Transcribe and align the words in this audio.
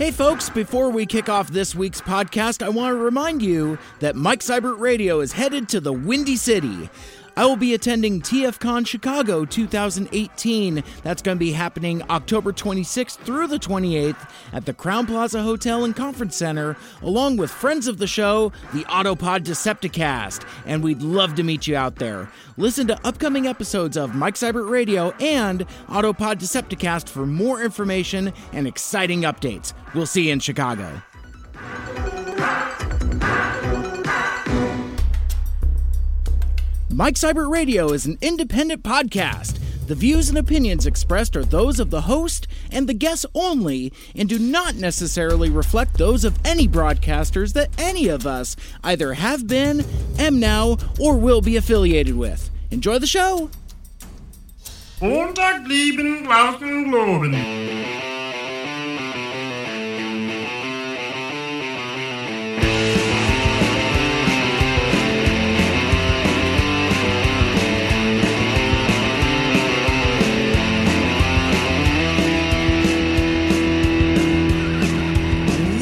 Hey, 0.00 0.12
folks, 0.12 0.48
before 0.48 0.88
we 0.88 1.04
kick 1.04 1.28
off 1.28 1.50
this 1.50 1.74
week's 1.74 2.00
podcast, 2.00 2.64
I 2.64 2.70
want 2.70 2.92
to 2.92 2.96
remind 2.96 3.42
you 3.42 3.76
that 3.98 4.16
Mike 4.16 4.40
Seibert 4.40 4.78
Radio 4.78 5.20
is 5.20 5.32
headed 5.32 5.68
to 5.68 5.78
the 5.78 5.92
Windy 5.92 6.36
City. 6.36 6.88
I 7.40 7.46
will 7.46 7.56
be 7.56 7.72
attending 7.72 8.20
TFCon 8.20 8.86
Chicago 8.86 9.46
2018. 9.46 10.84
That's 11.02 11.22
going 11.22 11.38
to 11.38 11.40
be 11.42 11.52
happening 11.52 12.02
October 12.10 12.52
26th 12.52 13.16
through 13.16 13.46
the 13.46 13.58
28th 13.58 14.30
at 14.52 14.66
the 14.66 14.74
Crowne 14.74 15.06
Plaza 15.06 15.42
Hotel 15.42 15.82
and 15.86 15.96
Conference 15.96 16.36
Center, 16.36 16.76
along 17.00 17.38
with 17.38 17.50
friends 17.50 17.86
of 17.86 17.96
the 17.96 18.06
show, 18.06 18.52
the 18.74 18.84
Autopod 18.84 19.44
Decepticast. 19.44 20.46
And 20.66 20.82
we'd 20.82 21.00
love 21.00 21.34
to 21.36 21.42
meet 21.42 21.66
you 21.66 21.76
out 21.76 21.96
there. 21.96 22.28
Listen 22.58 22.86
to 22.88 23.06
upcoming 23.06 23.46
episodes 23.46 23.96
of 23.96 24.14
Mike 24.14 24.34
Seibert 24.34 24.68
Radio 24.68 25.12
and 25.12 25.66
Autopod 25.88 26.34
Decepticast 26.40 27.08
for 27.08 27.24
more 27.24 27.62
information 27.62 28.34
and 28.52 28.66
exciting 28.66 29.22
updates. 29.22 29.72
We'll 29.94 30.04
see 30.04 30.26
you 30.26 30.34
in 30.34 30.40
Chicago. 30.40 31.00
Mike 36.92 37.14
Seibert 37.14 37.48
Radio 37.50 37.92
is 37.92 38.04
an 38.04 38.18
independent 38.20 38.82
podcast. 38.82 39.58
The 39.86 39.94
views 39.94 40.28
and 40.28 40.36
opinions 40.36 40.86
expressed 40.86 41.36
are 41.36 41.44
those 41.44 41.78
of 41.78 41.90
the 41.90 42.00
host 42.02 42.48
and 42.72 42.88
the 42.88 42.94
guests 42.94 43.24
only 43.32 43.92
and 44.16 44.28
do 44.28 44.40
not 44.40 44.74
necessarily 44.74 45.50
reflect 45.50 45.98
those 45.98 46.24
of 46.24 46.36
any 46.44 46.66
broadcasters 46.66 47.52
that 47.52 47.70
any 47.78 48.08
of 48.08 48.26
us 48.26 48.56
either 48.82 49.14
have 49.14 49.46
been, 49.46 49.84
am 50.18 50.40
now, 50.40 50.78
or 50.98 51.16
will 51.16 51.40
be 51.40 51.56
affiliated 51.56 52.16
with. 52.16 52.50
Enjoy 52.72 52.98
the 52.98 53.06
show! 53.06 53.50
Montag 55.00 55.68
lieben 55.68 56.26
globen. 56.26 58.09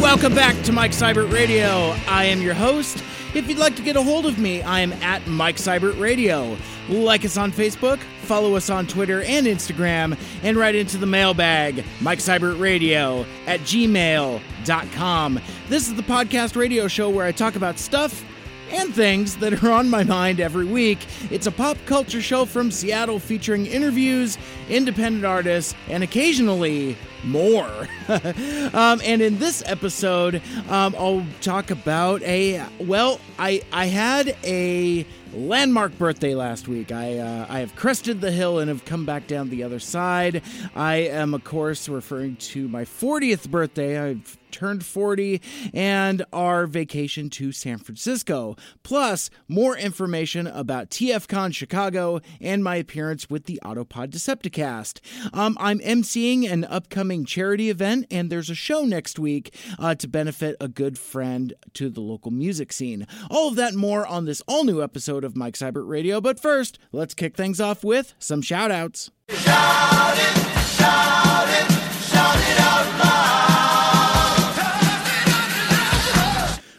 Welcome 0.09 0.35
back 0.35 0.61
to 0.65 0.73
Mike 0.73 0.93
Seibert 0.93 1.31
Radio. 1.31 1.95
I 2.09 2.25
am 2.25 2.41
your 2.41 2.55
host. 2.55 3.05
If 3.35 3.47
you'd 3.47 3.59
like 3.59 3.77
to 3.77 3.83
get 3.83 3.95
a 3.95 4.03
hold 4.03 4.25
of 4.25 4.39
me, 4.39 4.63
I 4.63 4.81
am 4.81 4.95
at 4.95 5.27
Mike 5.27 5.57
Seibert 5.57 6.01
Radio. 6.01 6.57
Like 6.89 7.27
us 7.27 7.37
on 7.37 7.53
Facebook, 7.53 7.99
follow 8.23 8.55
us 8.55 8.71
on 8.71 8.87
Twitter 8.87 9.23
and 9.25 9.47
Instagram, 9.47 10.19
and 10.43 10.57
write 10.57 10.75
into 10.77 10.97
the 10.97 11.05
mailbag, 11.05 11.85
Mike 12.01 12.21
Seibert 12.21 12.59
Radio 12.59 13.27
at 13.47 13.61
gmail.com. 13.61 15.41
This 15.69 15.89
is 15.89 15.95
the 15.95 16.03
podcast 16.03 16.57
radio 16.57 16.89
show 16.89 17.11
where 17.11 17.27
I 17.27 17.31
talk 17.31 17.57
about 17.57 17.79
stuff 17.79 18.25
and 18.71 18.95
things 18.95 19.37
that 19.37 19.63
are 19.63 19.71
on 19.71 19.89
my 19.89 20.05
mind 20.05 20.41
every 20.41 20.65
week. 20.65 20.99
It's 21.31 21.47
a 21.47 21.53
pop 21.53 21.77
culture 21.87 22.23
show 22.23 22.45
from 22.45 22.71
Seattle 22.71 23.19
featuring 23.19 23.67
interviews, 23.67 24.39
independent 24.69 25.25
artists, 25.25 25.75
and 25.89 26.03
occasionally 26.03 26.97
more. 27.25 27.89
um, 28.09 29.01
and 29.05 29.21
in 29.23 29.39
this 29.39 29.63
episode, 29.67 30.43
um, 30.69 30.95
I'll 30.99 31.27
talk 31.41 31.71
about 31.71 32.23
a 32.23 32.65
well, 32.79 33.21
I 33.39 33.63
I 33.73 33.87
had 33.87 34.37
a 34.45 35.07
landmark 35.33 35.97
birthday 35.99 36.35
last 36.35 36.69
week. 36.69 36.93
I 36.93 37.19
uh, 37.19 37.47
I 37.49 37.61
have 37.61 37.75
crested 37.77 38.21
the 38.21 38.31
hill 38.31 38.59
and 38.59 38.69
have 38.69 38.85
come 38.85 39.05
back 39.05 39.27
down 39.27 39.51
the 39.51 39.63
other 39.63 39.81
side. 39.81 40.43
I 40.75 40.97
am, 40.97 41.35
of 41.35 41.45
course, 41.45 41.89
referring 41.89 42.37
to 42.37 42.69
my 42.69 42.85
40th 42.85 43.49
birthday. 43.51 43.99
I've 43.99 44.39
turned 44.51 44.85
40 44.85 45.41
and 45.73 46.25
our 46.33 46.67
vacation 46.67 47.31
to 47.31 47.53
San 47.53 47.79
Francisco. 47.79 48.57
Plus, 48.83 49.31
more 49.49 49.77
information 49.77 50.47
about 50.47 50.91
TFCon 50.91 51.55
Chicago 51.55 52.21
and 52.41 52.63
my 52.65 52.77
appearance 52.77 53.29
with 53.29 53.45
the 53.45 53.61
Autopod 53.65 54.11
Decepticast. 54.11 55.01
Um, 55.33 55.57
I'm 55.61 55.79
emceeing 55.81 56.51
an 56.51 56.65
upcoming 56.65 57.25
charity 57.25 57.71
event, 57.71 58.07
and 58.11 58.31
there's 58.31 58.51
a 58.51 58.55
show 58.55 58.85
next 58.85 59.19
week 59.19 59.55
uh, 59.79 59.95
to 59.97 60.09
benefit 60.09 60.57
a 60.61 60.69
good 60.69 60.99
friend 60.99 61.55
to 61.75 61.89
the 61.89 62.01
local 62.01 62.31
music 62.31 62.73
scene. 62.73 63.07
All 63.31 63.49
of 63.49 63.57
that 63.57 63.75
more 63.75 64.07
on 64.07 64.25
this 64.25 64.43
all 64.49 64.65
new 64.65 64.83
episode 64.83 65.25
of 65.25 65.37
Mike 65.37 65.55
Seibert 65.55 65.89
Radio. 65.89 66.21
But 66.21 66.41
first, 66.41 66.79
let's 66.93 67.15
kick 67.15 67.37
things 67.37 67.61
off 67.61 67.85
with 67.85 68.15
some 68.19 68.43
shout 68.43 68.71
outs. 68.71 69.11
Shout 69.29 70.17
it, 70.17 70.59
shout 70.67 71.18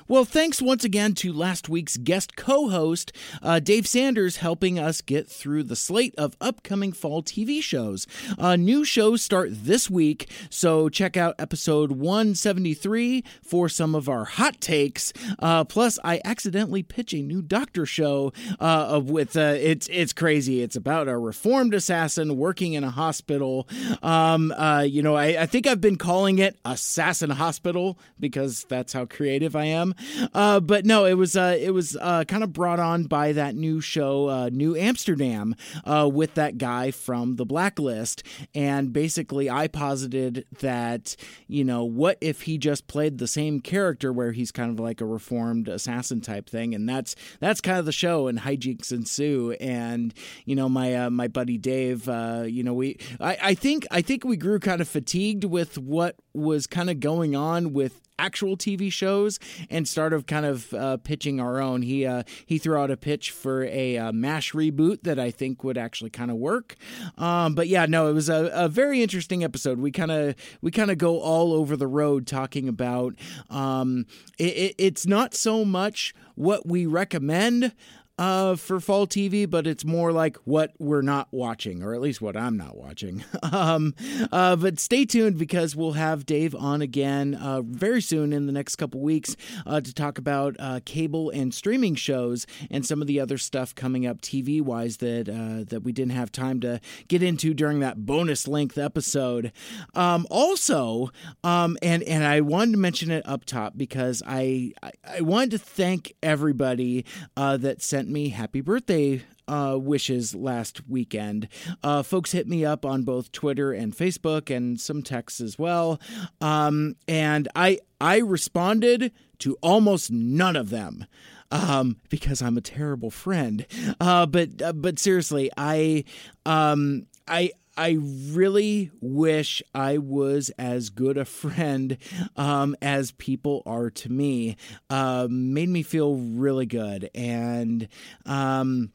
Well, 0.10 0.26
thanks 0.26 0.60
once 0.60 0.84
again 0.84 1.14
to 1.16 1.32
last 1.32 1.70
week's 1.70 1.96
guest 1.96 2.36
co 2.36 2.70
host, 2.70 3.12
uh, 3.44 3.60
Dave 3.60 3.86
Sanders, 3.86 4.38
helping 4.38 4.80
us 4.80 5.02
get 5.02 5.28
through 5.28 5.62
the 5.62 5.76
slate 5.76 6.16
of 6.18 6.36
upcoming 6.42 6.94
fall 6.94 7.22
TV 7.22 7.62
shows. 7.62 8.08
Uh, 8.40 8.56
new 8.56 8.84
shows 8.84 9.22
start 9.22 9.50
this 9.52 9.88
week, 9.88 10.28
so 10.50 10.90
check 10.90 11.16
out 11.16 11.36
episode 11.38 11.92
173 11.92 13.24
for 13.44 13.70
some 13.70 13.94
of 13.94 14.10
our 14.10 14.26
hot 14.26 14.60
takes. 14.60 15.14
Uh, 15.38 15.64
plus, 15.64 16.00
I 16.04 16.22
accidentally 16.26 16.82
pitch 16.82 17.14
a 17.14 17.22
new 17.22 17.44
doctor 17.44 17.86
show 17.86 18.34
uh, 18.60 19.00
with 19.06 19.38
uh, 19.38 19.58
it's 19.60 19.88
it's 19.92 20.14
crazy. 20.14 20.64
It's 20.64 20.76
about 20.76 21.08
a 21.08 21.20
reformed 21.20 21.76
assassin 21.76 22.36
working 22.36 22.74
in 22.74 22.84
a 22.84 22.90
hospital. 22.90 23.68
Um, 24.02 24.54
uh, 24.54 24.82
you 24.82 25.04
know, 25.04 25.14
I, 25.14 25.44
I 25.44 25.46
think 25.46 25.68
I've 25.68 25.82
been 25.82 25.98
calling 25.98 26.40
it 26.40 26.58
Assassin 26.66 27.30
Hospital 27.30 28.00
because 28.20 28.66
that's 28.68 28.92
how 28.92 29.06
creative 29.06 29.56
I 29.56 29.66
am. 29.66 29.94
Uh, 30.34 30.60
but 30.60 30.86
no, 30.86 31.06
it 31.06 31.16
was 31.16 31.36
uh, 31.36 31.58
it 31.60 31.72
was 31.72 31.98
uh, 32.00 32.24
kind 32.26 32.44
of 32.44 32.54
brought 32.54 32.80
on 32.80 33.04
by 33.06 33.32
that 33.34 33.56
new 33.56 33.82
show, 33.82 34.30
uh, 34.30 34.50
New 34.52 34.76
Amsterdam, 34.76 35.56
uh, 35.86 36.10
with 36.12 36.36
that 36.36 36.58
guy 36.58 36.92
from 36.92 37.36
The 37.36 37.46
Blacklist, 37.46 38.24
and 38.54 38.94
basically 38.94 39.50
I 39.50 39.68
posited 39.68 40.46
that 40.60 41.16
you 41.48 41.64
know 41.64 41.84
what 41.84 42.18
if 42.22 42.44
he 42.44 42.58
just 42.58 42.88
played 42.88 43.18
the 43.18 43.28
same 43.28 43.60
character 43.60 44.12
where 44.12 44.32
he's 44.32 44.52
kind 44.52 44.72
of 44.72 44.80
like 44.80 45.02
a 45.02 45.06
reformed 45.06 45.68
assassin 45.68 46.22
type 46.22 46.50
thing, 46.50 46.74
and 46.74 46.88
that's 46.88 47.16
that's 47.40 47.62
kind 47.62 47.80
of 47.80 47.86
the 47.86 47.92
show, 47.92 48.28
and 48.28 48.40
hijinks 48.40 48.92
ensue, 48.92 49.52
and 49.60 50.14
you 50.46 50.56
know 50.56 50.70
my 50.70 50.96
uh, 50.96 51.10
my 51.10 51.28
buddy 51.28 51.58
Dave, 51.58 52.08
you 52.08 52.64
know 52.64 52.74
we 52.74 52.98
I, 53.20 53.38
I 53.42 53.54
think 53.54 53.86
I 53.92 54.02
think 54.02 54.24
we 54.24 54.38
grew 54.38 54.60
kind 54.60 54.82
of 54.82 54.88
fatigued 54.88 55.44
with 55.44 55.78
what 55.78 56.16
was 56.34 56.68
kind 56.68 56.90
of 56.90 57.00
going 57.00 57.36
on 57.36 57.74
with 57.74 58.09
actual 58.20 58.58
TV 58.58 58.92
shows 58.92 59.40
and 59.70 59.88
start 59.88 60.14
of 60.14 60.26
kind 60.26 60.46
of 60.46 60.74
uh, 60.74 60.98
pitching 60.98 61.40
our 61.40 61.62
own. 61.62 61.82
He 61.82 62.06
uh, 62.06 62.24
he 62.46 62.58
threw 62.58 62.78
out 62.78 62.92
a 62.92 62.98
pitch 62.98 63.32
for 63.32 63.64
a 63.64 63.98
uh, 63.98 64.12
Mash 64.12 64.52
reboot 64.52 65.04
that 65.04 65.18
I 65.18 65.32
think 65.32 65.64
would 65.64 65.78
actually 65.78 66.10
kind 66.10 66.30
of 66.30 66.38
work. 66.38 66.76
Um, 67.18 67.56
but 67.56 67.68
yeah, 67.68 67.86
no, 67.86 68.08
it 68.08 68.14
was 68.14 68.30
a, 68.30 68.52
a 68.54 68.68
very 68.68 69.02
interesting 69.02 69.44
episode. 69.44 69.80
We 69.80 69.92
kind 69.92 70.12
of 70.12 70.36
we 70.62 70.72
kind 70.72 70.92
of 70.92 70.98
go 70.98 71.20
all 71.20 71.54
over 71.54 71.76
the 71.76 71.88
road 71.88 72.28
talking 72.28 72.68
about. 72.68 73.16
Um, 73.50 74.06
it, 74.38 74.44
it, 74.44 74.76
it's 74.78 75.08
not 75.08 75.34
so 75.34 75.64
much 75.66 76.14
what 76.36 76.66
we 76.66 76.86
recommend 76.86 77.74
uh, 78.20 78.58
for 78.58 78.82
fall 78.82 79.08
TV, 79.08 79.50
but 79.50 79.66
it's 79.66 79.86
more 79.86 80.12
like 80.12 80.36
what 80.44 80.74
we're 80.78 81.02
not 81.02 81.30
watching, 81.32 81.82
or 81.82 81.94
at 81.94 82.02
least 82.02 82.22
what 82.22 82.36
I'm 82.36 82.58
not 82.58 82.76
watching. 82.76 83.24
um, 83.52 83.96
uh, 84.30 84.58
but 84.58 84.78
stay 84.78 85.06
tuned 85.06 85.38
because 85.38 85.74
we'll 85.74 85.94
have 85.94 86.26
Dave 86.26 86.54
on 86.54 86.82
again 86.82 87.34
uh, 87.36 87.62
very 87.62 88.02
soon 88.02 88.34
in 88.34 88.46
the 88.46 88.52
next 88.52 88.76
couple 88.76 89.00
weeks 89.00 89.38
uh, 89.66 89.80
to 89.80 89.94
talk 89.94 90.18
about 90.18 90.58
uh, 90.60 90.82
cable 90.84 91.30
and 91.30 91.54
streaming 91.54 91.96
shows 91.96 92.46
and 92.70 92.86
some 92.86 93.02
of 93.02 93.08
the 93.08 93.22
other 93.22 93.38
stuff 93.38 93.74
coming 93.74 94.06
up 94.06 94.20
TV 94.20 94.62
wise 94.62 94.98
that 94.98 95.30
uh, 95.30 95.64
that 95.70 95.84
we 95.84 95.94
didn't 95.94 96.12
have 96.12 96.30
time 96.30 96.60
to 96.60 96.82
get 97.08 97.24
into 97.24 97.54
during 97.54 97.80
that 97.80 98.06
bonus 98.06 98.50
length 98.50 98.78
episode. 98.78 99.54
Um, 99.96 100.28
also, 100.30 101.10
um, 101.46 101.78
and 101.82 102.04
and 102.04 102.26
I 102.26 102.42
wanted 102.42 102.74
to 102.74 102.80
mention 102.80 103.12
it 103.12 103.26
up 103.26 103.46
top 103.46 103.78
because 103.78 104.22
I 104.28 104.74
I, 104.84 104.92
I 105.20 105.22
wanted 105.22 105.52
to 105.52 105.60
thank 105.60 106.16
everybody 106.22 107.06
uh, 107.38 107.56
that 107.56 107.82
sent 107.82 108.09
me 108.10 108.30
happy 108.30 108.62
birthday 108.62 109.24
uh, 109.48 109.78
wishes 109.80 110.36
last 110.36 110.88
weekend. 110.88 111.48
Uh, 111.84 112.04
folks 112.04 112.32
hit 112.32 112.48
me 112.48 112.64
up 112.64 112.86
on 112.86 113.04
both 113.04 113.32
Twitter 113.32 113.72
and 113.74 113.96
Facebook 113.96 114.56
and 114.56 114.80
some 114.80 115.02
texts 115.02 115.42
as 115.42 115.58
well. 115.58 116.00
Um, 116.40 116.96
and 117.08 117.48
I 117.56 117.80
I 118.00 118.18
responded 118.18 119.12
to 119.40 119.58
almost 119.62 120.12
none 120.12 120.56
of 120.56 120.70
them. 120.70 121.06
Um, 121.52 121.98
because 122.10 122.44
I'm 122.44 122.58
a 122.58 122.62
terrible 122.62 123.10
friend. 123.10 123.66
Uh, 124.00 124.28
but 124.28 124.62
uh, 124.62 124.72
but 124.72 125.00
seriously, 125.00 125.50
I 125.58 126.04
um, 126.46 127.08
I 127.28 127.50
I 127.80 127.98
really 128.32 128.92
wish 129.00 129.64
I 129.74 129.98
was 130.00 130.52
as 130.60 130.90
good 130.90 131.18
a 131.18 131.26
friend 131.26 131.98
um, 132.36 132.76
as 132.82 133.12
people 133.12 133.64
are 133.66 133.90
to 133.90 134.12
me. 134.12 134.58
Um, 134.90 135.54
made 135.54 135.70
me 135.70 135.82
feel 135.84 136.16
really 136.18 136.66
good, 136.66 137.10
and 137.16 137.88
um, 138.26 138.92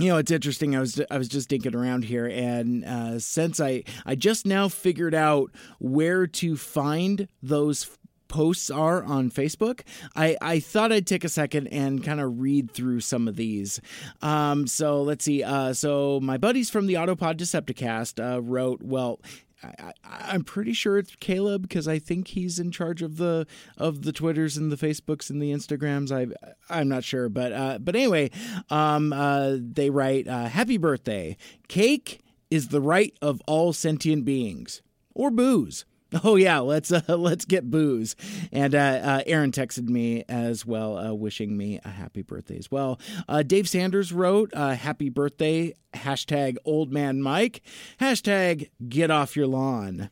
You 0.00 0.08
know, 0.08 0.18
it's 0.18 0.30
interesting. 0.30 0.76
I 0.76 0.80
was 0.80 1.00
I 1.10 1.18
was 1.18 1.28
just 1.28 1.50
dinking 1.50 1.74
around 1.74 2.04
here, 2.04 2.26
and 2.26 2.84
uh, 2.84 3.18
since 3.18 3.58
I 3.60 3.82
I 4.06 4.14
just 4.14 4.46
now 4.46 4.68
figured 4.68 5.14
out 5.14 5.50
where 5.80 6.26
to 6.26 6.56
find 6.56 7.26
those 7.42 7.90
posts 8.28 8.70
are 8.70 9.02
on 9.02 9.30
Facebook, 9.30 9.80
I, 10.14 10.36
I 10.40 10.60
thought 10.60 10.92
I'd 10.92 11.06
take 11.06 11.24
a 11.24 11.28
second 11.28 11.68
and 11.68 12.02
kind 12.04 12.20
of 12.20 12.40
read 12.40 12.70
through 12.70 13.00
some 13.00 13.26
of 13.28 13.36
these. 13.36 13.80
Um, 14.22 14.66
so 14.66 15.02
let's 15.02 15.24
see. 15.24 15.42
Uh, 15.42 15.72
so 15.72 16.20
my 16.20 16.36
buddies 16.36 16.70
from 16.70 16.86
the 16.86 16.94
Autopod 16.94 17.36
Decepticast 17.36 18.22
uh, 18.22 18.40
wrote, 18.42 18.82
well, 18.82 19.20
I, 19.62 20.34
am 20.34 20.44
pretty 20.44 20.72
sure 20.72 20.98
it's 20.98 21.16
Caleb 21.16 21.62
because 21.62 21.88
I 21.88 21.98
think 21.98 22.28
he's 22.28 22.58
in 22.58 22.70
charge 22.70 23.02
of 23.02 23.16
the 23.16 23.46
of 23.76 24.02
the 24.02 24.12
Twitters 24.12 24.56
and 24.56 24.70
the 24.70 24.76
Facebooks 24.76 25.30
and 25.30 25.42
the 25.42 25.52
Instagrams. 25.52 26.12
I 26.12 26.32
I'm 26.72 26.88
not 26.88 27.04
sure, 27.04 27.28
but 27.28 27.52
uh, 27.52 27.78
but 27.80 27.96
anyway, 27.96 28.30
um, 28.70 29.12
uh, 29.12 29.56
they 29.58 29.90
write, 29.90 30.28
uh, 30.28 30.46
"Happy 30.46 30.76
birthday! 30.76 31.36
Cake 31.66 32.20
is 32.50 32.68
the 32.68 32.80
right 32.80 33.16
of 33.20 33.42
all 33.46 33.72
sentient 33.72 34.24
beings, 34.24 34.80
or 35.14 35.30
booze." 35.30 35.84
Oh 36.24 36.36
yeah, 36.36 36.60
let's 36.60 36.90
uh, 36.90 37.02
let's 37.16 37.44
get 37.44 37.70
booze. 37.70 38.16
And 38.50 38.74
uh, 38.74 38.78
uh, 38.78 39.22
Aaron 39.26 39.52
texted 39.52 39.88
me 39.88 40.24
as 40.28 40.64
well, 40.64 40.96
uh, 40.96 41.12
wishing 41.12 41.56
me 41.56 41.80
a 41.84 41.90
happy 41.90 42.22
birthday 42.22 42.56
as 42.58 42.70
well. 42.70 42.98
Uh, 43.28 43.42
Dave 43.42 43.68
Sanders 43.68 44.12
wrote, 44.12 44.50
uh, 44.54 44.74
"Happy 44.74 45.10
birthday!" 45.10 45.74
Hashtag 45.94 46.56
Old 46.66 46.92
Man 46.92 47.22
Mike. 47.22 47.62
Hashtag 47.98 48.68
Get 48.88 49.10
Off 49.10 49.36
Your 49.36 49.46
Lawn. 49.46 50.10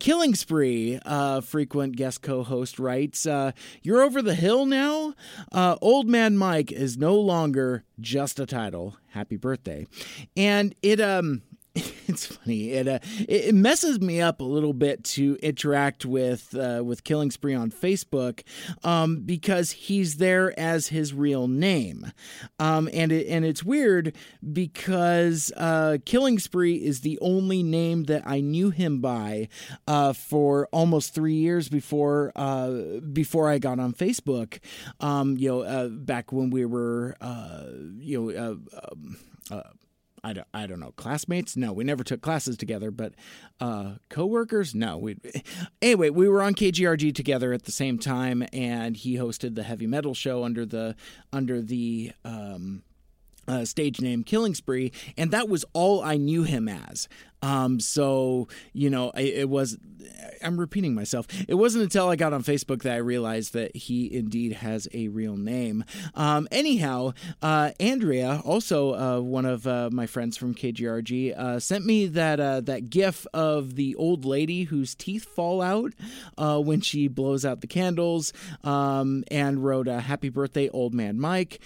Killing 0.00 0.34
Spree, 0.34 0.98
uh 1.04 1.40
frequent 1.40 1.96
guest 1.96 2.20
co-host 2.20 2.78
writes, 2.78 3.26
"You're 3.82 4.02
over 4.02 4.20
the 4.20 4.34
hill 4.34 4.66
now. 4.66 5.14
Old 5.52 6.08
Man 6.08 6.36
Mike 6.36 6.70
is 6.72 6.98
no 6.98 7.14
longer 7.16 7.84
just 8.00 8.38
a 8.38 8.44
title. 8.46 8.96
Happy 9.08 9.36
birthday!" 9.36 9.86
And 10.36 10.74
it 10.82 11.00
um 11.00 11.42
it's 12.06 12.26
funny. 12.26 12.70
It 12.72 12.88
uh, 12.88 12.98
it 13.28 13.54
messes 13.54 14.00
me 14.00 14.20
up 14.20 14.40
a 14.40 14.44
little 14.44 14.72
bit 14.72 15.04
to 15.04 15.38
interact 15.42 16.04
with 16.04 16.54
uh, 16.54 16.82
with 16.84 17.04
Killing 17.04 17.30
Spree 17.30 17.54
on 17.54 17.70
Facebook 17.70 18.42
um, 18.84 19.20
because 19.20 19.72
he's 19.72 20.16
there 20.16 20.58
as 20.58 20.88
his 20.88 21.14
real 21.14 21.48
name, 21.48 22.12
um, 22.58 22.88
and 22.92 23.12
it, 23.12 23.26
and 23.28 23.44
it's 23.44 23.62
weird 23.62 24.14
because 24.52 25.52
uh, 25.56 25.98
Killing 26.04 26.38
Spree 26.38 26.76
is 26.76 27.00
the 27.00 27.18
only 27.20 27.62
name 27.62 28.04
that 28.04 28.22
I 28.26 28.40
knew 28.40 28.70
him 28.70 29.00
by 29.00 29.48
uh, 29.86 30.12
for 30.12 30.68
almost 30.72 31.14
three 31.14 31.34
years 31.34 31.68
before 31.68 32.32
uh, 32.36 33.00
before 33.12 33.48
I 33.48 33.58
got 33.58 33.78
on 33.78 33.92
Facebook. 33.92 34.58
Um, 35.00 35.36
you 35.36 35.48
know, 35.48 35.62
uh, 35.62 35.88
back 35.88 36.32
when 36.32 36.50
we 36.50 36.64
were 36.64 37.16
you 37.98 38.32
know. 38.32 38.58
Um, 39.50 39.78
I 40.24 40.32
don't, 40.32 40.46
I 40.52 40.66
don't 40.66 40.80
know, 40.80 40.92
classmates? 40.92 41.56
No, 41.56 41.72
we 41.72 41.84
never 41.84 42.04
took 42.04 42.20
classes 42.20 42.56
together, 42.56 42.90
but 42.90 43.14
uh, 43.60 43.94
coworkers? 44.08 44.74
No. 44.74 44.98
We 44.98 45.16
anyway, 45.82 46.10
we 46.10 46.28
were 46.28 46.42
on 46.42 46.54
KGRG 46.54 47.14
together 47.14 47.52
at 47.52 47.64
the 47.64 47.72
same 47.72 47.98
time, 47.98 48.44
and 48.52 48.96
he 48.96 49.16
hosted 49.16 49.54
the 49.54 49.62
heavy 49.62 49.86
metal 49.86 50.14
show 50.14 50.44
under 50.44 50.66
the 50.66 50.96
under 51.32 51.60
the 51.60 52.12
um, 52.24 52.82
uh, 53.48 53.64
stage 53.64 54.00
name 54.00 54.22
Killing 54.22 54.54
Spree, 54.54 54.92
and 55.16 55.30
that 55.30 55.48
was 55.48 55.64
all 55.72 56.02
I 56.02 56.16
knew 56.16 56.42
him 56.44 56.68
as. 56.68 57.08
Um, 57.42 57.80
so 57.80 58.48
you 58.72 58.90
know, 58.90 59.10
it, 59.10 59.34
it, 59.34 59.48
was. 59.48 59.78
I'm 60.42 60.58
repeating 60.58 60.94
myself. 60.94 61.26
It 61.48 61.54
wasn't 61.54 61.84
until 61.84 62.08
I 62.08 62.16
got 62.16 62.32
on 62.32 62.42
Facebook 62.42 62.82
that 62.82 62.94
I 62.94 62.98
realized 62.98 63.52
that 63.54 63.74
he 63.76 64.12
indeed 64.12 64.54
has 64.54 64.88
a 64.92 65.08
real 65.08 65.36
name. 65.36 65.84
Um, 66.14 66.48
anyhow, 66.50 67.12
uh, 67.42 67.72
Andrea, 67.80 68.40
also 68.44 68.94
uh, 68.94 69.20
one 69.20 69.44
of 69.44 69.66
uh, 69.66 69.90
my 69.92 70.06
friends 70.06 70.36
from 70.36 70.54
KGRG, 70.54 71.36
uh, 71.36 71.60
sent 71.60 71.84
me 71.84 72.06
that 72.06 72.40
uh, 72.40 72.60
that 72.62 72.90
GIF 72.90 73.26
of 73.34 73.74
the 73.76 73.94
old 73.96 74.24
lady 74.24 74.64
whose 74.64 74.94
teeth 74.94 75.24
fall 75.24 75.60
out 75.60 75.92
uh, 76.36 76.58
when 76.60 76.80
she 76.80 77.08
blows 77.08 77.44
out 77.44 77.60
the 77.60 77.66
candles, 77.66 78.32
um, 78.64 79.24
and 79.30 79.64
wrote 79.64 79.88
a 79.88 80.00
"Happy 80.00 80.28
birthday, 80.28 80.68
old 80.70 80.94
man 80.94 81.20
Mike. 81.20 81.60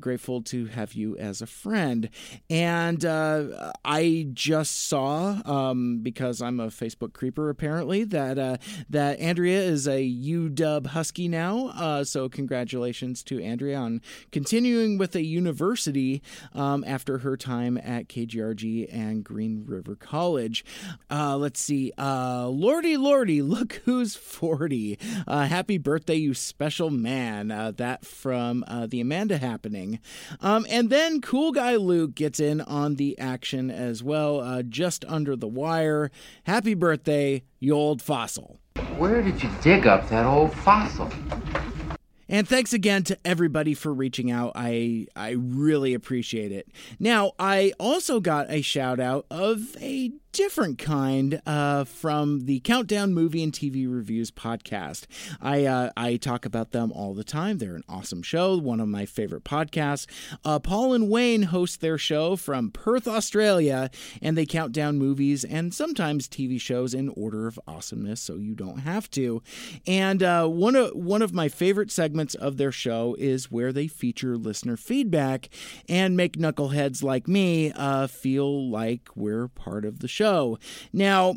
grateful 0.00 0.42
to 0.42 0.66
have 0.66 0.94
you 0.94 1.16
as 1.16 1.42
a 1.42 1.46
friend." 1.46 2.08
And 2.50 3.04
I 3.04 4.28
just 4.32 4.88
saw 4.88 5.17
um, 5.18 6.00
because 6.02 6.40
I'm 6.40 6.60
a 6.60 6.68
Facebook 6.68 7.12
creeper 7.12 7.50
apparently 7.50 8.04
that 8.04 8.38
uh, 8.38 8.56
that 8.88 9.18
Andrea 9.20 9.60
is 9.60 9.86
a 9.86 10.00
UW 10.00 10.86
Husky 10.86 11.28
now. 11.28 11.68
Uh, 11.68 12.04
so 12.04 12.28
congratulations 12.28 13.22
to 13.24 13.42
Andrea 13.42 13.78
on 13.78 14.00
continuing 14.32 14.98
with 14.98 15.14
a 15.14 15.24
university 15.24 16.22
um, 16.54 16.84
after 16.86 17.18
her 17.18 17.36
time 17.36 17.76
at 17.78 18.08
KGRG 18.08 18.92
and 18.92 19.24
Green 19.24 19.64
River 19.66 19.96
College. 19.96 20.64
Uh, 21.10 21.36
let's 21.36 21.60
see, 21.60 21.92
uh, 21.98 22.48
Lordy 22.48 22.96
Lordy, 22.96 23.42
look 23.42 23.74
who's 23.84 24.16
forty! 24.16 24.98
Uh, 25.26 25.46
happy 25.46 25.78
birthday, 25.78 26.16
you 26.16 26.34
special 26.34 26.90
man! 26.90 27.50
Uh, 27.50 27.72
that 27.72 28.04
from 28.04 28.64
the 28.88 29.00
Amanda 29.00 29.38
happening, 29.38 30.00
um, 30.40 30.66
and 30.68 30.90
then 30.90 31.20
cool 31.20 31.52
guy 31.52 31.76
Luke 31.76 32.14
gets 32.14 32.40
in 32.40 32.60
on 32.60 32.96
the 32.96 33.18
action 33.18 33.70
as 33.70 34.02
well. 34.02 34.62
just 34.62 35.04
under 35.08 35.36
the 35.36 35.48
wire. 35.48 36.10
Happy 36.44 36.74
birthday, 36.74 37.42
you 37.58 37.72
old 37.74 38.02
fossil. 38.02 38.58
Where 38.96 39.22
did 39.22 39.42
you 39.42 39.50
dig 39.62 39.86
up 39.86 40.08
that 40.10 40.26
old 40.26 40.52
fossil? 40.52 41.10
And 42.28 42.46
thanks 42.46 42.74
again 42.74 43.04
to 43.04 43.18
everybody 43.24 43.72
for 43.72 43.92
reaching 43.92 44.30
out. 44.30 44.52
I 44.54 45.06
I 45.16 45.30
really 45.30 45.94
appreciate 45.94 46.52
it. 46.52 46.68
Now, 47.00 47.32
I 47.38 47.72
also 47.80 48.20
got 48.20 48.50
a 48.50 48.60
shout 48.60 49.00
out 49.00 49.24
of 49.30 49.76
a 49.80 50.12
different 50.32 50.78
kind 50.78 51.40
uh, 51.46 51.84
from 51.84 52.46
the 52.46 52.60
Countdown 52.60 53.14
Movie 53.14 53.42
and 53.42 53.52
TV 53.52 53.92
Reviews 53.92 54.30
podcast. 54.30 55.06
I 55.40 55.64
uh, 55.64 55.90
I 55.96 56.16
talk 56.16 56.44
about 56.44 56.72
them 56.72 56.92
all 56.92 57.14
the 57.14 57.24
time. 57.24 57.58
They're 57.58 57.74
an 57.74 57.84
awesome 57.88 58.22
show, 58.22 58.56
one 58.56 58.80
of 58.80 58.88
my 58.88 59.06
favorite 59.06 59.44
podcasts. 59.44 60.06
Uh, 60.44 60.58
Paul 60.58 60.92
and 60.92 61.08
Wayne 61.08 61.44
host 61.44 61.80
their 61.80 61.98
show 61.98 62.36
from 62.36 62.70
Perth, 62.70 63.08
Australia, 63.08 63.90
and 64.22 64.36
they 64.36 64.46
count 64.46 64.72
down 64.72 64.98
movies 64.98 65.44
and 65.44 65.72
sometimes 65.72 66.28
TV 66.28 66.60
shows 66.60 66.94
in 66.94 67.08
order 67.10 67.46
of 67.46 67.58
awesomeness, 67.66 68.20
so 68.20 68.36
you 68.36 68.54
don't 68.54 68.80
have 68.80 69.10
to. 69.12 69.42
And 69.86 70.22
uh, 70.22 70.46
one 70.46 70.76
of 70.76 70.90
one 70.92 71.22
of 71.22 71.32
my 71.32 71.48
favorite 71.48 71.90
segments 71.90 72.34
of 72.34 72.56
their 72.58 72.72
show 72.72 73.16
is 73.18 73.50
where 73.50 73.72
they 73.72 73.86
feature 73.86 74.36
listener 74.36 74.76
feedback 74.76 75.48
and 75.88 76.16
make 76.16 76.36
knuckleheads 76.36 77.02
like 77.02 77.26
me 77.26 77.72
uh, 77.72 78.06
feel 78.06 78.70
like 78.70 79.08
we're 79.16 79.48
part 79.48 79.84
of 79.84 80.00
the 80.00 80.08
show 80.08 80.17
show. 80.18 80.58
Now, 80.92 81.36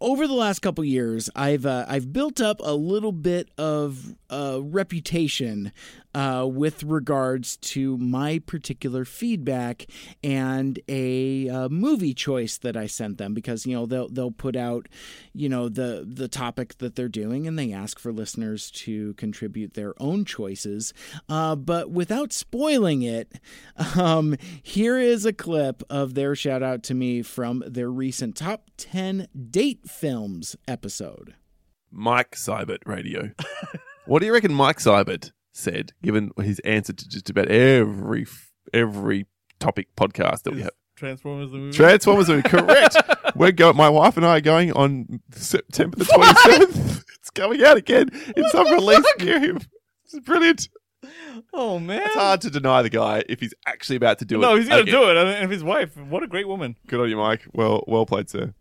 over 0.00 0.26
the 0.26 0.34
last 0.34 0.60
couple 0.60 0.84
years, 0.84 1.30
I've 1.34 1.64
uh, 1.64 1.84
I've 1.88 2.12
built 2.12 2.40
up 2.40 2.60
a 2.62 2.74
little 2.74 3.12
bit 3.12 3.50
of 3.56 4.16
uh, 4.28 4.60
reputation 4.62 5.72
uh, 6.14 6.46
with 6.50 6.82
regards 6.82 7.56
to 7.58 7.96
my 7.98 8.40
particular 8.40 9.04
feedback 9.04 9.86
and 10.22 10.80
a 10.88 11.48
uh, 11.48 11.68
movie 11.68 12.14
choice 12.14 12.58
that 12.58 12.76
I 12.76 12.86
sent 12.86 13.18
them 13.18 13.34
because 13.34 13.66
you 13.66 13.74
know 13.74 13.86
they'll 13.86 14.08
they'll 14.08 14.30
put 14.30 14.56
out 14.56 14.88
you 15.34 15.48
know 15.48 15.68
the 15.68 16.06
the 16.06 16.28
topic 16.28 16.78
that 16.78 16.96
they're 16.96 17.08
doing 17.08 17.46
and 17.46 17.58
they 17.58 17.72
ask 17.72 17.98
for 17.98 18.12
listeners 18.12 18.70
to 18.72 19.14
contribute 19.14 19.74
their 19.74 19.94
own 20.02 20.24
choices. 20.24 20.92
Uh, 21.28 21.54
but 21.56 21.90
without 21.90 22.32
spoiling 22.32 23.02
it, 23.02 23.40
um, 23.96 24.36
here 24.62 24.98
is 24.98 25.24
a 25.24 25.32
clip 25.32 25.82
of 25.88 26.14
their 26.14 26.34
shout 26.34 26.62
out 26.62 26.82
to 26.84 26.94
me 26.94 27.22
from 27.22 27.62
their 27.66 27.90
recent 27.90 28.36
top 28.36 28.70
ten 28.76 29.28
date 29.50 29.88
films 29.88 30.56
episode. 30.66 31.34
Mike 31.92 32.32
Seibert 32.32 32.86
Radio. 32.86 33.30
what 34.06 34.20
do 34.20 34.26
you 34.26 34.32
reckon 34.32 34.54
Mike 34.54 34.78
Seibert 34.78 35.32
said, 35.52 35.92
given 36.02 36.30
his 36.38 36.58
answer 36.60 36.92
to 36.92 37.08
just 37.08 37.30
about 37.30 37.48
every 37.48 38.26
every 38.72 39.26
topic 39.58 39.88
podcast 39.96 40.42
that 40.42 40.54
we 40.54 40.62
have. 40.62 40.72
Transformers 40.96 41.50
the 41.50 41.56
movie. 41.56 41.76
Transformers 41.76 42.28
movie, 42.28 42.42
correct. 42.42 42.96
We're 43.34 43.52
going. 43.52 43.76
My 43.76 43.88
wife 43.88 44.16
and 44.16 44.26
I 44.26 44.36
are 44.36 44.40
going 44.40 44.72
on 44.72 45.20
September 45.32 45.96
the 45.96 46.04
twenty 46.04 46.34
seventh. 46.34 47.04
it's 47.18 47.30
coming 47.30 47.62
out 47.64 47.76
again 47.76 48.10
in 48.36 48.48
some 48.50 48.70
release 48.70 49.04
near 49.18 49.40
him. 49.40 49.60
It's 50.04 50.18
brilliant. 50.20 50.68
Oh 51.52 51.78
man, 51.78 52.02
it's 52.02 52.14
hard 52.14 52.42
to 52.42 52.50
deny 52.50 52.82
the 52.82 52.90
guy 52.90 53.22
if 53.28 53.40
he's 53.40 53.54
actually 53.66 53.96
about 53.96 54.18
to 54.18 54.24
do 54.24 54.38
no, 54.38 54.48
it. 54.48 54.50
No, 54.50 54.56
he's 54.56 54.68
going 54.68 54.86
to 54.86 54.90
do 54.90 55.10
it. 55.10 55.16
And 55.16 55.50
his 55.50 55.64
wife, 55.64 55.96
what 55.96 56.22
a 56.22 56.26
great 56.26 56.46
woman. 56.46 56.76
Good 56.86 57.00
on 57.00 57.08
you, 57.08 57.16
Mike. 57.16 57.46
Well, 57.52 57.84
well 57.86 58.04
played, 58.04 58.28
sir. 58.28 58.52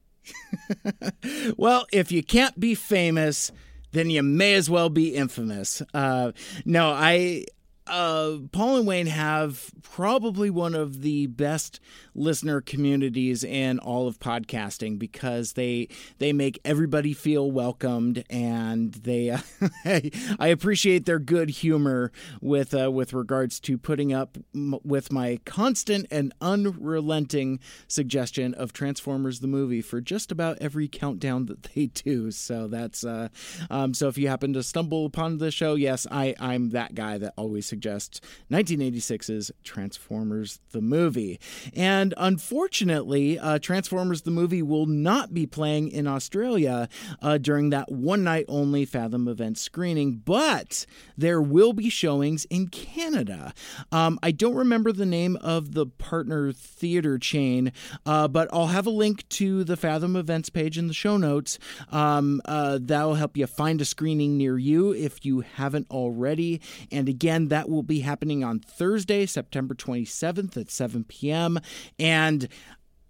well, 1.58 1.86
if 1.92 2.12
you 2.12 2.24
can't 2.24 2.58
be 2.60 2.76
famous, 2.76 3.52
then 3.92 4.10
you 4.10 4.24
may 4.24 4.54
as 4.54 4.70
well 4.70 4.90
be 4.90 5.16
infamous. 5.16 5.82
Uh, 5.94 6.32
no, 6.66 6.90
I 6.90 7.46
uh, 7.90 8.38
Paul 8.52 8.78
and 8.78 8.88
Wayne 8.88 9.08
have 9.08 9.72
probably 9.82 10.50
one 10.50 10.76
of 10.76 11.02
the 11.02 11.26
best 11.28 11.80
listener 12.14 12.62
communities 12.62 13.44
in 13.44 13.80
all 13.80 14.08
of 14.08 14.20
podcasting 14.20 15.00
because 15.00 15.54
they 15.54 15.88
they 16.20 16.32
make 16.32 16.60
everybody 16.64 17.14
feel 17.14 17.50
welcomed 17.50 18.24
and 18.30 18.94
they 18.94 19.32
uh, 19.32 19.40
I 20.40 20.48
appreciate 20.48 21.06
their 21.06 21.18
good 21.18 21.50
humor 21.50 22.12
with 22.42 22.74
uh, 22.80 22.92
with 22.92 23.14
regards 23.14 23.60
to 23.62 23.78
putting 23.78 24.14
up 24.14 24.38
m- 24.54 24.80
with 24.84 25.12
my 25.12 25.40
constant 25.46 26.06
and 26.12 26.32
unrelenting 26.40 27.60
suggestion 27.88 28.54
of 28.54 28.72
Transformers 28.72 29.40
the 29.40 29.48
movie 29.48 29.82
for 29.82 30.00
just 30.00 30.32
about 30.32 30.58
every 30.62 30.88
countdown 30.88 31.48
that 31.48 31.64
they 31.64 31.88
do. 31.88 32.30
So 32.30 32.68
that's 32.68 33.04
uh, 33.04 33.30
um, 33.72 33.94
so 33.96 34.08
if 34.08 34.18
you 34.18 34.28
happen 34.28 34.54
to 34.54 34.62
stumble 34.62 35.08
upon 35.08 35.40
the 35.40 35.50
show, 35.50 35.74
yes, 35.74 36.06
I 36.12 36.36
I'm 36.40 36.70
that 36.70 36.94
guy 36.94 37.18
that 37.18 37.34
always 37.36 37.66
suggests 37.66 37.79
1986's 37.80 39.52
Transformers 39.64 40.60
the 40.72 40.82
movie. 40.82 41.40
And 41.76 42.14
unfortunately, 42.18 43.40
uh, 43.40 43.60
Transformers 43.60 44.22
the 44.24 44.32
movie 44.32 44.62
will 44.62 44.86
not 44.86 45.34
be 45.34 45.46
playing 45.46 45.90
in 45.90 46.08
Australia 46.08 46.90
uh, 47.22 47.38
during 47.38 47.70
that 47.70 47.92
one 47.92 48.24
night 48.24 48.46
only 48.48 48.86
Fathom 48.86 49.28
event 49.28 49.58
screening, 49.58 50.22
but 50.26 50.86
there 51.18 51.42
will 51.42 51.74
be 51.74 51.90
showings 51.90 52.46
in 52.46 52.68
Canada. 52.68 53.54
Um, 53.92 54.20
I 54.22 54.32
don't 54.32 54.56
remember 54.56 54.92
the 54.92 55.06
name 55.06 55.38
of 55.38 55.74
the 55.74 55.86
partner 55.86 56.52
theater 56.52 57.18
chain, 57.18 57.72
uh, 58.06 58.28
but 58.28 58.50
I'll 58.52 58.68
have 58.68 58.88
a 58.88 58.92
link 58.92 59.28
to 59.30 59.64
the 59.64 59.78
Fathom 59.78 60.16
events 60.16 60.50
page 60.50 60.78
in 60.78 60.88
the 60.88 60.94
show 60.94 61.18
notes. 61.18 61.60
Um, 61.92 62.42
uh, 62.46 62.80
that'll 62.82 63.16
help 63.16 63.38
you 63.38 63.48
find 63.48 63.82
a 63.82 63.86
screening 63.86 64.38
near 64.38 64.58
you 64.58 64.94
if 64.94 65.26
you 65.26 65.42
haven't 65.42 65.88
already. 65.90 66.62
And 66.92 67.08
again, 67.08 67.50
that 67.50 67.69
will 67.70 67.84
be 67.84 68.02
happening 68.02 68.44
on 68.44 68.60
Thursday, 68.60 69.26
September 69.26 69.74
27th 69.74 70.58
at 70.58 70.70
7 70.72 71.04
p.m. 71.06 71.60
And 71.98 72.48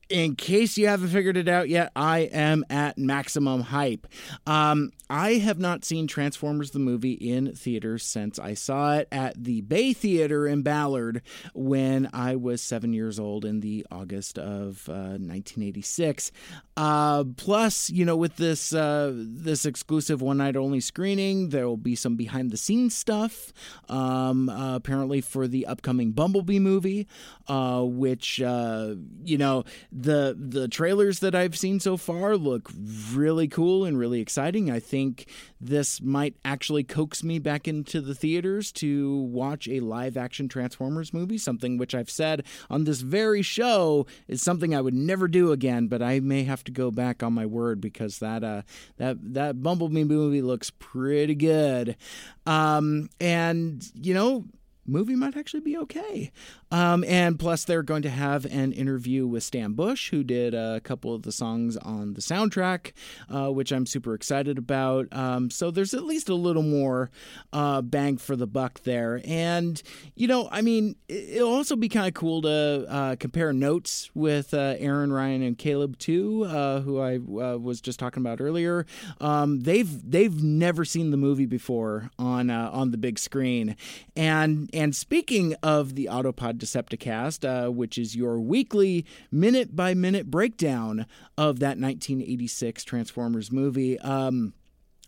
in 0.10 0.36
case 0.36 0.78
you 0.78 0.88
haven't 0.88 1.10
figured 1.10 1.38
it 1.38 1.48
out 1.48 1.70
yet, 1.70 1.92
I 1.96 2.20
am 2.20 2.66
at 2.70 2.98
maximum 2.98 3.62
hype. 3.62 4.08
Um, 4.48 4.92
I 5.10 5.34
have 5.34 5.60
not 5.60 5.86
seen 5.86 6.08
Transformers 6.08 6.72
the 6.72 6.80
movie 6.80 7.14
in 7.14 7.56
theaters 7.56 8.04
since 8.04 8.38
I 8.40 8.54
saw 8.54 8.98
it 8.98 9.08
at 9.12 9.44
the 9.44 9.62
Bay 9.62 9.94
Theater 9.94 10.48
in 10.48 10.62
Ballard 10.64 11.22
when 11.54 12.10
I 12.14 12.36
was 12.36 12.62
seven 12.62 12.94
years 12.94 13.20
old 13.20 13.46
in 13.46 13.60
the 13.60 13.86
August 13.92 14.38
of 14.38 14.88
uh, 14.90 15.18
1986. 15.18 16.32
Uh, 16.78 17.24
plus, 17.38 17.90
you 17.90 18.06
know, 18.06 18.16
with 18.16 18.38
this 18.38 18.74
uh, 18.74 19.12
this 19.14 19.66
exclusive 19.66 20.22
one 20.22 20.38
night 20.38 20.56
only 20.56 20.80
screening, 20.80 21.50
there 21.50 21.68
will 21.68 21.78
be 21.78 21.96
some 21.96 22.16
behind 22.16 22.52
the 22.52 22.58
scenes 22.58 22.96
stuff. 22.96 23.52
Um, 23.90 24.50
uh, 24.50 24.76
apparently 24.76 25.22
for 25.22 25.48
the 25.48 25.66
upcoming 25.66 26.12
Bumblebee 26.12 26.60
movie, 26.60 27.08
uh, 27.48 27.84
which 27.84 28.42
uh, 28.42 28.96
you 29.24 29.38
know 29.38 29.64
the 30.02 30.36
the 30.38 30.68
trailers 30.70 31.20
that 31.20 31.36
I've 31.36 31.58
seen 31.58 31.80
so 31.82 31.98
far 31.98 32.38
look 32.38 32.70
really 33.12 33.48
cool 33.50 33.84
and 33.84 34.00
really 34.00 34.22
exciting. 34.22 34.72
I 34.72 34.80
think 34.80 35.30
this 35.60 36.02
might 36.02 36.36
actually 36.46 36.84
coax 36.86 37.22
me 37.22 37.38
back 37.38 37.68
into 37.68 38.00
the 38.00 38.16
theaters 38.16 38.72
to 38.74 39.18
watch 39.24 39.68
a 39.68 39.82
live 39.82 40.16
action 40.16 40.48
Transformers 40.48 41.14
movie, 41.14 41.38
something 41.38 41.78
which 41.78 41.94
I've 41.94 42.10
said 42.10 42.46
on 42.70 42.86
this 42.86 43.02
very 43.02 43.42
show 43.42 44.08
is 44.30 44.42
something 44.42 44.74
I 44.74 44.82
would 44.82 44.94
never 44.94 45.28
do 45.28 45.52
again, 45.52 45.88
but 45.88 46.02
I 46.02 46.22
may 46.22 46.44
have 46.44 46.64
to 46.66 46.72
go 46.72 46.92
back 46.92 47.22
on 47.22 47.34
my 47.34 47.46
word 47.46 47.82
because 47.82 48.20
that 48.20 48.44
uh 48.44 48.62
that 48.98 49.18
that 49.34 49.62
Bumblebee 49.62 50.06
movie 50.06 50.42
looks 50.42 50.70
pretty 50.70 51.36
good. 51.36 51.98
Um 52.46 53.10
and 53.20 53.86
you 53.96 54.14
know, 54.14 54.46
movie 54.90 55.16
might 55.16 55.38
actually 55.38 55.62
be 55.62 55.78
okay. 55.78 56.32
Um, 56.72 57.04
and 57.06 57.40
plus, 57.40 57.64
they're 57.66 57.84
going 57.84 58.02
to 58.04 58.10
have 58.10 58.46
an 58.46 58.72
interview 58.74 59.26
with 59.28 59.44
Stan 59.44 59.74
Bush, 59.74 60.10
who 60.12 60.24
did 60.24 60.54
a 60.54 60.80
couple 60.82 61.14
of 61.16 61.24
the 61.24 61.32
songs 61.32 61.78
on 61.78 62.14
the 62.14 62.22
soundtrack, 62.22 62.92
uh, 63.30 63.50
which 63.52 63.72
I'm 63.72 63.86
super 63.86 64.14
excited 64.14 64.58
about. 64.58 65.08
Um, 65.12 65.50
so 65.50 65.72
there's 65.72 65.94
at 65.94 66.04
least 66.04 66.30
a 66.30 66.36
little 66.36 66.64
more 66.64 67.10
uh, 67.54 67.82
bang 67.82 68.18
for 68.18 68.36
the 68.36 68.48
buck 68.48 68.82
there. 68.84 69.22
And, 69.26 69.82
you 70.16 70.28
know, 70.28 70.48
I 70.52 70.62
mean, 70.62 70.96
it- 71.08 71.38
it'll 71.38 71.54
also 71.54 71.76
be 71.76 71.90
kind 71.90 72.08
of 72.08 72.14
cool 72.14 72.42
to 72.44 72.86
uh, 72.90 73.16
compare 73.20 73.54
notes 73.54 74.10
with 74.14 74.54
uh, 74.54 74.76
Aaron, 74.80 75.12
Ryan, 75.14 75.42
and 75.42 75.58
Caleb, 75.58 75.98
too, 75.98 76.46
uh, 76.46 76.82
who 76.82 77.00
I 77.00 77.16
uh, 77.16 77.58
was 77.58 77.82
just 77.82 78.00
talking 78.00 78.22
about 78.22 78.42
earlier. 78.42 78.86
Um, 79.22 79.62
they've 79.62 79.90
they've 80.10 80.42
never 80.44 80.86
seen 80.86 81.12
the 81.12 81.18
movie 81.18 81.46
before 81.46 82.12
on 82.18 82.50
on 82.50 82.92
the 82.92 82.98
big 82.98 83.20
screen. 83.20 83.76
And 84.16 84.70
and 84.80 84.96
speaking 84.96 85.56
of 85.62 85.96
the 85.96 86.06
Autopod 86.10 86.58
Decepticast, 86.58 87.44
uh, 87.44 87.70
which 87.70 87.98
is 87.98 88.16
your 88.16 88.40
weekly 88.40 89.06
minute 89.30 89.76
by 89.76 89.94
minute 89.94 90.32
breakdown 90.32 91.06
of 91.38 91.60
that 91.60 91.78
1986 91.78 92.86
Transformers 92.86 93.52
movie. 93.52 94.00
Um, 94.00 94.54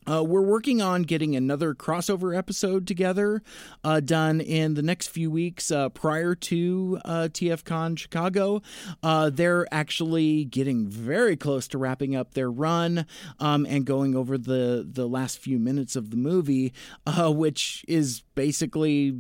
uh, 0.06 0.26
we're 0.26 0.42
working 0.42 0.82
on 0.82 1.04
getting 1.04 1.38
another 1.38 1.74
crossover 1.74 2.38
episode 2.38 2.86
together, 2.86 3.42
uh, 3.86 4.02
done 4.02 4.42
in 4.42 4.74
the 4.74 4.82
next 4.82 5.08
few 5.08 5.32
weeks 5.32 5.72
uh, 5.72 5.88
prior 5.88 6.36
to 6.36 7.00
uh, 7.06 7.30
TFCon 7.32 7.98
Chicago. 7.98 8.62
Uh, 9.02 9.30
they're 9.30 9.74
actually 9.74 10.44
getting 10.44 10.86
very 10.86 11.38
close 11.38 11.70
to 11.70 11.78
wrapping 11.78 12.14
up 12.14 12.34
their 12.34 12.52
run 12.52 13.06
um, 13.40 13.66
and 13.70 13.86
going 13.86 14.18
over 14.18 14.38
the 14.38 14.86
the 14.86 15.08
last 15.08 15.38
few 15.38 15.58
minutes 15.58 15.96
of 15.96 16.10
the 16.10 16.18
movie, 16.18 16.74
uh, 17.06 17.32
which 17.32 17.86
is 17.88 18.24
basically 18.36 19.16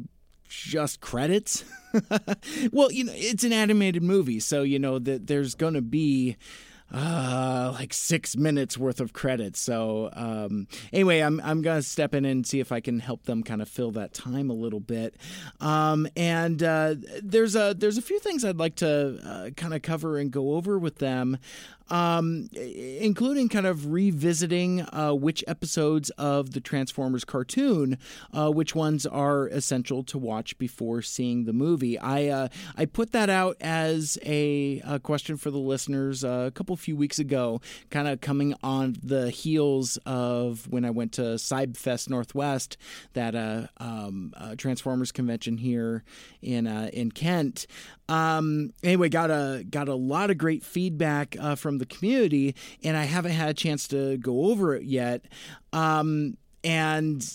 just 0.52 1.00
credits. 1.02 1.64
well, 2.72 2.92
you 2.92 3.06
know, 3.06 3.14
it's 3.16 3.44
an 3.44 3.54
animated 3.54 4.04
movie, 4.04 4.40
so 4.40 4.64
you 4.64 4.80
know 4.80 5.00
that 5.00 5.28
there's 5.28 5.56
going 5.56 5.74
to 5.74 5.82
be 5.82 6.38
uh 6.94 7.72
like 7.74 7.94
six 7.94 8.36
minutes 8.36 8.78
worth 8.78 9.00
of 9.00 9.14
credits. 9.14 9.62
So 9.62 10.10
um 10.12 10.68
anyway 10.92 11.22
i'm 11.22 11.40
i'm 11.42 11.62
gonna 11.62 11.82
step 11.82 12.14
in 12.14 12.26
and 12.26 12.46
see 12.46 12.60
if 12.60 12.74
i 12.74 12.82
can 12.82 13.00
help 13.00 13.24
them 13.24 13.44
kind 13.44 13.62
of 13.62 13.70
fill 13.70 13.92
that 13.92 14.14
time 14.14 14.50
a 14.50 14.54
little 14.54 14.82
bit. 14.82 15.16
Um 15.62 16.06
and 16.18 16.62
uh 16.62 16.96
there's 17.24 17.56
a 17.56 17.74
there's 17.78 17.98
a 17.98 18.02
few 18.02 18.20
things 18.20 18.44
i'd 18.44 18.58
like 18.58 18.76
to 18.76 19.20
uh, 19.26 19.50
kind 19.52 19.74
of 19.74 19.82
cover 19.82 20.18
and 20.18 20.32
go 20.32 20.56
over 20.56 20.78
with 20.78 20.98
them 20.98 21.38
um, 21.92 22.50
including 22.56 23.50
kind 23.50 23.68
of 23.68 23.92
revisiting 23.92 24.82
uh, 24.94 25.12
which 25.12 25.44
episodes 25.46 26.10
of 26.12 26.54
the 26.54 26.62
Transformers 26.62 27.26
cartoon, 27.26 27.98
uh, 28.34 28.50
which 28.50 28.74
ones 28.74 29.06
are 29.06 29.48
essential 29.48 30.02
to 30.04 30.18
watch 30.18 30.58
before 30.58 31.02
seeing 31.02 31.44
the 31.44 31.54
movie. 31.54 32.00
I 32.00 32.28
uh, 32.28 32.48
I 32.78 32.86
put 32.86 33.12
that 33.12 33.30
out 33.30 33.58
as 33.60 34.18
a, 34.26 34.82
a 34.86 35.00
question 35.00 35.36
for 35.36 35.52
the 35.52 35.58
listeners 35.58 36.24
uh, 36.24 36.46
a 36.48 36.52
couple 36.52 36.76
few 36.78 36.96
weeks 36.96 37.20
ago, 37.20 37.60
kind 37.90 38.08
of 38.08 38.22
coming 38.22 38.56
on 38.64 38.96
the 39.04 39.30
heels 39.30 40.00
of 40.06 40.68
when 40.70 40.86
I 40.86 40.92
went 40.92 41.12
to 41.14 41.22
Cybfest 41.22 42.10
Northwest, 42.10 42.78
that 43.14 43.36
uh, 43.36 43.68
um, 43.78 44.34
uh, 44.38 44.56
Transformers 44.56 45.12
convention 45.12 45.58
here 45.58 46.04
in 46.42 46.68
in 46.68 47.12
Kent. 47.12 47.68
Um, 48.12 48.74
anyway, 48.84 49.08
got 49.08 49.32
a 49.32 49.64
got 49.70 49.88
a 49.88 49.96
lot 49.96 50.32
of 50.32 50.38
great 50.38 50.64
feedback 50.64 51.38
uh, 51.40 51.56
from 51.56 51.78
the 51.78 51.86
community, 51.86 52.56
and 52.84 52.98
I 52.98 53.06
haven't 53.06 53.32
had 53.32 53.48
a 53.48 53.54
chance 53.54 53.88
to 53.88 54.18
go 54.18 54.48
over 54.52 54.76
it 54.76 54.84
yet. 54.84 55.24
Um, 55.72 56.36
and 56.62 57.26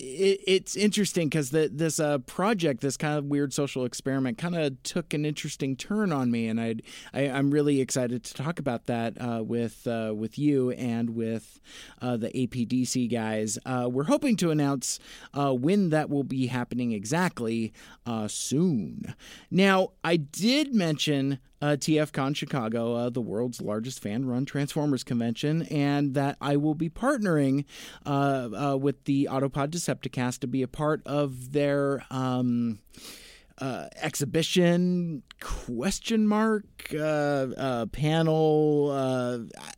it, 0.00 0.40
it's 0.46 0.76
interesting 0.76 1.28
because 1.28 1.50
this 1.50 2.00
uh, 2.00 2.18
project, 2.18 2.80
this 2.80 2.96
kind 2.96 3.18
of 3.18 3.26
weird 3.26 3.52
social 3.52 3.84
experiment, 3.84 4.38
kind 4.38 4.56
of 4.56 4.82
took 4.82 5.12
an 5.14 5.24
interesting 5.24 5.76
turn 5.76 6.12
on 6.12 6.30
me, 6.30 6.48
and 6.48 6.60
I'd, 6.60 6.82
I, 7.12 7.28
I'm 7.28 7.50
really 7.50 7.80
excited 7.80 8.24
to 8.24 8.34
talk 8.34 8.58
about 8.58 8.86
that 8.86 9.20
uh, 9.20 9.42
with 9.44 9.86
uh, 9.86 10.12
with 10.14 10.38
you 10.38 10.70
and 10.72 11.10
with 11.10 11.60
uh, 12.00 12.16
the 12.16 12.30
APDC 12.30 13.10
guys. 13.10 13.58
Uh, 13.66 13.88
we're 13.90 14.04
hoping 14.04 14.36
to 14.36 14.50
announce 14.50 14.98
uh, 15.34 15.52
when 15.52 15.90
that 15.90 16.08
will 16.08 16.24
be 16.24 16.46
happening 16.46 16.92
exactly 16.92 17.72
soon. 18.26 19.14
Now, 19.52 19.92
I 20.02 20.16
did 20.16 20.74
mention 20.74 21.38
uh, 21.60 21.76
TFCon 21.78 22.34
Chicago, 22.34 22.94
uh, 22.94 23.10
the 23.10 23.20
world's 23.20 23.60
largest 23.60 24.00
fan 24.00 24.24
run 24.26 24.44
Transformers 24.44 25.04
convention, 25.04 25.62
and 25.64 26.14
that 26.14 26.36
I 26.40 26.56
will 26.56 26.74
be 26.74 26.88
partnering 26.88 27.64
uh, 28.06 28.48
uh, 28.72 28.76
with 28.76 29.04
the 29.04 29.28
Autopod 29.30 29.68
Decepticast 29.68 30.40
to 30.40 30.46
be 30.46 30.62
a 30.62 30.68
part 30.68 31.02
of 31.06 31.52
their. 31.52 32.04
Um, 32.10 32.80
uh, 33.58 33.88
exhibition 33.96 35.22
question 35.38 36.26
mark 36.26 36.64
uh, 36.98 37.84
panel 37.92 38.90
I, 38.90 39.72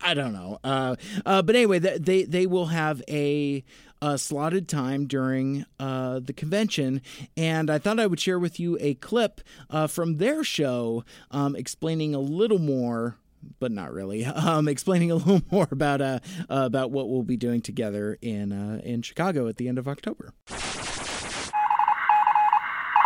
I 0.00 0.14
don't 0.14 0.32
know 0.32 0.58
uh, 0.64 0.96
uh, 1.24 1.40
but 1.42 1.54
anyway 1.54 1.78
they 1.78 2.24
they 2.24 2.46
will 2.46 2.66
have 2.66 3.02
a 3.08 3.62
uh, 4.04 4.18
slotted 4.18 4.68
time 4.68 5.06
during 5.06 5.64
uh, 5.80 6.20
the 6.22 6.34
convention, 6.34 7.00
and 7.38 7.70
I 7.70 7.78
thought 7.78 7.98
I 7.98 8.06
would 8.06 8.20
share 8.20 8.38
with 8.38 8.60
you 8.60 8.76
a 8.78 8.94
clip 8.94 9.40
uh, 9.70 9.86
from 9.86 10.18
their 10.18 10.44
show 10.44 11.04
um, 11.30 11.56
explaining 11.56 12.14
a 12.14 12.20
little 12.20 12.58
more. 12.58 13.16
But 13.60 13.72
not 13.72 13.92
really. 13.92 14.24
Um, 14.34 14.68
explaining 14.68 15.10
a 15.10 15.14
little 15.16 15.42
more 15.50 15.68
about 15.70 16.00
uh, 16.00 16.20
about 16.48 16.90
what 16.90 17.08
we'll 17.08 17.22
be 17.22 17.36
doing 17.36 17.62
together 17.62 18.18
in 18.20 18.52
uh, 18.52 18.80
in 18.84 19.00
Chicago 19.02 19.48
at 19.48 19.56
the 19.56 19.68
end 19.68 19.78
of 19.78 19.88
October. 19.88 20.32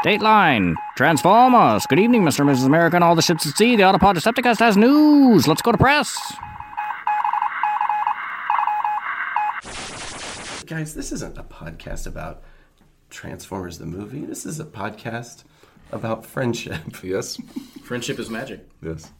Dateline. 0.04 0.74
Transformers. 0.96 1.86
Good 1.86 1.98
evening, 1.98 2.22
Mr. 2.22 2.40
and 2.40 2.50
Mrs. 2.50 2.66
America 2.66 2.96
and 2.96 3.04
all 3.04 3.14
the 3.14 3.22
ships 3.22 3.46
at 3.46 3.56
sea. 3.56 3.76
The 3.76 3.82
Autopod 3.82 4.14
Decepticast 4.14 4.58
has 4.58 4.76
news. 4.76 5.46
Let's 5.48 5.62
go 5.62 5.72
to 5.72 5.78
press. 5.78 6.16
Guys, 10.68 10.94
this 10.94 11.12
isn't 11.12 11.38
a 11.38 11.42
podcast 11.42 12.06
about 12.06 12.42
Transformers 13.08 13.78
the 13.78 13.86
movie. 13.86 14.26
This 14.26 14.44
is 14.44 14.60
a 14.60 14.66
podcast 14.66 15.44
about 15.92 16.26
friendship. 16.26 16.76
Yes. 17.02 17.38
Friendship 17.84 18.18
is 18.18 18.28
magic. 18.28 18.68
Yes. 18.82 19.10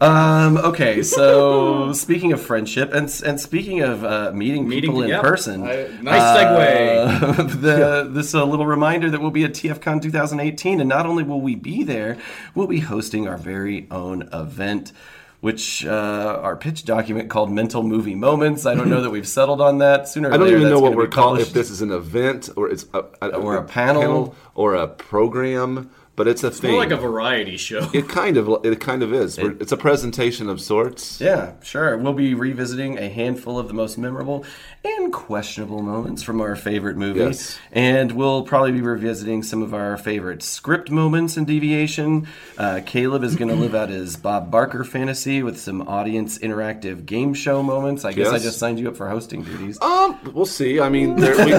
Um, 0.00 0.56
okay, 0.56 1.02
so 1.02 1.92
speaking 2.04 2.32
of 2.32 2.40
friendship 2.40 2.94
and 2.94 3.12
and 3.26 3.38
speaking 3.38 3.80
of 3.82 4.04
uh, 4.04 4.32
meeting, 4.32 4.66
Meeting- 4.66 4.88
people 4.90 5.02
in 5.02 5.10
yep. 5.10 5.20
person, 5.20 5.64
I- 5.64 5.88
nice 6.00 6.22
segue. 6.22 7.06
uh, 7.10 7.42
the, 7.42 8.08
this 8.10 8.28
is 8.28 8.34
a 8.34 8.44
little 8.44 8.64
reminder 8.66 9.10
that 9.10 9.20
we'll 9.20 9.30
be 9.30 9.44
at 9.44 9.50
TFCon 9.52 10.00
2018, 10.00 10.80
and 10.80 10.88
not 10.88 11.04
only 11.04 11.24
will 11.24 11.42
we 11.42 11.56
be 11.56 11.82
there, 11.82 12.16
we'll 12.54 12.68
be 12.68 12.80
hosting 12.80 13.28
our 13.28 13.36
very 13.36 13.86
own 13.90 14.30
event. 14.32 14.92
Which 15.40 15.86
uh, 15.86 16.40
our 16.42 16.56
pitch 16.56 16.84
document 16.84 17.30
called 17.30 17.52
"Mental 17.52 17.84
Movie 17.84 18.16
Moments." 18.16 18.66
I 18.66 18.74
don't 18.74 18.90
know 18.90 19.02
that 19.02 19.10
we've 19.10 19.26
settled 19.28 19.60
on 19.60 19.78
that. 19.78 20.08
Sooner, 20.08 20.30
or 20.30 20.32
I 20.32 20.36
don't 20.36 20.46
later, 20.46 20.58
even 20.58 20.68
know 20.70 20.80
what 20.80 20.96
we're 20.96 21.06
calling. 21.06 21.40
If 21.40 21.52
this 21.52 21.70
is 21.70 21.80
an 21.80 21.92
event 21.92 22.50
or 22.56 22.68
it's 22.68 22.86
a, 22.92 23.04
a- 23.22 23.36
Or 23.36 23.56
a 23.56 23.62
panel. 23.62 24.34
or 24.56 24.74
a 24.74 24.88
program, 24.88 25.90
but 26.18 26.28
it's 26.28 26.44
a 26.44 26.50
thing. 26.50 26.72
More 26.72 26.80
like 26.80 26.90
a 26.90 26.96
variety 26.96 27.56
show. 27.56 27.88
it 27.94 28.08
kind 28.08 28.36
of 28.36 28.64
it 28.66 28.78
kind 28.80 29.02
of 29.02 29.14
is. 29.14 29.38
We're- 29.38 29.56
it's 29.60 29.72
a 29.72 29.76
presentation 29.76 30.50
of 30.50 30.60
sorts. 30.60 31.20
Yeah, 31.20 31.52
sure. 31.62 31.96
We'll 31.96 32.12
be 32.12 32.34
revisiting 32.34 32.98
a 32.98 33.08
handful 33.08 33.58
of 33.58 33.68
the 33.68 33.74
most 33.74 33.96
memorable 33.96 34.44
and 34.84 35.12
questionable 35.12 35.80
moments 35.82 36.22
from 36.22 36.40
our 36.40 36.56
favorite 36.56 36.96
movies. 36.96 37.22
Yes. 37.22 37.58
And 37.72 38.12
we'll 38.12 38.42
probably 38.42 38.72
be 38.72 38.80
revisiting 38.80 39.42
some 39.42 39.62
of 39.62 39.72
our 39.72 39.96
favorite 39.96 40.42
script 40.42 40.90
moments 40.90 41.36
in 41.36 41.44
Deviation. 41.44 42.26
Uh, 42.58 42.80
Caleb 42.84 43.22
is 43.24 43.36
going 43.36 43.48
to 43.48 43.54
live 43.54 43.74
out 43.74 43.88
his 43.88 44.16
Bob 44.16 44.50
Barker 44.50 44.84
fantasy 44.84 45.42
with 45.42 45.58
some 45.58 45.82
audience 45.88 46.38
interactive 46.38 47.06
game 47.06 47.32
show 47.32 47.62
moments. 47.62 48.04
I 48.04 48.12
guess 48.12 48.28
I 48.28 48.38
just 48.38 48.58
signed 48.58 48.78
you 48.80 48.88
up 48.88 48.96
for 48.96 49.08
hosting 49.08 49.42
duties. 49.44 49.80
Um, 49.80 50.18
we'll 50.34 50.46
see. 50.46 50.80
I 50.80 50.88
mean, 50.88 51.16
there, 51.16 51.36
we, 51.36 51.52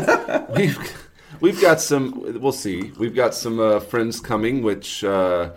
we've 0.68 1.09
we've 1.42 1.60
got 1.62 1.80
some. 1.82 2.40
We'll 2.42 2.52
see. 2.52 2.92
We've 2.98 3.16
got 3.16 3.34
some 3.34 3.60
uh, 3.60 3.80
friends 3.80 4.20
coming, 4.20 4.62
which 4.64 5.04
uh, 5.04 5.52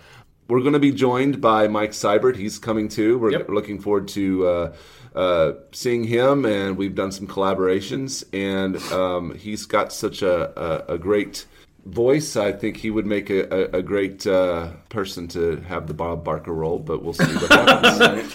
we're 0.49 0.61
going 0.61 0.73
to 0.75 0.79
be 0.79 0.93
joined 0.93 1.41
by 1.41 1.69
Mike 1.69 1.93
Seibert. 1.93 2.37
He's 2.37 2.59
coming 2.59 2.89
too. 2.89 3.19
We're 3.19 3.33
Yep. 3.33 3.49
looking 3.49 3.81
forward 3.81 4.09
to. 4.09 4.47
Uh, 4.47 4.73
uh, 5.15 5.53
seeing 5.73 6.05
him, 6.05 6.47
and 6.47 6.79
we've 6.79 6.95
done 6.95 7.13
some 7.13 7.27
collaborations, 7.27 8.25
and 8.33 8.79
um, 8.95 9.35
he's 9.35 9.67
got 9.67 9.93
such 9.93 10.23
a, 10.23 10.59
a, 10.89 10.95
a 10.95 10.99
great 10.99 11.45
voice. 11.85 12.35
I 12.35 12.51
think 12.53 12.79
he 12.79 12.91
would 12.91 13.05
make 13.05 13.29
a, 13.29 13.43
a, 13.75 13.81
a 13.81 13.83
great 13.83 14.27
uh, 14.27 14.69
person 14.89 15.29
to 15.29 15.57
have 15.69 15.87
the 15.87 15.93
Bob 15.93 16.25
Barker 16.25 16.55
role, 16.55 16.79
but 16.79 17.03
we'll 17.03 17.13
see 17.13 17.25
what 17.27 17.51
happens. 17.51 18.35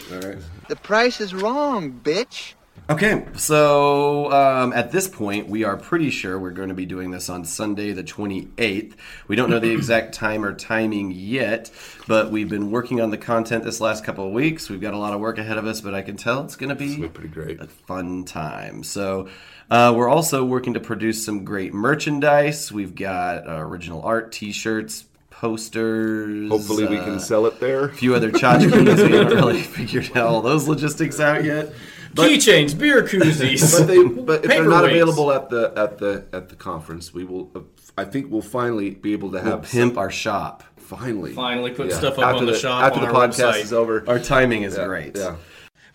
The 0.70 0.76
price 0.76 1.20
is 1.20 1.34
wrong, 1.34 2.00
bitch. 2.04 2.54
Okay, 2.90 3.26
so 3.36 4.32
um, 4.32 4.72
at 4.72 4.94
this 4.94 5.10
point, 5.10 5.50
we 5.50 5.66
are 5.66 5.76
pretty 5.76 6.10
sure 6.10 6.40
we're 6.40 6.52
going 6.52 6.70
to 6.70 6.76
be 6.76 6.86
doing 6.86 7.12
this 7.12 7.28
on 7.28 7.44
Sunday, 7.44 7.92
the 7.92 8.04
28th. 8.04 8.94
We 9.28 9.36
don't 9.36 9.50
know 9.50 9.60
the 9.60 9.74
exact 9.74 10.14
time 10.14 10.46
or 10.46 10.54
timing 10.54 11.12
yet, 11.12 11.70
but 12.08 12.32
we've 12.32 12.48
been 12.48 12.72
working 12.72 13.02
on 13.02 13.10
the 13.10 13.18
content 13.18 13.66
this 13.66 13.82
last 13.82 14.06
couple 14.06 14.26
of 14.26 14.32
weeks. 14.32 14.70
We've 14.70 14.80
got 14.80 14.94
a 14.94 14.98
lot 14.98 15.14
of 15.14 15.20
work 15.20 15.38
ahead 15.38 15.58
of 15.58 15.68
us, 15.68 15.82
but 15.82 15.94
I 15.94 16.02
can 16.02 16.16
tell 16.16 16.46
it's 16.46 16.56
going 16.56 16.70
to 16.70 16.76
be 16.76 16.96
be 16.96 17.10
pretty 17.10 17.28
great. 17.28 17.60
a 17.60 17.68
fun 17.68 18.24
time. 18.24 18.84
So 18.84 19.28
uh, 19.70 19.94
we're 19.94 20.10
also 20.10 20.46
working 20.46 20.76
to 20.76 20.80
produce 20.80 21.26
some 21.26 21.44
great 21.44 21.74
merchandise. 21.74 22.72
We've 22.72 22.96
got 22.96 23.50
uh, 23.50 23.58
original 23.60 24.02
art, 24.04 24.32
T-shirts, 24.32 25.04
posters. 25.30 26.50
Hopefully, 26.50 26.86
we 26.88 26.96
can 27.00 27.16
uh, 27.16 27.20
sell 27.20 27.48
it 27.48 27.60
there. 27.60 27.86
a 27.90 27.94
few 27.94 28.16
other 28.16 28.32
tchotchkes. 28.32 28.72
we 29.10 29.18
haven't 29.18 29.36
really 29.36 29.62
figured 29.62 30.16
out 30.16 30.28
all 30.28 30.42
those 30.42 30.70
logistics 30.70 31.20
out 31.20 31.44
yet. 31.44 31.74
Keychains, 32.16 32.78
beer 32.78 33.04
koozies. 33.04 33.78
but 33.78 33.88
they 33.88 34.04
but 34.04 34.44
if 34.46 34.50
they're 34.50 34.64
not 34.66 34.84
Paperweights. 34.84 34.92
available 34.92 35.32
at 35.32 35.50
the 35.50 35.74
at 35.76 35.98
the 35.98 36.26
at 36.34 36.50
the 36.50 36.56
conference 36.56 37.14
we 37.14 37.24
will 37.24 37.52
uh, 37.56 37.60
i 37.98 38.04
think 38.04 38.32
we'll 38.32 38.42
finally 38.42 38.92
be 38.92 39.14
able 39.14 39.30
to 39.32 39.36
We'll 39.42 39.60
have 39.60 39.64
pimp 39.70 39.98
our 39.98 40.12
shop. 40.12 40.64
finally 40.78 41.34
Finally 41.34 41.72
put 41.72 41.90
Yeah. 41.90 41.98
stuff 41.98 42.18
up 42.20 42.26
after 42.26 42.38
on 42.40 42.46
the, 42.46 42.52
the 42.54 42.58
shop 42.58 42.84
after 42.84 43.00
on 43.00 43.08
the 43.08 43.14
our 43.14 43.28
podcast 43.28 43.54
website. 43.54 43.62
is 43.62 43.74
over 43.74 44.04
Our 44.08 44.20
timing 44.20 44.64
is 44.64 44.78
yeah, 44.78 44.86
great. 44.86 45.16
yeah 45.18 45.36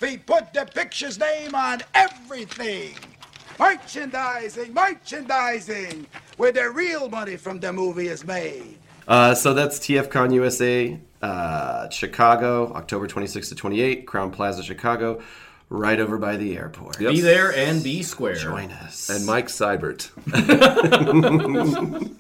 We 0.01 0.19
put 0.19 0.53
the 0.53 0.65
picture's 0.67 1.19
name 1.19 1.55
on 1.55 1.81
everything. 1.95 2.95
Merchandising, 3.59 4.75
merchandising, 4.75 6.07
where 6.37 6.53
the 6.53 6.69
real 6.71 7.09
money 7.09 7.37
from 7.37 7.61
the 7.61 7.73
movie 7.73 8.09
is 8.09 8.25
made. 8.25 8.77
Uh, 9.07 9.35
so 9.35 9.55
that's 9.55 9.79
TFCon 9.79 10.33
USA, 10.35 10.99
uh, 11.23 11.89
Chicago, 11.91 12.73
October 12.75 13.07
26 13.07 13.49
to 13.51 13.55
28, 13.55 14.07
Crowne 14.07 14.33
Plaza, 14.33 14.63
Chicago, 14.63 15.21
right 15.73 15.99
over 15.99 16.19
by 16.19 16.37
the 16.37 16.57
airport. 16.57 17.01
Yep. 17.01 17.13
Be 17.13 17.21
there 17.21 17.53
and 17.55 17.83
be 17.83 18.03
square. 18.03 18.35
Join 18.35 18.71
us. 18.71 19.09
and 19.09 19.25
mike 19.27 19.49
seibert 19.49 20.11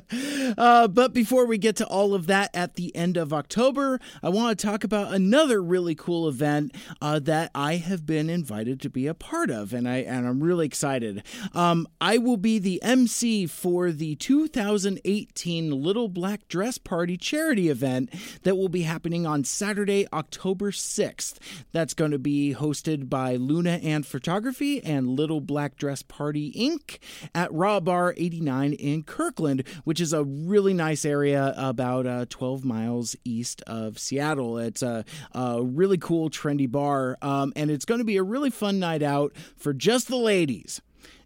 Uh, 0.58 0.88
but 0.88 1.12
before 1.12 1.46
we 1.46 1.56
get 1.58 1.76
to 1.76 1.86
all 1.86 2.14
of 2.14 2.26
that 2.26 2.50
at 2.54 2.74
the 2.74 2.94
end 2.94 3.16
of 3.16 3.32
October, 3.32 4.00
I 4.22 4.28
want 4.28 4.58
to 4.58 4.66
talk 4.66 4.84
about 4.84 5.12
another 5.12 5.62
really 5.62 5.94
cool 5.94 6.28
event 6.28 6.74
uh, 7.00 7.18
that 7.20 7.50
I 7.54 7.76
have 7.76 8.04
been 8.04 8.28
invited 8.28 8.80
to 8.80 8.90
be 8.90 9.06
a 9.06 9.14
part 9.14 9.50
of, 9.50 9.72
and 9.72 9.88
I 9.88 9.98
and 9.98 10.26
I'm 10.26 10.42
really 10.42 10.66
excited. 10.66 11.22
Um, 11.54 11.86
I 12.00 12.18
will 12.18 12.36
be 12.36 12.58
the 12.58 12.82
MC 12.82 13.46
for 13.46 13.92
the 13.92 14.16
2018 14.16 15.70
Little 15.70 16.08
Black 16.08 16.48
Dress 16.48 16.78
Party 16.78 17.16
charity 17.16 17.68
event 17.68 18.12
that 18.42 18.56
will 18.56 18.68
be 18.68 18.82
happening 18.82 19.26
on 19.26 19.44
Saturday, 19.44 20.06
October 20.12 20.72
6th. 20.72 21.36
That's 21.72 21.94
going 21.94 22.10
to 22.10 22.18
be 22.18 22.49
hosted 22.54 23.08
by 23.08 23.36
Luna 23.36 23.80
and 23.82 24.06
Photography 24.06 24.82
and 24.82 25.08
Little 25.08 25.40
Black 25.40 25.76
Dress 25.76 26.02
Party 26.02 26.52
Inc. 26.52 26.98
at 27.34 27.52
Raw 27.52 27.80
Bar 27.80 28.14
89 28.16 28.72
in 28.74 29.02
Kirkland, 29.02 29.66
which 29.84 30.00
is 30.00 30.12
a 30.12 30.24
really 30.24 30.74
nice 30.74 31.04
area 31.04 31.54
about 31.56 32.06
uh, 32.06 32.26
12 32.28 32.64
miles 32.64 33.16
east 33.24 33.62
of 33.66 33.98
Seattle. 33.98 34.58
It's 34.58 34.82
a, 34.82 35.04
a 35.32 35.62
really 35.62 35.98
cool, 35.98 36.30
trendy 36.30 36.70
bar, 36.70 37.16
um, 37.22 37.52
and 37.56 37.70
it's 37.70 37.84
going 37.84 38.00
to 38.00 38.04
be 38.04 38.16
a 38.16 38.22
really 38.22 38.50
fun 38.50 38.78
night 38.78 39.02
out 39.02 39.32
for 39.56 39.72
just 39.72 40.08
the 40.08 40.16
ladies. 40.16 40.80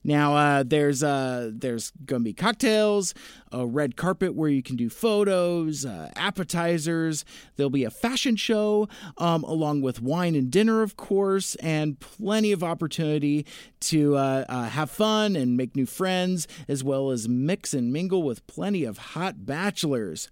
Now 0.05 0.37
uh, 0.37 0.62
there's 0.64 1.03
uh, 1.03 1.51
there's 1.53 1.93
to 2.07 2.21
be 2.21 2.35
cocktails, 2.35 3.14
a 3.51 3.67
red 3.67 3.97
carpet 3.97 4.35
where 4.35 4.51
you 4.51 4.62
can 4.62 4.77
do 4.77 4.90
photos, 4.90 5.87
uh, 5.87 6.11
appetizers. 6.14 7.25
There'll 7.57 7.71
be 7.71 7.85
a 7.85 7.90
fashion 7.90 8.37
show, 8.37 8.88
um, 9.17 9.43
along 9.45 9.81
with 9.81 10.03
wine 10.03 10.35
and 10.35 10.51
dinner, 10.51 10.83
of 10.83 10.97
course, 10.97 11.55
and 11.57 11.99
plenty 11.99 12.53
of 12.53 12.62
opportunity 12.62 13.47
to 13.81 14.17
uh, 14.17 14.45
uh, 14.49 14.64
have 14.64 14.90
fun 14.90 15.37
and 15.37 15.57
make 15.57 15.75
new 15.75 15.87
friends, 15.87 16.47
as 16.69 16.85
well 16.85 17.11
as 17.11 17.27
mix 17.27 17.73
and 17.73 17.93
mingle 17.93 18.23
with 18.23 18.47
plenty 18.47 18.85
of 18.85 18.99
hot 18.99 19.47
bachelors. 19.47 20.29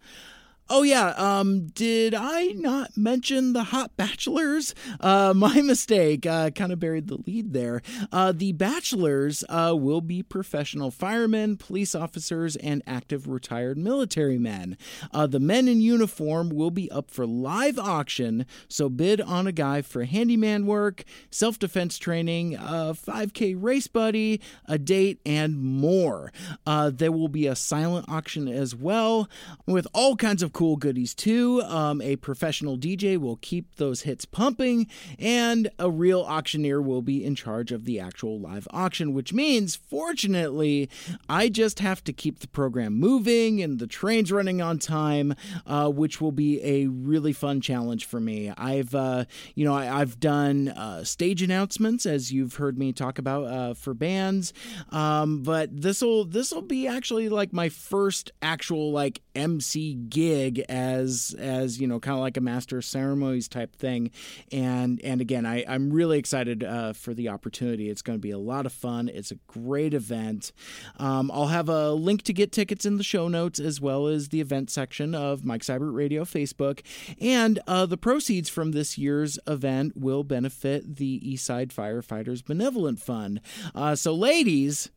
Oh 0.70 0.84
yeah, 0.84 1.08
um, 1.16 1.66
did 1.66 2.14
I 2.14 2.52
not 2.56 2.96
mention 2.96 3.52
the 3.52 3.64
Hot 3.64 3.94
Bachelors? 3.96 4.74
Uh, 5.00 5.34
my 5.36 5.60
mistake. 5.60 6.24
Uh, 6.24 6.50
kind 6.50 6.72
of 6.72 6.78
buried 6.80 7.08
the 7.08 7.18
lead 7.26 7.52
there. 7.52 7.82
Uh, 8.10 8.32
the 8.32 8.52
Bachelors 8.52 9.44
uh, 9.48 9.74
will 9.76 10.00
be 10.00 10.22
professional 10.22 10.90
firemen, 10.90 11.56
police 11.56 11.94
officers, 11.94 12.56
and 12.56 12.82
active 12.86 13.28
retired 13.28 13.76
military 13.76 14.38
men. 14.38 14.78
Uh, 15.12 15.26
the 15.26 15.40
men 15.40 15.68
in 15.68 15.80
uniform 15.80 16.48
will 16.48 16.70
be 16.70 16.90
up 16.90 17.10
for 17.10 17.26
live 17.26 17.78
auction, 17.78 18.46
so 18.68 18.88
bid 18.88 19.20
on 19.20 19.46
a 19.46 19.52
guy 19.52 19.82
for 19.82 20.04
handyman 20.04 20.64
work, 20.64 21.04
self 21.30 21.58
defense 21.58 21.98
training, 21.98 22.54
a 22.54 22.94
5K 22.94 23.56
race 23.58 23.88
buddy, 23.88 24.40
a 24.66 24.78
date, 24.78 25.20
and 25.26 25.58
more. 25.60 26.32
Uh, 26.66 26.90
there 26.90 27.12
will 27.12 27.28
be 27.28 27.46
a 27.46 27.56
silent 27.56 28.06
auction 28.08 28.48
as 28.48 28.74
well, 28.74 29.28
with 29.66 29.86
all 29.92 30.16
kinds 30.16 30.42
of 30.42 30.51
cool 30.52 30.76
goodies 30.76 31.14
too. 31.14 31.62
Um, 31.62 32.00
a 32.00 32.16
professional 32.16 32.76
DJ 32.78 33.18
will 33.18 33.36
keep 33.36 33.76
those 33.76 34.02
hits 34.02 34.24
pumping, 34.24 34.86
and 35.18 35.70
a 35.78 35.90
real 35.90 36.22
auctioneer 36.22 36.80
will 36.80 37.02
be 37.02 37.24
in 37.24 37.34
charge 37.34 37.72
of 37.72 37.84
the 37.84 37.98
actual 37.98 38.38
live 38.38 38.68
auction, 38.70 39.14
which 39.14 39.32
means, 39.32 39.76
fortunately, 39.76 40.88
I 41.28 41.48
just 41.48 41.80
have 41.80 42.04
to 42.04 42.12
keep 42.12 42.40
the 42.40 42.48
program 42.48 42.94
moving 42.94 43.62
and 43.62 43.78
the 43.78 43.86
trains 43.86 44.30
running 44.30 44.60
on 44.60 44.78
time, 44.78 45.34
uh, 45.66 45.88
which 45.88 46.20
will 46.20 46.32
be 46.32 46.62
a 46.62 46.86
really 46.86 47.32
fun 47.32 47.60
challenge 47.60 48.04
for 48.04 48.20
me. 48.20 48.50
I've, 48.56 48.94
uh, 48.94 49.24
you 49.54 49.64
know, 49.64 49.74
I, 49.74 50.00
I've 50.00 50.20
done 50.20 50.68
uh, 50.68 51.04
stage 51.04 51.42
announcements, 51.42 52.06
as 52.06 52.32
you've 52.32 52.56
heard 52.56 52.78
me 52.78 52.92
talk 52.92 53.18
about 53.18 53.44
uh, 53.44 53.74
for 53.74 53.94
bands, 53.94 54.52
um, 54.90 55.42
but 55.42 55.68
this 55.80 56.02
will 56.02 56.24
this 56.24 56.52
will 56.52 56.62
be 56.62 56.86
actually 56.86 57.28
like 57.28 57.52
my 57.52 57.68
first 57.68 58.32
actual 58.42 58.92
like 58.92 59.20
MC 59.34 59.94
gig 59.94 60.41
gig 60.42 60.64
as 60.68 61.34
as 61.38 61.80
you 61.80 61.86
know 61.86 62.00
kind 62.00 62.14
of 62.14 62.20
like 62.20 62.36
a 62.36 62.40
master 62.40 62.78
of 62.78 62.84
ceremonies 62.84 63.48
type 63.48 63.76
thing. 63.76 64.10
And 64.50 65.00
and 65.02 65.20
again 65.20 65.46
I, 65.46 65.64
i'm 65.68 65.92
really 65.92 66.18
excited 66.18 66.64
uh, 66.64 66.92
for 66.92 67.14
the 67.14 67.28
opportunity. 67.28 67.88
It's 67.88 68.02
going 68.02 68.18
to 68.18 68.22
be 68.22 68.30
a 68.30 68.38
lot 68.38 68.66
of 68.66 68.72
fun. 68.72 69.08
It's 69.08 69.30
a 69.30 69.36
great 69.46 69.94
event. 69.94 70.52
Um, 70.98 71.30
i'll 71.32 71.48
have 71.48 71.68
a 71.68 71.92
link 71.92 72.22
to 72.22 72.32
get 72.32 72.52
tickets 72.52 72.84
in 72.84 72.96
the 72.96 73.04
show 73.04 73.28
notes 73.28 73.60
as 73.60 73.80
well 73.80 74.06
as 74.06 74.28
the 74.28 74.40
event 74.40 74.70
section 74.70 75.14
of 75.14 75.44
mike 75.44 75.62
seibert 75.62 75.94
radio 75.94 76.24
facebook. 76.24 76.80
And 77.20 77.58
uh, 77.66 77.86
the 77.86 77.96
proceeds 77.96 78.48
from 78.48 78.72
this 78.72 78.98
year's 78.98 79.38
event 79.46 79.96
will 79.96 80.24
benefit 80.24 80.96
the 80.96 81.20
eastside 81.20 81.72
firefighters 81.72 82.44
benevolent 82.44 83.00
fund. 83.00 83.40
Uh, 83.74 83.94
so 83.94 84.14
ladies 84.14 84.90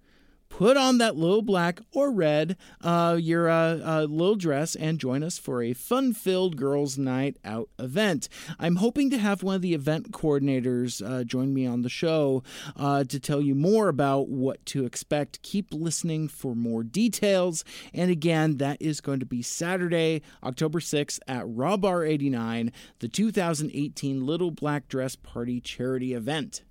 put 0.50 0.78
on 0.78 0.98
that 1.00 1.16
little 1.16 1.42
black 1.42 1.80
or 1.92 2.12
red, 2.12 2.56
uh, 2.82 3.18
your 3.20 3.50
uh, 3.50 3.78
uh, 3.84 4.08
little 4.10 4.36
dress, 4.36 4.76
and 4.76 5.00
join 5.00 5.24
us 5.24 5.38
for 5.38 5.62
a 5.62 5.74
fun 5.74 6.14
filled 6.14 6.56
girls' 6.58 6.98
night 6.98 7.38
out 7.44 7.70
event. 7.78 8.30
I'm 8.60 8.78
hoping 8.78 9.10
to 9.10 9.18
have 9.18 9.44
one 9.44 9.56
of 9.56 9.62
the 9.62 9.74
event 9.74 10.12
coordinators 10.12 11.06
uh, 11.06 11.24
join 11.24 11.54
me 11.54 11.66
on 11.66 11.82
the 11.82 11.90
show 11.90 12.44
uh, 12.76 13.04
to 13.06 13.20
tell 13.20 13.42
you 13.42 13.56
more 13.56 13.90
about 13.90 14.30
what 14.30 14.66
to 14.68 14.86
expect. 14.86 15.42
Keep 15.42 15.74
listening 15.74 16.28
for 16.28 16.56
more 16.56 16.84
details. 16.84 17.64
And 17.94 18.10
again, 18.10 18.58
that 18.58 18.82
is 18.82 19.02
going 19.02 19.20
to 19.20 19.26
be 19.26 19.42
Saturday, 19.42 20.22
October 20.44 20.80
6th 20.80 21.20
at 21.28 21.44
Raw 21.46 21.78
Bar 21.78 22.06
89, 22.06 22.72
the 23.00 23.08
2018 23.08 24.26
Little 24.26 24.52
Black 24.52 24.88
Dress 24.88 25.16
Party 25.16 25.60
charity 25.60 26.14
event. 26.14 26.64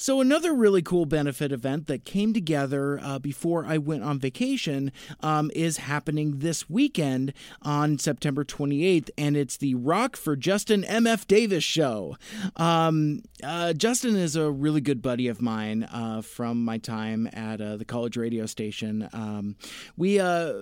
So, 0.00 0.22
another 0.22 0.54
really 0.54 0.80
cool 0.80 1.04
benefit 1.04 1.52
event 1.52 1.86
that 1.88 2.06
came 2.06 2.32
together 2.32 2.98
uh, 3.02 3.18
before 3.18 3.66
I 3.66 3.76
went 3.76 4.02
on 4.02 4.18
vacation 4.18 4.92
um, 5.20 5.50
is 5.54 5.76
happening 5.76 6.38
this 6.38 6.70
weekend 6.70 7.34
on 7.60 7.98
September 7.98 8.42
28th, 8.42 9.10
and 9.18 9.36
it's 9.36 9.58
the 9.58 9.74
Rock 9.74 10.16
for 10.16 10.36
Justin 10.36 10.84
MF 10.84 11.26
Davis 11.26 11.64
show. 11.64 12.16
Um, 12.56 13.20
uh, 13.44 13.74
Justin 13.74 14.16
is 14.16 14.36
a 14.36 14.50
really 14.50 14.80
good 14.80 15.02
buddy 15.02 15.28
of 15.28 15.42
mine 15.42 15.82
uh, 15.82 16.22
from 16.22 16.64
my 16.64 16.78
time 16.78 17.28
at 17.34 17.60
uh, 17.60 17.76
the 17.76 17.84
college 17.84 18.16
radio 18.16 18.46
station. 18.46 19.06
Um, 19.12 19.56
we 19.98 20.18
uh, 20.18 20.54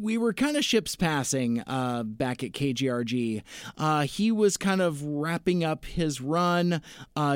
we 0.00 0.18
were 0.18 0.32
kind 0.32 0.56
of 0.56 0.64
ships 0.64 0.96
passing 0.96 1.62
uh, 1.68 2.02
back 2.02 2.42
at 2.42 2.50
KGRG. 2.50 3.42
he 4.08 4.32
was 4.32 4.56
kind 4.56 4.80
of 4.80 5.04
wrapping 5.04 5.62
up 5.62 5.84
his 5.84 6.20
run 6.20 6.82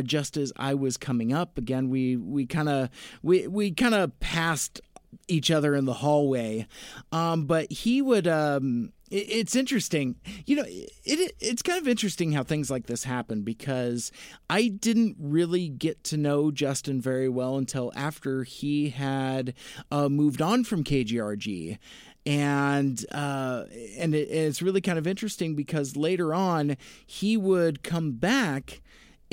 just 0.02 0.36
as 0.36 0.52
I 0.56 0.74
was 0.74 0.96
coming 0.96 1.32
up 1.32 1.43
up 1.44 1.58
again. 1.58 1.90
We 1.90 2.16
we 2.16 2.46
kind 2.46 2.70
of 2.70 2.88
we 3.22 3.46
we 3.46 3.70
kind 3.70 3.94
of 3.94 4.18
passed 4.18 4.80
each 5.28 5.50
other 5.50 5.74
in 5.74 5.84
the 5.84 5.92
hallway, 5.92 6.66
um, 7.12 7.44
but 7.44 7.70
he 7.70 8.00
would. 8.00 8.26
Um, 8.26 8.92
it, 9.10 9.26
it's 9.28 9.54
interesting, 9.54 10.16
you 10.46 10.56
know. 10.56 10.64
It, 10.66 10.90
it 11.04 11.36
it's 11.38 11.62
kind 11.62 11.78
of 11.78 11.86
interesting 11.86 12.32
how 12.32 12.44
things 12.44 12.70
like 12.70 12.86
this 12.86 13.04
happen 13.04 13.42
because 13.42 14.10
I 14.48 14.68
didn't 14.68 15.16
really 15.20 15.68
get 15.68 16.02
to 16.04 16.16
know 16.16 16.50
Justin 16.50 17.02
very 17.02 17.28
well 17.28 17.58
until 17.58 17.92
after 17.94 18.44
he 18.44 18.88
had 18.88 19.52
uh, 19.90 20.08
moved 20.08 20.40
on 20.40 20.64
from 20.64 20.82
KGRG 20.82 21.78
and 22.26 23.04
uh, 23.12 23.64
and 23.98 24.14
it, 24.14 24.30
it's 24.30 24.62
really 24.62 24.80
kind 24.80 24.98
of 24.98 25.06
interesting 25.06 25.54
because 25.54 25.94
later 25.94 26.32
on 26.32 26.78
he 27.06 27.36
would 27.36 27.82
come 27.82 28.12
back 28.12 28.80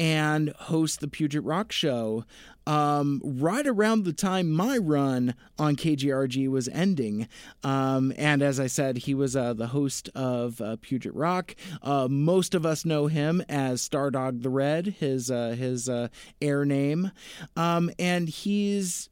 and 0.02 0.50
host 0.58 1.00
the 1.00 1.08
Puget 1.08 1.44
Rock 1.44 1.72
Show 1.72 2.26
um, 2.66 3.22
right 3.24 3.68
around 3.68 4.04
the 4.04 4.14
time 4.14 4.50
my 4.50 4.80
run 4.80 5.36
on 5.60 5.76
KGRG 5.76 6.48
was 6.50 6.68
ending. 6.70 7.28
Um, 7.64 8.12
and 8.18 8.42
as 8.42 8.60
I 8.60 8.66
said, 8.66 8.98
he 8.98 9.14
was 9.14 9.36
uh, 9.36 9.54
the 9.54 9.68
host 9.68 10.10
of 10.16 10.60
uh, 10.60 10.78
Puget 10.82 11.14
Rock. 11.14 11.56
Uh, 11.84 12.08
most 12.10 12.56
of 12.56 12.66
us 12.66 12.84
know 12.84 13.06
him 13.06 13.44
as 13.48 13.88
Stardog 13.88 14.42
the 14.42 14.50
Red, 14.50 14.88
his 14.88 15.30
uh, 15.30 15.50
his 15.50 15.88
uh, 15.88 16.08
air 16.42 16.66
name, 16.66 17.12
um, 17.56 17.92
and 18.00 18.28
he's 18.28 19.08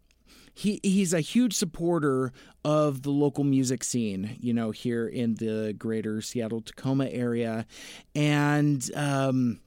he 0.56 0.80
he's 0.82 1.14
a 1.14 1.22
huge 1.22 1.54
supporter 1.54 2.34
of 2.66 3.04
the 3.04 3.12
local 3.12 3.44
music 3.44 3.84
scene, 3.84 4.38
you 4.40 4.54
know, 4.54 4.72
here 4.72 5.08
in 5.08 5.36
the 5.36 5.76
greater 5.78 6.20
Seattle 6.20 6.62
Tacoma 6.62 7.06
area, 7.10 7.68
and 8.16 8.90
um, 8.96 9.60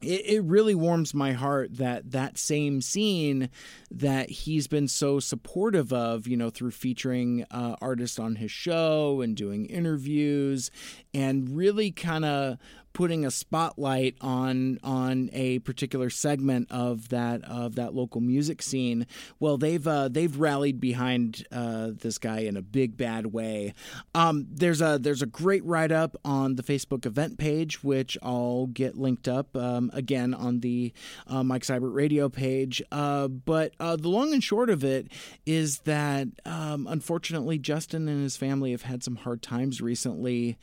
it, 0.00 0.26
it 0.26 0.44
really 0.44 0.74
warms 0.74 1.14
my 1.14 1.32
heart 1.32 1.76
that 1.76 2.10
that 2.12 2.38
same 2.38 2.80
scene 2.80 3.50
that 3.90 4.30
he's 4.30 4.66
been 4.66 4.88
so 4.88 5.20
supportive 5.20 5.92
of, 5.92 6.26
you 6.26 6.36
know, 6.36 6.50
through 6.50 6.70
featuring 6.70 7.44
uh, 7.50 7.76
artists 7.80 8.18
on 8.18 8.36
his 8.36 8.50
show 8.50 9.20
and 9.20 9.36
doing 9.36 9.66
interviews 9.66 10.70
and 11.18 11.56
really 11.56 11.90
kind 11.90 12.24
of 12.24 12.58
putting 12.98 13.24
a 13.24 13.30
spotlight 13.30 14.16
on 14.20 14.76
on 14.82 15.30
a 15.32 15.60
particular 15.60 16.10
segment 16.10 16.66
of 16.68 17.10
that 17.10 17.44
of 17.44 17.76
that 17.76 17.94
local 17.94 18.20
music 18.20 18.60
scene. 18.60 19.06
Well, 19.38 19.56
they've 19.56 19.86
uh, 19.86 20.08
they've 20.08 20.36
rallied 20.36 20.80
behind 20.80 21.46
uh, 21.52 21.90
this 21.94 22.18
guy 22.18 22.40
in 22.40 22.56
a 22.56 22.60
big 22.60 22.96
bad 22.96 23.26
way. 23.26 23.72
Um, 24.16 24.48
there's 24.50 24.80
a 24.80 24.98
there's 25.00 25.22
a 25.22 25.26
great 25.26 25.64
write 25.64 25.92
up 25.92 26.16
on 26.24 26.56
the 26.56 26.62
Facebook 26.64 27.06
event 27.06 27.38
page, 27.38 27.84
which 27.84 28.18
I'll 28.20 28.66
get 28.66 28.96
linked 28.96 29.28
up 29.28 29.56
um, 29.56 29.92
again 29.94 30.34
on 30.34 30.58
the 30.58 30.92
uh, 31.28 31.44
Mike 31.44 31.62
Seibert 31.62 31.94
Radio 31.94 32.28
page. 32.28 32.82
Uh, 32.90 33.28
but 33.28 33.74
uh, 33.78 33.94
the 33.94 34.08
long 34.08 34.32
and 34.32 34.42
short 34.42 34.70
of 34.70 34.82
it 34.82 35.06
is 35.46 35.78
that 35.80 36.26
um, 36.44 36.88
unfortunately 36.88 37.58
Justin 37.58 38.08
and 38.08 38.24
his 38.24 38.36
family 38.36 38.72
have 38.72 38.82
had 38.82 39.04
some 39.04 39.14
hard 39.14 39.40
times 39.40 39.80
recently, 39.80 40.58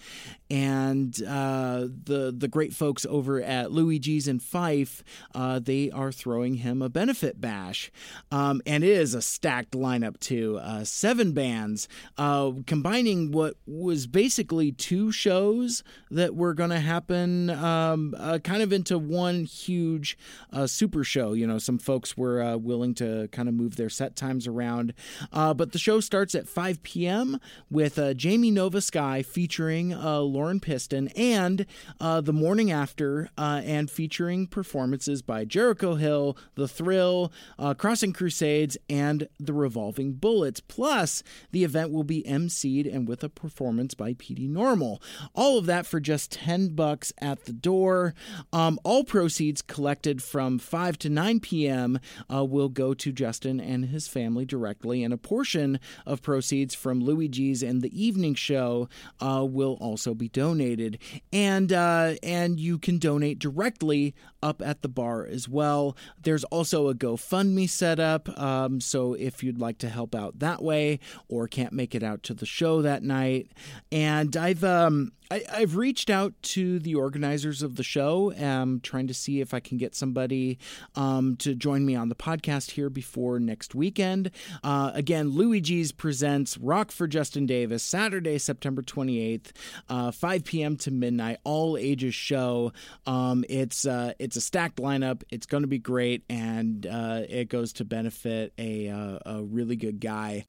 and 0.49 1.19
uh, 1.23 1.87
the 2.03 2.33
the 2.35 2.47
great 2.47 2.73
folks 2.73 3.05
over 3.09 3.41
at 3.41 3.71
G's 3.99 4.27
in 4.27 4.39
Fife, 4.39 5.03
uh, 5.33 5.59
they 5.59 5.89
are 5.89 6.11
throwing 6.11 6.55
him 6.55 6.81
a 6.81 6.89
benefit 6.89 7.41
bash, 7.41 7.91
um, 8.31 8.61
and 8.65 8.83
it 8.83 8.89
is 8.89 9.15
a 9.15 9.21
stacked 9.21 9.71
lineup 9.71 10.19
too. 10.19 10.59
Uh, 10.61 10.83
seven 10.83 11.31
bands, 11.31 11.87
uh, 12.17 12.51
combining 12.67 13.31
what 13.31 13.55
was 13.65 14.05
basically 14.05 14.71
two 14.71 15.11
shows 15.11 15.83
that 16.11 16.35
were 16.35 16.53
going 16.53 16.69
to 16.69 16.79
happen, 16.79 17.49
um, 17.49 18.13
uh, 18.17 18.37
kind 18.43 18.61
of 18.61 18.71
into 18.71 18.99
one 18.99 19.45
huge 19.45 20.17
uh, 20.53 20.67
super 20.67 21.03
show. 21.03 21.33
You 21.33 21.47
know, 21.47 21.57
some 21.57 21.79
folks 21.79 22.15
were 22.15 22.57
willing 22.57 22.93
to 22.95 23.27
kind 23.31 23.49
of 23.49 23.55
move 23.55 23.77
their 23.77 23.89
set 23.89 24.15
times 24.15 24.45
around, 24.45 24.93
but 25.31 25.71
the 25.71 25.79
show 25.79 25.99
starts 25.99 26.35
at 26.35 26.47
5 26.47 26.83
p.m. 26.83 27.39
with 27.71 27.99
Jamie 28.15 28.51
Nova 28.51 28.81
Sky 28.81 29.23
featuring 29.23 29.91
Lauren 30.35 30.59
Piston 30.59 31.07
and 31.15 31.65
uh, 32.01 32.19
the 32.19 32.33
morning 32.33 32.69
after, 32.69 33.29
uh, 33.37 33.61
and 33.63 33.89
featuring 33.89 34.47
performances 34.47 35.21
by 35.21 35.45
Jericho 35.45 35.95
Hill, 35.95 36.35
The 36.55 36.67
Thrill, 36.67 37.31
uh, 37.57 37.73
Crossing 37.73 38.11
Crusades, 38.11 38.77
and 38.89 39.29
The 39.39 39.53
Revolving 39.53 40.13
Bullets. 40.13 40.59
Plus, 40.59 41.23
the 41.51 41.63
event 41.63 41.91
will 41.93 42.03
be 42.03 42.21
emceed 42.23 42.93
and 42.93 43.07
with 43.07 43.23
a 43.23 43.29
performance 43.29 43.93
by 43.93 44.13
PD 44.13 44.49
Normal. 44.49 45.01
All 45.33 45.57
of 45.57 45.67
that 45.67 45.85
for 45.85 46.01
just 46.01 46.33
10 46.33 46.75
bucks 46.75 47.13
at 47.19 47.45
the 47.45 47.53
door. 47.53 48.13
Um, 48.51 48.77
all 48.83 49.05
proceeds 49.05 49.61
collected 49.61 50.21
from 50.21 50.59
5 50.59 50.99
to 50.99 51.09
9 51.09 51.39
p.m. 51.39 51.99
Uh, 52.31 52.43
will 52.43 52.69
go 52.69 52.93
to 52.93 53.13
Justin 53.13 53.61
and 53.61 53.85
his 53.85 54.09
family 54.09 54.43
directly, 54.43 55.01
and 55.01 55.13
a 55.13 55.17
portion 55.17 55.79
of 56.05 56.21
proceeds 56.21 56.75
from 56.75 56.99
Louie 56.99 57.29
G's 57.29 57.63
and 57.63 57.81
the 57.81 58.03
evening 58.03 58.35
show 58.35 58.89
uh, 59.21 59.45
will 59.49 59.77
also 59.79 60.13
be 60.13 60.24
donated. 60.27 60.99
And 61.31 61.71
uh, 61.71 62.15
and 62.23 62.59
you 62.59 62.77
can 62.77 62.97
donate 62.97 63.39
directly 63.39 64.15
up 64.45 64.61
at 64.61 64.83
the 64.83 64.87
bar 64.87 65.25
as 65.25 65.49
well. 65.49 65.97
There's 66.21 66.43
also 66.45 66.87
a 66.87 66.93
GoFundMe 66.93 67.67
set 67.67 67.99
up, 67.99 68.29
um, 68.39 68.79
so 68.79 69.13
if 69.13 69.43
you'd 69.43 69.59
like 69.59 69.79
to 69.79 69.89
help 69.89 70.13
out 70.13 70.39
that 70.39 70.61
way 70.61 70.99
or 71.27 71.47
can't 71.47 71.73
make 71.73 71.95
it 71.95 72.03
out 72.03 72.21
to 72.23 72.33
the 72.35 72.45
show 72.45 72.83
that 72.83 73.01
night, 73.01 73.51
and 73.91 74.37
I've 74.37 74.63
um, 74.63 75.11
I, 75.31 75.43
have 75.59 75.75
reached 75.75 76.09
out 76.09 76.33
to 76.43 76.79
the 76.79 76.95
organizers 76.95 77.63
of 77.63 77.75
the 77.75 77.83
show, 77.83 78.33
um, 78.37 78.79
trying 78.81 79.07
to 79.07 79.13
see 79.13 79.41
if 79.41 79.53
I 79.53 79.59
can 79.59 79.77
get 79.77 79.95
somebody 79.95 80.59
um, 80.95 81.35
to 81.37 81.55
join 81.55 81.85
me 81.85 81.95
on 81.95 82.09
the 82.09 82.15
podcast 82.15 82.71
here 82.71 82.89
before 82.89 83.39
next 83.39 83.73
weekend. 83.73 84.31
Uh, 84.63 84.91
again, 84.93 85.29
Louie 85.29 85.61
G's 85.61 85.91
presents 85.91 86.57
Rock 86.57 86.91
for 86.91 87.07
Justin 87.07 87.45
Davis, 87.45 87.83
Saturday, 87.83 88.37
September 88.37 88.81
28th, 88.81 89.51
uh, 89.89 90.11
5 90.11 90.43
p.m. 90.43 90.77
to 90.77 90.91
midnight, 90.91 91.39
all 91.43 91.77
ages 91.77 92.13
show. 92.13 92.71
Um, 93.07 93.43
it's 93.49 93.85
uh, 93.85 94.13
it's 94.19 94.34
a 94.35 94.41
stacked 94.41 94.77
lineup. 94.77 95.23
It's 95.29 95.45
going 95.45 95.63
to 95.63 95.67
be 95.67 95.79
great, 95.79 96.23
and 96.29 96.85
uh, 96.85 97.21
it 97.27 97.49
goes 97.49 97.73
to 97.73 97.85
benefit 97.85 98.53
a, 98.57 98.89
uh, 98.89 99.19
a 99.25 99.43
really 99.43 99.75
good 99.75 99.99
guy. 99.99 100.45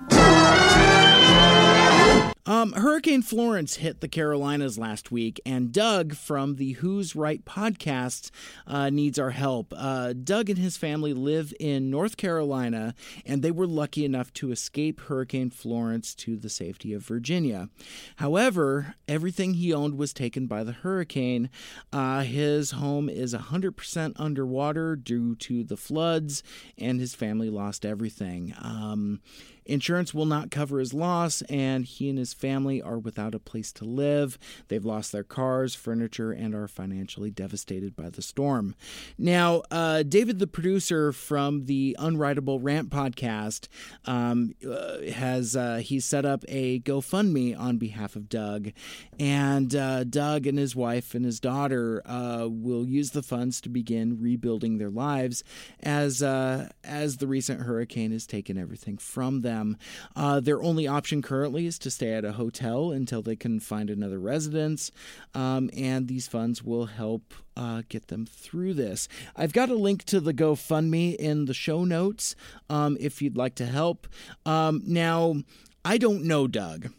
Um, 2.48 2.70
Hurricane 2.72 3.22
Florence 3.22 3.74
hit 3.74 4.00
the 4.00 4.06
Carolinas 4.06 4.78
last 4.78 5.10
week, 5.10 5.40
and 5.44 5.72
Doug 5.72 6.14
from 6.14 6.56
the 6.56 6.74
Who's 6.74 7.16
Right 7.16 7.44
podcast 7.44 8.30
uh, 8.68 8.88
needs 8.88 9.18
our 9.18 9.30
help. 9.30 9.74
Uh, 9.76 10.12
Doug 10.12 10.48
and 10.48 10.58
his 10.58 10.76
family 10.76 11.12
live 11.12 11.52
in 11.58 11.90
North 11.90 12.16
Carolina, 12.16 12.94
and 13.24 13.42
they 13.42 13.50
were 13.50 13.66
lucky 13.66 14.04
enough 14.04 14.32
to 14.34 14.52
escape 14.52 15.00
Hurricane 15.00 15.50
Florence 15.50 16.14
to 16.14 16.36
the 16.36 16.48
safety 16.48 16.92
of 16.92 17.04
Virginia. 17.04 17.68
However, 18.16 18.94
everything 19.08 19.54
he 19.54 19.74
owned 19.74 19.98
was 19.98 20.12
taken 20.12 20.46
by 20.46 20.62
the 20.62 20.72
hurricane. 20.72 21.50
Uh, 21.92 22.20
his 22.22 22.70
home 22.70 23.08
is 23.08 23.34
100% 23.34 24.12
underwater 24.16 24.94
due 24.94 25.34
to 25.34 25.64
the 25.64 25.76
floods, 25.76 26.44
and 26.78 27.00
his 27.00 27.16
family 27.16 27.50
lost 27.50 27.84
everything. 27.84 28.54
Um, 28.62 29.20
Insurance 29.66 30.14
will 30.14 30.26
not 30.26 30.50
cover 30.50 30.78
his 30.78 30.94
loss, 30.94 31.42
and 31.42 31.84
he 31.84 32.08
and 32.08 32.18
his 32.18 32.32
family 32.32 32.80
are 32.80 32.98
without 32.98 33.34
a 33.34 33.38
place 33.38 33.72
to 33.72 33.84
live. 33.84 34.38
They've 34.68 34.84
lost 34.84 35.12
their 35.12 35.24
cars, 35.24 35.74
furniture, 35.74 36.32
and 36.32 36.54
are 36.54 36.68
financially 36.68 37.30
devastated 37.30 37.96
by 37.96 38.10
the 38.10 38.22
storm. 38.22 38.74
Now, 39.18 39.62
uh, 39.70 40.02
David, 40.04 40.38
the 40.38 40.46
producer 40.46 41.12
from 41.12 41.66
the 41.66 41.96
Unwritable 41.98 42.60
Rant 42.62 42.90
podcast, 42.90 43.68
um, 44.04 44.54
uh, 44.68 45.00
has 45.12 45.56
uh, 45.56 45.76
he 45.76 46.00
set 46.00 46.24
up 46.24 46.44
a 46.48 46.80
GoFundMe 46.80 47.58
on 47.58 47.78
behalf 47.78 48.14
of 48.16 48.28
Doug, 48.28 48.70
and 49.18 49.74
uh, 49.74 50.04
Doug 50.04 50.46
and 50.46 50.58
his 50.58 50.76
wife 50.76 51.14
and 51.14 51.24
his 51.24 51.40
daughter 51.40 52.02
uh, 52.06 52.46
will 52.48 52.86
use 52.86 53.10
the 53.10 53.22
funds 53.22 53.60
to 53.62 53.68
begin 53.68 54.20
rebuilding 54.20 54.78
their 54.78 54.90
lives 54.90 55.42
as 55.80 56.22
uh, 56.22 56.68
as 56.84 57.16
the 57.16 57.26
recent 57.26 57.62
hurricane 57.62 58.12
has 58.12 58.26
taken 58.26 58.56
everything 58.56 58.96
from 58.96 59.40
them 59.42 59.55
them. 59.56 59.76
Uh, 60.14 60.40
their 60.40 60.62
only 60.62 60.86
option 60.86 61.22
currently 61.22 61.66
is 61.66 61.78
to 61.80 61.90
stay 61.90 62.12
at 62.12 62.24
a 62.24 62.32
hotel 62.32 62.92
until 62.92 63.22
they 63.22 63.36
can 63.36 63.60
find 63.60 63.90
another 63.90 64.18
residence, 64.18 64.90
um, 65.34 65.70
and 65.76 66.08
these 66.08 66.28
funds 66.28 66.62
will 66.62 66.86
help 66.86 67.34
uh, 67.56 67.82
get 67.88 68.08
them 68.08 68.26
through 68.26 68.74
this. 68.74 69.08
I've 69.34 69.52
got 69.52 69.70
a 69.70 69.74
link 69.74 70.04
to 70.04 70.20
the 70.20 70.34
GoFundMe 70.34 71.16
in 71.16 71.46
the 71.46 71.54
show 71.54 71.84
notes 71.84 72.36
um, 72.68 72.96
if 73.00 73.22
you'd 73.22 73.36
like 73.36 73.54
to 73.56 73.66
help. 73.66 74.06
Um, 74.44 74.82
now, 74.86 75.36
I 75.84 75.98
don't 75.98 76.24
know 76.24 76.46
Doug. 76.46 76.92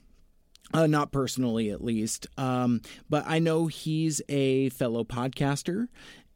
Uh, 0.73 0.85
not 0.85 1.13
personally, 1.13 1.69
at 1.69 1.81
least. 1.81 2.27
Um, 2.37 2.81
but 3.09 3.23
I 3.25 3.39
know 3.39 3.67
he's 3.67 4.21
a 4.27 4.67
fellow 4.69 5.05
podcaster 5.05 5.87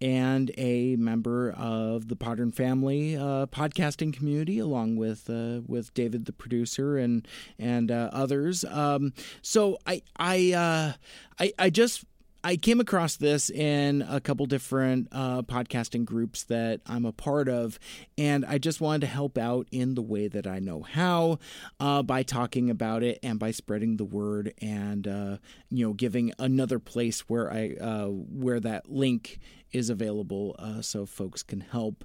and 0.02 0.52
a 0.58 0.96
member 0.96 1.52
of 1.52 2.08
the 2.08 2.16
Podern 2.16 2.54
Family 2.54 3.16
uh, 3.16 3.46
podcasting 3.48 4.14
community, 4.14 4.60
along 4.60 4.96
with 4.96 5.30
uh, 5.30 5.62
with 5.68 5.94
David, 5.94 6.26
the 6.26 6.34
producer, 6.34 6.98
and 6.98 7.28
and 7.60 7.92
uh, 7.92 8.10
others. 8.12 8.66
Um, 8.66 9.14
so 9.42 9.78
I 9.86 10.02
I, 10.18 10.54
uh, 10.54 10.94
I 11.40 11.54
I 11.60 11.70
just 11.70 12.06
I 12.44 12.56
came 12.56 12.80
across 12.80 13.18
this 13.18 13.52
in 13.52 14.04
a 14.08 14.20
couple 14.20 14.48
different 14.48 15.10
uh, 15.12 15.44
podcasting 15.44 16.06
groups 16.06 16.44
that 16.46 16.82
I'm 16.88 17.06
a 17.06 17.12
part 17.12 17.48
of, 17.48 17.78
and 18.18 18.44
I 18.46 18.58
just 18.58 18.82
wanted 18.82 19.02
to 19.02 19.08
help 19.08 19.38
out 19.38 19.68
in 19.72 19.94
the 19.94 20.02
way 20.02 20.28
that 20.28 20.48
I 20.48 20.58
know 20.60 20.82
how 20.82 21.38
uh, 21.80 22.02
by 22.02 22.24
talking 22.24 22.72
about 22.72 23.04
it 23.04 23.20
and 23.22 23.38
by 23.38 23.52
spreading 23.52 23.98
the 23.98 24.06
word, 24.06 24.54
and 24.60 25.08
uh, 25.08 25.38
you 25.70 25.86
know, 25.86 25.94
giving 25.94 26.34
another 26.40 26.80
place 26.80 27.22
where 27.30 27.52
I 27.52 27.76
uh, 27.80 28.08
where 28.08 28.60
that 28.60 28.90
link 28.90 29.40
is 29.72 29.90
available 29.90 30.56
uh, 30.58 30.82
so 30.82 31.06
folks 31.06 31.44
can 31.44 31.62
help. 31.62 32.04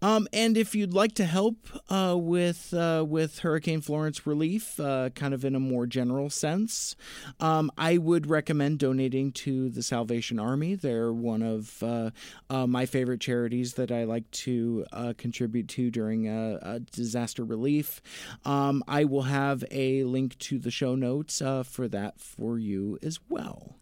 Um, 0.00 0.28
and 0.32 0.56
if 0.56 0.74
you'd 0.74 0.94
like 0.94 1.14
to 1.14 1.24
help 1.24 1.56
uh, 1.90 2.16
with 2.16 2.72
uh, 2.72 3.04
with 3.06 3.40
Hurricane 3.40 3.80
Florence 3.80 4.26
relief, 4.26 4.78
uh, 4.78 5.10
kind 5.10 5.34
of 5.34 5.44
in 5.44 5.54
a 5.54 5.60
more 5.60 5.86
general 5.86 6.30
sense, 6.30 6.94
um, 7.40 7.70
I 7.76 7.98
would 7.98 8.26
recommend 8.26 8.78
donating 8.78 9.32
to 9.32 9.68
the 9.70 9.82
Salvation 9.82 10.38
Army. 10.38 10.74
They're 10.74 11.12
one 11.12 11.42
of 11.42 11.82
uh, 11.82 12.10
uh, 12.48 12.66
my 12.66 12.86
favorite 12.86 13.20
charities 13.20 13.74
that 13.74 13.90
I 13.90 14.04
like 14.04 14.30
to 14.30 14.86
uh, 14.92 15.14
contribute 15.18 15.68
to 15.70 15.90
during 15.90 16.28
a, 16.28 16.58
a 16.62 16.80
disaster 16.80 17.44
relief. 17.44 18.00
Um, 18.44 18.84
I 18.86 19.04
will 19.04 19.22
have 19.22 19.64
a 19.70 20.04
link 20.04 20.38
to 20.38 20.58
the 20.58 20.70
show 20.70 20.94
notes 20.94 21.42
for 21.64 21.88
that 21.88 22.20
for 22.20 22.58
you 22.58 22.98
as 23.02 23.18
well. 23.28 23.78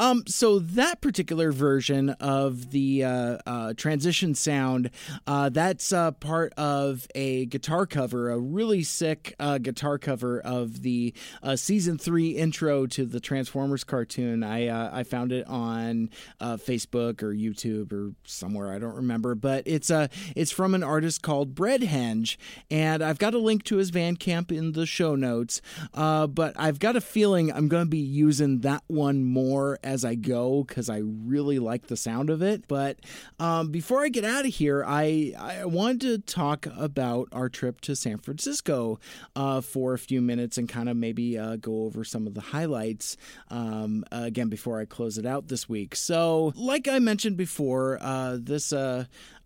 Um, 0.00 0.22
so 0.26 0.58
that 0.58 1.02
particular 1.02 1.52
version 1.52 2.08
of 2.20 2.70
the 2.70 3.04
uh, 3.04 3.38
uh, 3.44 3.74
transition 3.74 4.34
sound, 4.34 4.90
uh, 5.26 5.50
that's 5.50 5.92
uh, 5.92 6.12
part 6.12 6.54
of 6.54 7.06
a 7.14 7.44
guitar 7.44 7.84
cover, 7.84 8.30
a 8.30 8.38
really 8.38 8.82
sick 8.82 9.34
uh, 9.38 9.58
guitar 9.58 9.98
cover 9.98 10.40
of 10.40 10.80
the 10.80 11.12
uh, 11.42 11.54
season 11.54 11.98
three 11.98 12.30
intro 12.30 12.86
to 12.86 13.04
the 13.04 13.20
Transformers 13.20 13.84
cartoon. 13.84 14.42
I 14.42 14.70
I 15.00 15.02
found 15.02 15.32
it 15.32 15.46
on 15.46 16.08
Facebook 16.40 17.22
or 17.22 17.34
YouTube 17.34 17.92
or 17.92 18.14
somewhere 18.24 18.72
I 18.72 18.78
don't 18.78 18.96
remember, 18.96 19.34
but 19.34 19.64
it's 19.66 19.90
a 19.90 20.08
it's 20.34 20.50
from 20.50 20.74
an 20.74 20.82
artist 20.82 21.20
called 21.20 21.54
Breadhenge, 21.54 22.38
and 22.70 23.02
I've 23.02 23.18
got 23.18 23.34
a 23.34 23.38
link 23.38 23.64
to 23.64 23.76
his 23.76 23.90
Bandcamp 23.90 24.50
in 24.50 24.72
the 24.72 24.86
show 24.86 25.14
notes. 25.14 25.60
but 25.92 26.54
I've 26.56 26.78
got 26.78 26.96
a 26.96 27.02
feeling 27.02 27.52
I'm 27.52 27.68
going 27.68 27.84
to 27.84 27.90
be 27.90 27.98
using 27.98 28.60
that 28.60 28.82
one 28.86 29.24
more 29.24 29.78
as 29.90 30.04
I 30.04 30.14
go 30.14 30.62
because 30.62 30.88
I 30.88 31.02
really 31.02 31.58
like 31.58 31.88
the 31.88 31.96
sound 31.96 32.30
of 32.30 32.42
it. 32.42 32.68
But 32.68 33.00
um, 33.40 33.72
before 33.72 34.04
I 34.04 34.08
get 34.08 34.24
out 34.24 34.46
of 34.46 34.54
here, 34.54 34.84
I, 34.86 35.34
I 35.36 35.64
wanted 35.64 36.00
to 36.02 36.18
talk 36.32 36.66
about 36.76 37.28
our 37.32 37.48
trip 37.48 37.80
to 37.82 37.96
San 37.96 38.18
Francisco 38.18 39.00
uh, 39.34 39.60
for 39.60 39.92
a 39.94 39.98
few 39.98 40.22
minutes 40.22 40.58
and 40.58 40.68
kind 40.68 40.88
of 40.88 40.96
maybe 40.96 41.36
uh, 41.36 41.56
go 41.56 41.82
over 41.82 42.04
some 42.04 42.28
of 42.28 42.34
the 42.34 42.40
highlights 42.40 43.16
um, 43.48 44.04
again 44.12 44.48
before 44.48 44.78
I 44.78 44.84
close 44.84 45.18
it 45.18 45.26
out 45.26 45.48
this 45.48 45.68
week. 45.68 45.96
So, 45.96 46.52
like 46.54 46.86
I 46.86 47.00
mentioned 47.00 47.36
before, 47.36 47.98
uh, 48.00 48.38
this 48.40 48.72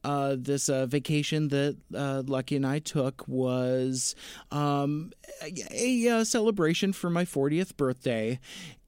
uh, 0.04 0.14
uh, 0.24 0.36
this 0.38 0.68
uh, 0.68 0.86
vacation 0.86 1.48
that 1.48 1.76
uh, 1.94 2.22
Lucky 2.26 2.56
and 2.56 2.66
I 2.66 2.78
took 2.78 3.26
was 3.28 4.14
um, 4.50 5.12
a, 5.42 5.52
a, 5.70 6.08
uh, 6.08 6.24
celebration 6.24 6.92
for 6.92 7.10
my 7.10 7.24
40th 7.24 7.76
birthday. 7.76 8.38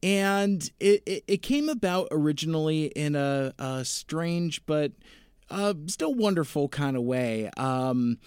And 0.02 0.68
it, 0.80 1.02
it, 1.06 1.24
it 1.26 1.42
came 1.42 1.68
about 1.68 2.08
originally 2.10 2.86
in 2.86 3.16
a, 3.16 3.52
a 3.58 3.84
strange 3.84 4.64
but 4.66 4.92
uh, 5.50 5.74
still 5.86 6.14
wonderful 6.14 6.68
kind 6.68 6.96
of 6.96 7.02
way. 7.02 7.50
Um, 7.56 8.18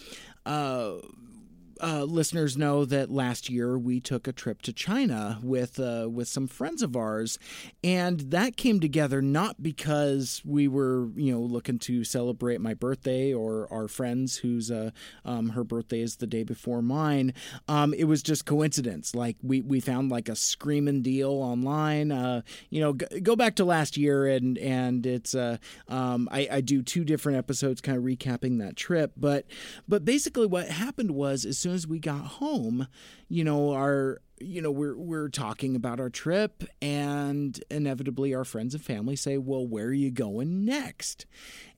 uh, 1.82 2.04
listeners 2.04 2.58
know 2.58 2.86
that 2.86 3.10
last 3.10 3.50
year 3.50 3.78
we 3.78 4.00
took 4.00 4.28
a 4.28 4.34
trip 4.34 4.62
to 4.64 4.74
China 4.74 5.40
with 5.42 5.80
uh, 5.80 6.08
with 6.10 6.28
some 6.28 6.48
friends 6.48 6.82
of 6.82 6.96
ours, 6.96 7.40
and 7.84 8.20
that 8.32 8.58
came 8.58 8.80
together 8.80 9.22
not 9.22 9.62
because 9.62 10.42
we 10.46 10.68
were 10.68 11.10
you 11.16 11.32
know 11.32 11.42
looking 11.42 11.80
to 11.80 12.04
celebrate 12.04 12.62
my 12.62 12.74
birthday 12.74 13.34
or 13.34 13.68
our 13.72 13.88
friends 13.88 14.38
whose 14.38 14.70
uh, 14.70 14.92
um, 15.26 15.50
her 15.50 15.64
birthday 15.64 16.02
is 16.02 16.18
the 16.18 16.28
day 16.28 16.44
before 16.44 16.82
mine. 16.82 17.34
Um, 17.68 17.94
it 17.94 18.06
was 18.06 18.22
just 18.22 18.46
coincidence. 18.46 19.16
Like 19.16 19.38
we 19.42 19.62
we 19.62 19.80
found 19.80 20.12
like 20.12 20.30
a 20.30 20.36
screaming 20.36 21.02
deal 21.02 21.32
online. 21.32 22.12
Uh, 22.12 22.42
you 22.70 22.82
know, 22.82 22.94
g- 22.94 23.20
go 23.22 23.36
back 23.36 23.56
to 23.56 23.66
last 23.66 23.98
year 23.98 24.28
and 24.28 24.58
and 24.58 25.06
it's 25.06 25.36
uh, 25.36 25.58
um, 25.88 26.28
I, 26.32 26.48
I 26.52 26.62
do 26.62 26.82
two 26.82 27.04
different 27.04 27.38
episodes 27.38 27.82
kind 27.82 27.98
of 27.98 28.04
recapping 28.04 28.60
that 28.60 28.76
trip, 28.76 29.14
but 29.16 29.46
but 29.88 30.06
basically 30.06 30.46
what 30.48 30.68
happened 30.68 31.12
was 31.12 31.46
as 31.46 31.58
soon 31.58 31.69
soon 31.70 31.76
as 31.76 31.88
we 31.88 32.00
got 32.00 32.26
home, 32.26 32.88
you 33.28 33.44
know, 33.44 33.74
our 33.74 34.22
you 34.42 34.62
know 34.62 34.72
we're 34.72 34.96
we're 34.96 35.28
talking 35.28 35.76
about 35.76 36.00
our 36.00 36.10
trip 36.10 36.64
and 36.82 37.62
inevitably 37.70 38.34
our 38.34 38.46
friends 38.46 38.74
and 38.74 38.82
family 38.82 39.14
say 39.18 39.38
well 39.38 39.68
where 39.68 39.88
are 39.88 39.94
you 39.94 40.10
going 40.10 40.66
next? 40.66 41.26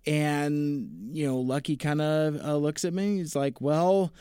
And 0.06 1.10
you 1.12 1.26
know 1.28 1.38
lucky 1.38 1.76
kind 1.76 2.02
of 2.02 2.40
uh, 2.44 2.56
looks 2.56 2.86
at 2.86 2.94
me 2.94 3.18
he's 3.18 3.36
like 3.36 3.62
well 3.62 4.12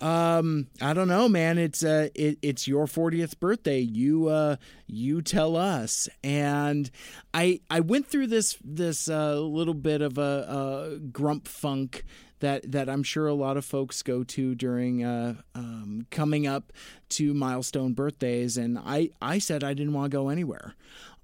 um 0.00 0.66
i 0.82 0.92
don't 0.92 1.08
know 1.08 1.28
man 1.28 1.56
it's 1.56 1.82
uh 1.82 2.08
it, 2.14 2.38
it's 2.42 2.68
your 2.68 2.86
40th 2.86 3.38
birthday 3.38 3.80
you 3.80 4.28
uh 4.28 4.56
you 4.86 5.22
tell 5.22 5.56
us. 5.56 6.08
And 6.24 6.90
i 7.32 7.60
i 7.70 7.80
went 7.80 8.06
through 8.06 8.26
this 8.26 8.58
this 8.64 9.08
uh 9.08 9.38
little 9.38 9.74
bit 9.74 10.02
of 10.02 10.18
a, 10.18 10.92
a 10.92 10.98
grump 10.98 11.48
funk 11.48 12.04
that 12.40 12.70
that 12.72 12.88
I'm 12.88 13.02
sure 13.02 13.26
a 13.26 13.34
lot 13.34 13.56
of 13.56 13.64
folks 13.64 14.02
go 14.02 14.24
to 14.24 14.54
during 14.54 15.04
uh, 15.04 15.34
um, 15.54 16.06
coming 16.10 16.46
up 16.46 16.72
to 17.10 17.32
milestone 17.32 17.92
birthdays, 17.92 18.56
and 18.56 18.78
I 18.78 19.10
I 19.22 19.38
said 19.38 19.62
I 19.62 19.74
didn't 19.74 19.92
want 19.92 20.10
to 20.10 20.16
go 20.16 20.28
anywhere 20.28 20.74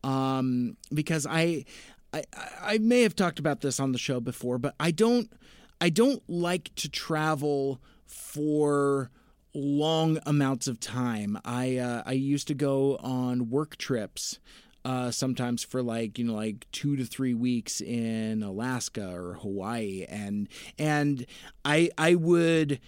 um, 0.05 0.77
because 0.93 1.27
I, 1.29 1.65
I 2.13 2.25
I 2.61 2.79
may 2.79 3.03
have 3.03 3.17
talked 3.17 3.39
about 3.39 3.61
this 3.61 3.81
on 3.81 3.93
the 3.93 3.99
show 3.99 4.21
before, 4.21 4.59
but 4.59 4.75
I 4.79 4.91
don't 4.91 5.31
I 5.81 5.91
don't 5.91 6.23
like 6.29 6.75
to 6.77 6.89
travel 6.89 7.81
for 8.07 9.11
long 9.55 10.19
amounts 10.27 10.69
of 10.69 10.79
time. 10.81 11.39
I 11.45 11.79
uh, 11.79 12.03
I 12.07 12.13
used 12.13 12.49
to 12.49 12.55
go 12.55 12.97
on 12.99 13.51
work 13.51 13.77
trips 13.77 14.39
uh, 14.87 15.11
sometimes 15.11 15.65
for 15.65 15.83
like 15.83 16.17
you 16.17 16.25
know 16.25 16.35
like 16.35 16.65
two 16.71 16.95
to 16.95 17.05
three 17.05 17.35
weeks 17.35 17.81
in 17.81 18.45
Alaska 18.45 19.13
or 19.13 19.35
Hawaii, 19.35 20.07
and 20.09 20.49
and 20.79 21.27
I 21.65 21.91
I 21.99 22.15
would 22.15 22.79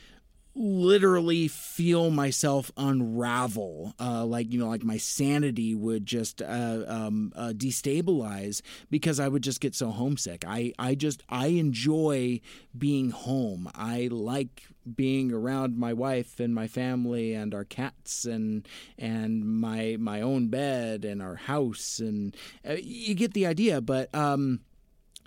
literally 0.54 1.46
feel 1.48 2.10
myself 2.10 2.70
unravel 2.76 3.94
uh, 4.00 4.24
like 4.24 4.52
you 4.52 4.58
know 4.58 4.68
like 4.68 4.84
my 4.84 4.96
sanity 4.96 5.74
would 5.74 6.04
just 6.06 6.40
uh, 6.42 6.84
um, 6.86 7.32
uh, 7.36 7.52
destabilize 7.54 8.60
because 8.90 9.20
i 9.20 9.28
would 9.28 9.42
just 9.42 9.60
get 9.60 9.74
so 9.74 9.90
homesick. 9.90 10.44
I 10.46 10.72
i 10.78 10.94
just 10.94 11.22
i 11.28 11.48
enjoy 11.48 12.40
being 12.76 13.10
home. 13.10 13.70
I 13.74 14.08
like 14.10 14.64
being 14.96 15.32
around 15.32 15.76
my 15.76 15.92
wife 15.92 16.40
and 16.40 16.54
my 16.54 16.66
family 16.66 17.34
and 17.34 17.54
our 17.54 17.64
cats 17.64 18.24
and 18.24 18.66
and 18.98 19.44
my 19.44 19.96
my 19.98 20.20
own 20.20 20.48
bed 20.48 21.04
and 21.04 21.22
our 21.22 21.36
house 21.36 21.98
and 21.98 22.36
uh, 22.68 22.76
you 22.82 23.14
get 23.14 23.34
the 23.34 23.46
idea 23.46 23.80
but 23.80 24.12
um 24.14 24.60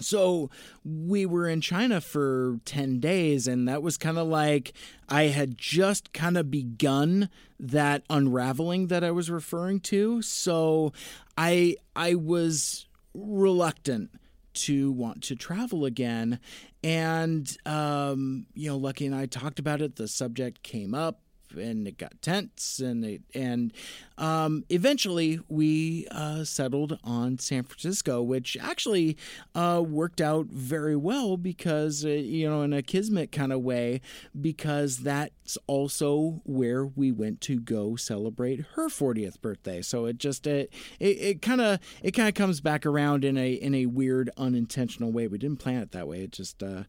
so 0.01 0.49
we 0.83 1.25
were 1.25 1.47
in 1.47 1.61
China 1.61 2.01
for 2.01 2.59
10 2.65 2.99
days, 2.99 3.47
and 3.47 3.67
that 3.67 3.83
was 3.83 3.97
kind 3.97 4.17
of 4.17 4.27
like 4.27 4.73
I 5.07 5.23
had 5.23 5.57
just 5.57 6.13
kind 6.13 6.37
of 6.37 6.49
begun 6.49 7.29
that 7.59 8.03
unraveling 8.09 8.87
that 8.87 9.03
I 9.03 9.11
was 9.11 9.29
referring 9.29 9.79
to. 9.81 10.21
So 10.21 10.93
I 11.37 11.75
I 11.95 12.15
was 12.15 12.87
reluctant 13.13 14.09
to 14.53 14.91
want 14.91 15.23
to 15.23 15.35
travel 15.35 15.85
again. 15.85 16.39
And, 16.83 17.55
um, 17.65 18.45
you 18.53 18.69
know, 18.69 18.77
Lucky 18.77 19.05
and 19.05 19.15
I 19.15 19.25
talked 19.25 19.59
about 19.59 19.81
it. 19.81 19.95
The 19.95 20.07
subject 20.07 20.63
came 20.63 20.93
up 20.93 21.21
and 21.55 21.87
it 21.87 21.97
got 21.97 22.21
tense 22.21 22.79
and 22.79 23.03
it, 23.05 23.21
and 23.33 23.73
um, 24.17 24.63
eventually 24.69 25.39
we 25.49 26.07
uh, 26.11 26.43
settled 26.43 26.99
on 27.03 27.39
San 27.39 27.63
Francisco, 27.63 28.21
which 28.21 28.57
actually 28.61 29.17
uh, 29.55 29.83
worked 29.85 30.21
out 30.21 30.47
very 30.47 30.95
well 30.95 31.37
because 31.37 32.05
uh, 32.05 32.09
you 32.09 32.49
know 32.49 32.61
in 32.61 32.73
a 32.73 32.81
kismet 32.81 33.31
kind 33.31 33.51
of 33.51 33.61
way 33.61 34.01
because 34.39 34.99
that's 34.99 35.57
also 35.67 36.41
where 36.45 36.85
we 36.85 37.11
went 37.11 37.41
to 37.41 37.59
go 37.59 37.95
celebrate 37.95 38.65
her 38.75 38.89
40th 38.89 39.41
birthday. 39.41 39.81
So 39.81 40.05
it 40.05 40.17
just 40.17 40.47
it 40.47 40.71
it 40.99 41.41
kind 41.41 41.61
of 41.61 41.79
it 42.01 42.11
kind 42.11 42.29
of 42.29 42.35
comes 42.35 42.61
back 42.61 42.85
around 42.85 43.23
in 43.23 43.37
a 43.37 43.53
in 43.53 43.73
a 43.75 43.85
weird 43.87 44.29
unintentional 44.37 45.11
way. 45.11 45.27
We 45.27 45.37
didn't 45.37 45.59
plan 45.59 45.81
it 45.81 45.91
that 45.91 46.07
way. 46.07 46.23
It 46.23 46.31
just 46.31 46.61
uh, 46.61 46.83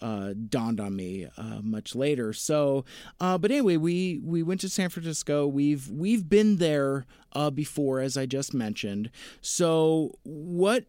uh, 0.00 0.34
dawned 0.48 0.80
on 0.80 0.94
me 0.96 1.26
uh, 1.36 1.60
much 1.62 1.94
later. 1.94 2.32
So, 2.32 2.84
uh, 3.20 3.38
but 3.38 3.50
anyway, 3.50 3.76
we 3.76 4.20
we 4.24 4.42
went 4.42 4.60
to 4.62 4.68
San 4.68 4.90
Francisco. 4.90 5.46
We've 5.46 5.88
we've 5.90 6.28
been 6.28 6.56
there 6.56 7.06
uh, 7.32 7.50
before, 7.50 8.00
as 8.00 8.16
I 8.16 8.26
just 8.26 8.54
mentioned. 8.54 9.10
So, 9.40 10.12
what 10.24 10.84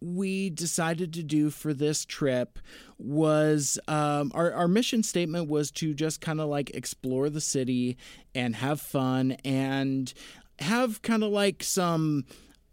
we 0.00 0.50
decided 0.50 1.12
to 1.14 1.22
do 1.22 1.50
for 1.50 1.72
this 1.72 2.04
trip 2.04 2.58
was 2.98 3.78
um, 3.88 4.30
our, 4.34 4.52
our 4.52 4.68
mission 4.68 5.02
statement 5.02 5.48
was 5.48 5.70
to 5.70 5.94
just 5.94 6.20
kind 6.20 6.40
of 6.40 6.48
like 6.48 6.70
explore 6.70 7.30
the 7.30 7.40
city 7.40 7.96
and 8.34 8.56
have 8.56 8.80
fun 8.80 9.32
and 9.44 10.12
have 10.58 11.02
kind 11.02 11.22
of 11.22 11.30
like 11.30 11.62
some 11.62 12.24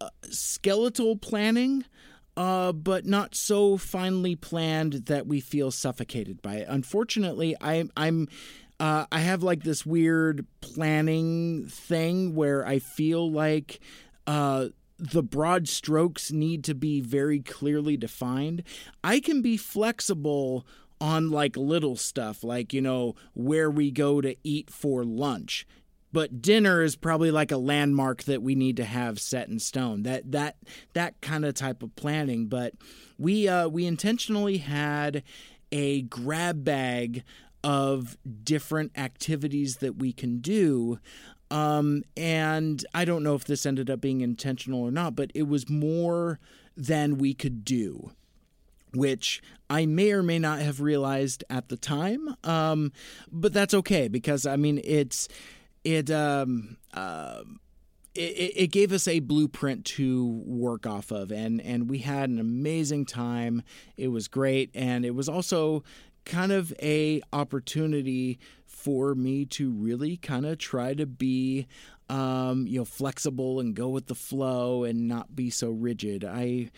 uh, 0.02 0.10
skeletal 0.30 1.16
planning 1.16 1.86
uh, 2.36 2.72
but 2.72 3.06
not 3.06 3.36
so 3.36 3.78
finely 3.78 4.36
planned 4.36 5.06
that 5.06 5.28
we 5.28 5.40
feel 5.40 5.72
suffocated 5.72 6.42
by 6.42 6.56
it. 6.56 6.68
Unfortunately, 6.70 7.56
I, 7.62 7.86
I'm. 7.96 8.28
Uh, 8.80 9.06
I 9.12 9.20
have 9.20 9.44
like 9.44 9.64
this 9.64 9.86
weird 9.86 10.46
planning 10.60 11.68
thing 11.68 12.36
where 12.36 12.66
I 12.66 12.80
feel 12.80 13.32
like 13.32 13.80
uh, 14.26 14.70
the 14.98 15.24
broad 15.24 15.68
strokes 15.70 16.32
need 16.32 16.64
to 16.66 16.74
be 16.74 17.00
very 17.00 17.40
clearly 17.40 17.98
defined. 17.98 18.64
I 19.04 19.20
can 19.20 19.42
be 19.42 19.58
flexible 19.58 20.66
on 21.00 21.30
like 21.30 21.56
little 21.56 21.96
stuff, 21.96 22.44
like, 22.44 22.74
you 22.74 22.82
know, 22.82 23.16
where 23.34 23.70
we 23.70 23.92
go 23.92 24.22
to 24.22 24.36
eat 24.44 24.70
for 24.70 25.04
lunch 25.04 25.68
but 26.14 26.42
dinner 26.42 26.84
is 26.84 26.96
probably 26.96 27.32
like 27.32 27.52
a 27.52 27.58
landmark 27.58 28.24
that 28.24 28.42
we 28.42 28.56
need 28.56 28.78
to 28.78 28.86
have 28.86 29.20
set 29.20 29.50
in 29.50 29.60
stone. 29.60 30.04
That 30.04 30.32
that 30.32 30.58
that 30.94 31.20
kind 31.22 31.44
of 31.44 31.56
type 31.56 31.84
of 31.84 31.96
planning. 31.96 32.46
But 32.48 32.76
we 33.18 33.48
uh, 33.48 33.68
we 33.68 33.86
intentionally 33.86 34.60
had 34.60 35.24
a 35.72 36.04
grab 36.04 36.64
bag 36.64 37.24
of 37.64 38.18
different 38.44 38.92
activities 38.96 39.78
that 39.78 39.98
we 39.98 40.14
can 40.14 40.38
do. 40.38 41.00
Um, 41.50 42.04
and 42.16 42.86
I 42.94 43.06
don't 43.06 43.24
know 43.24 43.36
if 43.36 43.46
this 43.46 43.66
ended 43.66 43.90
up 43.90 44.00
being 44.02 44.22
intentional 44.22 44.82
or 44.82 44.92
not, 44.92 45.16
but 45.16 45.32
it 45.34 45.48
was 45.48 45.70
more 45.70 46.40
than 46.78 47.18
we 47.18 47.34
could 47.34 47.66
do 47.66 48.12
which 48.96 49.42
I 49.70 49.88
may 49.88 50.12
or 50.12 50.22
may 50.22 50.40
not 50.40 50.60
have 50.60 50.80
realized 50.80 51.44
at 51.50 51.70
the 51.70 51.78
time. 51.78 52.36
Um, 52.44 52.92
but 53.32 53.52
that's 53.52 53.74
okay 53.74 54.08
because 54.08 54.46
I 54.46 54.56
mean, 54.56 54.80
it's 54.84 55.28
it 55.84 56.10
um 56.12 56.78
uh, 56.94 57.44
it, 58.16 58.54
it 58.56 58.68
gave 58.68 58.92
us 58.92 59.08
a 59.08 59.20
blueprint 59.20 59.86
to 59.86 60.44
work 60.46 60.86
off 60.86 61.12
of 61.12 61.32
and 61.32 61.62
and 61.62 61.90
we 61.90 62.00
had 62.00 62.30
an 62.30 62.40
amazing 62.40 63.06
time. 63.06 63.64
It 63.98 64.10
was 64.10 64.28
great 64.28 64.70
and 64.74 65.06
it 65.06 65.16
was 65.16 65.28
also 65.28 65.84
kind 66.26 66.52
of 66.52 66.74
a 66.82 67.22
opportunity 67.34 68.40
for 68.66 69.16
me 69.16 69.46
to 69.46 69.72
really 69.72 70.18
kind 70.18 70.46
of 70.46 70.58
try 70.58 70.94
to 70.94 71.06
be 71.06 71.68
um, 72.10 72.68
you 72.68 72.80
know 72.80 72.86
flexible 72.86 73.60
and 73.60 73.76
go 73.76 73.90
with 73.90 74.08
the 74.08 74.16
flow 74.16 74.84
and 74.84 75.08
not 75.08 75.36
be 75.36 75.50
so 75.50 75.70
rigid. 75.70 76.24
I 76.24 76.70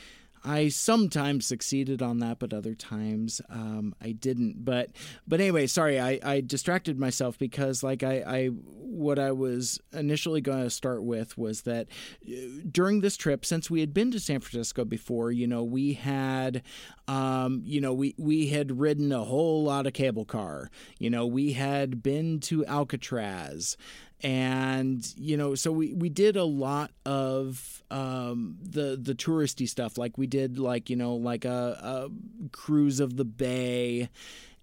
I 0.46 0.70
sometimes 0.70 1.48
succeeded 1.48 2.02
on 2.04 2.20
that, 2.20 2.38
but 2.38 2.54
other 2.54 2.76
times 2.76 3.42
um, 3.50 3.96
I 4.00 4.12
didn't. 4.12 4.64
But 4.64 4.92
but 5.28 5.42
anyway, 5.42 5.66
sorry, 5.66 6.00
I, 6.00 6.20
I 6.24 6.42
distracted 6.42 7.00
myself 7.00 7.40
because 7.40 7.82
like 7.82 8.04
I, 8.04 8.24
I 8.26 8.46
what 8.48 9.18
I 9.18 9.32
was 9.32 9.80
initially 9.92 10.42
going 10.42 10.64
to 10.64 10.70
start 10.70 11.04
with 11.04 11.36
was 11.38 11.64
that 11.64 11.88
uh, 12.28 12.32
during 12.72 13.02
this 13.02 13.18
trip, 13.18 13.44
since 13.44 13.70
we 13.72 13.80
had 13.80 13.94
been 13.94 14.12
to 14.12 14.20
San 14.20 14.40
Francisco 14.40 14.86
before, 14.86 15.32
you 15.32 15.48
know, 15.48 15.64
we 15.64 15.94
had 15.94 16.62
um, 17.08 17.62
you 17.66 17.82
know 17.82 17.94
we 17.94 18.14
we 18.18 18.48
had 18.48 18.80
ridden 18.80 19.12
a 19.12 19.24
whole 19.24 19.64
lot 19.64 19.88
of 19.88 19.94
cable 19.94 20.26
car. 20.26 20.70
You 21.00 21.10
know, 21.10 21.26
we 21.26 21.54
had 21.54 22.04
been 22.04 22.40
to 22.42 22.66
Alcatraz 22.68 23.78
and 24.21 25.13
you 25.17 25.38
know 25.38 25.56
so 25.56 25.71
we 25.71 25.93
we 25.93 26.10
did 26.10 26.36
a 26.36 26.43
lot 26.43 26.91
of 27.06 27.84
um, 27.91 28.58
the 28.62 28.97
the 29.01 29.13
touristy 29.13 29.67
stuff. 29.67 29.97
Like 29.97 30.17
we 30.17 30.28
did 30.28 30.58
like 30.58 30.89
you 30.89 30.95
know 30.95 31.15
like 31.15 31.45
a, 31.45 32.10
a 32.12 32.47
cruise 32.51 32.99
of 32.99 33.17
the 33.17 33.25
bay 33.25 34.10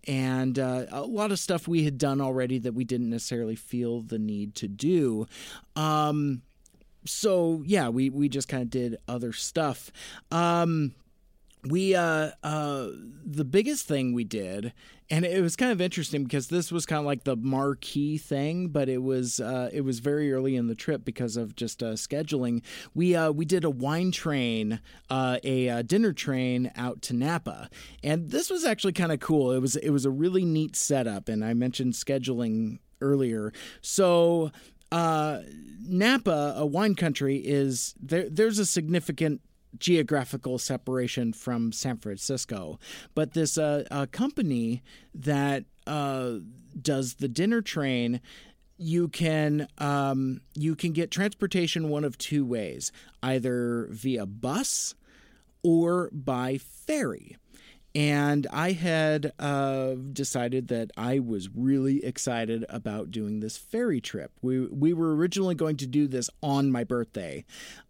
and 0.09 0.59
uh, 0.59 0.87
a 0.91 1.03
lot 1.03 1.31
of 1.31 1.39
stuff 1.39 1.69
we 1.69 1.85
had 1.85 1.97
done 1.97 2.21
already 2.21 2.59
that 2.59 2.75
we 2.75 2.85
didn't 2.85 3.11
necessarily 3.11 3.55
feel 3.55 4.01
the 4.01 4.19
need 4.19 4.55
to 4.57 4.69
do. 4.69 5.27
Um, 5.77 6.43
so 7.05 7.63
yeah 7.67 7.89
we 7.89 8.11
we 8.11 8.29
just 8.29 8.49
kind 8.49 8.63
of 8.63 8.71
did 8.71 8.97
other 9.09 9.33
stuff. 9.33 9.93
Um, 10.31 10.95
we 11.65 11.95
uh 11.95 12.31
uh 12.43 12.89
the 13.25 13.45
biggest 13.45 13.87
thing 13.87 14.13
we 14.13 14.25
did 14.25 14.73
and 15.13 15.27
it 15.27 15.43
was 15.43 15.57
kind 15.57 15.71
of 15.71 15.81
interesting 15.83 16.25
because 16.25 16.49
this 16.49 16.73
was 16.73 16.87
kind 16.87 16.99
of 16.99 17.05
like 17.05 17.25
the 17.25 17.37
marquee 17.37 18.17
thing 18.17 18.69
but 18.69 18.89
it 18.89 19.03
was 19.03 19.39
uh 19.41 19.69
it 19.71 19.83
was 19.83 19.99
very 19.99 20.33
early 20.33 20.57
in 20.57 20.69
the 20.69 20.75
trip 20.75 21.05
because 21.05 21.37
of 21.37 21.55
just 21.55 21.83
uh 21.83 21.93
scheduling. 21.93 22.63
We 22.95 23.15
uh 23.15 23.31
we 23.31 23.45
did 23.45 23.63
a 23.63 23.71
wine 23.71 24.11
train 24.11 24.81
uh 25.11 25.39
a 25.45 25.69
uh, 25.69 25.83
dinner 25.83 26.15
train 26.15 26.73
out 26.75 27.03
to 27.03 27.13
Napa. 27.13 27.69
And 28.03 28.31
this 28.31 28.49
was 28.49 28.65
actually 28.65 28.95
kind 28.95 29.13
of 29.13 29.21
cool. 29.21 29.53
It 29.53 29.61
was 29.61 29.77
it 29.77 29.91
was 29.91 30.07
a 30.07 30.11
really 30.11 30.47
neat 30.47 30.75
setup 30.75 31.29
and 31.29 31.45
I 31.45 31.53
mentioned 31.53 31.93
scheduling 31.93 32.79
earlier. 33.03 33.53
So 33.83 34.51
uh, 34.91 35.41
Napa, 35.87 36.55
a 36.57 36.67
wine 36.67 36.95
country, 36.95 37.37
is 37.37 37.95
there. 38.01 38.29
There's 38.29 38.59
a 38.59 38.67
significant 38.67 39.41
geographical 39.79 40.59
separation 40.59 41.33
from 41.33 41.73
San 41.73 41.99
Francisco. 41.99 42.79
But 43.15 43.33
this 43.33 43.57
uh, 43.59 44.07
company 44.13 44.83
that 45.15 45.65
uh, 45.87 46.35
does 46.81 47.15
the 47.15 47.29
dinner 47.29 47.63
train 47.63 48.21
you 48.79 49.07
can 49.07 49.69
um, 49.79 50.41
you 50.55 50.75
can 50.75 50.93
get 50.93 51.11
transportation 51.11 51.89
one 51.89 52.05
of 52.05 52.19
two 52.19 52.45
ways 52.45 52.91
either 53.23 53.87
via 53.91 54.27
bus 54.27 54.95
or 55.63 56.11
by 56.13 56.59
ferry 56.59 57.37
and 57.95 58.47
I 58.51 58.73
had 58.73 59.33
uh, 59.39 59.95
decided 60.13 60.69
that 60.69 60.91
I 60.97 61.19
was 61.19 61.49
really 61.55 62.05
excited 62.05 62.65
about 62.69 63.11
doing 63.11 63.41
this 63.41 63.57
ferry 63.57 64.01
trip. 64.01 64.33
We 64.41 64.67
we 64.67 64.93
were 64.93 65.15
originally 65.15 65.55
going 65.55 65.77
to 65.79 65.87
do 65.87 66.07
this 66.07 66.31
on 66.43 66.73
my 66.73 66.85
birthday, 66.85 67.45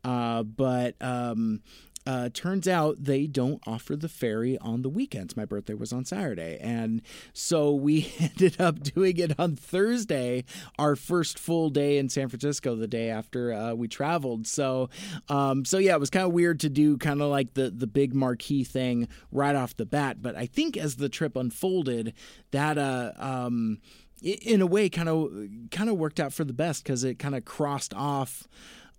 uh, 0.05 0.43
but 0.43 0.97
um, 1.01 1.62
uh, 2.07 2.29
turns 2.33 2.67
out 2.67 3.05
they 3.05 3.27
don't 3.27 3.62
offer 3.67 3.97
the 3.97 4.09
ferry 4.09 4.59
on 4.59 4.83
the 4.83 4.88
weekends. 4.88 5.37
My 5.37 5.45
birthday 5.45 5.75
was 5.75 5.93
on 5.93 6.05
Saturday. 6.05 6.59
And 6.61 7.03
so 7.33 7.73
we 7.73 8.12
ended 8.21 8.61
up 8.61 8.81
doing 8.83 9.19
it 9.19 9.38
on 9.38 9.57
Thursday, 9.57 10.45
our 10.79 10.97
first 10.97 11.38
full 11.38 11.71
day 11.71 11.99
in 11.99 12.09
San 12.09 12.29
Francisco, 12.29 12.75
the 12.75 12.88
day 12.88 13.09
after 13.09 13.53
uh, 13.53 13.75
we 13.75 13.88
traveled. 13.88 14.47
So, 14.47 14.91
um, 15.29 15.65
so 15.65 15.79
yeah, 15.79 15.95
it 15.95 16.01
was 16.01 16.11
kind 16.11 16.27
of 16.27 16.33
weird 16.33 16.61
to 16.61 16.69
do 16.69 16.99
kind 16.99 17.23
of 17.23 17.31
like 17.31 17.55
the, 17.55 17.71
the 17.71 17.87
big 17.87 18.15
marquee 18.15 18.65
thing 18.65 19.09
right 19.31 19.55
off 19.55 19.77
the 19.77 19.87
bat. 19.87 20.21
But 20.21 20.37
I 20.37 20.47
think 20.47 20.77
as 20.77 20.97
the 20.97 21.09
trip 21.09 21.37
unfolded, 21.37 22.15
that, 22.50 22.79
uh, 22.79 23.13
um, 23.17 23.79
in 24.23 24.61
a 24.61 24.67
way, 24.67 24.88
kind 24.88 25.09
of 25.09 25.33
kind 25.71 25.90
of 25.90 25.98
worked 25.98 26.21
out 26.21 26.33
for 26.33 26.44
the 26.44 26.53
best 26.53 26.85
because 26.85 27.03
it 27.03 27.19
kind 27.19 27.35
of 27.35 27.44
crossed 27.44 27.92
off 27.92 28.46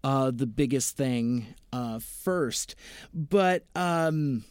uh, 0.04 0.32
the 0.32 0.48
biggest 0.48 0.98
thing 0.98 1.48
uh, 1.72 2.00
first. 2.00 2.76
But 3.14 3.66
um, 3.76 4.44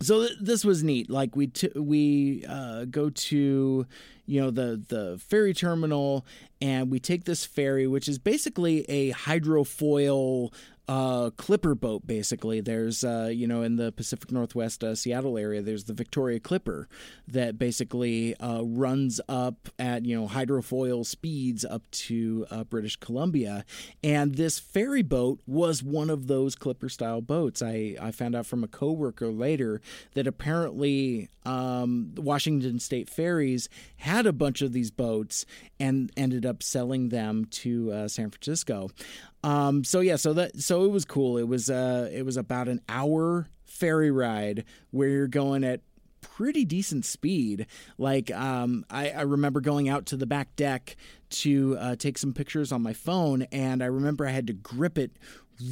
so 0.00 0.26
th- 0.26 0.38
this 0.40 0.64
was 0.64 0.82
neat. 0.82 1.10
Like 1.10 1.36
we 1.36 1.48
t- 1.48 1.72
we 1.74 2.44
uh, 2.48 2.84
go 2.86 3.10
to 3.10 3.86
you 4.26 4.40
know 4.40 4.50
the 4.50 4.82
the 4.88 5.18
ferry 5.18 5.54
terminal 5.54 6.24
and 6.60 6.90
we 6.90 7.00
take 7.00 7.24
this 7.24 7.44
ferry, 7.44 7.86
which 7.86 8.08
is 8.08 8.18
basically 8.18 8.84
a 8.88 9.12
hydrofoil 9.12 10.52
uh, 10.88 11.30
clipper 11.36 11.74
boat. 11.74 12.06
Basically, 12.06 12.60
there's 12.60 13.04
uh, 13.04 13.30
you 13.32 13.46
know 13.46 13.62
in 13.62 13.76
the 13.76 13.92
Pacific 13.92 14.32
Northwest 14.32 14.82
uh, 14.82 14.94
Seattle 14.94 15.36
area, 15.36 15.60
there's 15.60 15.84
the 15.84 15.92
Victoria 15.92 16.40
Clipper 16.40 16.88
that 17.26 17.58
basically 17.58 18.34
uh, 18.36 18.62
runs 18.62 19.20
up 19.28 19.68
at 19.78 20.06
you 20.06 20.18
know 20.18 20.26
hydrofoil 20.26 21.04
speeds 21.04 21.64
up 21.64 21.88
to 21.90 22.46
uh, 22.50 22.64
British 22.64 22.96
Columbia, 22.96 23.64
and 24.02 24.36
this 24.36 24.58
ferry 24.58 25.02
boat 25.02 25.40
was 25.46 25.82
one 25.82 26.08
of 26.08 26.26
those 26.26 26.54
clipper 26.54 26.88
style 26.88 27.20
boats. 27.20 27.60
I 27.60 27.96
I 28.00 28.10
found 28.10 28.34
out 28.34 28.46
from 28.46 28.64
a 28.64 28.68
coworker 28.68 29.28
later 29.28 29.82
that 30.14 30.26
apparently 30.26 31.28
um, 31.44 32.12
Washington 32.16 32.78
State 32.78 33.08
Ferries 33.08 33.68
had 33.96 34.26
a 34.26 34.32
bunch 34.32 34.62
of 34.62 34.72
these 34.72 34.90
boats 34.90 35.46
and 35.80 36.10
ended 36.16 36.44
up 36.44 36.62
selling 36.62 37.08
them 37.08 37.46
to 37.46 37.92
uh, 37.92 38.08
San 38.08 38.30
Francisco. 38.30 38.90
Um, 39.44 39.84
so 39.84 40.00
yeah, 40.00 40.16
so 40.16 40.32
that 40.34 40.60
so 40.60 40.84
it 40.84 40.90
was 40.90 41.04
cool. 41.04 41.38
It 41.38 41.48
was 41.48 41.70
uh, 41.70 42.10
it 42.12 42.24
was 42.24 42.36
about 42.36 42.68
an 42.68 42.80
hour 42.88 43.48
ferry 43.64 44.10
ride 44.10 44.64
where 44.90 45.08
you're 45.08 45.28
going 45.28 45.64
at 45.64 45.80
pretty 46.20 46.64
decent 46.64 47.04
speed. 47.04 47.66
Like 47.96 48.30
um, 48.32 48.84
I, 48.90 49.10
I 49.10 49.22
remember 49.22 49.60
going 49.60 49.88
out 49.88 50.06
to 50.06 50.16
the 50.16 50.26
back 50.26 50.56
deck 50.56 50.96
to 51.30 51.76
uh, 51.78 51.96
take 51.96 52.18
some 52.18 52.32
pictures 52.32 52.72
on 52.72 52.82
my 52.82 52.92
phone, 52.92 53.42
and 53.52 53.82
I 53.82 53.86
remember 53.86 54.26
I 54.26 54.30
had 54.30 54.46
to 54.48 54.52
grip 54.52 54.98
it 54.98 55.12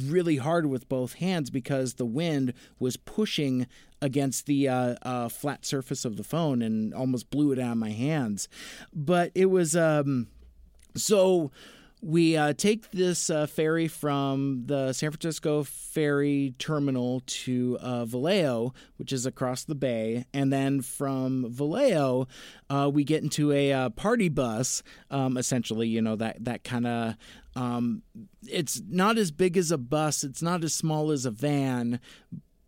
really 0.05 0.37
hard 0.37 0.65
with 0.65 0.89
both 0.89 1.13
hands 1.13 1.49
because 1.49 1.93
the 1.93 2.05
wind 2.05 2.53
was 2.79 2.97
pushing 2.97 3.67
against 4.01 4.45
the 4.45 4.67
uh, 4.67 4.95
uh, 5.01 5.29
flat 5.29 5.65
surface 5.65 6.05
of 6.05 6.17
the 6.17 6.23
phone 6.23 6.61
and 6.61 6.93
almost 6.93 7.29
blew 7.29 7.51
it 7.51 7.59
out 7.59 7.71
of 7.71 7.77
my 7.77 7.91
hands. 7.91 8.47
But 8.93 9.31
it 9.33 9.45
was 9.47 9.75
um, 9.75 10.27
so 10.95 11.51
we 12.01 12.37
uh, 12.37 12.53
take 12.53 12.91
this 12.91 13.29
uh, 13.29 13.47
ferry 13.47 13.87
from 13.87 14.63
the 14.67 14.93
San 14.93 15.11
Francisco 15.11 15.63
ferry 15.63 16.53
terminal 16.59 17.23
to 17.25 17.77
uh, 17.81 18.05
Vallejo, 18.05 18.73
which 18.97 19.11
is 19.11 19.25
across 19.25 19.63
the 19.63 19.75
bay, 19.75 20.25
and 20.33 20.53
then 20.53 20.81
from 20.81 21.47
Vallejo, 21.49 22.27
uh, 22.69 22.89
we 22.93 23.03
get 23.03 23.23
into 23.23 23.51
a 23.51 23.73
uh, 23.73 23.89
party 23.89 24.29
bus. 24.29 24.83
Um, 25.09 25.37
essentially, 25.37 25.87
you 25.87 26.01
know 26.01 26.15
that 26.15 26.43
that 26.43 26.63
kind 26.63 26.87
of. 26.87 27.15
Um, 27.55 28.03
it's 28.47 28.79
not 28.87 29.17
as 29.17 29.31
big 29.31 29.57
as 29.57 29.71
a 29.71 29.79
bus. 29.79 30.23
It's 30.23 30.43
not 30.43 30.63
as 30.63 30.75
small 30.75 31.09
as 31.11 31.25
a 31.25 31.31
van, 31.31 31.99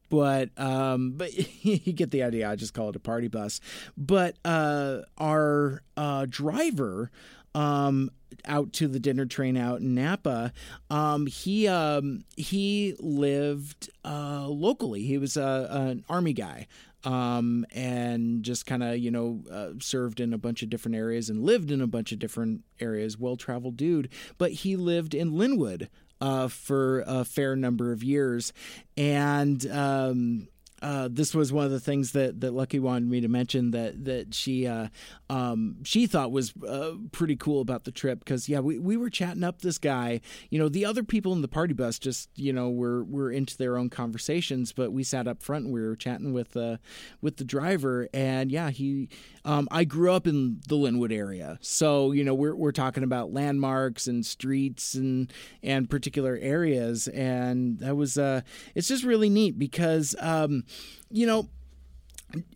but 0.09 0.49
um, 0.57 1.11
but 1.15 1.63
you 1.63 1.93
get 1.93 2.11
the 2.11 2.23
idea. 2.23 2.49
I 2.49 2.55
just 2.55 2.73
call 2.73 2.89
it 2.89 2.95
a 2.95 2.99
party 2.99 3.27
bus. 3.27 3.61
But 3.95 4.37
uh, 4.43 5.01
our 5.17 5.83
uh, 5.95 6.25
driver 6.27 7.11
um, 7.55 8.09
out 8.45 8.73
to 8.73 8.87
the 8.87 8.99
dinner 8.99 9.25
train 9.25 9.57
out 9.57 9.81
in 9.81 9.95
Napa, 9.95 10.53
um, 10.89 11.25
he 11.25 11.67
um, 11.67 12.23
he 12.37 12.95
lived 12.99 13.89
uh, 14.05 14.47
locally. 14.47 15.03
He 15.03 15.17
was 15.17 15.37
uh, 15.37 15.67
an 15.69 16.03
army 16.09 16.33
guy. 16.33 16.67
Um, 17.05 17.65
and 17.73 18.43
just 18.43 18.65
kind 18.65 18.83
of, 18.83 18.97
you 18.97 19.09
know, 19.09 19.41
uh, 19.49 19.69
served 19.79 20.19
in 20.19 20.33
a 20.33 20.37
bunch 20.37 20.63
of 20.63 20.69
different 20.69 20.97
areas 20.97 21.29
and 21.29 21.45
lived 21.45 21.71
in 21.71 21.79
a 21.79 21.87
bunch 21.87 22.11
of 22.11 22.19
different 22.19 22.65
areas. 22.81 23.17
Well 23.17 23.37
traveled 23.37 23.77
dude. 23.77 24.09
But 24.37 24.51
he 24.51 24.75
lived 24.75 25.13
in 25.13 25.31
Lynnwood, 25.31 25.87
uh, 26.21 26.49
for 26.49 27.03
a 27.07 27.23
fair 27.23 27.55
number 27.55 27.91
of 27.91 28.03
years. 28.03 28.53
And 28.97 29.65
um, 29.71 30.49
uh, 30.81 31.09
this 31.11 31.35
was 31.35 31.51
one 31.51 31.65
of 31.65 31.71
the 31.71 31.79
things 31.79 32.13
that, 32.13 32.41
that 32.41 32.53
Lucky 32.53 32.79
wanted 32.79 33.09
me 33.09 33.21
to 33.21 33.27
mention 33.27 33.71
that 33.71 34.05
that 34.05 34.33
she 34.33 34.65
uh, 34.67 34.87
um, 35.29 35.77
she 35.83 36.07
thought 36.07 36.31
was 36.31 36.53
uh, 36.67 36.93
pretty 37.11 37.35
cool 37.35 37.61
about 37.61 37.83
the 37.83 37.91
trip 37.91 38.19
because 38.19 38.47
yeah 38.47 38.59
we, 38.59 38.79
we 38.79 38.97
were 38.97 39.09
chatting 39.09 39.43
up 39.43 39.61
this 39.61 39.77
guy. 39.77 40.21
You 40.49 40.59
know 40.59 40.69
the 40.69 40.85
other 40.85 41.03
people 41.03 41.33
in 41.33 41.41
the 41.41 41.47
party 41.47 41.73
bus 41.73 41.99
just 41.99 42.29
you 42.35 42.53
know 42.53 42.69
were 42.69 43.03
were 43.03 43.31
into 43.31 43.57
their 43.57 43.77
own 43.77 43.89
conversations 43.89 44.71
but 44.71 44.91
we 44.91 45.03
sat 45.03 45.27
up 45.27 45.41
front 45.43 45.65
and 45.65 45.73
we 45.73 45.81
were 45.81 45.95
chatting 45.95 46.33
with 46.33 46.55
uh, 46.55 46.77
with 47.21 47.37
the 47.37 47.43
driver. 47.43 48.07
And 48.13 48.51
yeah 48.51 48.69
he 48.69 49.09
um, 49.45 49.67
I 49.71 49.83
grew 49.83 50.11
up 50.11 50.27
in 50.27 50.61
the 50.67 50.75
Lynnwood 50.75 51.11
area. 51.11 51.57
So 51.61 52.11
you 52.11 52.23
know 52.23 52.33
we're 52.33 52.55
we're 52.55 52.71
talking 52.71 53.03
about 53.03 53.33
landmarks 53.33 54.07
and 54.07 54.25
streets 54.25 54.93
and 54.93 55.31
and 55.61 55.89
particular 55.89 56.37
areas. 56.41 57.07
And 57.09 57.79
that 57.79 57.95
was 57.95 58.17
uh 58.17 58.41
it's 58.75 58.87
just 58.87 59.03
really 59.03 59.29
neat 59.29 59.59
because 59.59 60.15
um 60.19 60.63
you 61.09 61.25
know, 61.25 61.49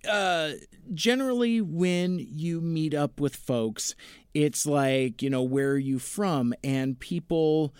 uh, 0.09 0.51
generally 0.93 1.61
when 1.61 2.19
you 2.19 2.61
meet 2.61 2.93
up 2.93 3.19
with 3.19 3.35
folks, 3.35 3.95
it's 4.33 4.65
like, 4.65 5.21
you 5.21 5.29
know, 5.29 5.43
where 5.43 5.71
are 5.71 5.77
you 5.77 5.99
from? 5.99 6.53
And 6.63 6.99
people, 6.99 7.73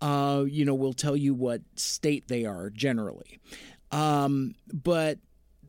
uh, 0.00 0.44
you 0.46 0.64
know, 0.64 0.74
will 0.74 0.92
tell 0.92 1.16
you 1.16 1.34
what 1.34 1.62
state 1.76 2.28
they 2.28 2.44
are 2.44 2.70
generally. 2.70 3.40
Um, 3.92 4.54
but 4.72 5.18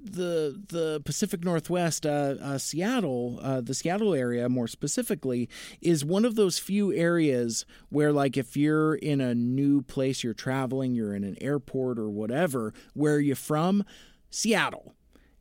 the 0.04 0.60
the 0.70 1.02
Pacific 1.06 1.44
Northwest, 1.44 2.06
uh, 2.06 2.36
uh, 2.42 2.58
Seattle, 2.58 3.40
uh, 3.42 3.62
the 3.62 3.74
Seattle 3.74 4.14
area 4.14 4.50
more 4.50 4.68
specifically, 4.68 5.48
is 5.82 6.04
one 6.04 6.26
of 6.26 6.36
those 6.36 6.58
few 6.58 6.92
areas 6.94 7.66
where, 7.90 8.12
like, 8.12 8.38
if 8.38 8.58
you're 8.58 8.96
in 8.96 9.22
a 9.22 9.36
new 9.36 9.82
place, 9.82 10.24
you're 10.24 10.34
traveling, 10.34 10.96
you're 10.96 11.14
in 11.16 11.24
an 11.24 11.38
airport 11.40 12.00
or 12.00 12.10
whatever, 12.10 12.74
where 12.94 13.16
are 13.16 13.20
you 13.20 13.36
from? 13.36 13.84
Seattle. 14.32 14.96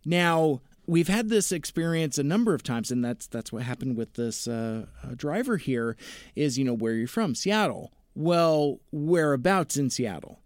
Now, 0.05 0.61
we've 0.87 1.09
had 1.09 1.29
this 1.29 1.53
experience 1.53 2.19
a 2.19 2.23
number 2.23 2.53
of 2.53 2.63
times, 2.63 2.91
and 2.91 3.05
that's 3.05 3.27
that's 3.27 3.53
what 3.53 3.63
happened 3.63 3.97
with 3.97 4.15
this 4.15 4.47
uh, 4.47 4.87
uh, 5.03 5.15
driver 5.15 5.57
here. 5.57 5.97
Is 6.35 6.59
you 6.59 6.65
know 6.65 6.75
where 6.75 6.95
you're 6.95 7.09
from? 7.09 7.35
Seattle. 7.35 7.93
Well, 8.15 8.81
whereabouts 8.93 9.77
in 9.77 9.89
Seattle? 9.89 10.41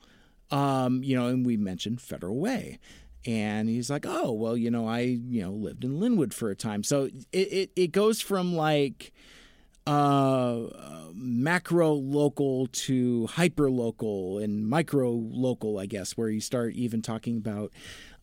Um, 0.50 1.02
you 1.02 1.16
know, 1.16 1.26
and 1.26 1.44
we 1.44 1.56
mentioned 1.56 2.00
Federal 2.00 2.38
Way. 2.38 2.78
And 3.26 3.70
he's 3.70 3.88
like, 3.88 4.04
oh, 4.06 4.32
well, 4.32 4.54
you 4.54 4.70
know, 4.70 4.86
I, 4.86 5.00
you 5.00 5.40
know, 5.40 5.50
lived 5.50 5.82
in 5.82 5.98
Lynnwood 5.98 6.34
for 6.34 6.50
a 6.50 6.54
time. 6.54 6.84
So 6.84 7.04
it, 7.04 7.26
it, 7.32 7.70
it 7.74 7.86
goes 7.92 8.20
from 8.20 8.54
like 8.54 9.14
uh, 9.86 10.60
macro 11.14 11.92
local 11.92 12.66
to 12.68 13.26
hyper 13.28 13.70
local 13.70 14.38
and 14.38 14.68
micro 14.68 15.10
local, 15.10 15.78
I 15.78 15.86
guess, 15.86 16.18
where 16.18 16.28
you 16.28 16.40
start 16.40 16.74
even 16.74 17.00
talking 17.00 17.38
about 17.38 17.72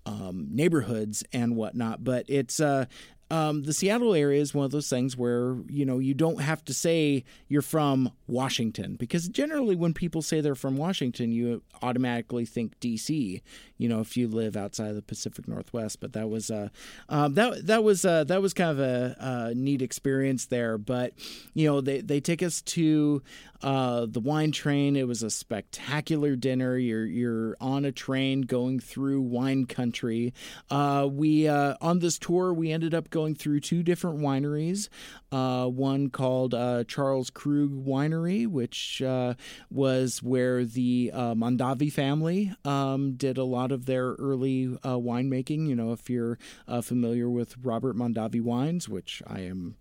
um, 0.05 0.47
neighborhoods 0.51 1.23
and 1.33 1.55
whatnot. 1.55 2.03
But 2.03 2.25
it's 2.27 2.59
uh, 2.59 2.85
um, 3.31 3.63
the 3.63 3.71
Seattle 3.71 4.13
area 4.13 4.41
is 4.41 4.53
one 4.53 4.65
of 4.65 4.71
those 4.71 4.89
things 4.89 5.15
where 5.15 5.55
you 5.69 5.85
know 5.85 5.99
you 5.99 6.13
don't 6.13 6.41
have 6.41 6.65
to 6.65 6.73
say 6.73 7.23
you're 7.47 7.61
from 7.61 8.11
Washington 8.27 8.95
because 8.95 9.29
generally 9.29 9.73
when 9.73 9.93
people 9.93 10.21
say 10.21 10.41
they're 10.41 10.53
from 10.53 10.75
Washington, 10.75 11.31
you 11.31 11.63
automatically 11.81 12.43
think 12.43 12.77
D.C. 12.81 13.41
You 13.77 13.89
know, 13.89 14.01
if 14.01 14.17
you 14.17 14.27
live 14.27 14.57
outside 14.57 14.89
of 14.89 14.95
the 14.95 15.01
Pacific 15.01 15.47
Northwest. 15.47 16.01
But 16.01 16.11
that 16.11 16.29
was 16.29 16.51
uh, 16.51 16.69
um, 17.07 17.35
that 17.35 17.67
that 17.67 17.85
was 17.85 18.03
uh, 18.03 18.25
that 18.25 18.41
was 18.41 18.53
kind 18.53 18.71
of 18.71 18.79
a, 18.79 19.15
a 19.19 19.55
neat 19.55 19.81
experience 19.81 20.47
there. 20.47 20.77
But 20.77 21.13
you 21.53 21.67
know, 21.67 21.79
they 21.79 22.01
they 22.01 22.19
take 22.19 22.43
us 22.43 22.61
to 22.63 23.23
uh, 23.63 24.07
the 24.09 24.19
wine 24.19 24.51
train. 24.51 24.95
It 24.95 25.07
was 25.07 25.23
a 25.23 25.29
spectacular 25.29 26.35
dinner. 26.35 26.77
You're 26.77 27.05
you're 27.05 27.55
on 27.61 27.85
a 27.85 27.93
train 27.93 28.41
going 28.41 28.81
through 28.81 29.21
wine 29.21 29.67
country. 29.67 30.33
Uh, 30.69 31.07
we 31.09 31.47
uh, 31.47 31.75
on 31.79 31.99
this 31.99 32.17
tour 32.19 32.53
we 32.53 32.71
ended 32.71 32.93
up 32.93 33.09
going 33.09 33.20
through 33.35 33.59
two 33.59 33.83
different 33.83 34.19
wineries. 34.19 34.89
Uh, 35.31 35.67
one 35.67 36.09
called 36.09 36.53
uh, 36.53 36.83
Charles 36.85 37.29
Krug 37.29 37.85
Winery, 37.85 38.47
which 38.47 39.01
uh, 39.01 39.35
was 39.69 40.21
where 40.21 40.65
the 40.65 41.11
uh, 41.13 41.33
Mondavi 41.33 41.91
family 41.91 42.53
um, 42.65 43.13
did 43.13 43.37
a 43.37 43.43
lot 43.43 43.71
of 43.71 43.85
their 43.85 44.13
early 44.13 44.77
uh, 44.83 44.97
winemaking. 44.97 45.67
You 45.67 45.75
know, 45.75 45.91
if 45.91 46.09
you're 46.09 46.37
uh, 46.67 46.81
familiar 46.81 47.29
with 47.29 47.55
Robert 47.61 47.95
Mondavi 47.95 48.41
wines, 48.41 48.89
which 48.89 49.21
I 49.27 49.41
am 49.41 49.75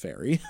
very. 0.00 0.40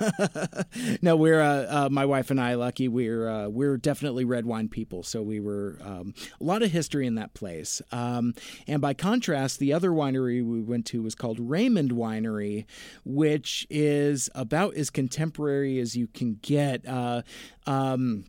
no, 1.02 1.16
we're 1.16 1.40
uh, 1.40 1.84
uh, 1.84 1.88
my 1.90 2.04
wife 2.04 2.30
and 2.30 2.40
I. 2.40 2.54
Lucky, 2.54 2.88
we're 2.88 3.28
uh, 3.28 3.48
we're 3.48 3.76
definitely 3.76 4.24
red 4.24 4.46
wine 4.46 4.68
people. 4.68 5.02
So 5.02 5.22
we 5.22 5.40
were 5.40 5.78
um, 5.82 6.14
a 6.40 6.44
lot 6.44 6.62
of 6.62 6.70
history 6.70 7.06
in 7.06 7.16
that 7.16 7.34
place. 7.34 7.82
Um, 7.92 8.34
and 8.66 8.80
by 8.80 8.94
contrast, 8.94 9.58
the 9.58 9.72
other 9.72 9.90
winery 9.90 10.44
we 10.44 10.60
went 10.62 10.86
to 10.86 11.02
was 11.02 11.14
called 11.14 11.38
Raymond 11.40 11.92
Winery, 11.92 12.66
which 13.04 13.66
is 13.70 14.30
about 14.34 14.74
as 14.74 14.90
contemporary 14.90 15.78
as 15.78 15.96
you 15.96 16.06
can 16.06 16.38
get. 16.42 16.86
Uh, 16.86 17.22
um, 17.66 18.24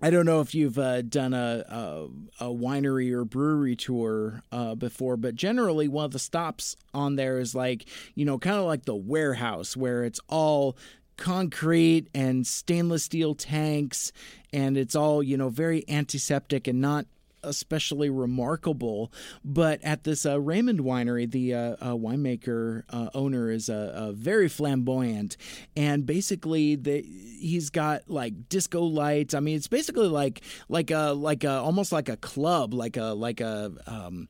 I 0.00 0.10
don't 0.10 0.26
know 0.26 0.40
if 0.40 0.54
you've 0.54 0.78
uh, 0.78 1.02
done 1.02 1.32
a, 1.32 1.64
a, 1.68 2.46
a 2.46 2.48
winery 2.48 3.12
or 3.12 3.24
brewery 3.24 3.76
tour 3.76 4.42
uh, 4.52 4.74
before, 4.74 5.16
but 5.16 5.34
generally 5.34 5.88
one 5.88 6.04
of 6.04 6.10
the 6.10 6.18
stops 6.18 6.76
on 6.92 7.16
there 7.16 7.38
is 7.38 7.54
like 7.54 7.86
you 8.14 8.24
know 8.24 8.38
kind 8.38 8.56
of 8.56 8.64
like 8.64 8.84
the 8.84 8.94
warehouse 8.94 9.76
where 9.76 10.04
it's 10.04 10.20
all 10.28 10.76
concrete 11.16 12.08
and 12.14 12.46
stainless 12.46 13.04
steel 13.04 13.34
tanks, 13.34 14.12
and 14.52 14.76
it's 14.76 14.94
all 14.94 15.22
you 15.22 15.36
know 15.36 15.48
very 15.48 15.84
antiseptic 15.88 16.68
and 16.68 16.80
not 16.80 17.06
especially 17.46 18.10
remarkable. 18.10 19.12
But 19.44 19.82
at 19.82 20.04
this 20.04 20.26
uh, 20.26 20.40
Raymond 20.40 20.80
winery, 20.80 21.30
the 21.30 21.54
uh, 21.54 21.60
uh, 21.80 21.94
winemaker 21.94 22.82
uh, 22.90 23.10
owner 23.14 23.50
is 23.50 23.68
uh, 23.68 24.12
very 24.14 24.48
flamboyant, 24.48 25.36
and 25.76 26.04
basically 26.04 26.76
the, 26.76 27.02
he's 27.02 27.70
got 27.70 28.02
like 28.08 28.48
disco 28.48 28.82
lights. 28.82 29.34
I 29.34 29.40
mean, 29.40 29.56
it's 29.56 29.68
basically 29.68 30.08
like 30.08 30.42
like 30.68 30.90
a 30.90 31.12
like 31.12 31.44
a 31.44 31.52
almost 31.52 31.92
like 31.92 32.08
a 32.08 32.16
club, 32.16 32.74
like 32.74 32.96
a 32.96 33.14
like 33.14 33.40
a. 33.40 33.72
Um, 33.86 34.28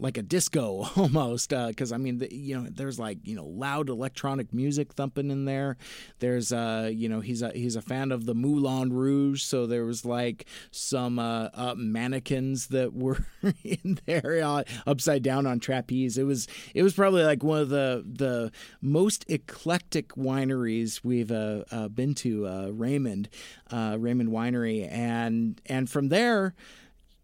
like 0.00 0.16
a 0.16 0.22
disco 0.22 0.86
almost 0.96 1.50
because 1.50 1.92
uh, 1.92 1.94
i 1.94 1.98
mean 1.98 2.18
the, 2.18 2.34
you 2.34 2.56
know 2.56 2.68
there's 2.70 2.98
like 2.98 3.18
you 3.24 3.34
know 3.34 3.46
loud 3.46 3.88
electronic 3.88 4.52
music 4.52 4.92
thumping 4.94 5.30
in 5.30 5.44
there. 5.44 5.76
There's 6.20 6.52
uh 6.52 6.90
you 6.92 7.08
know 7.08 7.20
he's 7.20 7.42
a 7.42 7.50
he's 7.50 7.76
a 7.76 7.82
fan 7.82 8.12
of 8.12 8.26
the 8.26 8.34
moulin 8.34 8.92
rouge 8.92 9.42
so 9.42 9.66
there 9.66 9.84
was 9.84 10.04
like 10.04 10.46
some 10.70 11.18
uh, 11.18 11.48
uh 11.54 11.74
mannequins 11.76 12.68
that 12.68 12.94
were 12.94 13.26
in 13.64 13.98
there 14.06 14.42
uh, 14.44 14.64
upside 14.86 15.22
down 15.22 15.46
on 15.46 15.60
trapeze. 15.60 16.18
It 16.18 16.24
was 16.24 16.48
it 16.74 16.82
was 16.82 16.94
probably 16.94 17.22
like 17.22 17.42
one 17.42 17.60
of 17.60 17.68
the 17.68 18.04
the 18.06 18.52
most 18.80 19.24
eclectic 19.28 20.10
wineries 20.10 21.04
we've 21.04 21.30
uh, 21.30 21.64
uh 21.70 21.88
been 21.88 22.14
to 22.16 22.46
raymond 22.72 23.28
raymond 23.72 24.30
winery. 24.30 24.90
And 24.90 25.60
and 25.66 25.88
from 25.88 26.08
there 26.08 26.54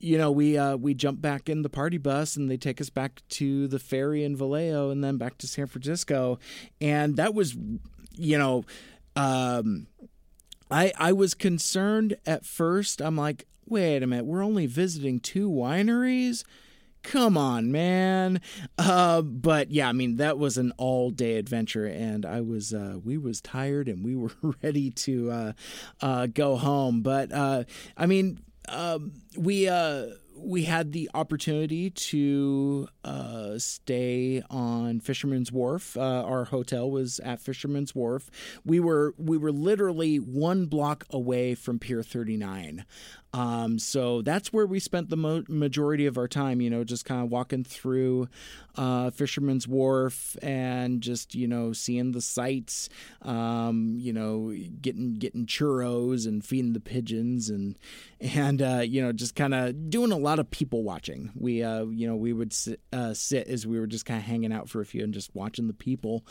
you 0.04 0.18
know, 0.18 0.30
we 0.30 0.58
uh, 0.58 0.76
we 0.76 0.92
jump 0.92 1.20
back 1.22 1.48
in 1.48 1.62
the 1.62 1.70
party 1.70 1.96
bus 1.96 2.36
and 2.36 2.50
they 2.50 2.58
take 2.58 2.80
us 2.80 2.90
back 2.90 3.22
to 3.30 3.66
the 3.66 3.78
ferry 3.78 4.22
in 4.22 4.36
Vallejo 4.36 4.90
and 4.90 5.02
then 5.02 5.16
back 5.16 5.38
to 5.38 5.46
San 5.46 5.66
Francisco, 5.66 6.38
and 6.80 7.16
that 7.16 7.34
was, 7.34 7.56
you 8.16 8.36
know, 8.36 8.64
um, 9.16 9.86
I 10.70 10.92
I 10.98 11.12
was 11.12 11.32
concerned 11.32 12.16
at 12.26 12.44
first. 12.44 13.00
I'm 13.00 13.16
like, 13.16 13.46
wait 13.66 14.02
a 14.02 14.06
minute, 14.06 14.26
we're 14.26 14.44
only 14.44 14.66
visiting 14.66 15.20
two 15.20 15.50
wineries. 15.50 16.44
Come 17.02 17.36
on, 17.36 17.70
man. 17.70 18.40
Uh, 18.78 19.22
but 19.22 19.70
yeah, 19.70 19.88
I 19.88 19.92
mean 19.92 20.16
that 20.16 20.38
was 20.38 20.58
an 20.58 20.72
all 20.76 21.10
day 21.10 21.36
adventure, 21.36 21.86
and 21.86 22.26
I 22.26 22.42
was 22.42 22.74
uh, 22.74 22.98
we 23.02 23.16
was 23.16 23.40
tired 23.40 23.88
and 23.88 24.04
we 24.04 24.16
were 24.16 24.32
ready 24.62 24.90
to 24.90 25.30
uh, 25.30 25.52
uh 26.02 26.26
go 26.26 26.56
home. 26.56 27.00
But 27.00 27.32
uh, 27.32 27.64
I 27.96 28.04
mean 28.04 28.40
um, 28.68 29.12
we 29.36 29.68
uh, 29.68 30.06
we 30.36 30.64
had 30.64 30.92
the 30.92 31.10
opportunity 31.14 31.90
to 31.90 32.88
uh, 33.04 33.58
stay 33.58 34.42
on 34.50 35.00
Fisherman's 35.00 35.52
Wharf. 35.52 35.96
Uh, 35.96 36.22
our 36.24 36.44
hotel 36.44 36.90
was 36.90 37.20
at 37.20 37.40
Fisherman's 37.40 37.94
Wharf. 37.94 38.30
We 38.64 38.80
were 38.80 39.14
we 39.16 39.36
were 39.36 39.52
literally 39.52 40.16
one 40.16 40.66
block 40.66 41.04
away 41.10 41.54
from 41.54 41.78
Pier 41.78 42.02
39. 42.02 42.84
Um, 43.34 43.80
so 43.80 44.22
that's 44.22 44.52
where 44.52 44.64
we 44.64 44.78
spent 44.78 45.10
the 45.10 45.16
mo- 45.16 45.42
majority 45.48 46.06
of 46.06 46.16
our 46.16 46.28
time, 46.28 46.60
you 46.60 46.70
know, 46.70 46.84
just 46.84 47.04
kind 47.04 47.20
of 47.20 47.32
walking 47.32 47.64
through 47.64 48.28
uh, 48.76 49.10
Fisherman's 49.10 49.66
Wharf 49.66 50.36
and 50.40 51.00
just, 51.00 51.34
you 51.34 51.48
know, 51.48 51.72
seeing 51.72 52.12
the 52.12 52.20
sights, 52.20 52.88
um, 53.22 53.96
you 53.98 54.12
know, 54.12 54.54
getting 54.80 55.14
getting 55.14 55.46
churros 55.46 56.28
and 56.28 56.44
feeding 56.44 56.74
the 56.74 56.80
pigeons 56.80 57.50
and 57.50 57.76
and 58.20 58.62
uh, 58.62 58.84
you 58.86 59.02
know, 59.02 59.10
just 59.10 59.34
kind 59.34 59.52
of 59.52 59.90
doing 59.90 60.12
a 60.12 60.16
lot 60.16 60.38
of 60.38 60.48
people 60.52 60.84
watching. 60.84 61.32
We, 61.34 61.60
uh, 61.64 61.86
you 61.86 62.06
know, 62.06 62.14
we 62.14 62.32
would 62.32 62.52
sit, 62.52 62.80
uh, 62.92 63.14
sit 63.14 63.48
as 63.48 63.66
we 63.66 63.80
were 63.80 63.88
just 63.88 64.06
kind 64.06 64.18
of 64.18 64.26
hanging 64.26 64.52
out 64.52 64.68
for 64.68 64.80
a 64.80 64.86
few 64.86 65.02
and 65.02 65.12
just 65.12 65.34
watching 65.34 65.66
the 65.66 65.74
people. 65.74 66.24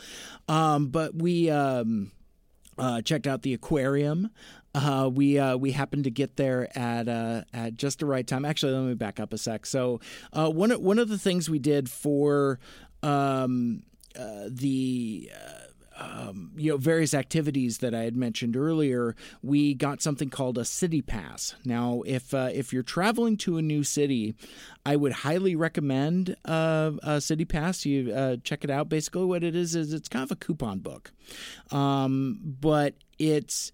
Um, 0.48 0.88
but 0.88 1.14
we. 1.14 1.50
Um, 1.50 2.12
uh, 2.78 3.00
checked 3.02 3.26
out 3.28 3.42
the 3.42 3.54
aquarium. 3.54 4.30
Uh, 4.74 5.08
we 5.12 5.38
uh, 5.38 5.56
we 5.56 5.72
happened 5.72 6.04
to 6.04 6.10
get 6.10 6.36
there 6.36 6.68
at 6.76 7.08
uh, 7.08 7.42
at 7.52 7.74
just 7.74 8.00
the 8.00 8.06
right 8.06 8.26
time. 8.26 8.44
Actually, 8.44 8.72
let 8.72 8.82
me 8.82 8.94
back 8.94 9.20
up 9.20 9.32
a 9.32 9.38
sec. 9.38 9.66
So 9.66 10.00
uh, 10.32 10.50
one 10.50 10.70
one 10.82 10.98
of 10.98 11.08
the 11.08 11.18
things 11.18 11.48
we 11.48 11.58
did 11.58 11.88
for 11.88 12.58
um, 13.02 13.82
uh, 14.18 14.48
the 14.48 15.30
um, 15.96 16.50
you 16.56 16.72
know 16.72 16.76
various 16.76 17.14
activities 17.14 17.78
that 17.78 17.94
I 17.94 18.02
had 18.02 18.16
mentioned 18.16 18.56
earlier, 18.56 19.14
we 19.42 19.74
got 19.74 20.02
something 20.02 20.28
called 20.28 20.58
a 20.58 20.64
city 20.64 21.02
pass. 21.02 21.54
Now, 21.64 22.02
if 22.04 22.34
uh, 22.34 22.50
if 22.52 22.72
you're 22.72 22.82
traveling 22.82 23.36
to 23.38 23.58
a 23.58 23.62
new 23.62 23.84
city, 23.84 24.34
I 24.84 24.96
would 24.96 25.12
highly 25.12 25.54
recommend 25.54 26.36
uh, 26.44 26.92
a 27.02 27.20
city 27.20 27.44
pass. 27.44 27.86
You 27.86 28.12
uh, 28.12 28.36
check 28.42 28.64
it 28.64 28.70
out. 28.70 28.88
Basically, 28.88 29.24
what 29.24 29.44
it 29.44 29.54
is 29.54 29.76
is 29.76 29.92
it's 29.92 30.08
kind 30.08 30.24
of 30.24 30.32
a 30.32 30.36
coupon 30.36 30.80
book, 30.80 31.12
um, 31.70 32.40
but 32.42 32.94
it's 33.18 33.70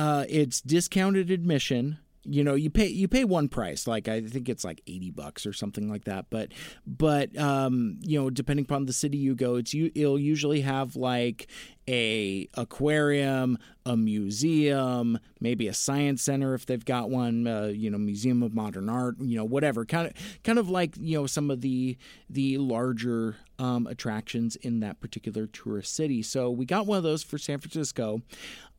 uh, 0.00 0.24
it's 0.30 0.62
discounted 0.62 1.30
admission 1.30 1.98
you 2.24 2.44
know 2.44 2.54
you 2.54 2.68
pay 2.68 2.86
you 2.86 3.08
pay 3.08 3.24
one 3.24 3.48
price 3.48 3.86
like 3.86 4.06
i 4.06 4.20
think 4.20 4.48
it's 4.48 4.64
like 4.64 4.82
80 4.86 5.10
bucks 5.12 5.46
or 5.46 5.52
something 5.52 5.88
like 5.88 6.04
that 6.04 6.26
but 6.28 6.52
but 6.86 7.36
um 7.38 7.98
you 8.02 8.20
know 8.20 8.28
depending 8.28 8.64
upon 8.64 8.86
the 8.86 8.92
city 8.92 9.16
you 9.16 9.34
go 9.34 9.56
it's 9.56 9.72
you 9.72 9.90
it'll 9.94 10.18
usually 10.18 10.60
have 10.60 10.96
like 10.96 11.48
a 11.88 12.46
aquarium 12.54 13.58
a 13.86 13.96
museum 13.96 15.18
maybe 15.40 15.66
a 15.66 15.74
science 15.74 16.22
center 16.22 16.54
if 16.54 16.66
they've 16.66 16.84
got 16.84 17.08
one 17.08 17.46
uh, 17.46 17.66
you 17.66 17.90
know 17.90 17.98
museum 17.98 18.42
of 18.42 18.54
modern 18.54 18.90
art 18.90 19.16
you 19.20 19.36
know 19.36 19.44
whatever 19.44 19.86
kind 19.86 20.06
of 20.06 20.12
kind 20.44 20.58
of 20.58 20.68
like 20.68 20.94
you 20.98 21.18
know 21.18 21.26
some 21.26 21.50
of 21.50 21.62
the 21.62 21.96
the 22.28 22.58
larger 22.58 23.36
um, 23.58 23.86
attractions 23.86 24.56
in 24.56 24.80
that 24.80 25.00
particular 25.00 25.46
tourist 25.46 25.94
city. 25.94 26.22
So 26.22 26.50
we 26.50 26.64
got 26.64 26.86
one 26.86 26.96
of 26.96 27.04
those 27.04 27.22
for 27.22 27.36
san 27.36 27.58
francisco 27.58 28.22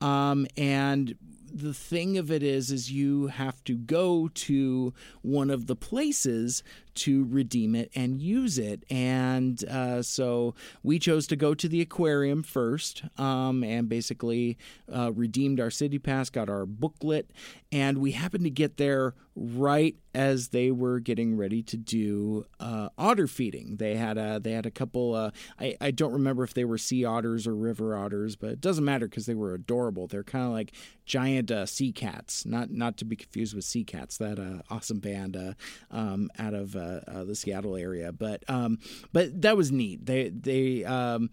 um, 0.01 0.47
and 0.57 1.15
the 1.53 1.73
thing 1.73 2.17
of 2.17 2.31
it 2.31 2.43
is 2.43 2.71
is 2.71 2.91
you 2.91 3.27
have 3.27 3.63
to 3.65 3.75
go 3.75 4.29
to 4.29 4.93
one 5.21 5.49
of 5.49 5.67
the 5.67 5.75
places 5.75 6.63
to 6.93 7.25
redeem 7.25 7.75
it 7.75 7.91
and 7.95 8.21
use 8.21 8.57
it. 8.57 8.83
And 8.89 9.63
uh, 9.65 10.01
so 10.01 10.55
we 10.83 10.99
chose 10.99 11.27
to 11.27 11.35
go 11.35 11.53
to 11.53 11.67
the 11.67 11.81
aquarium 11.81 12.43
first 12.43 13.03
um, 13.17 13.63
and 13.63 13.87
basically 13.87 14.57
uh, 14.93 15.11
redeemed 15.13 15.59
our 15.59 15.71
city 15.71 15.99
pass, 15.99 16.29
got 16.29 16.49
our 16.49 16.65
booklet, 16.65 17.31
and 17.71 17.99
we 17.99 18.11
happened 18.11 18.43
to 18.43 18.49
get 18.49 18.77
there 18.77 19.15
right 19.35 19.95
as 20.13 20.49
they 20.49 20.71
were 20.71 20.99
getting 20.99 21.37
ready 21.37 21.63
to 21.63 21.77
do 21.77 22.45
uh, 22.59 22.89
otter 22.97 23.27
feeding. 23.27 23.77
They 23.77 23.95
had 23.95 24.17
a 24.17 24.39
they 24.39 24.51
had 24.51 24.65
a 24.65 24.71
couple. 24.71 25.15
Uh, 25.15 25.31
I 25.59 25.75
I 25.79 25.91
don't 25.91 26.11
remember 26.11 26.43
if 26.43 26.53
they 26.53 26.65
were 26.65 26.77
sea 26.77 27.05
otters 27.05 27.47
or 27.47 27.55
river 27.55 27.95
otters, 27.95 28.35
but 28.35 28.49
it 28.49 28.61
doesn't 28.61 28.83
matter 28.83 29.07
because 29.07 29.25
they 29.25 29.33
were 29.33 29.53
adorable. 29.53 30.07
They're 30.07 30.23
kind 30.23 30.45
of 30.45 30.51
like 30.51 30.73
giant 31.05 31.51
uh, 31.51 31.65
sea 31.65 31.91
cats, 31.91 32.45
not 32.45 32.71
not 32.71 32.97
to 32.97 33.05
be 33.05 33.15
confused 33.15 33.55
with 33.55 33.63
Sea 33.63 33.83
Cats, 33.83 34.17
that 34.17 34.39
uh, 34.39 34.61
awesome 34.69 34.99
band 34.99 35.37
uh, 35.37 35.53
um, 35.91 36.29
out 36.37 36.53
of 36.53 36.75
uh, 36.75 37.23
the 37.23 37.35
Seattle 37.35 37.75
area. 37.75 38.11
But 38.11 38.43
um, 38.49 38.79
but 39.13 39.41
that 39.41 39.55
was 39.55 39.71
neat. 39.71 40.05
They 40.05 40.29
they. 40.29 40.83
Um, 40.83 41.29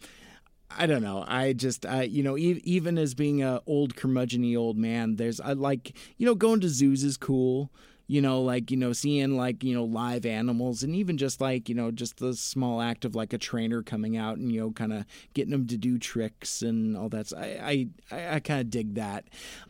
I 0.71 0.87
don't 0.87 1.03
know. 1.03 1.25
I 1.27 1.55
just, 1.55 1.87
uh, 1.87 2.01
you 2.01 2.23
know, 2.23 2.37
e- 2.37 2.61
even 2.65 2.99
as 2.99 3.15
being 3.15 3.43
a 3.43 3.61
old 3.67 3.97
curmudgeony 3.97 4.57
old 4.57 4.77
man, 4.77 5.17
there's 5.17 5.41
I 5.41 5.55
like, 5.55 5.97
you 6.19 6.27
know, 6.27 6.35
going 6.35 6.61
to 6.61 6.69
zoos 6.69 7.03
is 7.05 7.17
cool 7.17 7.71
you 8.11 8.23
know, 8.23 8.41
like, 8.41 8.71
you 8.71 8.77
know, 8.79 8.95
seeing 8.95 9.37
like, 9.37 9.63
you 9.63 9.75
know, 9.75 9.85
live 9.85 10.25
animals 10.25 10.83
and 10.83 10.97
even 10.97 11.19
just 11.19 11.43
like, 11.43 11.69
you 11.69 11.75
know, 11.75 11.91
just 11.91 12.17
the 12.17 12.33
small 12.33 12.81
act 12.81 13.05
of 13.05 13.15
like 13.15 13.35
a 13.35 13.39
trainer 13.39 13.83
coming 13.83 14.17
out 14.17 14.39
and, 14.39 14.51
you 14.51 14.59
know, 14.59 14.71
kind 14.71 14.95
of 14.95 15.05
getting 15.35 15.51
them 15.51 15.67
to 15.67 15.77
do 15.77 15.99
tricks 15.99 16.63
and 16.63 16.97
all 16.97 17.11
that. 17.11 17.31
I, 17.37 17.89
I, 18.11 18.37
I 18.37 18.41
kind 18.41 18.63
of 18.63 18.71
dig 18.71 18.95
that. 18.95 19.27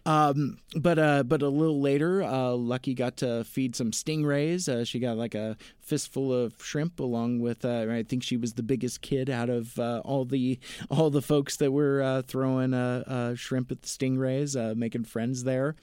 Um, 0.06 0.58
but, 0.76 1.00
uh, 1.00 1.24
but 1.24 1.42
a 1.42 1.48
little 1.48 1.80
later, 1.80 2.22
uh, 2.22 2.52
Lucky 2.52 2.94
got 2.94 3.16
to 3.18 3.42
feed 3.42 3.74
some 3.74 3.90
stingrays. 3.90 4.68
Uh, 4.68 4.84
she 4.84 5.00
got 5.00 5.16
like 5.16 5.34
a 5.34 5.56
fistful 5.80 6.32
of 6.32 6.54
shrimp 6.62 7.00
along 7.00 7.40
with, 7.40 7.64
uh, 7.64 7.86
I 7.90 8.04
think 8.04 8.22
she 8.22 8.36
was 8.36 8.52
the 8.52 8.62
biggest 8.62 9.02
kid 9.02 9.28
out 9.28 9.50
of, 9.50 9.76
uh, 9.80 10.00
all 10.04 10.24
the, 10.24 10.60
all 10.90 11.10
the 11.10 11.22
folks 11.22 11.56
that 11.56 11.72
were, 11.72 12.00
uh, 12.00 12.22
throwing, 12.22 12.72
uh, 12.72 13.02
uh, 13.04 13.34
shrimp 13.34 13.72
at 13.72 13.82
the 13.82 13.88
stingrays, 13.88 14.54
uh, 14.54 14.76
making 14.76 15.04
friends 15.04 15.42
there. 15.42 15.74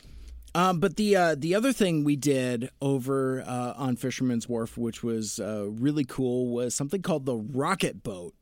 Um, 0.56 0.80
but 0.80 0.96
the 0.96 1.18
uh, 1.18 1.36
the 1.38 1.54
other 1.54 1.74
thing 1.74 2.06
we 2.06 2.16
did 2.16 2.70
over 2.82 3.42
uh, 3.42 3.74
on 3.76 3.98
Fisherman's 3.98 4.48
Wharf, 4.48 4.78
which 4.78 5.04
was 5.04 5.38
uh, 5.38 5.66
really 5.70 6.06
cool, 6.06 6.48
was 6.48 6.74
something 6.74 7.02
called 7.02 7.26
the 7.26 7.36
Rocket 7.36 8.04
Boat. 8.04 8.34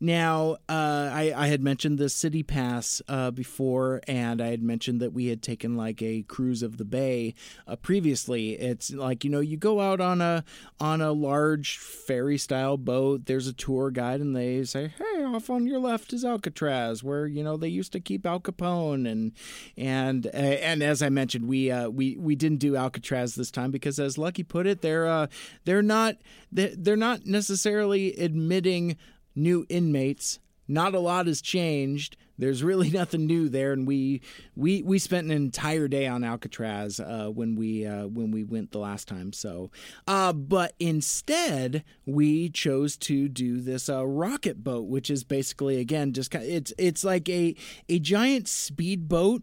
Now, 0.00 0.52
uh, 0.70 1.10
I, 1.12 1.34
I, 1.36 1.48
had 1.48 1.62
mentioned 1.62 1.98
the 1.98 2.08
City 2.08 2.42
Pass 2.42 3.02
uh, 3.08 3.30
before, 3.30 4.00
and 4.08 4.40
I 4.40 4.46
had 4.46 4.62
mentioned 4.62 5.02
that 5.02 5.12
we 5.12 5.26
had 5.26 5.42
taken 5.42 5.76
like 5.76 6.00
a 6.00 6.22
cruise 6.22 6.62
of 6.62 6.78
the 6.78 6.86
bay 6.86 7.34
uh, 7.68 7.76
previously. 7.76 8.52
It's 8.52 8.90
like 8.90 9.22
you 9.22 9.28
know 9.28 9.40
you 9.40 9.58
go 9.58 9.82
out 9.82 10.00
on 10.00 10.22
a 10.22 10.44
on 10.80 11.02
a 11.02 11.12
large 11.12 11.76
ferry 11.76 12.38
style 12.38 12.78
boat. 12.78 13.26
There's 13.26 13.46
a 13.46 13.52
tour 13.52 13.90
guide, 13.90 14.22
and 14.22 14.34
they 14.34 14.64
say, 14.64 14.94
"Hey, 14.96 15.24
off 15.24 15.50
on 15.50 15.66
your 15.66 15.78
left 15.78 16.14
is 16.14 16.24
Alcatraz, 16.24 17.04
where 17.04 17.26
you 17.26 17.44
know 17.44 17.58
they 17.58 17.68
used 17.68 17.92
to 17.92 18.00
keep 18.00 18.24
Al 18.24 18.40
Capone," 18.40 19.06
and 19.06 19.32
and 19.76 20.24
and 20.28 20.82
as 20.82 21.02
I 21.02 21.10
mentioned 21.10 21.49
we 21.50 21.70
uh, 21.70 21.90
we 21.90 22.16
we 22.16 22.34
didn't 22.34 22.60
do 22.60 22.76
Alcatraz 22.76 23.34
this 23.34 23.50
time 23.50 23.70
because, 23.70 23.98
as 23.98 24.16
Lucky 24.16 24.42
put 24.42 24.66
it, 24.66 24.80
they're 24.80 25.06
uh, 25.06 25.26
they're 25.64 25.82
not 25.82 26.16
they're, 26.50 26.96
not 26.96 27.26
necessarily 27.26 28.14
admitting 28.16 28.96
new 29.34 29.66
inmates 29.68 30.38
not 30.70 30.94
a 30.94 31.00
lot 31.00 31.26
has 31.26 31.42
changed. 31.42 32.16
There's 32.38 32.62
really 32.62 32.90
nothing 33.00 33.26
new 33.26 33.48
there, 33.48 33.72
and 33.72 33.86
we 33.86 34.22
we 34.54 34.82
we 34.82 34.98
spent 34.98 35.26
an 35.26 35.32
entire 35.32 35.88
day 35.88 36.06
on 36.06 36.24
Alcatraz 36.24 37.00
uh, 37.00 37.28
when 37.34 37.56
we 37.56 37.84
uh, 37.84 38.06
when 38.06 38.30
we 38.30 38.44
went 38.44 38.70
the 38.70 38.78
last 38.78 39.08
time. 39.08 39.32
So, 39.32 39.70
uh, 40.06 40.32
but 40.32 40.74
instead 40.78 41.84
we 42.06 42.48
chose 42.48 42.96
to 42.98 43.28
do 43.28 43.60
this 43.60 43.88
uh, 43.88 44.06
rocket 44.06 44.62
boat, 44.62 44.86
which 44.86 45.10
is 45.10 45.24
basically 45.24 45.78
again 45.78 46.12
just 46.12 46.30
kind 46.30 46.44
it's 46.44 46.72
it's 46.78 47.04
like 47.04 47.28
a 47.28 47.54
a 47.88 47.98
giant 47.98 48.48
speedboat 48.48 49.42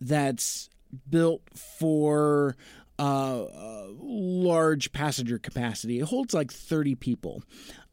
that's 0.00 0.69
built 1.08 1.42
for 1.54 2.56
uh, 2.98 3.44
uh, 3.44 3.86
large 3.98 4.92
passenger 4.92 5.38
capacity. 5.38 6.00
It 6.00 6.04
holds 6.04 6.34
like 6.34 6.52
30 6.52 6.94
people. 6.96 7.42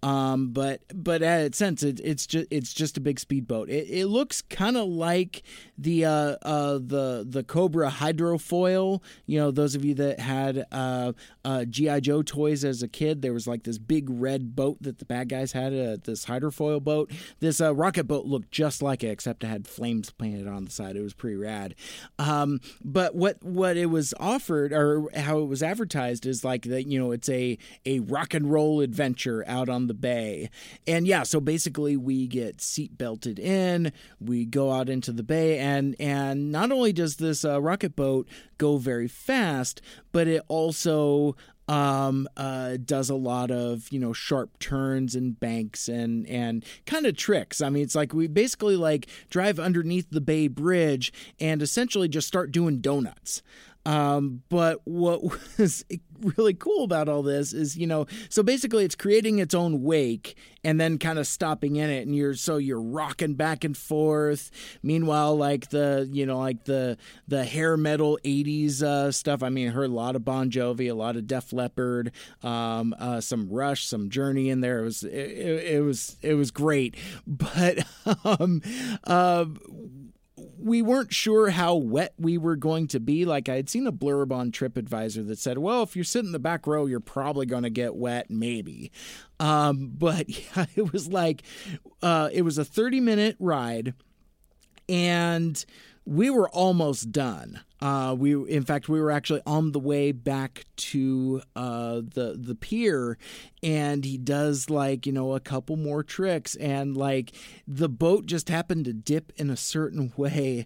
Um, 0.03 0.49
but 0.49 0.81
but 0.93 1.23
at 1.23 1.41
its 1.41 1.57
sense, 1.57 1.81
it, 1.81 1.99
it's 2.03 2.27
just 2.27 2.47
it's 2.51 2.71
just 2.71 2.97
a 2.97 3.01
big 3.01 3.19
speedboat. 3.19 3.69
It, 3.69 3.87
it 3.89 4.07
looks 4.07 4.41
kind 4.43 4.77
of 4.77 4.87
like 4.87 5.41
the 5.77 6.05
uh, 6.05 6.35
uh, 6.43 6.73
the 6.73 7.25
the 7.27 7.43
Cobra 7.43 7.89
hydrofoil. 7.89 9.01
You 9.25 9.39
know, 9.39 9.51
those 9.51 9.73
of 9.73 9.83
you 9.83 9.95
that 9.95 10.19
had 10.19 10.65
uh, 10.71 11.13
uh, 11.43 11.65
GI 11.65 12.01
Joe 12.01 12.21
toys 12.21 12.63
as 12.63 12.83
a 12.83 12.87
kid, 12.87 13.23
there 13.23 13.33
was 13.33 13.47
like 13.47 13.63
this 13.63 13.79
big 13.79 14.07
red 14.09 14.55
boat 14.55 14.77
that 14.81 14.99
the 14.99 15.05
bad 15.05 15.29
guys 15.29 15.53
had. 15.53 15.73
Uh, 15.73 15.97
this 16.03 16.25
hydrofoil 16.25 16.81
boat. 16.83 17.11
This 17.39 17.59
uh, 17.59 17.73
rocket 17.73 18.03
boat 18.03 18.25
looked 18.25 18.51
just 18.51 18.83
like 18.83 19.03
it, 19.03 19.07
except 19.07 19.43
it 19.43 19.47
had 19.47 19.67
flames 19.67 20.11
painted 20.11 20.47
on 20.47 20.65
the 20.65 20.71
side. 20.71 20.95
It 20.95 21.01
was 21.01 21.15
pretty 21.15 21.37
rad. 21.37 21.73
Um, 22.19 22.59
but 22.83 23.15
what 23.15 23.43
what 23.43 23.77
it 23.77 23.87
was 23.87 24.13
offered 24.19 24.71
or 24.73 25.09
how 25.15 25.39
it 25.39 25.45
was 25.45 25.63
advertised 25.63 26.27
is 26.27 26.43
like 26.43 26.63
that. 26.63 26.87
You 26.87 26.99
know, 26.99 27.11
it's 27.11 27.29
a 27.29 27.57
a 27.83 27.99
rock 28.01 28.35
and 28.35 28.51
roll 28.51 28.81
adventure 28.81 29.43
out 29.47 29.69
on 29.69 29.86
the 29.87 29.93
bay. 29.93 30.49
And 30.85 31.07
yeah, 31.07 31.23
so 31.23 31.39
basically 31.39 31.97
we 31.97 32.27
get 32.27 32.61
seat 32.61 32.97
belted 32.97 33.39
in, 33.39 33.91
we 34.19 34.45
go 34.45 34.71
out 34.71 34.89
into 34.89 35.11
the 35.11 35.23
bay, 35.23 35.59
and 35.59 35.95
and 35.99 36.51
not 36.51 36.71
only 36.71 36.93
does 36.93 37.17
this 37.17 37.43
uh, 37.43 37.61
rocket 37.61 37.95
boat 37.95 38.27
go 38.57 38.77
very 38.77 39.07
fast, 39.07 39.81
but 40.11 40.27
it 40.27 40.43
also 40.47 41.35
um, 41.67 42.27
uh, 42.37 42.77
does 42.83 43.09
a 43.09 43.15
lot 43.15 43.51
of 43.51 43.91
you 43.91 43.99
know 43.99 44.13
sharp 44.13 44.57
turns 44.59 45.15
and 45.15 45.39
banks 45.39 45.87
and 45.87 46.25
and 46.27 46.63
kind 46.85 47.05
of 47.05 47.17
tricks. 47.17 47.61
I 47.61 47.69
mean, 47.69 47.83
it's 47.83 47.95
like 47.95 48.13
we 48.13 48.27
basically 48.27 48.75
like 48.75 49.07
drive 49.29 49.59
underneath 49.59 50.09
the 50.09 50.21
Bay 50.21 50.47
Bridge 50.47 51.11
and 51.39 51.61
essentially 51.61 52.07
just 52.07 52.27
start 52.27 52.51
doing 52.51 52.79
donuts. 52.79 53.41
Um, 53.87 54.43
but 54.49 54.81
what 54.83 55.23
was 55.57 55.85
really 56.21 56.53
cool 56.53 56.83
about 56.83 57.07
all 57.07 57.23
this 57.23 57.53
is, 57.53 57.77
you 57.77 57.87
know, 57.87 58.05
so 58.27 58.43
basically 58.43 58.83
it's 58.83 58.95
creating 58.95 59.39
its 59.39 59.55
own 59.55 59.81
wake 59.81 60.35
and 60.61 60.81
then 60.81 60.97
kind 60.97 61.17
of 61.17 61.25
stopping 61.25 61.77
in 61.77 61.89
it, 61.89 62.05
and 62.05 62.13
you're 62.13 62.33
so 62.33 62.57
you're 62.57 62.81
rocking 62.81 63.35
back 63.35 63.63
and 63.63 63.77
forth. 63.77 64.51
Meanwhile, 64.83 65.37
like 65.37 65.69
the 65.69 66.05
you 66.11 66.25
know 66.25 66.39
like 66.39 66.65
the 66.65 66.97
the 67.29 67.45
hair 67.45 67.77
metal 67.77 68.19
'80s 68.25 68.83
uh, 68.83 69.13
stuff. 69.13 69.41
I 69.41 69.47
mean, 69.47 69.69
I 69.69 69.71
heard 69.71 69.89
a 69.89 69.93
lot 69.93 70.17
of 70.17 70.25
Bon 70.25 70.51
Jovi, 70.51 70.91
a 70.91 70.93
lot 70.93 71.15
of 71.15 71.25
Def 71.25 71.53
Leppard, 71.53 72.11
um, 72.43 72.93
uh, 72.99 73.21
some 73.21 73.47
Rush, 73.49 73.85
some 73.85 74.09
Journey 74.09 74.49
in 74.49 74.59
there. 74.59 74.81
It 74.81 74.83
was 74.83 75.03
it, 75.03 75.13
it 75.13 75.83
was 75.85 76.17
it 76.21 76.33
was 76.33 76.51
great, 76.51 76.95
but 77.25 77.85
um, 78.25 78.61
uh, 79.05 79.45
we 80.37 80.81
weren't 80.81 81.13
sure 81.13 81.49
how 81.49 81.75
wet 81.75 82.13
we 82.17 82.37
were 82.37 82.55
going 82.55 82.87
to 82.87 82.99
be. 82.99 83.25
Like 83.25 83.49
I 83.49 83.55
had 83.55 83.69
seen 83.69 83.87
a 83.87 83.91
blurb 83.91 84.31
on 84.31 84.51
TripAdvisor 84.51 85.27
that 85.27 85.39
said, 85.39 85.57
"Well, 85.57 85.83
if 85.83 85.95
you 85.95 86.03
sit 86.03 86.25
in 86.25 86.31
the 86.31 86.39
back 86.39 86.67
row, 86.67 86.85
you're 86.85 86.99
probably 86.99 87.45
going 87.45 87.63
to 87.63 87.69
get 87.69 87.95
wet, 87.95 88.29
maybe." 88.29 88.91
Um, 89.39 89.91
but 89.97 90.29
yeah, 90.55 90.65
it 90.75 90.91
was 90.91 91.07
like 91.07 91.43
uh, 92.01 92.29
it 92.31 92.43
was 92.43 92.57
a 92.57 92.65
30 92.65 92.99
minute 92.99 93.35
ride, 93.39 93.93
and 94.87 95.63
we 96.07 96.29
were 96.29 96.49
almost 96.49 97.11
done. 97.11 97.59
Uh, 97.81 98.15
we, 98.17 98.33
in 98.49 98.63
fact, 98.63 98.87
we 98.87 98.99
were 98.99 99.11
actually 99.11 99.41
on 99.45 99.73
the 99.73 99.79
way 99.79 100.13
back 100.13 100.65
to 100.77 101.41
uh, 101.55 101.95
the 101.95 102.35
the 102.39 102.55
pier, 102.55 103.17
and 103.61 104.05
he 104.05 104.17
does 104.17 104.69
like 104.69 105.05
you 105.05 105.11
know 105.11 105.33
a 105.35 105.39
couple 105.39 105.75
more 105.75 106.03
tricks, 106.03 106.55
and 106.55 106.95
like 106.95 107.33
the 107.67 107.89
boat 107.89 108.25
just 108.25 108.47
happened 108.47 108.85
to 108.85 108.93
dip 108.93 109.33
in 109.35 109.49
a 109.49 109.57
certain 109.57 110.13
way. 110.17 110.65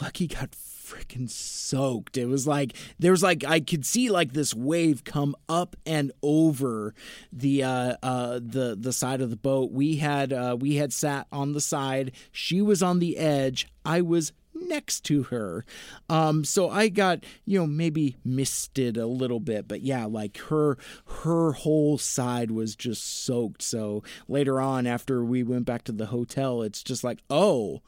Lucky 0.00 0.26
got 0.26 0.50
freaking 0.50 1.30
soaked. 1.30 2.16
It 2.16 2.26
was 2.26 2.46
like 2.46 2.74
there 2.98 3.12
was 3.12 3.22
like 3.22 3.44
I 3.44 3.60
could 3.60 3.86
see 3.86 4.10
like 4.10 4.32
this 4.32 4.52
wave 4.52 5.04
come 5.04 5.36
up 5.48 5.76
and 5.86 6.10
over 6.22 6.92
the 7.32 7.62
uh, 7.62 7.96
uh, 8.02 8.40
the 8.42 8.76
the 8.78 8.92
side 8.92 9.20
of 9.20 9.30
the 9.30 9.36
boat. 9.36 9.70
We 9.70 9.96
had 9.96 10.32
uh, 10.32 10.56
we 10.58 10.76
had 10.76 10.92
sat 10.92 11.28
on 11.30 11.52
the 11.52 11.60
side. 11.60 12.12
She 12.32 12.60
was 12.60 12.82
on 12.82 12.98
the 12.98 13.16
edge. 13.16 13.68
I 13.84 14.00
was 14.00 14.32
next 14.68 15.00
to 15.04 15.24
her. 15.24 15.64
Um, 16.08 16.44
so 16.44 16.70
I 16.70 16.88
got, 16.88 17.24
you 17.44 17.58
know, 17.58 17.66
maybe 17.66 18.16
misted 18.24 18.96
a 18.96 19.06
little 19.06 19.40
bit, 19.40 19.68
but 19.68 19.82
yeah, 19.82 20.04
like 20.06 20.38
her 20.48 20.78
her 21.22 21.52
whole 21.52 21.98
side 21.98 22.50
was 22.50 22.76
just 22.76 23.24
soaked. 23.24 23.62
So 23.62 24.02
later 24.28 24.60
on 24.60 24.86
after 24.86 25.24
we 25.24 25.42
went 25.42 25.66
back 25.66 25.84
to 25.84 25.92
the 25.92 26.06
hotel, 26.06 26.62
it's 26.62 26.82
just 26.82 27.04
like, 27.04 27.20
"Oh, 27.30 27.82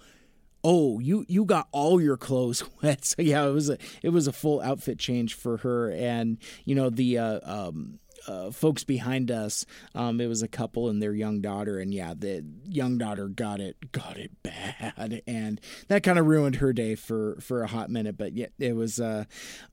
oh 0.64 0.98
you 0.98 1.24
you 1.28 1.44
got 1.44 1.68
all 1.70 2.00
your 2.00 2.16
clothes 2.16 2.64
wet 2.82 3.04
so 3.04 3.20
yeah 3.20 3.46
it 3.46 3.52
was 3.52 3.68
a 3.68 3.78
it 4.02 4.08
was 4.08 4.26
a 4.26 4.32
full 4.32 4.60
outfit 4.62 4.98
change 4.98 5.34
for 5.34 5.58
her 5.58 5.90
and 5.90 6.38
you 6.64 6.74
know 6.74 6.88
the 6.90 7.18
uh, 7.18 7.40
um 7.44 7.98
uh, 8.26 8.50
folks 8.50 8.84
behind 8.84 9.30
us, 9.30 9.66
um, 9.94 10.20
it 10.20 10.26
was 10.26 10.42
a 10.42 10.48
couple 10.48 10.88
and 10.88 11.02
their 11.02 11.12
young 11.12 11.40
daughter, 11.40 11.78
and 11.78 11.92
yeah, 11.92 12.14
the 12.16 12.44
young 12.68 12.98
daughter 12.98 13.28
got 13.28 13.60
it, 13.60 13.92
got 13.92 14.16
it 14.16 14.30
bad, 14.42 15.22
and 15.26 15.60
that 15.88 16.02
kind 16.02 16.18
of 16.18 16.26
ruined 16.26 16.56
her 16.56 16.72
day 16.72 16.94
for 16.94 17.36
for 17.40 17.62
a 17.62 17.66
hot 17.66 17.90
minute. 17.90 18.16
But 18.16 18.34
yeah, 18.34 18.46
it 18.58 18.74
was 18.74 19.00
uh, 19.00 19.24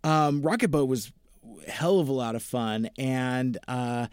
um, 0.03 0.41
Rocket 0.41 0.69
Boat 0.69 0.87
was 0.87 1.11
hell 1.67 1.99
of 1.99 2.09
a 2.09 2.13
lot 2.13 2.35
of 2.35 2.43
fun, 2.43 2.89
and 2.97 3.57
uh, 3.67 4.07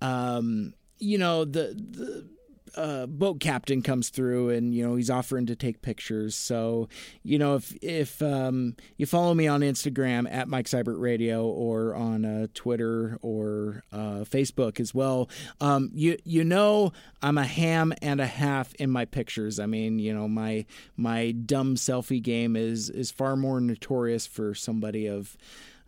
um, 0.00 0.74
you 0.98 1.18
know 1.18 1.44
the 1.44 1.74
the 1.74 2.28
uh, 2.76 3.06
boat 3.06 3.40
captain 3.40 3.82
comes 3.82 4.08
through 4.08 4.50
and 4.50 4.74
you 4.74 4.86
know 4.86 4.96
he's 4.96 5.10
offering 5.10 5.46
to 5.46 5.56
take 5.56 5.82
pictures. 5.82 6.34
So 6.34 6.88
you 7.22 7.38
know 7.38 7.56
if 7.56 7.74
if 7.82 8.22
um, 8.22 8.76
you 8.96 9.06
follow 9.06 9.34
me 9.34 9.46
on 9.46 9.60
Instagram 9.60 10.30
at 10.30 10.48
Mike 10.48 10.66
Seibert 10.66 11.00
Radio 11.00 11.46
or 11.46 11.94
on 11.94 12.24
uh, 12.24 12.46
Twitter 12.54 13.18
or 13.22 13.84
uh, 13.92 14.24
Facebook 14.24 14.80
as 14.80 14.94
well, 14.94 15.28
um, 15.60 15.90
you 15.94 16.18
you 16.24 16.44
know 16.44 16.92
I'm 17.22 17.38
a 17.38 17.46
ham 17.46 17.92
and 18.02 18.20
a 18.20 18.26
half 18.26 18.74
in 18.74 18.90
my 18.90 19.04
pictures. 19.04 19.58
I 19.58 19.66
mean 19.66 19.98
you 19.98 20.14
know 20.14 20.28
my 20.28 20.66
my 20.96 21.32
dumb 21.32 21.76
selfie 21.76 22.22
game 22.22 22.56
is 22.56 22.90
is 22.90 23.10
far 23.10 23.36
more 23.36 23.60
notorious 23.60 24.26
for 24.26 24.54
somebody 24.54 25.06
of 25.06 25.36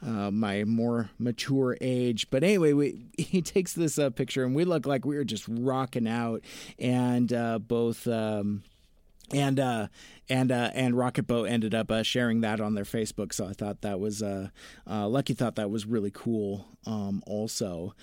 uh, 0.05 0.31
my 0.31 0.65
more 0.65 1.11
mature 1.19 1.77
age. 1.81 2.29
But 2.31 2.45
anyway, 2.45 2.73
we, 2.73 3.07
he 3.19 3.43
takes 3.43 3.73
this 3.73 3.99
uh, 3.99 4.11
picture, 4.11 4.45
and 4.45 4.55
we 4.55 4.65
look 4.65 4.87
like 4.87 5.05
we 5.05 5.17
were 5.17 5.25
just 5.25 5.45
rocking 5.49 6.09
out, 6.09 6.43
and 6.79 7.33
uh, 7.33 7.59
both. 7.59 8.07
Um, 8.07 8.63
and 9.33 9.59
uh, 9.59 9.89
and 10.29 10.53
uh, 10.53 10.71
and 10.75 10.97
Rocket 10.97 11.27
Boat 11.27 11.49
ended 11.49 11.75
up 11.75 11.91
uh, 11.91 12.03
sharing 12.03 12.43
that 12.43 12.61
on 12.61 12.75
their 12.75 12.85
Facebook, 12.85 13.33
so 13.33 13.47
I 13.47 13.55
thought 13.55 13.81
that 13.81 13.99
was 13.99 14.23
uh, 14.23 14.51
uh, 14.89 15.09
Lucky 15.09 15.35
thought 15.35 15.57
that 15.57 15.71
was 15.71 15.85
really 15.85 16.13
cool. 16.13 16.69
Um, 16.87 17.25
also, 17.27 17.95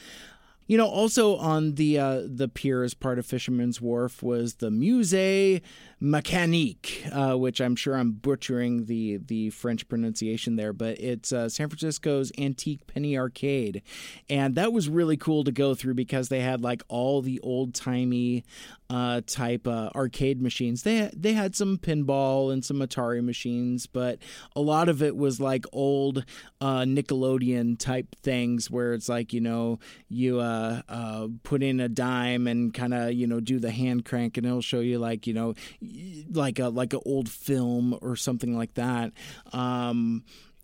you 0.68 0.78
know, 0.78 0.88
also 0.88 1.36
on 1.38 1.76
the 1.76 2.00
uh, 2.00 2.22
the 2.26 2.48
pier 2.48 2.84
as 2.84 2.94
part 2.94 3.20
of 3.20 3.26
Fisherman's 3.26 3.82
Wharf 3.82 4.24
was 4.24 4.56
the 4.56 4.70
Musée 4.70 5.62
Mécanique, 6.04 7.10
uh, 7.14 7.38
which 7.38 7.62
I'm 7.62 7.78
sure 7.78 7.96
I'm 7.96 8.12
butchering 8.12 8.86
the 8.86 9.18
the 9.18 9.52
French 9.52 9.88
pronunciation 9.88 10.58
there, 10.58 10.74
but 10.74 11.00
it's 11.00 11.32
uh, 11.32 11.48
San 11.48 11.70
Francisco's 11.70 12.30
antique 12.38 12.86
penny 12.88 13.18
arcade, 13.18 13.82
and 14.30 14.56
that 14.56 14.74
was 14.74 14.90
really 14.90 15.16
cool 15.16 15.46
to 15.46 15.52
go 15.54 15.74
through 15.74 15.94
because 15.94 16.28
they 16.28 16.42
had 16.42 16.62
like 16.62 16.84
all 16.90 17.22
the 17.22 17.40
old 17.40 17.74
timey 17.74 18.44
uh, 18.90 19.22
type 19.26 19.66
uh, 19.66 19.90
arcade 19.96 20.42
machines. 20.42 20.84
They 20.84 21.10
they 21.16 21.34
had 21.34 21.56
some 21.56 21.78
pinball 21.78 22.52
and 22.52 22.66
some 22.66 22.80
Atari 22.80 23.24
machines, 23.24 23.88
but 23.88 24.20
a 24.58 24.62
lot 24.62 24.90
of 24.90 25.02
it 25.02 25.16
was 25.16 25.40
like 25.40 25.66
old 25.72 26.26
uh, 26.60 26.82
Nickelodeon 26.82 27.80
type 27.80 28.14
things 28.22 28.70
where 28.70 28.94
it's 28.94 29.08
like 29.08 29.32
you 29.32 29.40
know 29.40 29.80
you 30.10 30.42
uh, 30.42 31.28
put 31.44 31.64
in 31.64 31.80
a 31.80 31.88
dime 31.88 32.46
and 32.46 32.74
kind 32.74 32.94
of 32.94 33.14
you 33.14 33.26
know 33.26 33.40
do 33.40 33.58
the 33.58 33.72
hand 33.72 34.04
crank 34.04 34.36
and 34.36 34.46
it'll 34.46 34.62
show 34.62 34.82
you 34.82 35.00
like 35.00 35.26
you 35.26 35.34
know 35.34 35.54
like 36.32 36.60
a 36.60 36.70
like 36.70 36.94
an 36.94 37.02
old 37.06 37.30
film 37.30 37.98
or 38.02 38.16
something 38.16 38.58
like 38.58 38.74
that. 38.76 39.12
Um, 39.52 40.24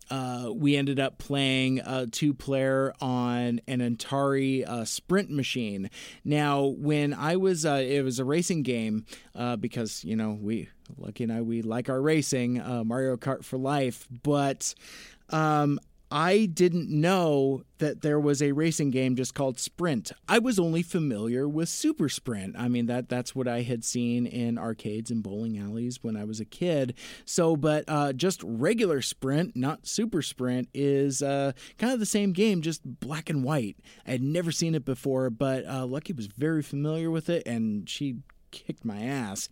uh, 0.09 0.51
we 0.53 0.75
ended 0.75 0.99
up 0.99 1.17
playing 1.17 1.79
a 1.85 2.07
two 2.07 2.33
player 2.33 2.93
on 2.99 3.61
an 3.67 3.79
Atari 3.79 4.67
uh, 4.67 4.85
Sprint 4.85 5.29
machine. 5.29 5.89
Now, 6.23 6.65
when 6.65 7.13
I 7.13 7.35
was, 7.35 7.65
uh, 7.65 7.83
it 7.85 8.01
was 8.03 8.17
a 8.19 8.25
racing 8.25 8.63
game 8.63 9.05
uh, 9.35 9.55
because, 9.55 10.03
you 10.03 10.15
know, 10.15 10.37
we, 10.39 10.69
Lucky 10.97 11.25
and 11.25 11.33
I, 11.33 11.41
we 11.41 11.61
like 11.61 11.89
our 11.89 12.01
racing, 12.01 12.59
uh, 12.59 12.83
Mario 12.83 13.17
Kart 13.17 13.43
for 13.43 13.57
life, 13.57 14.07
but. 14.23 14.73
Um, 15.31 15.79
I 16.11 16.47
didn't 16.47 16.89
know 16.89 17.63
that 17.77 18.01
there 18.01 18.19
was 18.19 18.41
a 18.41 18.51
racing 18.51 18.89
game 18.89 19.15
just 19.15 19.35
called 19.35 19.59
Sprint. 19.59 20.11
I 20.27 20.39
was 20.39 20.57
only 20.57 20.81
familiar 20.81 21.47
with 21.47 21.69
Super 21.69 22.09
Sprint. 22.09 22.55
I 22.57 22.67
mean 22.67 22.87
that 22.87 23.09
that's 23.09 23.35
what 23.35 23.47
I 23.47 23.61
had 23.61 23.83
seen 23.83 24.25
in 24.25 24.57
arcades 24.57 25.11
and 25.11 25.21
bowling 25.21 25.59
alleys 25.59 26.03
when 26.03 26.17
I 26.17 26.23
was 26.25 26.39
a 26.39 26.45
kid. 26.45 26.95
So, 27.25 27.55
but 27.55 27.85
uh, 27.87 28.13
just 28.13 28.41
regular 28.43 29.01
Sprint, 29.01 29.55
not 29.55 29.85
Super 29.85 30.21
Sprint, 30.21 30.69
is 30.73 31.21
uh, 31.21 31.51
kind 31.77 31.93
of 31.93 31.99
the 31.99 32.05
same 32.05 32.33
game, 32.33 32.61
just 32.61 32.81
black 32.83 33.29
and 33.29 33.43
white. 33.43 33.77
I 34.07 34.11
had 34.11 34.23
never 34.23 34.51
seen 34.51 34.73
it 34.73 34.85
before, 34.85 35.29
but 35.29 35.65
uh, 35.67 35.85
Lucky 35.85 36.13
was 36.13 36.27
very 36.27 36.63
familiar 36.63 37.11
with 37.11 37.29
it, 37.29 37.43
and 37.45 37.87
she 37.87 38.17
kicked 38.51 38.83
my 38.83 39.01
ass. 39.01 39.47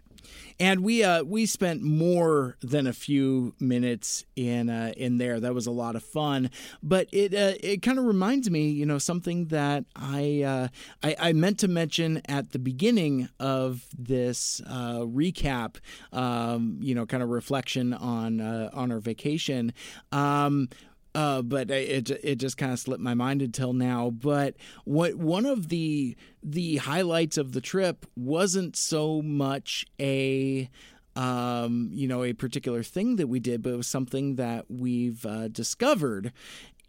And 0.59 0.83
we 0.83 1.03
uh, 1.03 1.23
we 1.23 1.45
spent 1.45 1.81
more 1.81 2.57
than 2.61 2.87
a 2.87 2.93
few 2.93 3.53
minutes 3.59 4.25
in 4.35 4.69
uh, 4.69 4.93
in 4.97 5.17
there. 5.17 5.39
That 5.39 5.53
was 5.53 5.67
a 5.67 5.71
lot 5.71 5.95
of 5.95 6.03
fun. 6.03 6.49
But 6.81 7.07
it 7.11 7.33
uh, 7.33 7.53
it 7.61 7.81
kind 7.81 7.99
of 7.99 8.05
reminds 8.05 8.49
me, 8.49 8.69
you 8.69 8.85
know, 8.85 8.97
something 8.97 9.45
that 9.47 9.85
I, 9.95 10.41
uh, 10.41 10.67
I, 11.03 11.15
I 11.19 11.33
meant 11.33 11.59
to 11.59 11.67
mention 11.67 12.21
at 12.27 12.51
the 12.51 12.59
beginning 12.59 13.29
of 13.39 13.85
this 13.97 14.61
uh, 14.67 15.01
recap. 15.01 15.75
Um, 16.11 16.77
you 16.81 16.95
know, 16.95 17.05
kind 17.05 17.21
of 17.21 17.29
reflection 17.29 17.93
on 17.93 18.41
uh, 18.41 18.69
on 18.73 18.91
our 18.91 18.99
vacation. 18.99 19.73
Um, 20.11 20.69
uh, 21.17 21.41
but 21.41 21.71
it 21.71 22.11
it 22.11 22.35
just 22.35 22.57
kind 22.57 22.71
of 22.71 22.77
slipped 22.77 23.01
my 23.01 23.15
mind 23.15 23.41
until 23.41 23.73
now. 23.73 24.11
But 24.11 24.53
what 24.85 25.15
one 25.15 25.47
of 25.47 25.69
the 25.69 26.15
the 26.43 26.77
highlights 26.77 27.39
of 27.39 27.53
the 27.53 27.59
trip 27.59 28.05
wasn't 28.15 28.75
so 28.75 29.23
much 29.23 29.83
a 29.99 30.69
um, 31.15 31.89
you 31.91 32.07
know 32.07 32.23
a 32.23 32.33
particular 32.33 32.83
thing 32.83 33.15
that 33.15 33.25
we 33.25 33.39
did, 33.39 33.63
but 33.63 33.73
it 33.73 33.77
was 33.77 33.87
something 33.87 34.35
that 34.35 34.65
we've 34.69 35.25
uh, 35.25 35.47
discovered, 35.47 36.33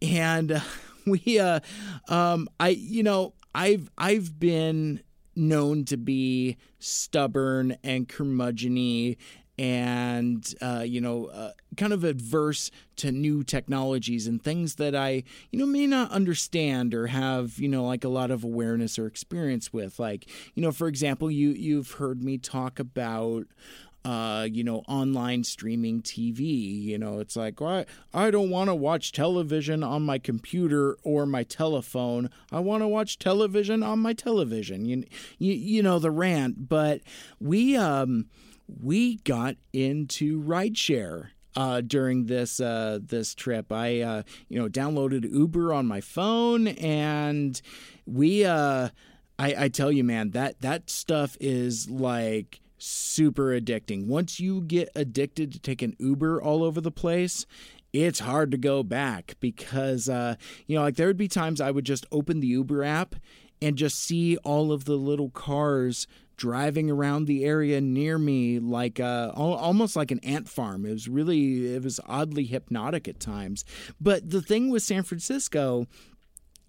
and 0.03 0.53
uh, 0.53 0.61
we 1.07 1.39
uh, 1.39 1.61
um, 2.11 2.51
I 2.61 2.69
you 2.69 3.03
know 3.03 3.33
I've 3.55 3.91
I've 3.97 4.39
been 4.39 5.01
known 5.35 5.87
to 5.87 5.97
be 5.97 6.59
stubborn 6.81 7.79
and 7.83 8.09
curmudgeony 8.09 9.17
and 9.59 10.55
uh, 10.61 10.85
you 10.87 11.01
know 11.01 11.27
uh, 11.27 11.51
kind 11.77 11.93
of 11.93 12.05
adverse 12.05 12.71
to 12.97 13.11
new 13.11 13.43
technologies 13.43 14.27
and 14.27 14.43
things 14.43 14.77
that 14.77 14.95
I 14.95 15.25
you 15.51 15.59
know 15.59 15.67
may 15.67 15.87
not 15.87 16.11
understand 16.11 16.95
or 16.95 17.09
have 17.09 17.59
you 17.59 17.69
know 17.69 17.85
like 17.85 18.05
a 18.05 18.09
lot 18.09 18.31
of 18.31 18.45
awareness 18.45 18.99
or 18.99 19.07
experience 19.07 19.73
with 19.73 19.99
like 19.99 20.29
you 20.55 20.63
know 20.63 20.73
for 20.73 20.87
example 20.89 21.31
you 21.31 21.51
you've 21.51 21.93
heard 21.93 22.23
me 22.23 22.39
talk 22.39 22.79
about 22.79 23.47
uh, 24.05 24.45
you 24.51 24.65
know, 24.65 24.83
online 24.89 25.45
streaming 25.45 26.01
TV. 26.01 26.83
You 26.83 26.97
know, 26.97 27.19
it's 27.19 27.37
like, 27.37 27.61
well, 27.61 27.85
I, 28.15 28.27
I 28.27 28.31
don't 28.31 28.49
want 28.49 28.71
to 28.71 28.75
watch 28.75 29.13
television 29.13 29.83
on 29.83 30.07
my 30.07 30.19
computer 30.19 30.97
or 31.03 31.27
my 31.27 31.43
telephone. 31.43 32.31
I 32.51 32.61
want 32.61 32.83
to 32.83 32.89
watch 32.89 33.19
television 33.19 33.83
on 33.83 33.99
my 33.99 34.15
television. 34.15 34.87
You, 34.87 35.05
you, 35.39 35.53
you 35.53 35.83
know, 35.83 35.99
the 35.99 36.11
rant. 36.11 36.69
But 36.69 37.03
we, 37.39 37.77
um, 37.77 38.27
we 38.69 39.17
got 39.17 39.57
into 39.73 40.43
rideshare 40.43 41.29
uh, 41.57 41.81
during 41.81 42.27
this 42.27 42.61
uh, 42.61 42.99
this 43.03 43.35
trip. 43.35 43.73
I 43.73 44.01
uh, 44.01 44.23
you 44.49 44.59
know 44.59 44.69
downloaded 44.69 45.31
Uber 45.33 45.73
on 45.73 45.87
my 45.87 46.01
phone, 46.01 46.69
and 46.69 47.61
we 48.07 48.45
uh, 48.45 48.91
I, 49.39 49.55
I 49.65 49.69
tell 49.69 49.91
you, 49.91 50.05
man, 50.05 50.31
that 50.31 50.61
that 50.61 50.91
stuff 50.91 51.37
is 51.41 51.91
like 51.91 52.61
super 52.79 53.49
addicting. 53.49 54.07
Once 54.07 54.39
you 54.39 54.61
get 54.61 54.89
addicted 54.95 55.53
to 55.53 55.59
taking 55.59 55.97
Uber 55.99 56.41
all 56.41 56.63
over 56.63 56.81
the 56.81 56.93
place, 56.93 57.47
it's 57.93 58.21
hard 58.21 58.51
to 58.51 58.57
go 58.57 58.83
back 58.83 59.35
because 59.41 60.09
uh, 60.09 60.37
you 60.67 60.77
know 60.77 60.83
like 60.83 60.97
there 60.97 61.07
would 61.07 61.17
be 61.17 61.29
times 61.29 61.61
I 61.61 61.71
would 61.71 61.85
just 61.85 62.07
open 62.13 62.41
the 62.41 62.47
Uber 62.49 62.85
app 62.85 63.17
and 63.61 63.77
just 63.77 63.99
see 63.99 64.37
all 64.39 64.71
of 64.71 64.85
the 64.85 64.97
little 64.97 65.31
cars 65.31 66.07
driving 66.39 66.91
around 66.91 67.27
the 67.27 67.45
area 67.45 67.81
near 67.81 68.17
me 68.17 68.59
like 68.59 68.99
uh, 68.99 69.33
almost 69.35 69.97
like 69.97 70.11
an 70.11 70.21
ant 70.21 70.49
farm. 70.49 70.87
It 70.87 70.93
was 70.93 71.09
really 71.09 71.75
it 71.75 71.85
was 71.85 72.01
oddly 72.07 72.45
hypnotic 72.45 73.07
at 73.07 73.21
times. 73.21 73.67
But 74.01 74.31
the 74.31 74.41
thing 74.41 74.71
with 74.71 74.83
San 74.83 75.03
Francisco 75.03 75.87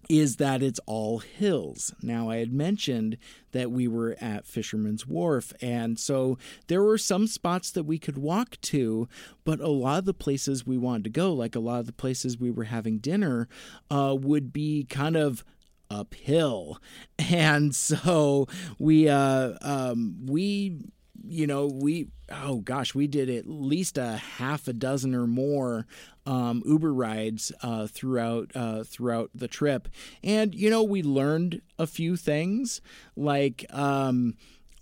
is 0.08 0.36
that 0.36 0.60
it's 0.60 0.80
all 0.86 1.20
hills. 1.20 1.94
Now, 2.02 2.30
I 2.30 2.38
had 2.38 2.52
mentioned 2.52 3.16
that 3.52 3.70
we 3.70 3.86
were 3.86 4.16
at 4.20 4.44
Fisherman's 4.44 5.06
Wharf, 5.06 5.52
and 5.62 6.00
so 6.00 6.36
there 6.66 6.82
were 6.82 6.98
some 6.98 7.28
spots 7.28 7.70
that 7.70 7.84
we 7.84 7.96
could 7.96 8.18
walk 8.18 8.60
to, 8.62 9.08
but 9.44 9.60
a 9.60 9.68
lot 9.68 10.00
of 10.00 10.04
the 10.06 10.14
places 10.14 10.66
we 10.66 10.76
wanted 10.76 11.04
to 11.04 11.10
go, 11.10 11.32
like 11.32 11.54
a 11.54 11.60
lot 11.60 11.78
of 11.78 11.86
the 11.86 11.92
places 11.92 12.38
we 12.38 12.50
were 12.50 12.64
having 12.64 12.98
dinner, 12.98 13.46
uh, 13.88 14.16
would 14.18 14.52
be 14.52 14.84
kind 14.84 15.16
of 15.16 15.44
uphill. 15.90 16.80
And 17.30 17.74
so 17.74 18.48
we 18.78 19.08
uh 19.08 19.52
um 19.60 20.26
we 20.26 20.80
you 21.22 21.46
know, 21.46 21.66
we 21.66 22.08
oh 22.30 22.58
gosh, 22.58 22.94
we 22.94 23.06
did 23.06 23.28
at 23.28 23.46
least 23.46 23.98
a 23.98 24.16
half 24.16 24.68
a 24.68 24.72
dozen 24.72 25.14
or 25.14 25.26
more 25.26 25.86
um, 26.26 26.62
Uber 26.64 26.92
rides 26.92 27.52
uh, 27.62 27.86
throughout 27.86 28.50
uh, 28.54 28.84
throughout 28.84 29.30
the 29.34 29.48
trip, 29.48 29.88
and 30.22 30.54
you 30.54 30.70
know, 30.70 30.82
we 30.82 31.02
learned 31.02 31.62
a 31.78 31.86
few 31.86 32.16
things 32.16 32.80
like 33.16 33.66
um, 33.70 34.34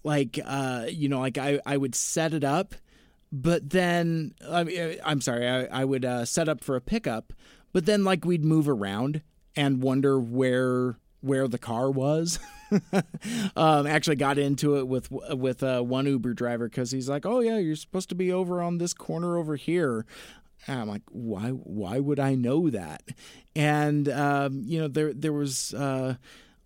like 0.05 0.39
uh, 0.45 0.87
you 0.89 1.09
know, 1.09 1.21
like 1.21 1.39
I 1.39 1.61
I 1.65 1.77
would 1.77 1.95
set 1.95 2.35
it 2.35 2.45
up, 2.45 2.75
but 3.33 3.71
then 3.71 4.35
I 4.49 4.65
mean, 4.65 4.97
I'm 5.05 5.21
sorry, 5.21 5.49
I, 5.49 5.65
I 5.65 5.85
would 5.85 6.05
uh, 6.05 6.25
set 6.25 6.49
up 6.49 6.63
for 6.63 6.77
a 6.77 6.81
pickup, 6.81 7.33
but 7.73 7.87
then 7.87 8.05
like 8.05 8.25
we'd 8.25 8.45
move 8.45 8.69
around 8.69 9.23
and 9.59 9.83
wonder 9.83 10.21
where 10.21 10.97
where 11.21 11.49
the 11.49 11.59
car 11.59 11.91
was. 11.91 12.39
um, 13.57 13.87
actually 13.89 14.15
got 14.15 14.39
into 14.39 14.77
it 14.77 14.87
with 14.87 15.11
with 15.11 15.63
uh, 15.65 15.81
one 15.81 16.07
Uber 16.07 16.33
driver 16.33 16.69
because 16.69 16.93
he's 16.93 17.09
like, 17.09 17.27
"Oh 17.27 17.41
yeah, 17.41 17.59
you're 17.59 17.77
supposed 17.77 18.09
to 18.11 18.15
be 18.15 18.33
over 18.33 18.63
on 18.63 18.79
this 18.79 18.95
corner 18.95 19.37
over 19.37 19.57
here." 19.57 20.07
And 20.69 20.81
I'm 20.81 20.89
like, 20.89 21.03
"Why? 21.11 21.49
Why 21.51 21.99
would 21.99 22.21
I 22.21 22.37
know 22.37 22.71
that?" 22.71 23.03
And 23.57 24.09
um, 24.09 24.63
you 24.65 24.81
know, 24.81 24.89
there 24.89 25.13
there 25.13 25.33
was. 25.33 25.75
Uh, 25.75 26.15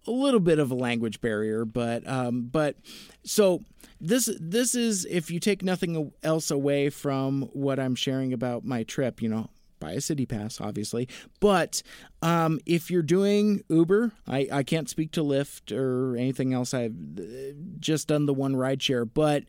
a 0.05 0.11
little 0.11 0.41
bit 0.41 0.59
of 0.59 0.73
a 0.73 0.75
language 0.75 1.21
barrier, 1.21 1.65
but 1.65 2.05
um, 2.09 2.49
but 2.51 2.75
so 3.23 3.61
this 4.01 4.29
this 4.41 4.75
is 4.75 5.05
if 5.05 5.31
you 5.31 5.39
take 5.39 5.63
nothing 5.63 6.11
else 6.25 6.51
away 6.51 6.91
from 6.91 7.43
what 7.53 7.79
I'm 7.79 7.95
sharing 7.95 8.33
about 8.33 8.65
my 8.65 8.83
trip, 8.83 9.23
you 9.23 9.29
know, 9.29 9.49
buy 9.83 9.93
a 9.93 10.01
city 10.01 10.27
pass, 10.27 10.61
obviously. 10.61 11.09
But 11.41 11.83
um, 12.23 12.61
if 12.65 12.91
you're 12.91 13.03
doing 13.03 13.63
Uber, 13.69 14.13
I, 14.27 14.49
I 14.53 14.63
can't 14.63 14.89
speak 14.89 15.11
to 15.13 15.23
Lyft 15.23 15.77
or 15.77 16.17
anything 16.17 16.55
else. 16.55 16.73
I've 16.73 16.95
uh, 17.19 17.23
just 17.81 18.09
done 18.09 18.27
the 18.27 18.35
one 18.35 18.55
rideshare. 18.55 19.09
But 19.13 19.45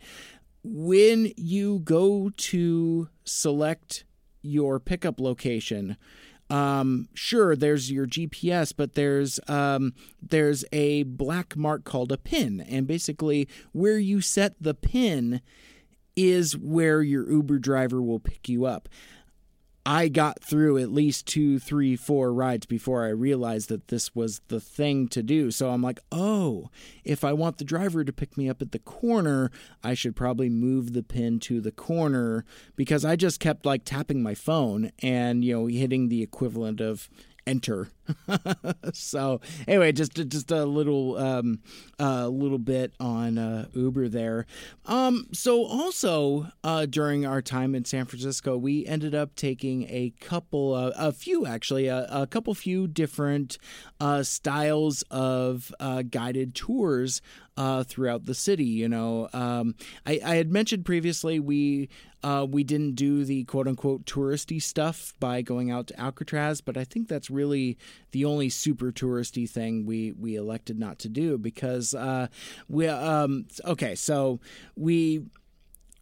when 0.63 1.31
you 1.37 1.79
go 1.79 2.31
to 2.35 3.09
select 3.23 4.05
your 4.41 4.79
pickup 4.79 5.19
location, 5.19 5.97
um, 6.49 7.09
sure, 7.13 7.55
there's 7.55 7.91
your 7.91 8.05
GPS, 8.05 8.73
but 8.75 8.95
there's 8.95 9.39
um, 9.47 9.93
there's 10.21 10.65
a 10.71 11.03
black 11.03 11.55
mark 11.55 11.83
called 11.83 12.11
a 12.11 12.17
pin, 12.17 12.61
and 12.61 12.85
basically 12.85 13.47
where 13.71 13.97
you 13.97 14.19
set 14.21 14.55
the 14.59 14.73
pin 14.73 15.41
is 16.15 16.55
where 16.57 17.01
your 17.01 17.29
Uber 17.29 17.59
driver 17.59 18.01
will 18.01 18.19
pick 18.19 18.47
you 18.47 18.65
up. 18.65 18.87
I 19.85 20.07
got 20.07 20.41
through 20.41 20.77
at 20.77 20.93
least 20.93 21.27
two, 21.27 21.59
three, 21.59 21.97
four 21.97 22.33
rides 22.33 22.65
before 22.65 23.03
I 23.05 23.09
realized 23.09 23.67
that 23.67 23.89
this 23.89 24.15
was 24.15 24.39
the 24.47 24.61
thing 24.61 25.09
to 25.09 25.21
do. 25.21 25.51
So 25.51 25.71
I'm 25.71 25.81
like, 25.81 25.99
oh, 26.09 26.69
if 27.03 27.25
I 27.25 27.33
want 27.33 27.57
the 27.57 27.65
driver 27.65 28.05
to 28.05 28.13
pick 28.13 28.37
me 28.37 28.49
up 28.49 28.61
at 28.61 28.71
the 28.71 28.79
corner, 28.79 29.51
I 29.83 29.93
should 29.93 30.15
probably 30.15 30.49
move 30.49 30.93
the 30.93 31.03
pin 31.03 31.39
to 31.41 31.59
the 31.59 31.71
corner 31.71 32.45
because 32.77 33.03
I 33.03 33.17
just 33.17 33.41
kept 33.41 33.65
like 33.65 33.83
tapping 33.83 34.23
my 34.23 34.35
phone 34.35 34.91
and, 34.99 35.43
you 35.43 35.53
know, 35.53 35.65
hitting 35.65 36.07
the 36.07 36.23
equivalent 36.23 36.79
of 36.79 37.09
enter. 37.45 37.89
so 38.93 39.41
anyway, 39.67 39.91
just 39.91 40.13
just 40.13 40.51
a 40.51 40.65
little 40.65 41.17
um, 41.17 41.59
a 41.99 42.27
little 42.27 42.57
bit 42.57 42.93
on 42.99 43.37
uh, 43.37 43.67
Uber 43.73 44.09
there. 44.09 44.45
Um, 44.85 45.27
so 45.31 45.65
also 45.65 46.47
uh, 46.63 46.85
during 46.85 47.25
our 47.25 47.41
time 47.41 47.75
in 47.75 47.85
San 47.85 48.05
Francisco, 48.05 48.57
we 48.57 48.85
ended 48.85 49.15
up 49.15 49.35
taking 49.35 49.83
a 49.89 50.13
couple, 50.19 50.73
uh, 50.73 50.91
a 50.97 51.11
few 51.11 51.45
actually, 51.45 51.87
a, 51.87 52.07
a 52.11 52.27
couple 52.27 52.53
few 52.53 52.87
different 52.87 53.57
uh, 53.99 54.23
styles 54.23 55.03
of 55.09 55.73
uh, 55.79 56.01
guided 56.03 56.55
tours 56.55 57.21
uh, 57.57 57.83
throughout 57.83 58.25
the 58.25 58.33
city. 58.33 58.65
You 58.65 58.89
know, 58.89 59.29
um, 59.33 59.75
I, 60.05 60.19
I, 60.25 60.35
had 60.35 60.51
mentioned 60.51 60.85
previously 60.85 61.39
we 61.39 61.89
uh, 62.23 62.47
we 62.49 62.63
didn't 62.63 62.95
do 62.95 63.25
the 63.25 63.43
quote 63.45 63.67
unquote 63.67 64.05
touristy 64.05 64.61
stuff 64.61 65.13
by 65.19 65.41
going 65.41 65.69
out 65.69 65.87
to 65.87 65.99
Alcatraz, 65.99 66.61
but 66.61 66.77
I 66.77 66.83
think 66.83 67.07
that's 67.07 67.29
really 67.29 67.77
the 68.11 68.25
only 68.25 68.49
super 68.49 68.91
touristy 68.91 69.49
thing 69.49 69.85
we 69.85 70.11
we 70.13 70.35
elected 70.35 70.79
not 70.79 70.99
to 70.99 71.09
do 71.09 71.37
because 71.37 71.93
uh, 71.93 72.27
we 72.67 72.87
um, 72.87 73.45
okay, 73.65 73.95
so 73.95 74.39
we 74.75 75.23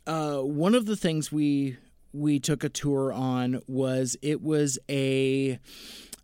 uh, 0.08 0.38
one 0.39 0.76
of 0.76 0.86
the 0.86 0.95
things 0.95 1.32
we 1.32 1.78
we 2.14 2.39
took 2.39 2.64
a 2.64 2.70
tour 2.70 3.12
on 3.12 3.62
was 3.68 4.18
it 4.22 4.41
was 4.41 4.80
a 4.89 5.60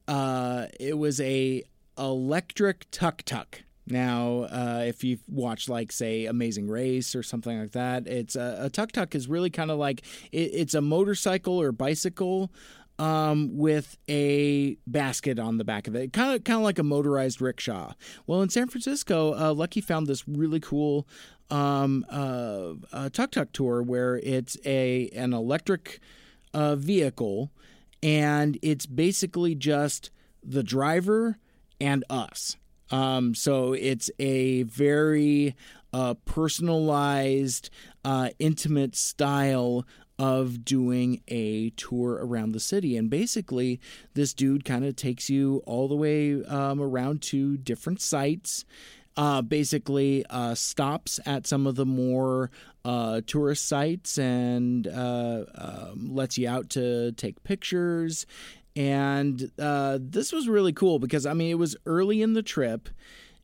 uh, 0.08 0.68
it 0.80 0.98
was 0.98 1.20
a 1.20 1.64
electric 1.98 2.90
tuk 2.92 3.24
tuk. 3.24 3.64
Now, 3.90 4.44
uh, 4.44 4.84
if 4.86 5.04
you've 5.04 5.24
watched, 5.28 5.70
like, 5.70 5.92
say, 5.92 6.26
Amazing 6.26 6.68
Race 6.68 7.16
or 7.16 7.24
something 7.24 7.58
like 7.60 7.72
that, 7.72 8.06
it's 8.08 8.36
a, 8.36 8.58
a 8.64 8.70
tuk 8.70 8.92
tuk 8.92 9.16
is 9.16 9.28
really 9.28 9.50
kind 9.50 9.72
of 9.72 9.78
like 9.78 10.02
it, 10.32 10.52
it's 10.54 10.74
a 10.74 10.82
motorcycle 10.82 11.60
or 11.60 11.72
bicycle 11.72 12.52
um, 13.00 13.58
with 13.58 13.98
a 14.10 14.78
basket 14.88 15.40
on 15.40 15.58
the 15.58 15.64
back 15.64 15.88
of 15.88 15.96
it, 15.96 16.14
kind 16.14 16.36
of 16.36 16.44
kind 16.44 16.58
of 16.58 16.64
like 16.64 16.80
a 16.80 16.84
motorized 16.84 17.42
rickshaw. 17.42 17.94
Well, 18.26 18.42
in 18.42 18.50
San 18.50 18.68
Francisco, 18.68 19.34
uh, 19.38 19.54
Lucky 19.54 19.82
found 19.82 20.08
this 20.08 20.28
really 20.28 20.60
cool 20.60 21.08
um, 21.50 22.06
uh, 22.10 22.74
uh, 22.92 23.10
tuk 23.10 23.32
tuk 23.32 23.52
tour 23.54 23.82
where 23.82 24.18
it's 24.18 24.58
a 24.66 25.10
an 25.16 25.34
electric 25.34 26.00
uh, 26.54 26.76
vehicle, 26.76 27.52
and 28.02 28.58
it's 28.62 28.86
basically 28.86 29.56
just 29.56 30.12
the 30.44 30.64
driver 30.64 31.38
and 31.80 32.04
us. 32.10 32.58
Um, 32.92 33.36
so 33.36 33.74
it's 33.74 34.10
a 34.20 34.64
very 34.64 35.56
uh, 35.94 36.16
personalized, 36.26 37.70
uh, 38.04 38.30
intimate 38.40 38.96
style 38.96 39.86
of 40.20 40.66
doing 40.66 41.22
a 41.28 41.70
tour 41.72 42.20
around 42.22 42.52
the 42.52 42.60
city. 42.60 42.98
And 42.98 43.10
basically, 43.10 43.80
this 44.14 44.34
dude 44.34 44.66
kind 44.66 44.84
of 44.86 44.96
takes 44.96 45.30
you 45.30 45.62
all 45.66 45.88
the 45.88 45.96
way 45.96 46.44
um, 46.46 46.82
around 46.82 47.22
to 47.24 47.58
different 47.58 48.02
sites. 48.02 48.66
Uh, 49.16 49.42
basically, 49.42 50.24
uh, 50.30 50.54
stops 50.54 51.20
at 51.26 51.48
some 51.48 51.66
of 51.66 51.76
the 51.76 51.86
more 51.86 52.52
uh, 52.86 53.22
tourist 53.26 53.68
sites 53.68 54.18
and 54.18 54.88
uh, 54.88 55.44
um, 55.56 56.16
lets 56.16 56.38
you 56.38 56.48
out 56.48 56.70
to 56.70 57.12
take 57.14 57.44
pictures. 57.44 58.28
And 58.78 59.52
uh, 59.58 59.98
this 60.00 60.32
was 60.32 60.48
really 60.48 60.72
cool 60.72 61.00
because, 61.00 61.26
I 61.26 61.34
mean, 61.34 61.50
it 61.50 61.56
was 61.56 61.76
early 61.88 62.22
in 62.22 62.34
the 62.34 62.44
trip 62.44 62.90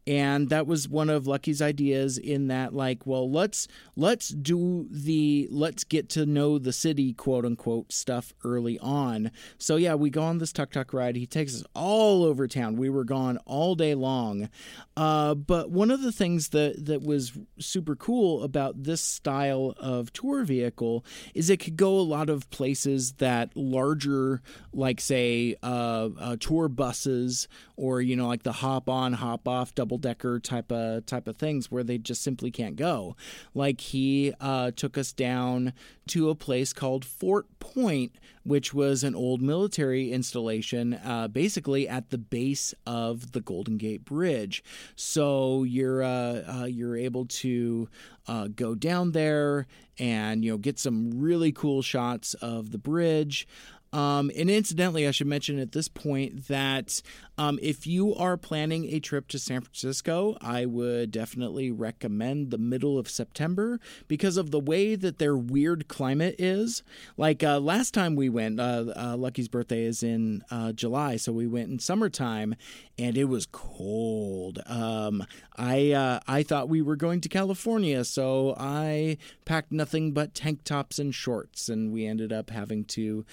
and 0.05 0.49
that 0.49 0.67
was 0.67 0.87
one 0.87 1.09
of 1.09 1.27
lucky's 1.27 1.61
ideas 1.61 2.17
in 2.17 2.47
that 2.47 2.73
like 2.73 3.05
well 3.05 3.29
let's 3.29 3.67
let's 3.95 4.29
do 4.29 4.87
the 4.89 5.47
let's 5.51 5.83
get 5.83 6.09
to 6.09 6.25
know 6.25 6.57
the 6.57 6.73
city 6.73 7.13
quote 7.13 7.45
unquote 7.45 7.91
stuff 7.91 8.33
early 8.43 8.79
on. 8.79 9.31
So 9.57 9.75
yeah 9.75 9.95
we 9.95 10.09
go 10.09 10.23
on 10.23 10.39
this 10.39 10.53
tuk 10.53 10.71
tuk 10.71 10.93
ride. 10.93 11.15
He 11.15 11.25
takes 11.25 11.55
us 11.55 11.63
all 11.75 12.23
over 12.23 12.47
town. 12.47 12.75
We 12.75 12.89
were 12.89 13.03
gone 13.03 13.37
all 13.45 13.75
day 13.75 13.95
long. 13.95 14.49
Uh, 14.95 15.35
but 15.35 15.71
one 15.71 15.91
of 15.91 16.01
the 16.01 16.11
things 16.11 16.49
that 16.49 16.85
that 16.85 17.03
was 17.03 17.33
super 17.59 17.95
cool 17.95 18.43
about 18.43 18.83
this 18.83 19.01
style 19.01 19.73
of 19.77 20.11
tour 20.13 20.43
vehicle 20.43 21.05
is 21.33 21.49
it 21.49 21.57
could 21.57 21.77
go 21.77 21.97
a 21.97 22.01
lot 22.01 22.29
of 22.29 22.49
places 22.49 23.13
that 23.13 23.55
larger 23.55 24.41
like 24.73 24.99
say 24.99 25.55
uh, 25.63 26.09
uh, 26.19 26.35
tour 26.39 26.67
buses 26.67 27.47
or 27.77 28.01
you 28.01 28.15
know 28.15 28.27
like 28.27 28.43
the 28.43 28.51
hop 28.51 28.89
on 28.89 29.13
hop 29.13 29.47
off 29.47 29.73
double 29.75 29.92
decker 29.97 30.39
type 30.39 30.71
of 30.71 31.05
type 31.05 31.27
of 31.27 31.37
things 31.37 31.71
where 31.71 31.83
they 31.83 31.97
just 31.97 32.21
simply 32.21 32.51
can't 32.51 32.75
go. 32.75 33.15
Like 33.53 33.81
he 33.81 34.33
uh, 34.39 34.71
took 34.71 34.97
us 34.97 35.11
down 35.11 35.73
to 36.07 36.29
a 36.29 36.35
place 36.35 36.73
called 36.73 37.05
Fort 37.05 37.47
Point, 37.59 38.13
which 38.43 38.73
was 38.73 39.03
an 39.03 39.15
old 39.15 39.41
military 39.41 40.11
installation, 40.11 40.93
uh, 40.95 41.27
basically 41.27 41.87
at 41.87 42.09
the 42.09 42.17
base 42.17 42.73
of 42.85 43.31
the 43.31 43.41
Golden 43.41 43.77
Gate 43.77 44.05
Bridge. 44.05 44.63
So 44.95 45.63
you're 45.63 46.03
uh, 46.03 46.61
uh 46.61 46.65
you're 46.65 46.97
able 46.97 47.25
to 47.25 47.89
uh, 48.27 48.47
go 48.47 48.75
down 48.75 49.11
there 49.11 49.67
and 49.99 50.43
you 50.43 50.51
know 50.51 50.57
get 50.57 50.79
some 50.79 51.11
really 51.19 51.51
cool 51.51 51.81
shots 51.81 52.33
of 52.35 52.71
the 52.71 52.77
bridge. 52.77 53.47
Um, 53.93 54.31
and 54.35 54.49
incidentally, 54.49 55.07
I 55.07 55.11
should 55.11 55.27
mention 55.27 55.59
at 55.59 55.71
this 55.71 55.87
point 55.87 56.47
that 56.47 57.01
um, 57.37 57.59
if 57.61 57.85
you 57.85 58.15
are 58.15 58.37
planning 58.37 58.85
a 58.85 58.99
trip 58.99 59.27
to 59.29 59.39
San 59.39 59.61
Francisco, 59.61 60.35
I 60.41 60.65
would 60.65 61.11
definitely 61.11 61.71
recommend 61.71 62.49
the 62.49 62.57
middle 62.57 62.97
of 62.97 63.09
September 63.09 63.79
because 64.07 64.35
of 64.35 64.49
the 64.51 64.59
way 64.59 64.95
that 64.95 65.19
their 65.19 65.37
weird 65.37 65.87
climate 65.87 66.35
is. 66.39 66.81
Like 67.17 67.43
uh, 67.43 67.59
last 67.59 67.93
time 67.93 68.15
we 68.15 68.29
went, 68.29 68.59
uh, 68.59 68.85
uh, 68.95 69.15
Lucky's 69.15 69.47
birthday 69.47 69.83
is 69.83 70.01
in 70.01 70.43
uh, 70.49 70.73
July, 70.73 71.15
so 71.17 71.31
we 71.31 71.47
went 71.47 71.69
in 71.69 71.79
summertime, 71.79 72.55
and 72.97 73.15
it 73.15 73.25
was 73.25 73.45
cold. 73.45 74.59
Um, 74.65 75.25
I 75.55 75.91
uh, 75.91 76.19
I 76.27 76.41
thought 76.41 76.69
we 76.69 76.81
were 76.81 76.95
going 76.95 77.21
to 77.21 77.29
California, 77.29 78.03
so 78.05 78.55
I 78.57 79.17
packed 79.45 79.71
nothing 79.71 80.13
but 80.13 80.33
tank 80.33 80.63
tops 80.63 80.97
and 80.97 81.13
shorts, 81.13 81.69
and 81.69 81.91
we 81.91 82.05
ended 82.05 82.33
up 82.33 82.49
having 82.49 82.85
to 82.85 83.25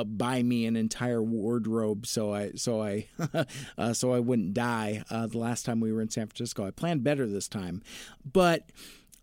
uh, 0.00 0.04
buy 0.04 0.42
me 0.42 0.66
an 0.66 0.76
entire 0.76 1.22
wardrobe 1.22 2.06
so 2.06 2.32
I 2.32 2.52
so 2.52 2.82
I 2.82 3.06
uh, 3.78 3.92
so 3.92 4.12
I 4.12 4.20
wouldn't 4.20 4.54
die. 4.54 5.04
Uh, 5.10 5.26
the 5.26 5.38
last 5.38 5.64
time 5.64 5.80
we 5.80 5.92
were 5.92 6.00
in 6.00 6.10
San 6.10 6.26
Francisco, 6.26 6.66
I 6.66 6.70
planned 6.70 7.04
better 7.04 7.26
this 7.26 7.48
time, 7.48 7.82
but 8.30 8.70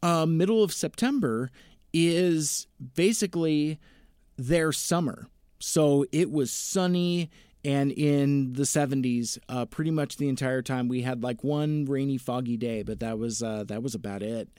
uh, 0.03 0.25
middle 0.25 0.63
of 0.63 0.71
September 0.71 1.51
is 1.93 2.67
basically 2.95 3.79
their 4.37 4.71
summer. 4.71 5.27
So 5.59 6.05
it 6.11 6.29
was 6.29 6.51
sunny 6.51 7.31
and 7.65 7.91
in 7.91 8.53
the 8.53 8.63
70s 8.63 9.37
uh, 9.49 9.65
pretty 9.65 9.91
much 9.91 10.17
the 10.17 10.29
entire 10.29 10.61
time 10.61 10.87
we 10.87 11.01
had 11.01 11.23
like 11.23 11.43
one 11.43 11.85
rainy 11.85 12.17
foggy 12.17 12.57
day 12.57 12.83
but 12.83 12.99
that 12.99 13.17
was 13.17 13.41
uh, 13.41 13.63
that 13.65 13.81
was 13.83 13.95
about 13.95 14.21
it 14.21 14.49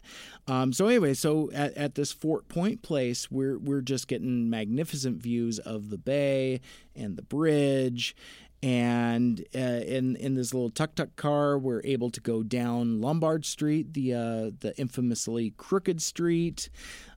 um, 0.46 0.72
so 0.72 0.86
anyway 0.86 1.14
so 1.14 1.50
at, 1.52 1.74
at 1.76 1.94
this 1.94 2.12
fort 2.12 2.48
point 2.48 2.82
place 2.82 3.30
we're 3.30 3.58
we're 3.58 3.80
just 3.80 4.08
getting 4.08 4.50
magnificent 4.50 5.22
views 5.22 5.58
of 5.58 5.90
the 5.90 5.98
bay 5.98 6.60
and 6.96 7.16
the 7.16 7.22
bridge 7.22 8.14
and 8.62 9.44
uh, 9.54 9.58
in 9.58 10.16
in 10.16 10.34
this 10.34 10.52
little 10.52 10.70
tuk 10.70 10.96
tuk 10.96 11.14
car, 11.14 11.56
we're 11.56 11.80
able 11.84 12.10
to 12.10 12.20
go 12.20 12.42
down 12.42 13.00
Lombard 13.00 13.46
Street, 13.46 13.94
the 13.94 14.14
uh, 14.14 14.50
the 14.58 14.74
infamously 14.76 15.54
crooked 15.56 16.02
street. 16.02 16.68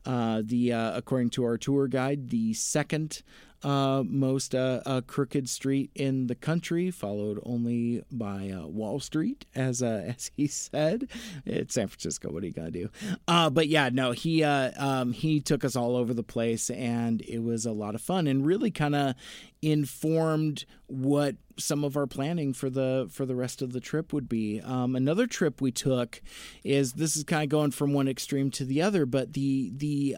Uh, 0.05 0.43
the 0.45 0.71
uh, 0.71 0.95
according 0.95 1.31
to 1.31 1.43
our 1.43 1.57
tour 1.57 1.87
guide, 1.87 2.29
the 2.29 2.53
second 2.53 3.23
uh, 3.63 4.03
most 4.05 4.55
uh, 4.55 4.81
uh, 4.85 5.01
crooked 5.01 5.49
street 5.49 5.91
in 5.95 6.27
the 6.27 6.35
country, 6.35 6.89
followed 6.89 7.39
only 7.43 8.03
by 8.11 8.49
uh, 8.49 8.65
Wall 8.67 8.99
Street, 8.99 9.45
as 9.55 9.81
uh, 9.83 10.03
as 10.17 10.31
he 10.35 10.47
said. 10.47 11.07
It's 11.45 11.75
San 11.75 11.87
Francisco. 11.87 12.31
What 12.31 12.43
are 12.43 12.47
you 12.47 12.53
gonna 12.53 12.71
do? 12.71 12.89
Uh, 13.27 13.49
but 13.49 13.67
yeah, 13.67 13.89
no, 13.91 14.11
he 14.11 14.43
um, 14.43 15.13
he 15.13 15.39
took 15.39 15.63
us 15.63 15.75
all 15.75 15.95
over 15.95 16.13
the 16.13 16.23
place, 16.23 16.69
and 16.69 17.21
it 17.21 17.43
was 17.43 17.65
a 17.65 17.71
lot 17.71 17.95
of 17.95 18.01
fun, 18.01 18.27
and 18.27 18.45
really 18.45 18.71
kind 18.71 18.95
of 18.95 19.15
informed 19.61 20.65
what 20.87 21.35
some 21.57 21.83
of 21.83 21.95
our 21.95 22.07
planning 22.07 22.53
for 22.53 22.69
the 22.69 23.07
for 23.11 23.25
the 23.25 23.35
rest 23.35 23.61
of 23.61 23.73
the 23.73 23.79
trip 23.79 24.11
would 24.11 24.27
be. 24.27 24.59
Um, 24.61 24.95
another 24.95 25.27
trip 25.27 25.61
we 25.61 25.71
took 25.71 26.21
is 26.63 26.93
this 26.93 27.15
is 27.15 27.23
kind 27.23 27.43
of 27.43 27.49
going 27.49 27.71
from 27.71 27.93
one 27.93 28.07
extreme 28.07 28.49
to 28.51 28.65
the 28.65 28.81
other, 28.81 29.05
but 29.05 29.33
the 29.33 29.71
the 29.75 30.15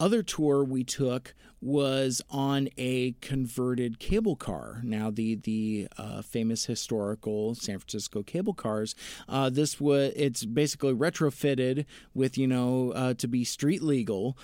other 0.00 0.22
tour 0.22 0.64
we 0.64 0.84
took 0.84 1.34
was 1.60 2.22
on 2.30 2.68
a 2.76 3.12
converted 3.20 3.98
cable 3.98 4.36
car. 4.36 4.80
Now, 4.84 5.10
the 5.10 5.34
the 5.36 5.88
uh, 5.96 6.22
famous 6.22 6.66
historical 6.66 7.54
San 7.54 7.78
Francisco 7.78 8.22
cable 8.22 8.54
cars. 8.54 8.94
Uh, 9.28 9.50
this 9.50 9.80
was 9.80 10.12
it's 10.14 10.44
basically 10.44 10.94
retrofitted 10.94 11.84
with 12.14 12.38
you 12.38 12.46
know 12.46 12.92
uh, 12.92 13.14
to 13.14 13.26
be 13.26 13.44
street 13.44 13.82
legal. 13.82 14.36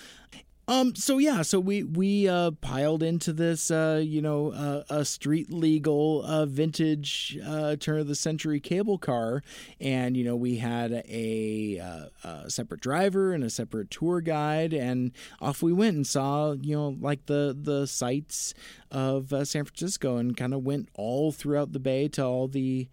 Um. 0.67 0.95
So 0.95 1.19
yeah. 1.19 1.43
So 1.43 1.59
we 1.59 1.83
we 1.83 2.27
uh, 2.27 2.51
piled 2.51 3.03
into 3.03 3.33
this, 3.33 3.69
uh, 3.69 4.01
you 4.03 4.19
know, 4.19 4.51
uh, 4.51 4.83
a 4.89 5.05
street 5.05 5.51
legal, 5.51 6.23
uh, 6.25 6.47
vintage, 6.47 7.37
uh, 7.45 7.75
turn 7.75 7.99
of 7.99 8.07
the 8.07 8.15
century 8.15 8.59
cable 8.59 8.97
car, 8.97 9.43
and 9.79 10.17
you 10.17 10.23
know 10.23 10.35
we 10.35 10.57
had 10.57 11.03
a, 11.07 11.79
uh, 11.79 12.27
a 12.27 12.49
separate 12.49 12.81
driver 12.81 13.31
and 13.31 13.43
a 13.43 13.49
separate 13.51 13.91
tour 13.91 14.21
guide, 14.21 14.73
and 14.73 15.11
off 15.39 15.61
we 15.61 15.71
went 15.71 15.97
and 15.97 16.07
saw, 16.07 16.53
you 16.53 16.75
know, 16.75 16.95
like 16.99 17.27
the 17.27 17.55
the 17.59 17.85
sights 17.85 18.55
of 18.89 19.29
San 19.47 19.65
Francisco, 19.65 20.17
and 20.17 20.35
kind 20.35 20.53
of 20.53 20.63
went 20.63 20.89
all 20.95 21.31
throughout 21.31 21.73
the 21.73 21.79
bay 21.79 22.07
to 22.07 22.23
all 22.25 22.47
the 22.47 22.87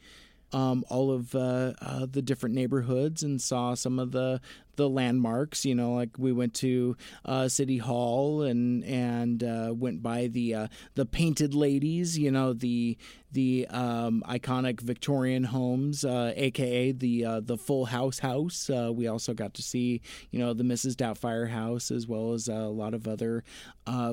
um, 0.53 0.85
all 0.89 1.11
of 1.11 1.35
uh, 1.35 1.73
uh, 1.81 2.07
the 2.11 2.23
different 2.23 2.55
neighborhoods 2.55 3.23
and 3.23 3.41
saw 3.41 3.75
some 3.75 3.99
of 3.99 4.13
the 4.13 4.41
the 4.77 4.89
landmarks. 4.89 5.65
You 5.65 5.75
know, 5.75 5.95
like 5.95 6.19
we 6.19 6.33
went 6.33 6.55
to 6.55 6.97
uh, 7.25 7.49
City 7.49 7.79
Hall 7.79 8.43
and 8.43 8.85
and 8.85 9.43
uh, 9.43 9.73
went 9.75 10.03
by 10.03 10.27
the 10.29 10.55
uh, 10.55 10.69
the 10.95 11.07
Painted 11.07 11.55
Ladies. 11.55 12.19
You 12.19 12.31
know, 12.31 12.53
the 12.53 12.99
the 13.31 13.67
um, 13.69 14.23
iconic 14.29 14.81
Victorian 14.81 15.45
homes, 15.45 16.05
aka 16.05 16.91
uh, 16.91 16.95
the 16.97 17.41
the 17.41 17.57
Full 17.57 17.87
House 17.87 18.19
house. 18.19 18.69
we 18.69 19.07
also 19.07 19.33
got 19.33 19.55
to 19.55 19.63
see 19.63 20.03
you 20.31 20.39
know 20.39 20.53
the 20.53 20.65
Mrs. 20.65 20.95
Doubtfire 20.95 21.49
house 21.49 21.91
as 21.91 22.07
well 22.07 22.33
as 22.33 22.49
a 22.49 22.69
lot 22.69 22.93
of 22.93 23.09
other 23.09 23.43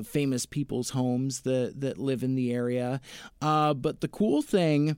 famous 0.04 0.46
people's 0.46 0.90
homes 0.90 1.42
that 1.42 1.80
that 1.80 1.98
live 1.98 2.22
in 2.22 2.34
the 2.34 2.52
area. 2.52 3.00
but 3.40 4.00
the 4.00 4.08
cool 4.08 4.40
thing 4.40 4.96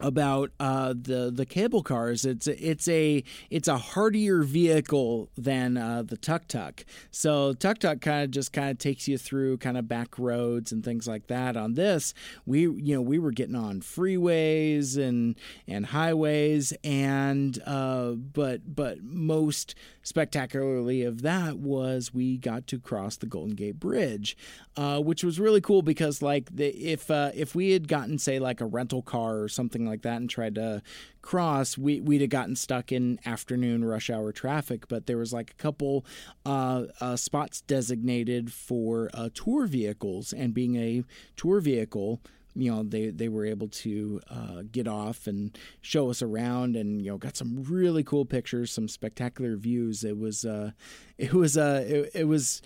about 0.00 0.50
uh, 0.58 0.94
the 0.96 1.30
the 1.34 1.46
cable 1.46 1.82
cars. 1.82 2.24
It's 2.24 2.46
it's 2.46 2.88
a 2.88 3.22
it's 3.50 3.68
a 3.68 3.78
hardier 3.78 4.42
vehicle 4.42 5.30
than 5.36 5.76
uh, 5.76 6.02
the 6.02 6.16
tuk 6.16 6.48
tuk. 6.48 6.84
So 7.10 7.52
tuk 7.54 7.78
tuk 7.78 8.00
kind 8.00 8.24
of 8.24 8.30
just 8.30 8.52
kind 8.52 8.70
of 8.70 8.78
takes 8.78 9.08
you 9.08 9.18
through 9.18 9.58
kind 9.58 9.76
of 9.76 9.88
back 9.88 10.18
roads 10.18 10.72
and 10.72 10.84
things 10.84 11.06
like 11.06 11.26
that. 11.28 11.56
On 11.56 11.74
this, 11.74 12.14
we 12.46 12.62
you 12.62 12.94
know 12.94 13.02
we 13.02 13.18
were 13.18 13.32
getting 13.32 13.56
on 13.56 13.80
freeways 13.80 14.96
and 14.96 15.36
and 15.66 15.86
highways 15.86 16.72
and 16.82 17.58
uh, 17.66 18.12
but 18.12 18.74
but 18.74 19.02
most 19.02 19.74
spectacularly 20.02 21.02
of 21.02 21.22
that 21.22 21.58
was 21.58 22.14
we 22.14 22.38
got 22.38 22.66
to 22.68 22.78
cross 22.78 23.16
the 23.16 23.26
Golden 23.26 23.54
Gate 23.54 23.78
Bridge, 23.78 24.36
uh, 24.76 25.00
which 25.00 25.22
was 25.22 25.38
really 25.38 25.60
cool 25.60 25.82
because 25.82 26.22
like 26.22 26.54
the, 26.54 26.68
if 26.68 27.10
uh, 27.10 27.30
if 27.34 27.54
we 27.54 27.70
had 27.72 27.88
gotten 27.88 28.18
say 28.18 28.38
like 28.38 28.60
a 28.60 28.66
rental 28.66 29.02
car 29.02 29.38
or 29.38 29.48
something 29.48 29.86
like 29.86 30.02
that 30.02 30.16
and 30.16 30.30
tried 30.30 30.54
to 30.54 30.82
cross, 31.22 31.76
we 31.76 32.00
we'd 32.00 32.20
have 32.20 32.30
gotten 32.30 32.56
stuck 32.56 32.92
in 32.92 33.18
afternoon 33.24 33.84
rush 33.84 34.10
hour 34.10 34.32
traffic. 34.32 34.88
But 34.88 35.06
there 35.06 35.18
was 35.18 35.32
like 35.32 35.50
a 35.52 35.62
couple 35.62 36.04
uh, 36.46 36.84
uh, 37.00 37.16
spots 37.16 37.60
designated 37.60 38.52
for 38.52 39.10
uh, 39.14 39.28
tour 39.34 39.66
vehicles, 39.66 40.32
and 40.32 40.54
being 40.54 40.76
a 40.76 41.04
tour 41.36 41.60
vehicle 41.60 42.20
you 42.54 42.70
know 42.70 42.82
they 42.82 43.10
they 43.10 43.28
were 43.28 43.44
able 43.44 43.68
to 43.68 44.20
uh, 44.30 44.62
get 44.70 44.88
off 44.88 45.26
and 45.26 45.56
show 45.80 46.10
us 46.10 46.22
around 46.22 46.76
and 46.76 47.02
you 47.02 47.10
know 47.10 47.18
got 47.18 47.36
some 47.36 47.62
really 47.64 48.02
cool 48.02 48.24
pictures 48.24 48.72
some 48.72 48.88
spectacular 48.88 49.56
views 49.56 50.04
it 50.04 50.18
was 50.18 50.44
uh 50.44 50.70
it 51.18 51.32
was 51.32 51.56
uh 51.56 51.84
it, 51.86 52.10
it 52.14 52.24
was 52.24 52.62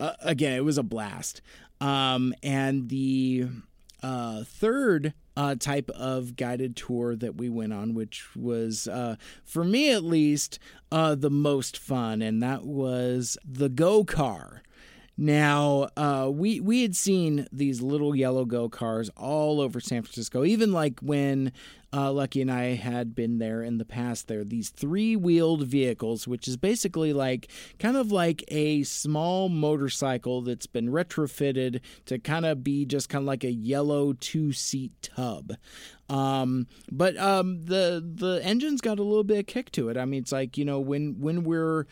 uh, 0.00 0.12
again 0.20 0.54
it 0.54 0.64
was 0.64 0.78
a 0.78 0.82
blast 0.82 1.40
um 1.80 2.34
and 2.42 2.88
the 2.88 3.46
uh 4.02 4.42
third 4.44 5.14
uh, 5.38 5.54
type 5.54 5.88
of 5.90 6.34
guided 6.34 6.74
tour 6.74 7.14
that 7.14 7.36
we 7.36 7.48
went 7.48 7.72
on, 7.72 7.94
which 7.94 8.34
was, 8.34 8.88
uh, 8.88 9.14
for 9.44 9.62
me 9.62 9.92
at 9.92 10.02
least, 10.02 10.58
uh, 10.90 11.14
the 11.14 11.30
most 11.30 11.78
fun, 11.78 12.20
and 12.20 12.42
that 12.42 12.64
was 12.64 13.38
the 13.48 13.68
Go 13.68 14.02
Car. 14.02 14.64
Now, 15.20 15.88
uh, 15.96 16.30
we 16.32 16.60
we 16.60 16.82
had 16.82 16.94
seen 16.94 17.48
these 17.52 17.82
little 17.82 18.14
yellow 18.14 18.44
go 18.44 18.68
cars 18.68 19.10
all 19.16 19.60
over 19.60 19.80
San 19.80 20.02
Francisco. 20.02 20.44
Even 20.44 20.72
like 20.72 21.00
when 21.00 21.50
uh, 21.92 22.12
Lucky 22.12 22.40
and 22.42 22.52
I 22.52 22.74
had 22.74 23.14
been 23.14 23.38
there 23.38 23.62
in 23.62 23.78
the 23.78 23.84
past. 23.84 24.28
There, 24.28 24.44
these 24.44 24.68
three 24.68 25.16
wheeled 25.16 25.66
vehicles, 25.66 26.28
which 26.28 26.46
is 26.46 26.56
basically 26.56 27.12
like 27.12 27.48
kind 27.78 27.96
of 27.96 28.12
like 28.12 28.44
a 28.48 28.82
small 28.84 29.48
motorcycle 29.48 30.42
that's 30.42 30.66
been 30.66 30.88
retrofitted 30.90 31.80
to 32.06 32.18
kind 32.18 32.46
of 32.46 32.62
be 32.62 32.84
just 32.84 33.08
kind 33.08 33.22
of 33.22 33.26
like 33.26 33.42
a 33.42 33.50
yellow 33.50 34.12
two 34.12 34.52
seat 34.52 34.92
tub. 35.02 35.54
Um, 36.08 36.66
but 36.92 37.16
um, 37.16 37.64
the 37.64 38.02
the 38.04 38.40
engine's 38.44 38.80
got 38.80 38.98
a 38.98 39.02
little 39.02 39.24
bit 39.24 39.40
of 39.40 39.46
kick 39.46 39.70
to 39.72 39.88
it. 39.88 39.96
I 39.96 40.04
mean, 40.04 40.20
it's 40.20 40.32
like 40.32 40.56
you 40.58 40.64
know 40.64 40.80
when 40.80 41.20
when 41.20 41.42
we're 41.42 41.86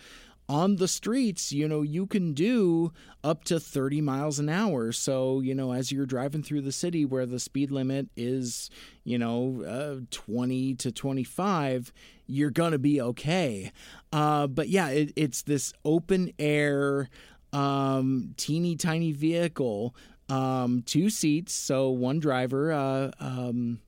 on 0.49 0.76
the 0.76 0.88
streets, 0.88 1.53
you 1.53 1.66
know, 1.66 1.82
you 1.82 2.07
can 2.07 2.32
do 2.32 2.92
up 3.24 3.44
to 3.44 3.59
30 3.59 4.01
miles 4.01 4.38
an 4.38 4.49
hour. 4.49 4.92
So, 4.92 5.40
you 5.40 5.55
know, 5.55 5.72
as 5.72 5.90
you're 5.90 6.07
driving 6.07 6.42
through 6.42 6.62
the 6.62 6.72
city 6.72 7.05
where 7.05 7.26
the 7.26 7.40
speed 7.40 7.70
limit 7.70 8.09
is, 8.16 8.70
you 9.05 9.18
know, 9.18 9.62
uh, 9.66 10.05
20 10.11 10.74
to 10.74 10.92
25, 10.92 11.92
you're 12.26 12.51
going 12.51 12.72
to 12.72 12.78
be 12.78 13.01
okay. 13.01 13.72
Uh, 14.12 14.47
but 14.47 14.68
yeah, 14.68 14.88
it, 14.88 15.12
it's 15.16 15.42
this 15.42 15.72
open 15.84 16.32
air, 16.38 17.09
um, 17.53 18.34
teeny 18.36 18.76
tiny 18.76 19.12
vehicle, 19.12 19.97
um, 20.28 20.82
two 20.86 21.11
seats. 21.11 21.55
So 21.55 21.90
one 21.90 22.20
driver, 22.20 22.72
uh, 22.72 23.11
um, 23.18 23.80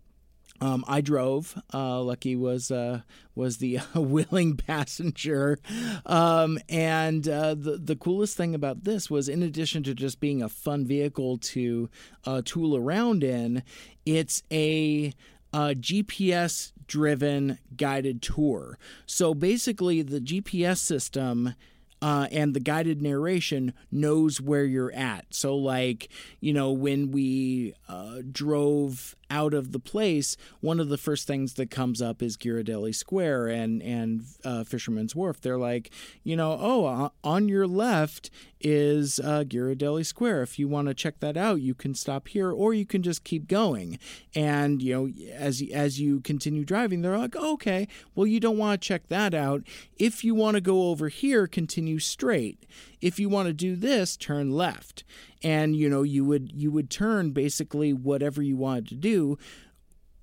um, 0.60 0.84
I 0.88 1.00
drove. 1.00 1.60
Uh, 1.72 2.00
Lucky 2.02 2.36
was 2.36 2.70
uh, 2.70 3.02
was 3.34 3.58
the 3.58 3.80
willing 3.94 4.56
passenger, 4.56 5.58
um, 6.06 6.58
and 6.68 7.28
uh, 7.28 7.54
the 7.54 7.78
the 7.78 7.96
coolest 7.96 8.36
thing 8.36 8.54
about 8.54 8.84
this 8.84 9.10
was, 9.10 9.28
in 9.28 9.42
addition 9.42 9.82
to 9.84 9.94
just 9.94 10.20
being 10.20 10.42
a 10.42 10.48
fun 10.48 10.84
vehicle 10.86 11.38
to 11.38 11.88
uh, 12.24 12.42
tool 12.44 12.76
around 12.76 13.22
in, 13.22 13.62
it's 14.04 14.42
a 14.50 15.12
uh, 15.52 15.74
GPS 15.76 16.72
driven 16.86 17.58
guided 17.76 18.22
tour. 18.22 18.78
So 19.06 19.34
basically, 19.34 20.02
the 20.02 20.20
GPS 20.20 20.78
system 20.78 21.54
uh, 22.00 22.28
and 22.30 22.54
the 22.54 22.60
guided 22.60 23.02
narration 23.02 23.74
knows 23.90 24.40
where 24.40 24.64
you're 24.64 24.92
at. 24.92 25.26
So, 25.30 25.56
like, 25.56 26.08
you 26.40 26.52
know, 26.52 26.72
when 26.72 27.10
we 27.10 27.74
uh, 27.88 28.22
drove 28.30 29.16
out 29.30 29.54
of 29.54 29.72
the 29.72 29.78
place, 29.78 30.36
one 30.60 30.80
of 30.80 30.88
the 30.88 30.98
first 30.98 31.26
things 31.26 31.54
that 31.54 31.70
comes 31.70 32.00
up 32.00 32.22
is 32.22 32.36
Ghirardelli 32.36 32.94
Square 32.94 33.48
and 33.48 33.82
and 33.82 34.24
uh, 34.44 34.64
Fisherman's 34.64 35.14
Wharf. 35.14 35.40
They're 35.40 35.58
like, 35.58 35.90
you 36.22 36.36
know, 36.36 36.58
oh, 36.60 37.12
on 37.22 37.48
your 37.48 37.66
left 37.66 38.30
is 38.60 39.20
uh, 39.20 39.44
Ghirardelli 39.46 40.04
Square. 40.04 40.42
If 40.42 40.58
you 40.58 40.68
want 40.68 40.88
to 40.88 40.94
check 40.94 41.20
that 41.20 41.36
out, 41.36 41.60
you 41.60 41.74
can 41.74 41.94
stop 41.94 42.28
here, 42.28 42.50
or 42.50 42.74
you 42.74 42.86
can 42.86 43.02
just 43.02 43.24
keep 43.24 43.46
going. 43.48 43.98
And 44.34 44.82
you 44.82 44.94
know, 44.94 45.32
as 45.32 45.62
as 45.72 46.00
you 46.00 46.20
continue 46.20 46.64
driving, 46.64 47.02
they're 47.02 47.18
like, 47.18 47.36
oh, 47.36 47.54
okay, 47.54 47.88
well, 48.14 48.26
you 48.26 48.40
don't 48.40 48.58
want 48.58 48.80
to 48.80 48.86
check 48.86 49.08
that 49.08 49.34
out. 49.34 49.62
If 49.96 50.24
you 50.24 50.34
want 50.34 50.54
to 50.56 50.60
go 50.60 50.88
over 50.88 51.08
here, 51.08 51.46
continue 51.46 51.98
straight. 51.98 52.64
If 53.00 53.18
you 53.18 53.28
want 53.28 53.48
to 53.48 53.52
do 53.52 53.76
this, 53.76 54.16
turn 54.16 54.50
left. 54.50 55.04
And 55.42 55.76
you 55.76 55.88
know, 55.88 56.02
you 56.02 56.24
would 56.24 56.52
you 56.52 56.70
would 56.70 56.90
turn 56.90 57.30
basically 57.30 57.92
whatever 57.92 58.42
you 58.42 58.56
wanted 58.56 58.88
to 58.88 58.94
do, 58.96 59.38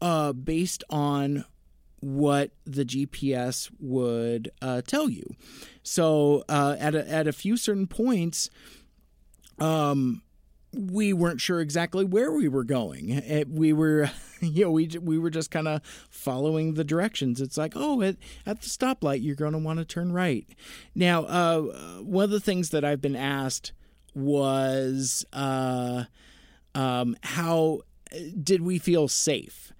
uh, 0.01 0.33
based 0.33 0.83
on 0.89 1.45
what 1.99 2.51
the 2.65 2.85
GPS 2.85 3.71
would 3.79 4.51
uh, 4.61 4.81
tell 4.85 5.09
you. 5.09 5.23
So 5.81 6.43
uh, 6.47 6.75
at 6.79 6.93
a, 6.93 7.09
at 7.09 7.27
a 7.27 7.33
few 7.33 7.57
certain 7.57 7.87
points, 7.87 8.49
um, 9.59 10.21
we 10.75 11.13
weren't 11.13 11.41
sure 11.41 11.61
exactly 11.61 12.05
where 12.05 12.31
we 12.31 12.47
were 12.47 12.63
going. 12.63 13.09
It, 13.09 13.49
we 13.49 13.73
were, 13.73 14.11
you 14.41 14.65
know, 14.65 14.71
we 14.71 14.87
we 15.01 15.17
were 15.17 15.29
just 15.29 15.51
kind 15.51 15.67
of 15.67 15.81
following 16.09 16.73
the 16.73 16.83
directions. 16.83 17.41
It's 17.41 17.57
like, 17.57 17.73
oh, 17.75 18.01
at, 18.01 18.17
at 18.45 18.61
the 18.61 18.67
stoplight, 18.67 19.23
you're 19.23 19.35
going 19.35 19.53
to 19.53 19.57
want 19.57 19.79
to 19.79 19.85
turn 19.85 20.11
right. 20.11 20.47
Now, 20.93 21.23
uh, 21.23 21.61
one 22.01 22.25
of 22.25 22.29
the 22.29 22.39
things 22.39 22.69
that 22.71 22.83
I've 22.83 23.01
been 23.01 23.15
asked 23.15 23.73
was, 24.13 25.25
uh, 25.33 26.05
um, 26.73 27.17
how 27.23 27.81
did 28.41 28.61
we 28.61 28.79
feel 28.79 29.07
safe 29.07 29.73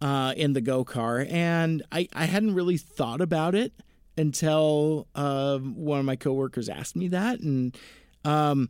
uh, 0.00 0.34
in 0.36 0.52
the 0.52 0.60
go 0.60 0.84
car? 0.84 1.26
And 1.28 1.82
I, 1.92 2.08
I 2.12 2.24
hadn't 2.24 2.54
really 2.54 2.76
thought 2.76 3.20
about 3.20 3.54
it 3.54 3.72
until 4.16 5.08
uh, 5.14 5.58
one 5.58 5.98
of 5.98 6.04
my 6.04 6.16
coworkers 6.16 6.68
asked 6.68 6.96
me 6.96 7.08
that, 7.08 7.40
and 7.40 7.76
um, 8.24 8.68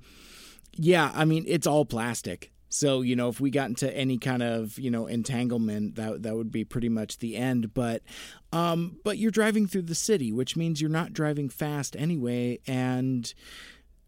yeah, 0.74 1.10
I 1.14 1.24
mean 1.24 1.44
it's 1.46 1.66
all 1.66 1.84
plastic. 1.84 2.52
So 2.68 3.02
you 3.02 3.16
know, 3.16 3.28
if 3.28 3.38
we 3.38 3.50
got 3.50 3.68
into 3.68 3.94
any 3.94 4.16
kind 4.16 4.42
of 4.42 4.78
you 4.78 4.90
know 4.90 5.06
entanglement, 5.06 5.96
that 5.96 6.22
that 6.22 6.36
would 6.36 6.50
be 6.50 6.64
pretty 6.64 6.88
much 6.88 7.18
the 7.18 7.36
end. 7.36 7.74
But 7.74 8.02
um, 8.52 8.96
but 9.04 9.18
you're 9.18 9.30
driving 9.30 9.66
through 9.66 9.82
the 9.82 9.94
city, 9.94 10.32
which 10.32 10.56
means 10.56 10.80
you're 10.80 10.90
not 10.90 11.12
driving 11.12 11.50
fast 11.50 11.96
anyway. 11.96 12.60
And 12.66 13.32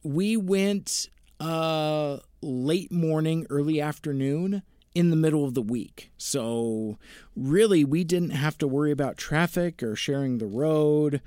we 0.02 0.36
went 0.36 1.08
uh, 1.40 2.18
late 2.40 2.90
morning, 2.90 3.46
early 3.50 3.80
afternoon 3.80 4.62
in 4.94 5.10
the 5.10 5.16
middle 5.16 5.44
of 5.44 5.54
the 5.54 5.62
week. 5.62 6.10
So, 6.16 6.98
really, 7.36 7.84
we 7.84 8.04
didn't 8.04 8.30
have 8.30 8.56
to 8.58 8.68
worry 8.68 8.92
about 8.92 9.18
traffic 9.18 9.82
or 9.82 9.96
sharing 9.96 10.38
the 10.38 10.46
road 10.46 11.20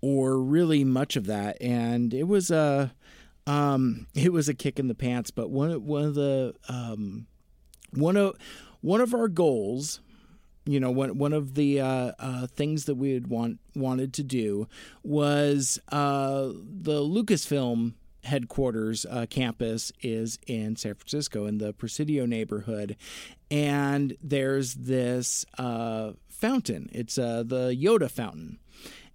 or 0.00 0.38
really 0.38 0.84
much 0.84 1.16
of 1.16 1.26
that. 1.26 1.56
And 1.62 2.12
it 2.12 2.24
was 2.24 2.50
a. 2.50 2.92
Um, 3.46 4.06
it 4.14 4.32
was 4.32 4.48
a 4.48 4.54
kick 4.54 4.78
in 4.78 4.88
the 4.88 4.94
pants, 4.94 5.30
but 5.30 5.50
one 5.50 5.84
one 5.84 6.04
of 6.04 6.14
the 6.14 6.54
um, 6.68 7.26
one 7.90 8.16
of 8.16 8.36
one 8.80 9.00
of 9.00 9.14
our 9.14 9.28
goals, 9.28 10.00
you 10.64 10.80
know, 10.80 10.90
one 10.90 11.18
one 11.18 11.32
of 11.32 11.54
the 11.54 11.80
uh, 11.80 12.12
uh, 12.18 12.46
things 12.46 12.86
that 12.86 12.94
we 12.94 13.12
had 13.12 13.26
want 13.26 13.60
wanted 13.74 14.14
to 14.14 14.22
do 14.22 14.66
was 15.02 15.78
uh, 15.92 16.44
the 16.44 17.00
Lucasfilm 17.00 17.94
headquarters 18.24 19.04
uh, 19.10 19.26
campus 19.28 19.92
is 20.02 20.38
in 20.46 20.76
San 20.76 20.94
Francisco 20.94 21.44
in 21.44 21.58
the 21.58 21.72
Presidio 21.74 22.24
neighborhood, 22.26 22.96
and 23.50 24.16
there's 24.22 24.74
this 24.74 25.44
uh, 25.58 26.12
fountain. 26.28 26.88
It's 26.92 27.18
uh, 27.18 27.42
the 27.46 27.76
Yoda 27.78 28.10
fountain, 28.10 28.58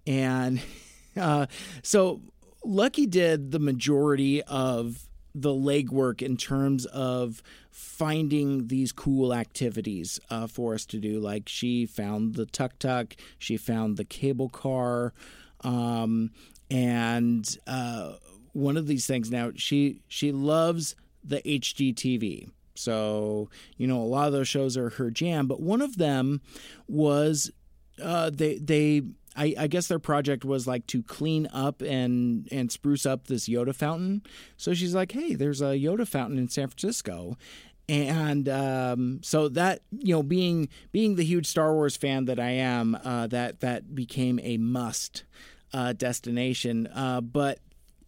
and 0.06 0.60
uh, 1.16 1.46
so 1.82 2.20
Lucky 2.64 3.06
did 3.06 3.52
the 3.52 3.58
majority 3.58 4.42
of 4.42 5.06
the 5.34 5.50
legwork 5.50 6.22
in 6.22 6.36
terms 6.36 6.86
of 6.86 7.42
finding 7.70 8.66
these 8.66 8.92
cool 8.92 9.32
activities 9.32 10.18
uh, 10.28 10.46
for 10.46 10.74
us 10.74 10.84
to 10.86 10.98
do. 10.98 11.20
Like 11.20 11.48
she 11.48 11.86
found 11.86 12.34
the 12.34 12.46
tuk 12.46 12.78
tuk, 12.78 13.16
she 13.38 13.56
found 13.56 13.96
the 13.96 14.04
cable 14.04 14.48
car, 14.48 15.12
um, 15.62 16.30
and 16.70 17.56
uh, 17.66 18.14
one 18.52 18.76
of 18.76 18.86
these 18.86 19.06
things 19.06 19.30
now 19.30 19.52
she 19.56 20.02
she 20.08 20.32
loves 20.32 20.96
the 21.22 21.40
HGTV. 21.42 22.50
So, 22.74 23.50
you 23.76 23.86
know, 23.86 24.00
a 24.00 24.04
lot 24.04 24.26
of 24.26 24.32
those 24.32 24.48
shows 24.48 24.76
are 24.76 24.90
her 24.90 25.10
jam, 25.10 25.46
but 25.46 25.60
one 25.60 25.82
of 25.82 25.98
them 25.98 26.40
was 26.88 27.50
uh, 28.02 28.30
they 28.30 28.56
they 28.56 29.02
I, 29.36 29.54
I, 29.58 29.66
guess 29.68 29.86
their 29.86 29.98
project 29.98 30.44
was 30.44 30.66
like 30.66 30.86
to 30.88 31.02
clean 31.02 31.48
up 31.52 31.82
and 31.82 32.48
and 32.50 32.70
spruce 32.70 33.06
up 33.06 33.26
this 33.26 33.48
Yoda 33.48 33.74
fountain. 33.74 34.22
So 34.56 34.74
she's 34.74 34.94
like, 34.94 35.12
"Hey, 35.12 35.34
there's 35.34 35.60
a 35.60 35.76
Yoda 35.76 36.06
fountain 36.06 36.38
in 36.38 36.48
San 36.48 36.68
Francisco." 36.68 37.36
And 37.88 38.48
um, 38.48 39.20
so 39.22 39.48
that 39.48 39.82
you 39.90 40.14
know, 40.14 40.22
being 40.22 40.68
being 40.92 41.16
the 41.16 41.24
huge 41.24 41.46
Star 41.46 41.74
Wars 41.74 41.96
fan 41.96 42.26
that 42.26 42.38
I 42.38 42.50
am, 42.50 42.96
uh, 43.04 43.26
that 43.28 43.60
that 43.60 43.94
became 43.94 44.38
a 44.42 44.58
must 44.58 45.24
uh, 45.72 45.92
destination. 45.92 46.86
Uh, 46.88 47.20
but 47.20 47.58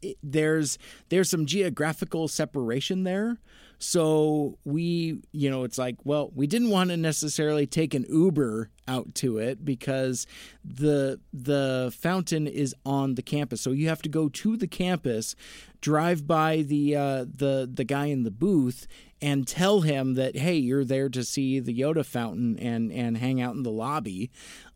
it, 0.00 0.18
there's 0.22 0.78
there's 1.08 1.30
some 1.30 1.46
geographical 1.46 2.28
separation 2.28 3.04
there. 3.04 3.38
So 3.82 4.58
we, 4.64 5.18
you 5.32 5.50
know, 5.50 5.64
it's 5.64 5.76
like, 5.76 5.96
well, 6.04 6.30
we 6.36 6.46
didn't 6.46 6.70
want 6.70 6.90
to 6.90 6.96
necessarily 6.96 7.66
take 7.66 7.94
an 7.94 8.06
Uber 8.08 8.70
out 8.86 9.12
to 9.16 9.38
it 9.38 9.64
because 9.64 10.24
the 10.64 11.18
the 11.32 11.92
fountain 11.98 12.46
is 12.46 12.76
on 12.86 13.16
the 13.16 13.22
campus. 13.22 13.60
So 13.60 13.72
you 13.72 13.88
have 13.88 14.00
to 14.02 14.08
go 14.08 14.28
to 14.28 14.56
the 14.56 14.68
campus, 14.68 15.34
drive 15.80 16.28
by 16.28 16.62
the 16.62 16.94
uh, 16.94 17.24
the 17.34 17.68
the 17.72 17.82
guy 17.82 18.06
in 18.06 18.22
the 18.22 18.30
booth, 18.30 18.86
and 19.20 19.48
tell 19.48 19.80
him 19.80 20.14
that 20.14 20.36
hey, 20.36 20.54
you're 20.54 20.84
there 20.84 21.08
to 21.08 21.24
see 21.24 21.58
the 21.58 21.76
Yoda 21.76 22.06
fountain 22.06 22.56
and 22.60 22.92
and 22.92 23.16
hang 23.16 23.40
out 23.40 23.56
in 23.56 23.64
the 23.64 23.70
lobby 23.72 24.30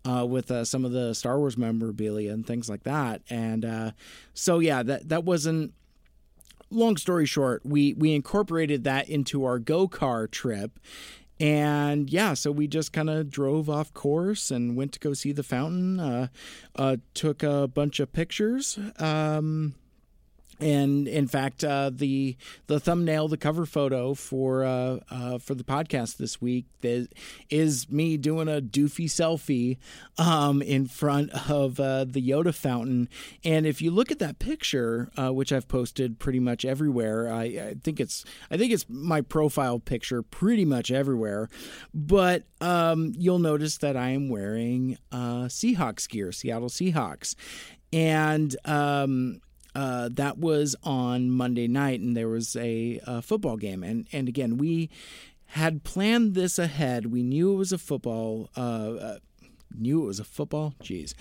uh, 0.04 0.26
with 0.26 0.50
uh, 0.50 0.64
some 0.64 0.84
of 0.84 0.90
the 0.90 1.14
Star 1.14 1.38
Wars 1.38 1.56
memorabilia 1.56 2.32
and 2.32 2.44
things 2.44 2.68
like 2.68 2.82
that. 2.82 3.22
And 3.30 3.64
uh, 3.64 3.92
so 4.34 4.58
yeah, 4.58 4.82
that 4.82 5.08
that 5.10 5.22
wasn't 5.22 5.74
long 6.76 6.96
story 6.96 7.26
short, 7.26 7.64
we 7.64 7.94
we 7.94 8.14
incorporated 8.14 8.84
that 8.84 9.08
into 9.08 9.44
our 9.44 9.58
go 9.58 9.88
car 9.88 10.26
trip. 10.26 10.78
And 11.38 12.08
yeah, 12.08 12.32
so 12.32 12.50
we 12.50 12.66
just 12.66 12.92
kind 12.92 13.10
of 13.10 13.30
drove 13.30 13.68
off 13.68 13.92
course 13.92 14.50
and 14.50 14.74
went 14.74 14.92
to 14.92 14.98
go 14.98 15.12
see 15.12 15.32
the 15.32 15.42
fountain. 15.42 16.00
Uh, 16.00 16.28
uh, 16.76 16.96
took 17.12 17.42
a 17.42 17.68
bunch 17.68 18.00
of 18.00 18.12
pictures. 18.12 18.78
Um, 18.98 19.74
and 20.60 21.06
in 21.06 21.26
fact, 21.26 21.64
uh, 21.64 21.90
the 21.92 22.36
the 22.66 22.80
thumbnail, 22.80 23.28
the 23.28 23.36
cover 23.36 23.66
photo 23.66 24.14
for 24.14 24.64
uh, 24.64 25.00
uh, 25.10 25.38
for 25.38 25.54
the 25.54 25.64
podcast 25.64 26.16
this 26.16 26.40
week 26.40 26.66
is 27.50 27.90
me 27.90 28.16
doing 28.16 28.48
a 28.48 28.60
doofy 28.60 29.06
selfie 29.06 29.76
um, 30.18 30.62
in 30.62 30.86
front 30.86 31.30
of 31.50 31.80
uh, 31.80 32.04
the 32.04 32.26
Yoda 32.26 32.54
fountain. 32.54 33.08
And 33.44 33.66
if 33.66 33.82
you 33.82 33.90
look 33.90 34.10
at 34.10 34.18
that 34.20 34.38
picture, 34.38 35.10
uh, 35.16 35.32
which 35.32 35.52
I've 35.52 35.68
posted 35.68 36.18
pretty 36.18 36.40
much 36.40 36.64
everywhere, 36.64 37.32
I, 37.32 37.42
I, 37.42 37.74
think 37.82 38.00
it's 38.00 38.24
I 38.50 38.56
think 38.56 38.72
it's 38.72 38.86
my 38.88 39.20
profile 39.20 39.78
picture 39.78 40.22
pretty 40.22 40.64
much 40.64 40.90
everywhere. 40.90 41.48
But 41.92 42.44
um, 42.60 43.12
you'll 43.16 43.38
notice 43.38 43.78
that 43.78 43.96
I 43.96 44.10
am 44.10 44.28
wearing 44.28 44.96
uh, 45.12 45.46
Seahawks 45.46 46.08
gear, 46.08 46.32
Seattle 46.32 46.68
Seahawks, 46.68 47.34
and 47.92 48.56
um, 48.64 49.40
uh, 49.76 50.08
that 50.10 50.38
was 50.38 50.74
on 50.84 51.30
Monday 51.30 51.68
night, 51.68 52.00
and 52.00 52.16
there 52.16 52.28
was 52.28 52.56
a, 52.56 52.98
a, 53.06 53.20
football 53.20 53.58
game. 53.58 53.82
And 53.82 54.08
and 54.10 54.26
again, 54.26 54.56
we 54.56 54.88
had 55.48 55.84
planned 55.84 56.34
this 56.34 56.58
ahead. 56.58 57.12
We 57.12 57.22
knew 57.22 57.52
it 57.52 57.56
was 57.56 57.72
a 57.72 57.78
football. 57.78 58.48
Uh, 58.56 58.60
uh, 58.60 59.18
knew 59.76 60.02
it 60.02 60.06
was 60.06 60.18
a 60.18 60.24
football. 60.24 60.72
Jeez, 60.82 61.12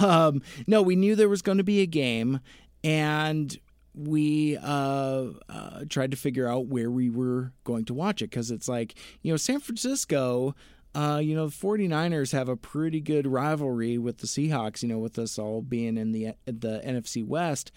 um, 0.00 0.42
no, 0.68 0.80
we 0.80 0.94
knew 0.94 1.16
there 1.16 1.28
was 1.28 1.42
going 1.42 1.58
to 1.58 1.64
be 1.64 1.80
a 1.80 1.86
game, 1.86 2.38
and 2.84 3.58
we 3.96 4.58
uh, 4.58 5.26
uh, 5.48 5.84
tried 5.88 6.12
to 6.12 6.16
figure 6.16 6.46
out 6.46 6.66
where 6.66 6.92
we 6.92 7.10
were 7.10 7.52
going 7.64 7.84
to 7.86 7.94
watch 7.94 8.22
it 8.22 8.30
because 8.30 8.52
it's 8.52 8.68
like 8.68 8.94
you 9.22 9.32
know 9.32 9.36
San 9.36 9.58
Francisco 9.58 10.54
uh, 10.94 11.20
you 11.22 11.34
know, 11.34 11.46
the 11.46 11.54
49ers 11.54 12.32
have 12.32 12.48
a 12.48 12.56
pretty 12.56 13.00
good 13.00 13.26
rivalry 13.26 13.98
with 13.98 14.18
the 14.18 14.26
Seahawks, 14.26 14.82
you 14.82 14.88
know, 14.88 14.98
with 14.98 15.18
us 15.18 15.38
all 15.38 15.62
being 15.62 15.96
in 15.96 16.12
the 16.12 16.34
the 16.46 16.80
NFC 16.84 17.24
West. 17.26 17.72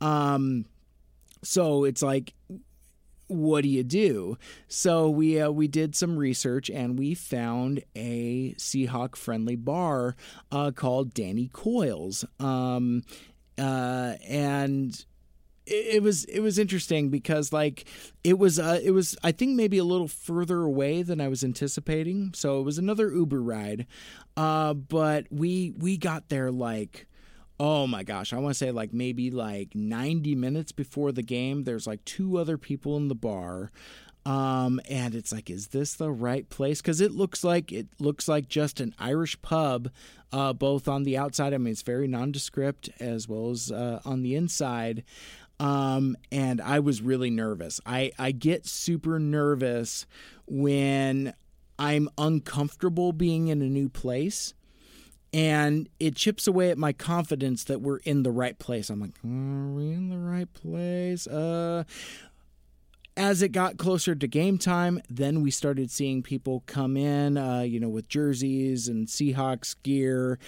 Um, 0.00 0.66
so 1.42 1.84
it's 1.84 2.02
like 2.02 2.34
what 3.28 3.62
do 3.62 3.68
you 3.68 3.82
do? 3.82 4.38
So 4.68 5.10
we 5.10 5.40
uh, 5.40 5.50
we 5.50 5.68
did 5.68 5.96
some 5.96 6.16
research 6.16 6.70
and 6.70 6.98
we 6.98 7.14
found 7.14 7.82
a 7.94 8.54
Seahawk 8.54 9.16
friendly 9.16 9.56
bar 9.56 10.16
uh, 10.52 10.70
called 10.70 11.12
Danny 11.14 11.48
Coyle's, 11.52 12.24
um, 12.38 13.02
uh, 13.58 14.14
and 14.28 15.04
it 15.66 16.02
was 16.02 16.24
it 16.24 16.40
was 16.40 16.58
interesting 16.58 17.08
because 17.08 17.52
like 17.52 17.86
it 18.22 18.38
was 18.38 18.58
uh, 18.58 18.80
it 18.82 18.92
was 18.92 19.16
I 19.22 19.32
think 19.32 19.56
maybe 19.56 19.78
a 19.78 19.84
little 19.84 20.08
further 20.08 20.62
away 20.62 21.02
than 21.02 21.20
I 21.20 21.28
was 21.28 21.42
anticipating. 21.42 22.32
So 22.34 22.60
it 22.60 22.62
was 22.62 22.78
another 22.78 23.10
Uber 23.10 23.42
ride, 23.42 23.86
uh, 24.36 24.74
but 24.74 25.26
we 25.30 25.72
we 25.76 25.96
got 25.96 26.28
there 26.28 26.50
like 26.50 27.06
oh 27.58 27.86
my 27.86 28.02
gosh 28.02 28.34
I 28.34 28.38
want 28.38 28.54
to 28.54 28.58
say 28.58 28.70
like 28.70 28.92
maybe 28.92 29.30
like 29.30 29.74
ninety 29.74 30.34
minutes 30.34 30.72
before 30.72 31.10
the 31.12 31.22
game. 31.22 31.64
There's 31.64 31.86
like 31.86 32.04
two 32.04 32.38
other 32.38 32.58
people 32.58 32.96
in 32.96 33.08
the 33.08 33.14
bar. 33.14 33.70
Um, 34.26 34.80
and 34.88 35.14
it's 35.14 35.30
like, 35.30 35.50
is 35.50 35.68
this 35.68 35.94
the 35.94 36.10
right 36.10 36.48
place? 36.50 36.82
Because 36.82 37.00
it 37.00 37.12
looks 37.12 37.44
like 37.44 37.70
it 37.70 37.86
looks 38.00 38.26
like 38.26 38.48
just 38.48 38.80
an 38.80 38.92
Irish 38.98 39.40
pub, 39.40 39.88
uh, 40.32 40.52
both 40.52 40.88
on 40.88 41.04
the 41.04 41.16
outside. 41.16 41.54
I 41.54 41.58
mean, 41.58 41.70
it's 41.70 41.82
very 41.82 42.08
nondescript 42.08 42.90
as 42.98 43.28
well 43.28 43.50
as 43.50 43.70
uh, 43.70 44.00
on 44.04 44.22
the 44.22 44.34
inside. 44.34 45.04
Um, 45.58 46.16
and 46.30 46.60
I 46.60 46.80
was 46.80 47.00
really 47.00 47.30
nervous. 47.30 47.80
I, 47.86 48.12
I 48.18 48.32
get 48.32 48.66
super 48.66 49.18
nervous 49.18 50.06
when 50.46 51.34
I'm 51.78 52.08
uncomfortable 52.18 53.12
being 53.12 53.48
in 53.48 53.62
a 53.62 53.66
new 53.66 53.88
place. 53.88 54.54
And 55.32 55.88
it 55.98 56.14
chips 56.14 56.46
away 56.46 56.70
at 56.70 56.78
my 56.78 56.92
confidence 56.92 57.64
that 57.64 57.80
we're 57.80 57.98
in 57.98 58.22
the 58.22 58.30
right 58.30 58.58
place. 58.58 58.88
I'm 58.88 59.00
like, 59.00 59.10
are 59.24 59.74
we 59.74 59.92
in 59.92 60.08
the 60.08 60.18
right 60.18 60.50
place? 60.52 61.26
Uh, 61.26 61.84
as 63.16 63.42
it 63.42 63.48
got 63.48 63.76
closer 63.78 64.14
to 64.14 64.26
game 64.26 64.58
time, 64.58 65.00
then 65.08 65.42
we 65.42 65.50
started 65.50 65.90
seeing 65.90 66.22
people 66.22 66.62
come 66.66 66.96
in, 66.96 67.36
uh, 67.36 67.60
you 67.60 67.80
know, 67.80 67.88
with 67.88 68.08
jerseys 68.08 68.88
and 68.88 69.08
Seahawks 69.08 69.74
gear, 69.82 70.38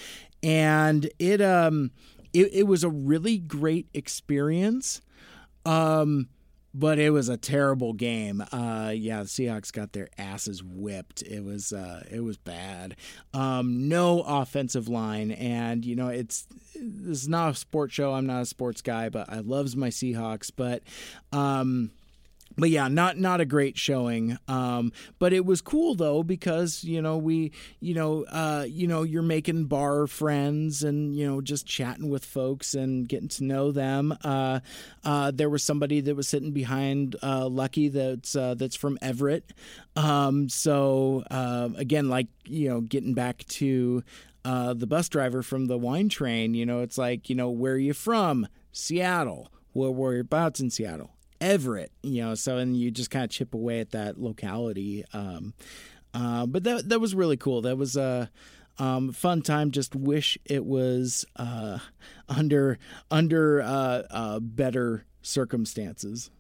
and 0.43 1.11
it 1.19 1.41
um 1.41 1.91
it, 2.33 2.51
it 2.53 2.66
was 2.66 2.85
a 2.85 2.91
really 2.91 3.39
great 3.39 3.89
experience. 3.95 5.01
Um, 5.64 6.29
but 6.74 6.99
it 6.99 7.11
was 7.11 7.29
a 7.29 7.37
terrible 7.37 7.93
game. 7.93 8.43
Uh, 8.53 8.93
yeah, 8.95 9.22
the 9.22 9.29
Seahawks 9.29 9.72
got 9.72 9.93
their 9.93 10.09
asses 10.16 10.62
whipped. 10.62 11.22
It 11.22 11.43
was 11.43 11.72
uh, 11.72 12.05
it 12.11 12.20
was 12.20 12.37
bad. 12.37 12.97
Um, 13.35 13.89
no 13.89 14.22
offensive 14.22 14.89
line, 14.89 15.33
and 15.33 15.85
you 15.85 15.97
know 15.97 16.09
it's 16.09 16.47
this 16.74 17.22
is 17.22 17.29
not 17.29 17.53
a 17.53 17.55
sports 17.55 17.95
show. 17.95 18.12
I'm 18.12 18.26
not 18.26 18.43
a 18.43 18.47
sports 18.47 18.83
guy, 18.83 19.09
but 19.09 19.29
I 19.29 19.41
loves 19.41 19.76
my 19.76 19.89
Seahawks. 19.89 20.51
But 20.55 20.83
um, 21.33 21.91
but 22.59 22.71
yeah, 22.71 22.89
not 22.89 23.17
not 23.17 23.41
a 23.41 23.45
great 23.45 23.79
showing. 23.79 24.37
Um, 24.49 24.93
but 25.19 25.33
it 25.33 25.47
was 25.47 25.61
cool 25.61 25.95
though 25.95 26.23
because 26.25 26.83
you 26.83 27.01
know 27.01 27.17
we 27.17 27.53
you 27.81 27.95
know 27.95 28.25
uh, 28.25 28.67
you 28.69 28.89
know 28.89 29.05
you're 29.05 29.23
making 29.23 29.67
bar 29.67 30.07
friends 30.09 30.83
and 30.83 31.15
you 31.15 31.27
know 31.27 31.41
just 31.41 31.67
chatting 31.67 32.11
with 32.11 32.25
folks 32.25 32.75
and 32.75 33.09
getting 33.09 33.29
to 33.29 33.45
know 33.45 33.71
them. 33.71 34.17
Uh, 34.25 34.59
uh, 35.05 35.31
there 35.31 35.49
was 35.49 35.63
somebody 35.63 36.01
that 36.01 36.17
was 36.17 36.27
sitting 36.29 36.51
behind 36.51 37.15
uh, 37.23 37.47
Lucky 37.47 37.89
that's 37.89 38.35
uh, 38.35 38.55
that's 38.55 38.77
from 38.77 38.99
Everett. 39.01 39.53
Um, 39.95 40.49
so 40.49 41.23
uh, 41.31 41.69
again, 41.77 42.09
like 42.09 42.27
you 42.45 42.69
know, 42.69 42.81
getting 42.81 43.15
back 43.15 43.47
to 43.47 44.03
the 44.43 44.87
bus 44.87 45.09
driver 45.09 45.43
from 45.43 45.67
the 45.67 45.79
wine 45.79 46.09
train. 46.09 46.55
You 46.55 46.67
know, 46.67 46.81
it's 46.81 46.99
like 46.99 47.31
you 47.31 47.37
know 47.37 47.51
where 47.51 47.75
are 47.75 47.79
you 47.79 47.95
from? 47.95 48.49
Seattle. 48.73 49.53
Well, 49.75 49.95
whereabouts 49.95 50.59
in 50.59 50.71
Seattle? 50.71 51.18
Everett, 51.41 51.93
you 52.03 52.22
know, 52.22 52.34
so 52.34 52.57
and 52.57 52.76
you 52.76 52.91
just 52.91 53.11
kind 53.11 53.24
of 53.24 53.30
chip 53.30 53.55
away 53.55 53.80
at 53.80 53.91
that 53.93 54.20
locality. 54.20 55.05
Um, 55.12 55.55
uh, 56.14 56.47
but 56.47 56.64
that 56.64 56.89
that 56.89 57.01
was 57.01 57.14
really 57.14 57.36
cool. 57.36 57.62
That 57.62 57.76
was 57.76 57.97
a 57.97 58.30
um, 58.78 59.12
fun 59.12 59.43
time. 59.43 59.70
Just 59.70 59.95
wish 59.95 60.39
it 60.45 60.64
was 60.64 61.24
uh, 61.36 61.78
under 62.28 62.78
under 63.11 63.62
uh, 63.62 64.03
uh 64.11 64.41
better 64.41 65.05
circumstances. 65.22 66.30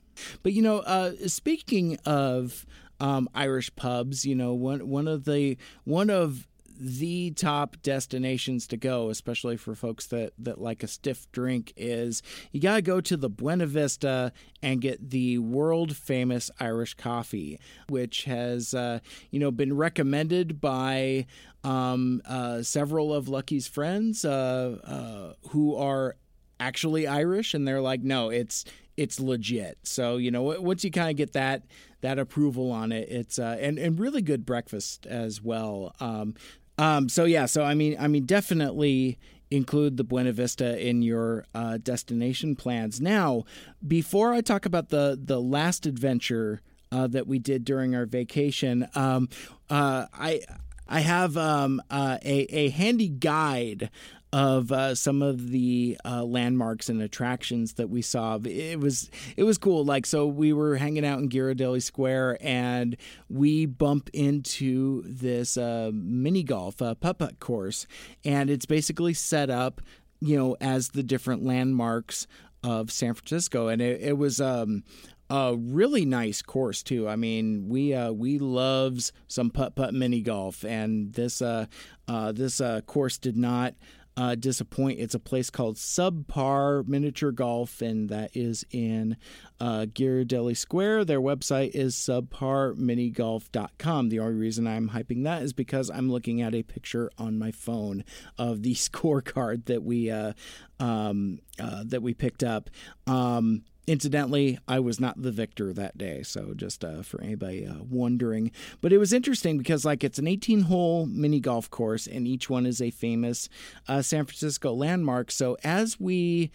But 0.42 0.52
you 0.52 0.62
know, 0.62 0.78
uh, 0.78 1.12
speaking 1.26 1.98
of 2.04 2.66
um, 3.00 3.28
Irish 3.34 3.74
pubs, 3.76 4.24
you 4.24 4.34
know, 4.34 4.54
one 4.54 4.88
one 4.88 5.08
of 5.08 5.24
the 5.24 5.56
one 5.84 6.10
of 6.10 6.48
the 6.78 7.32
top 7.32 7.76
destinations 7.82 8.66
to 8.68 8.76
go, 8.76 9.10
especially 9.10 9.56
for 9.56 9.74
folks 9.74 10.06
that, 10.06 10.32
that 10.38 10.60
like 10.60 10.82
a 10.82 10.88
stiff 10.88 11.30
drink, 11.32 11.72
is 11.76 12.22
you 12.52 12.60
got 12.60 12.76
to 12.76 12.82
go 12.82 13.00
to 13.00 13.16
the 13.16 13.28
Buena 13.28 13.66
Vista 13.66 14.32
and 14.62 14.80
get 14.80 15.10
the 15.10 15.38
world 15.38 15.96
famous 15.96 16.50
Irish 16.60 16.94
coffee, 16.94 17.58
which 17.88 18.24
has 18.24 18.74
uh, 18.74 19.00
you 19.30 19.40
know 19.40 19.50
been 19.50 19.76
recommended 19.76 20.60
by 20.60 21.26
um, 21.64 22.22
uh, 22.26 22.62
several 22.62 23.12
of 23.12 23.28
Lucky's 23.28 23.66
friends 23.66 24.24
uh, 24.24 24.78
uh 24.84 25.48
who 25.50 25.76
are 25.76 26.16
actually 26.60 27.06
Irish, 27.06 27.54
and 27.54 27.66
they're 27.66 27.80
like, 27.80 28.02
no, 28.02 28.30
it's 28.30 28.64
it's 28.96 29.20
legit. 29.20 29.78
So 29.84 30.16
you 30.16 30.30
know, 30.30 30.42
once 30.42 30.84
you 30.84 30.90
kind 30.90 31.10
of 31.10 31.16
get 31.16 31.32
that 31.32 31.62
that 32.00 32.18
approval 32.18 32.70
on 32.70 32.92
it, 32.92 33.08
it's 33.08 33.38
uh, 33.38 33.56
and 33.60 33.78
and 33.78 33.98
really 33.98 34.22
good 34.22 34.44
breakfast 34.44 35.06
as 35.06 35.42
well. 35.42 35.94
Um, 36.00 36.34
um, 36.78 37.08
so 37.08 37.24
yeah, 37.24 37.46
so 37.46 37.64
I 37.64 37.74
mean, 37.74 37.96
I 37.98 38.08
mean, 38.08 38.24
definitely 38.24 39.18
include 39.50 39.96
the 39.96 40.04
Buena 40.04 40.32
Vista 40.32 40.78
in 40.78 41.02
your 41.02 41.46
uh, 41.54 41.78
destination 41.78 42.54
plans. 42.54 43.00
Now, 43.00 43.44
before 43.86 44.32
I 44.32 44.40
talk 44.40 44.64
about 44.66 44.90
the 44.90 45.18
the 45.22 45.40
last 45.40 45.86
adventure 45.86 46.60
uh, 46.92 47.06
that 47.08 47.26
we 47.26 47.38
did 47.38 47.64
during 47.64 47.94
our 47.94 48.06
vacation, 48.06 48.88
um, 48.94 49.28
uh, 49.68 50.06
I 50.12 50.42
I 50.88 51.00
have 51.00 51.36
um, 51.36 51.82
uh, 51.90 52.18
a 52.24 52.46
a 52.54 52.70
handy 52.70 53.08
guide 53.08 53.90
of 54.32 54.70
uh, 54.72 54.94
some 54.94 55.22
of 55.22 55.50
the 55.50 55.98
uh, 56.04 56.22
landmarks 56.22 56.88
and 56.88 57.00
attractions 57.00 57.74
that 57.74 57.88
we 57.88 58.02
saw. 58.02 58.38
It 58.44 58.78
was 58.80 59.10
it 59.36 59.44
was 59.44 59.58
cool. 59.58 59.84
Like 59.84 60.06
so, 60.06 60.26
we 60.26 60.52
were 60.52 60.76
hanging 60.76 61.04
out 61.04 61.18
in 61.18 61.28
Ghirardelli 61.28 61.82
Square, 61.82 62.38
and 62.40 62.96
we 63.28 63.66
bump 63.66 64.10
into 64.12 65.02
this 65.06 65.56
uh, 65.56 65.90
mini 65.94 66.42
golf 66.42 66.82
uh, 66.82 66.94
putt 66.94 67.18
putt 67.18 67.40
course, 67.40 67.86
and 68.24 68.50
it's 68.50 68.66
basically 68.66 69.14
set 69.14 69.50
up, 69.50 69.80
you 70.20 70.36
know, 70.36 70.56
as 70.60 70.88
the 70.88 71.02
different 71.02 71.44
landmarks 71.44 72.26
of 72.62 72.90
San 72.90 73.14
Francisco, 73.14 73.68
and 73.68 73.80
it, 73.80 74.00
it 74.00 74.18
was 74.18 74.40
um, 74.40 74.82
a 75.30 75.54
really 75.56 76.04
nice 76.04 76.42
course 76.42 76.82
too. 76.82 77.08
I 77.08 77.16
mean, 77.16 77.68
we 77.68 77.94
uh, 77.94 78.12
we 78.12 78.38
loves 78.38 79.12
some 79.26 79.50
putt 79.50 79.74
putt 79.74 79.94
mini 79.94 80.20
golf, 80.20 80.64
and 80.64 81.12
this 81.12 81.42
uh, 81.42 81.66
uh, 82.06 82.32
this 82.32 82.60
uh, 82.60 82.80
course 82.82 83.18
did 83.18 83.36
not. 83.36 83.74
Uh, 84.18 84.34
disappoint. 84.34 84.98
It's 84.98 85.14
a 85.14 85.20
place 85.20 85.48
called 85.48 85.76
Subpar 85.76 86.84
Miniature 86.88 87.30
Golf, 87.30 87.80
and 87.80 88.08
that 88.08 88.32
is 88.34 88.66
in 88.72 89.16
uh, 89.60 89.86
Ghirardelli 89.88 90.56
Square. 90.56 91.04
Their 91.04 91.20
website 91.20 91.70
is 91.72 91.94
subparminigolf.com. 91.94 94.08
The 94.08 94.18
only 94.18 94.34
reason 94.34 94.66
I'm 94.66 94.88
hyping 94.88 95.22
that 95.22 95.42
is 95.42 95.52
because 95.52 95.88
I'm 95.88 96.10
looking 96.10 96.42
at 96.42 96.52
a 96.52 96.64
picture 96.64 97.12
on 97.16 97.38
my 97.38 97.52
phone 97.52 98.02
of 98.36 98.64
the 98.64 98.74
scorecard 98.74 99.66
that 99.66 99.84
we 99.84 100.10
uh, 100.10 100.32
um, 100.80 101.38
uh, 101.60 101.84
that 101.86 102.02
we 102.02 102.12
picked 102.12 102.42
up. 102.42 102.70
Um, 103.06 103.62
Incidentally, 103.88 104.58
I 104.68 104.80
was 104.80 105.00
not 105.00 105.22
the 105.22 105.32
victor 105.32 105.72
that 105.72 105.96
day, 105.96 106.22
so 106.22 106.52
just 106.54 106.84
uh, 106.84 107.00
for 107.00 107.22
anybody 107.22 107.66
uh, 107.66 107.82
wondering. 107.88 108.52
But 108.82 108.92
it 108.92 108.98
was 108.98 109.14
interesting 109.14 109.56
because, 109.56 109.86
like, 109.86 110.04
it's 110.04 110.18
an 110.18 110.28
18 110.28 110.60
hole 110.62 111.06
mini 111.06 111.40
golf 111.40 111.70
course, 111.70 112.06
and 112.06 112.28
each 112.28 112.50
one 112.50 112.66
is 112.66 112.82
a 112.82 112.90
famous 112.90 113.48
uh, 113.88 114.02
San 114.02 114.26
Francisco 114.26 114.74
landmark. 114.74 115.30
So 115.30 115.56
as 115.64 115.98
we 115.98 116.50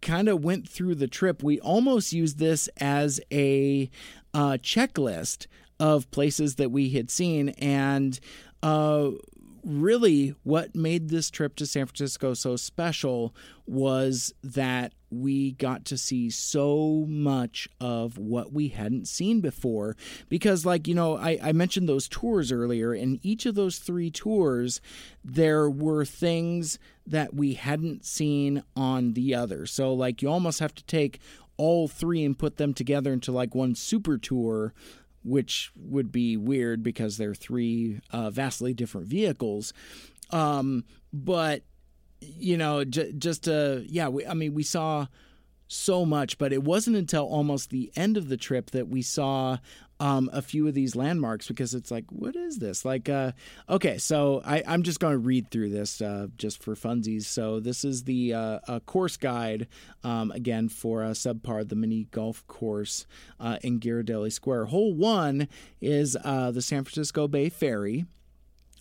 kind 0.00 0.30
of 0.30 0.42
went 0.42 0.66
through 0.66 0.94
the 0.94 1.08
trip, 1.08 1.42
we 1.42 1.60
almost 1.60 2.14
used 2.14 2.38
this 2.38 2.70
as 2.78 3.20
a 3.30 3.90
uh, 4.32 4.56
checklist 4.62 5.46
of 5.78 6.10
places 6.10 6.54
that 6.54 6.70
we 6.70 6.88
had 6.88 7.10
seen. 7.10 7.50
And 7.50 8.18
uh, 8.62 9.10
really, 9.68 10.34
what 10.42 10.74
made 10.74 11.10
this 11.10 11.30
trip 11.30 11.54
to 11.56 11.66
San 11.66 11.86
Francisco 11.86 12.34
so 12.34 12.56
special 12.56 13.34
was 13.66 14.32
that 14.42 14.94
we 15.10 15.52
got 15.52 15.84
to 15.86 15.98
see 15.98 16.30
so 16.30 17.04
much 17.06 17.68
of 17.80 18.16
what 18.18 18.52
we 18.52 18.68
hadn't 18.68 19.06
seen 19.06 19.40
before. 19.40 19.96
Because, 20.28 20.64
like, 20.64 20.88
you 20.88 20.94
know, 20.94 21.16
I, 21.16 21.38
I 21.42 21.52
mentioned 21.52 21.88
those 21.88 22.08
tours 22.08 22.50
earlier, 22.50 22.92
and 22.92 23.20
each 23.22 23.46
of 23.46 23.54
those 23.54 23.78
three 23.78 24.10
tours, 24.10 24.80
there 25.22 25.68
were 25.68 26.04
things 26.04 26.78
that 27.06 27.34
we 27.34 27.54
hadn't 27.54 28.04
seen 28.04 28.62
on 28.74 29.12
the 29.12 29.34
other. 29.34 29.66
So, 29.66 29.92
like, 29.92 30.22
you 30.22 30.28
almost 30.28 30.60
have 30.60 30.74
to 30.74 30.84
take 30.84 31.20
all 31.58 31.88
three 31.88 32.24
and 32.24 32.38
put 32.38 32.56
them 32.56 32.72
together 32.72 33.12
into 33.12 33.32
like 33.32 33.54
one 33.54 33.74
super 33.74 34.16
tour 34.16 34.72
which 35.28 35.70
would 35.76 36.10
be 36.10 36.36
weird 36.36 36.82
because 36.82 37.16
they're 37.16 37.34
three 37.34 38.00
uh, 38.12 38.30
vastly 38.30 38.74
different 38.74 39.06
vehicles. 39.06 39.72
Um, 40.30 40.84
but 41.12 41.62
you 42.20 42.56
know, 42.56 42.84
j- 42.84 43.12
just 43.12 43.48
uh, 43.48 43.78
yeah, 43.86 44.08
we, 44.08 44.26
I 44.26 44.34
mean, 44.34 44.54
we 44.54 44.62
saw 44.62 45.06
so 45.68 46.04
much, 46.04 46.38
but 46.38 46.52
it 46.52 46.64
wasn't 46.64 46.96
until 46.96 47.24
almost 47.26 47.70
the 47.70 47.92
end 47.94 48.16
of 48.16 48.28
the 48.28 48.36
trip 48.36 48.70
that 48.70 48.88
we 48.88 49.02
saw 49.02 49.58
um, 50.00 50.30
a 50.32 50.42
few 50.42 50.66
of 50.68 50.74
these 50.74 50.94
landmarks 50.94 51.48
because 51.48 51.74
it's 51.74 51.90
like, 51.90 52.04
what 52.10 52.36
is 52.36 52.58
this? 52.58 52.84
Like, 52.84 53.08
uh, 53.08 53.32
okay, 53.68 53.98
so 53.98 54.42
I, 54.44 54.62
I'm 54.66 54.82
just 54.82 55.00
going 55.00 55.12
to 55.14 55.18
read 55.18 55.50
through 55.50 55.70
this 55.70 56.00
uh, 56.00 56.28
just 56.36 56.62
for 56.62 56.74
funsies. 56.74 57.24
So 57.24 57.60
this 57.60 57.84
is 57.84 58.04
the 58.04 58.34
uh, 58.34 58.80
course 58.86 59.16
guide 59.16 59.66
um, 60.04 60.30
again 60.30 60.68
for 60.68 61.02
uh, 61.04 61.10
Subpar, 61.10 61.68
the 61.68 61.76
mini 61.76 62.06
golf 62.10 62.46
course 62.46 63.06
uh, 63.40 63.58
in 63.62 63.80
Ghirardelli 63.80 64.32
Square. 64.32 64.66
Hole 64.66 64.94
one 64.94 65.48
is 65.80 66.16
uh, 66.24 66.50
the 66.50 66.62
San 66.62 66.84
Francisco 66.84 67.28
Bay 67.28 67.48
Ferry. 67.48 68.06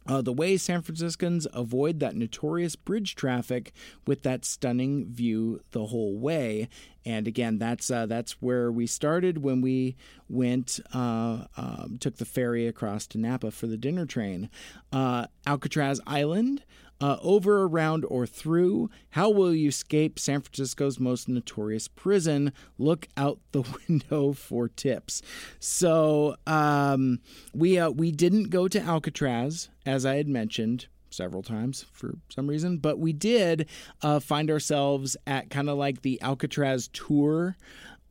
Uh, 0.07 0.21
the 0.21 0.33
way 0.33 0.57
San 0.57 0.81
Franciscans 0.81 1.47
avoid 1.53 1.99
that 1.99 2.15
notorious 2.15 2.75
bridge 2.75 3.15
traffic 3.15 3.73
with 4.05 4.23
that 4.23 4.45
stunning 4.45 5.05
view 5.07 5.61
the 5.71 5.87
whole 5.87 6.17
way. 6.17 6.69
And 7.05 7.27
again, 7.27 7.57
that's 7.57 7.89
uh, 7.89 8.05
that's 8.05 8.41
where 8.41 8.71
we 8.71 8.87
started 8.87 9.37
when 9.39 9.61
we 9.61 9.95
went 10.29 10.79
uh, 10.93 11.45
um, 11.55 11.97
took 11.99 12.17
the 12.17 12.25
ferry 12.25 12.67
across 12.67 13.07
to 13.07 13.17
Napa 13.17 13.51
for 13.51 13.67
the 13.67 13.77
dinner 13.77 14.05
train. 14.05 14.49
Uh, 14.91 15.27
Alcatraz 15.45 16.01
Island, 16.05 16.63
uh, 16.99 17.17
over, 17.21 17.63
around, 17.63 18.05
or 18.09 18.25
through. 18.25 18.89
How 19.11 19.29
will 19.29 19.53
you 19.53 19.69
escape 19.69 20.19
San 20.19 20.41
Francisco's 20.41 20.99
most 20.99 21.27
notorious 21.27 21.87
prison? 21.87 22.53
Look 22.77 23.07
out 23.15 23.39
the 23.51 23.63
window 23.87 24.33
for 24.33 24.67
tips. 24.67 25.21
So 25.59 26.35
um, 26.45 27.19
we 27.53 27.77
uh, 27.77 27.89
we 27.89 28.11
didn't 28.11 28.49
go 28.49 28.67
to 28.67 28.81
Alcatraz 28.81 29.69
as 29.85 30.05
I 30.05 30.15
had 30.15 30.27
mentioned 30.27 30.87
several 31.09 31.41
times 31.41 31.85
for 31.93 32.15
some 32.29 32.47
reason, 32.47 32.77
but 32.77 32.99
we 32.99 33.13
did 33.13 33.67
uh, 34.01 34.19
find 34.19 34.51
ourselves 34.51 35.15
at 35.25 35.49
kind 35.49 35.69
of 35.69 35.77
like 35.77 36.01
the 36.01 36.21
Alcatraz 36.21 36.89
tour 36.89 37.55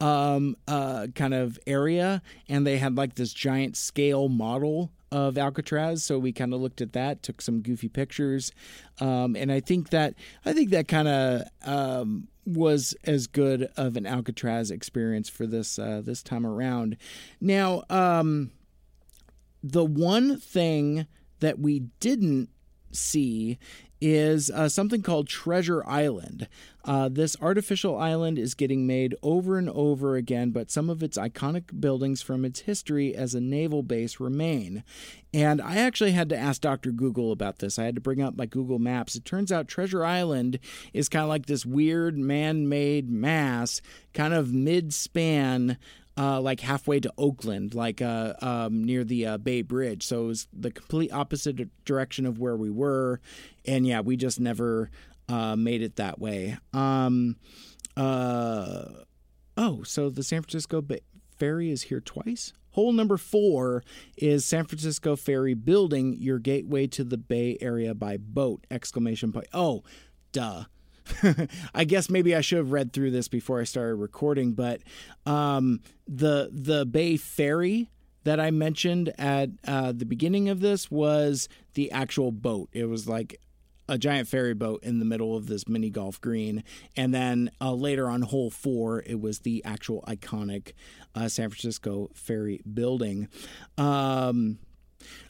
um, 0.01 0.57
uh, 0.67 1.07
kind 1.15 1.35
of 1.35 1.59
area, 1.67 2.23
and 2.49 2.67
they 2.67 2.79
had 2.79 2.97
like 2.97 3.15
this 3.15 3.33
giant 3.33 3.77
scale 3.77 4.29
model 4.29 4.91
of 5.17 5.39
Alcatraz, 5.39 6.05
so 6.05 6.19
we 6.19 6.31
kind 6.31 6.53
of 6.53 6.61
looked 6.61 6.83
at 6.83 6.93
that, 6.93 7.23
took 7.23 7.41
some 7.41 7.63
goofy 7.63 7.89
pictures, 7.89 8.53
um, 9.01 9.35
and 9.35 9.51
I 9.51 9.61
think 9.61 9.89
that 9.91 10.15
I 10.45 10.53
think 10.53 10.71
that 10.71 10.89
kind 10.89 11.09
of 11.09 11.43
um, 11.65 12.29
was 12.45 12.95
as 13.05 13.27
good 13.27 13.71
of 13.79 13.97
an 13.97 14.07
Alcatraz 14.07 14.71
experience 14.71 15.31
for 15.31 15.47
this 15.47 15.79
uh, 15.79 16.03
this 16.05 16.23
time 16.23 16.45
around. 16.47 16.99
Now, 17.41 17.85
um, 17.89 18.51
the 19.63 19.87
one 19.87 20.39
thing 20.39 21.07
that 21.41 21.59
we 21.59 21.81
didn't 21.99 22.51
see 22.93 23.59
is 24.01 24.51
uh, 24.51 24.69
something 24.69 25.01
called 25.01 25.29
Treasure 25.29 25.83
Island. 25.87 26.47
Uh, 26.87 27.09
this 27.09 27.37
artificial 27.43 27.99
island 27.99 28.39
is 28.39 28.55
getting 28.55 28.87
made 28.87 29.17
over 29.21 29.59
and 29.59 29.69
over 29.71 30.15
again, 30.15 30.51
but 30.51 30.71
some 30.71 30.89
of 30.89 31.03
its 31.03 31.19
iconic 31.19 31.81
buildings 31.81 32.23
from 32.23 32.45
its 32.45 32.61
history 32.61 33.15
as 33.15 33.35
a 33.35 33.41
naval 33.41 33.83
base 33.83 34.21
remain. 34.21 34.85
And 35.35 35.61
I 35.61 35.79
actually 35.79 36.13
had 36.13 36.29
to 36.29 36.37
ask 36.37 36.61
Dr. 36.61 36.93
Google 36.93 37.33
about 37.33 37.59
this. 37.59 37.77
I 37.77 37.85
had 37.85 37.97
to 37.97 38.01
bring 38.01 38.23
up 38.23 38.37
my 38.37 38.47
Google 38.47 38.79
Maps. 38.79 39.17
It 39.17 39.25
turns 39.25 39.51
out 39.51 39.67
Treasure 39.67 40.05
Island 40.05 40.61
is 40.93 41.09
kind 41.09 41.25
of 41.25 41.29
like 41.29 41.47
this 41.47 41.67
weird 41.67 42.17
man 42.17 42.69
made 42.69 43.11
mass, 43.11 43.83
kind 44.15 44.33
of 44.33 44.53
mid 44.53 44.95
span 44.95 45.79
uh, 46.19 46.41
like 46.41 46.61
halfway 46.61 47.01
to 47.01 47.13
Oakland, 47.19 47.75
like 47.75 48.01
uh, 48.01 48.33
um, 48.41 48.85
near 48.85 49.05
the 49.05 49.27
uh, 49.27 49.39
Bay 49.39 49.63
Bridge. 49.63 50.07
So 50.07 50.25
it 50.25 50.27
was 50.29 50.49
the 50.53 50.71
complete 50.71 51.13
opposite 51.13 51.69
direction 51.85 52.25
of 52.25 52.39
where 52.39 52.57
we 52.57 52.71
were, 52.71 53.21
and 53.67 53.87
yeah, 53.87 54.01
we 54.01 54.17
just 54.17 54.41
never 54.41 54.91
uh, 55.29 55.57
made 55.57 55.83
it 55.83 55.97
that 55.97 56.19
way. 56.19 56.57
Um, 56.73 57.37
uh, 57.97 58.85
oh, 59.57 59.83
so 59.83 60.11
the 60.11 60.23
San 60.23 60.43
Francisco 60.43 60.81
Bay 60.81 61.01
Ferry 61.37 61.71
is 61.71 61.83
here 61.83 62.01
twice. 62.01 62.53
Hole 62.71 62.93
number 62.93 63.17
four 63.17 63.83
is 64.19 64.45
San 64.45 64.67
Francisco 64.67 65.17
Ferry 65.17 65.55
building 65.55 66.15
your 66.19 66.39
gateway 66.39 66.87
to 66.89 67.05
the 67.05 67.17
Bay 67.17 67.57
Area 67.61 67.95
by 67.95 68.19
boat! 68.19 68.67
Exclamation 68.71 69.33
point! 69.33 69.47
Oh, 69.55 69.83
duh. 70.33 70.65
I 71.75 71.85
guess 71.85 72.11
maybe 72.11 72.35
I 72.35 72.41
should 72.41 72.59
have 72.59 72.73
read 72.73 72.93
through 72.93 73.13
this 73.13 73.29
before 73.29 73.61
I 73.61 73.65
started 73.65 73.95
recording, 73.95 74.53
but 74.53 74.83
um, 75.25 75.81
the 76.07 76.51
the 76.53 76.85
Bay 76.85 77.17
Ferry 77.17 77.91
that 78.25 78.41
I 78.41 78.51
mentioned 78.51 79.13
at 79.17 79.51
uh, 79.67 79.93
the 79.93 80.05
beginning 80.05 80.49
of 80.49 80.61
this 80.61 80.91
was 80.91 81.49
the 81.75 81.93
actual 81.93 82.33
boat. 82.33 82.69
It 82.73 82.87
was 82.87 83.09
like 83.09 83.41
a 83.89 83.99
giant 83.99 84.29
ferry 84.29 84.55
boat 84.55 84.83
in 84.83 84.99
the 84.99 85.05
middle 85.05 85.37
of 85.37 85.47
this 85.47 85.69
mini 85.69 85.91
golf 85.91 86.21
green. 86.21 86.65
And 86.97 87.15
then 87.15 87.51
uh, 87.61 87.73
later 87.73 88.09
on 88.09 88.23
hole 88.23 88.51
four, 88.51 89.03
it 89.07 89.21
was 89.21 89.41
the 89.41 89.65
actual 89.65 90.05
iconic 90.09 90.73
uh, 91.15 91.29
San 91.29 91.51
Francisco 91.51 92.11
ferry 92.15 92.61
building. 92.73 93.29
Um, 93.79 94.59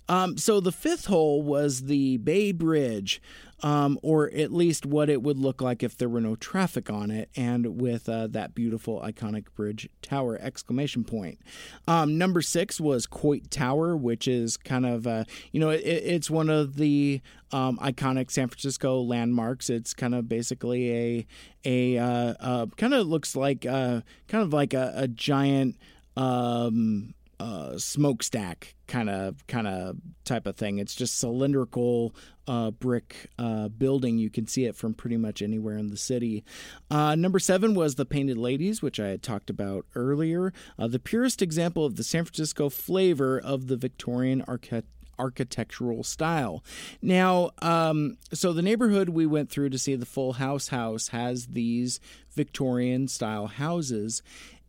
Um, 0.08 0.36
so 0.38 0.60
the 0.60 0.72
fifth 0.72 1.06
hole 1.06 1.42
was 1.42 1.82
the 1.82 2.18
Bay 2.18 2.52
Bridge, 2.52 3.20
um, 3.62 3.98
or 4.02 4.30
at 4.30 4.52
least 4.52 4.86
what 4.86 5.08
it 5.08 5.22
would 5.22 5.38
look 5.38 5.60
like 5.60 5.82
if 5.82 5.96
there 5.96 6.08
were 6.08 6.20
no 6.20 6.36
traffic 6.36 6.90
on 6.90 7.10
it, 7.10 7.28
and 7.34 7.80
with 7.80 8.08
uh, 8.08 8.26
that 8.28 8.54
beautiful 8.54 9.00
iconic 9.00 9.46
bridge 9.54 9.88
tower 10.02 10.38
exclamation 10.40 11.02
point. 11.04 11.40
Um, 11.88 12.18
number 12.18 12.42
six 12.42 12.80
was 12.80 13.06
Coit 13.06 13.50
Tower, 13.50 13.96
which 13.96 14.28
is 14.28 14.56
kind 14.56 14.86
of 14.86 15.06
uh, 15.06 15.24
you 15.52 15.58
know 15.58 15.70
it, 15.70 15.82
it's 15.84 16.30
one 16.30 16.50
of 16.50 16.76
the 16.76 17.20
um, 17.50 17.78
iconic 17.78 18.30
San 18.30 18.48
Francisco 18.48 19.00
landmarks. 19.00 19.70
It's 19.70 19.94
kind 19.94 20.14
of 20.14 20.28
basically 20.28 20.92
a 20.92 21.26
a 21.64 21.98
uh, 21.98 22.34
uh, 22.38 22.66
kind 22.76 22.94
of 22.94 23.08
looks 23.08 23.34
like 23.34 23.66
uh, 23.66 24.02
kind 24.28 24.44
of 24.44 24.52
like 24.52 24.74
a, 24.74 24.92
a 24.94 25.08
giant. 25.08 25.76
Um, 26.16 27.12
uh, 27.38 27.76
smokestack 27.76 28.75
kind 28.86 29.10
of 29.10 29.46
kind 29.46 29.66
of 29.66 29.96
type 30.24 30.46
of 30.46 30.56
thing. 30.56 30.78
It's 30.78 30.94
just 30.94 31.18
cylindrical 31.18 32.14
uh, 32.46 32.70
brick 32.70 33.30
uh, 33.38 33.68
building. 33.68 34.18
You 34.18 34.30
can 34.30 34.46
see 34.46 34.64
it 34.64 34.76
from 34.76 34.94
pretty 34.94 35.16
much 35.16 35.42
anywhere 35.42 35.76
in 35.76 35.88
the 35.88 35.96
city. 35.96 36.44
Uh, 36.90 37.14
number 37.14 37.38
seven 37.38 37.74
was 37.74 37.94
the 37.94 38.06
Painted 38.06 38.38
Ladies, 38.38 38.82
which 38.82 39.00
I 39.00 39.08
had 39.08 39.22
talked 39.22 39.50
about 39.50 39.86
earlier. 39.94 40.52
Uh, 40.78 40.88
the 40.88 40.98
purest 40.98 41.42
example 41.42 41.84
of 41.84 41.96
the 41.96 42.04
San 42.04 42.24
Francisco 42.24 42.68
flavor 42.68 43.38
of 43.38 43.66
the 43.66 43.76
Victorian 43.76 44.42
architecture 44.46 44.90
architectural 45.18 46.04
style. 46.04 46.62
Now, 47.00 47.50
um, 47.62 48.18
so 48.34 48.52
the 48.52 48.60
neighborhood 48.60 49.08
we 49.08 49.24
went 49.24 49.50
through 49.50 49.70
to 49.70 49.78
see 49.78 49.96
the 49.96 50.04
Full 50.04 50.34
House 50.34 50.68
house 50.68 51.08
has 51.08 51.46
these 51.46 52.00
Victorian 52.34 53.08
style 53.08 53.46
houses, 53.46 54.22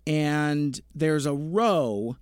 and 0.05 0.79
there's 0.95 1.25
a 1.25 1.33
row 1.33 2.15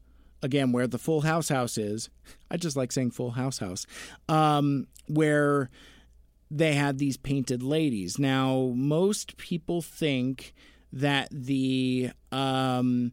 again 0.45 0.71
where 0.71 0.87
the 0.87 0.97
Full 0.97 1.21
House 1.21 1.49
house 1.49 1.77
is. 1.77 2.09
I 2.49 2.57
just 2.57 2.77
like 2.77 2.91
saying 2.91 3.11
Full 3.11 3.31
House 3.31 3.57
house, 3.57 3.85
um, 4.29 4.87
where 5.07 5.69
they 6.49 6.75
had 6.75 6.99
these 6.99 7.17
painted 7.17 7.63
ladies. 7.63 8.17
Now, 8.17 8.71
most 8.75 9.35
people 9.35 9.81
think 9.81 10.53
that 10.93 11.27
the 11.31 12.11
um, 12.31 13.11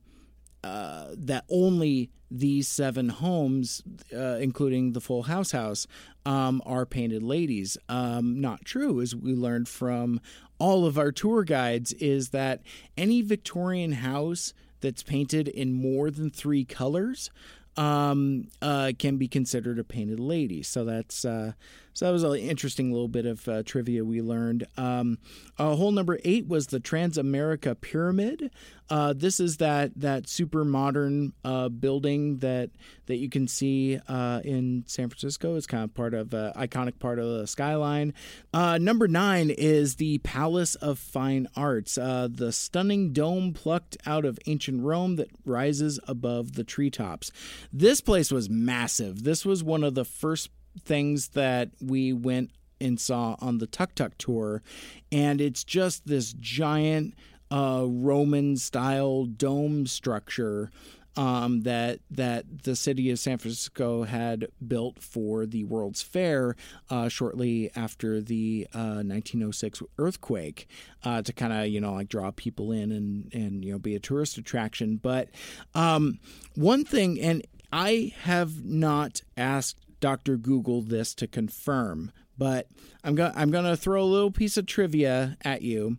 uh, 0.63 1.07
that 1.17 1.45
only 1.49 2.11
these 2.31 2.69
seven 2.69 3.09
homes, 3.09 3.83
uh, 4.15 4.39
including 4.41 4.93
the 4.93 5.01
Full 5.01 5.25
House 5.25 5.53
house, 5.53 5.87
um, 6.25 6.63
are 6.65 6.87
painted 6.87 7.23
ladies. 7.23 7.77
Um, 7.89 8.41
not 8.41 8.65
true, 8.65 9.01
as 9.01 9.15
we 9.15 9.35
learned 9.35 9.69
from 9.69 10.21
all 10.59 10.87
of 10.87 10.99
our 10.99 11.11
tour 11.11 11.43
guides, 11.43 11.93
is 11.95 12.29
that 12.31 12.63
any 12.97 13.23
Victorian 13.23 13.93
house 13.93 14.55
that's 14.83 15.03
painted 15.03 15.49
in 15.49 15.73
more 15.73 16.11
than 16.11 16.31
three 16.31 16.65
colors 16.65 17.31
um, 17.77 18.49
uh, 18.61 18.93
can 18.99 19.17
be 19.17 19.29
considered 19.29 19.79
a 19.79 19.85
painted 19.85 20.21
lady. 20.21 20.63
So 20.63 20.85
that's 20.85 21.25
uh, 21.25 21.53
so 21.93 22.07
that 22.07 22.13
was 22.13 22.23
an 22.23 22.37
interesting 22.37 22.91
little 22.91 23.09
bit 23.09 23.27
of 23.27 23.47
uh, 23.49 23.63
trivia 23.65 24.05
we 24.05 24.23
learned. 24.23 24.67
Um, 24.77 25.19
uh, 25.59 25.75
hole 25.75 25.93
number 25.93 26.19
eight 26.25 26.49
was 26.49 26.69
the 26.69 26.81
Transamerica 26.81 27.81
Pyramid. 27.81 28.51
Uh, 28.91 29.15
this 29.17 29.41
is 29.41 29.57
that 29.59 29.93
that 29.97 30.29
super 30.29 30.65
modern 30.65 31.33
uh, 31.45 31.69
building 31.69 32.39
that 32.39 32.71
that 33.07 33.17
you 33.17 33.29
can 33.29 33.49
see 33.49 33.99
uh, 34.09 34.41
in 34.45 34.85
San 34.87 35.09
Francisco. 35.09 35.57
It's 35.57 35.67
kind 35.67 35.85
of 35.85 35.95
part 35.95 36.15
of 36.15 36.35
uh, 36.35 36.53
iconic 36.57 36.99
part 36.99 37.19
of 37.19 37.27
the 37.27 37.47
skyline. 37.47 38.15
Number 38.53 39.09
nine 39.09 39.51
is 39.51 39.97
the 39.97 40.19
Palace 40.19 40.75
of 40.77 40.99
Fine 40.99 41.49
Arts, 41.57 41.95
the 41.95 42.51
stunning 42.53 43.13
dome 43.13 43.53
plucked 43.53 43.97
out 44.07 44.25
of 44.25 44.39
ancient 44.47 44.83
Rome 44.83 45.17
that 45.17 45.31
rises 45.45 45.99
above 46.07 46.53
the 46.53 46.65
treetops. 46.65 47.31
This 47.73 48.01
place 48.01 48.31
was 48.31 48.51
massive. 48.51 49.25
This 49.25 49.45
was 49.45 49.65
one 49.65 49.85
of 49.85 49.95
the 49.95 50.05
first 50.05 50.51
things 50.81 51.29
that 51.29 51.71
we 51.81 52.13
went 52.13 52.51
and 52.81 53.01
saw 53.01 53.37
on 53.41 53.59
the 53.59 53.67
Tuk 53.67 53.95
Tuk 53.95 54.19
tour, 54.19 54.63
and 55.11 55.41
it's 55.41 55.65
just 55.65 56.07
this 56.07 56.33
giant 56.33 57.15
uh, 57.51 57.85
Roman 57.87 58.57
style 58.57 59.25
dome 59.25 59.87
structure 59.87 60.71
um, 61.17 61.63
that 61.63 62.01
that 62.11 62.63
the 62.65 62.75
city 62.75 63.11
of 63.11 63.19
San 63.19 63.39
Francisco 63.39 64.05
had 64.05 64.49
built 64.67 64.99
for 64.99 65.45
the 65.47 65.65
World's 65.65 66.03
Fair 66.03 66.57
uh, 66.89 67.09
shortly 67.09 67.71
after 67.77 68.21
the 68.21 68.67
uh, 68.75 69.03
1906 69.05 69.83
earthquake 69.99 70.69
uh, 71.05 71.23
to 71.23 71.33
kind 71.33 71.53
of 71.53 71.67
you 71.69 71.81
know 71.81 71.93
like 71.93 72.09
draw 72.09 72.31
people 72.31 72.73
in 72.73 72.91
and 72.93 73.33
and 73.35 73.65
you 73.65 73.73
know 73.73 73.79
be 73.79 73.95
a 73.95 74.01
tourist 74.01 74.39
attraction. 74.39 74.97
But 74.97 75.29
um, 75.75 76.19
one 76.55 76.85
thing, 76.85 77.21
and 77.21 77.47
I 77.73 78.15
have 78.23 78.65
not 78.65 79.21
asked 79.37 79.77
Dr. 80.03 80.37
Google 80.37 80.83
this 80.83 81.15
to 81.15 81.27
confirm, 81.27 82.13
but 82.37 82.69
I'm 83.03 83.15
going 83.15 83.33
I'm 83.35 83.51
going 83.51 83.65
to 83.65 83.77
throw 83.77 84.03
a 84.03 84.05
little 84.05 84.31
piece 84.31 84.59
of 84.59 84.67
trivia 84.67 85.39
at 85.43 85.63
you 85.63 85.97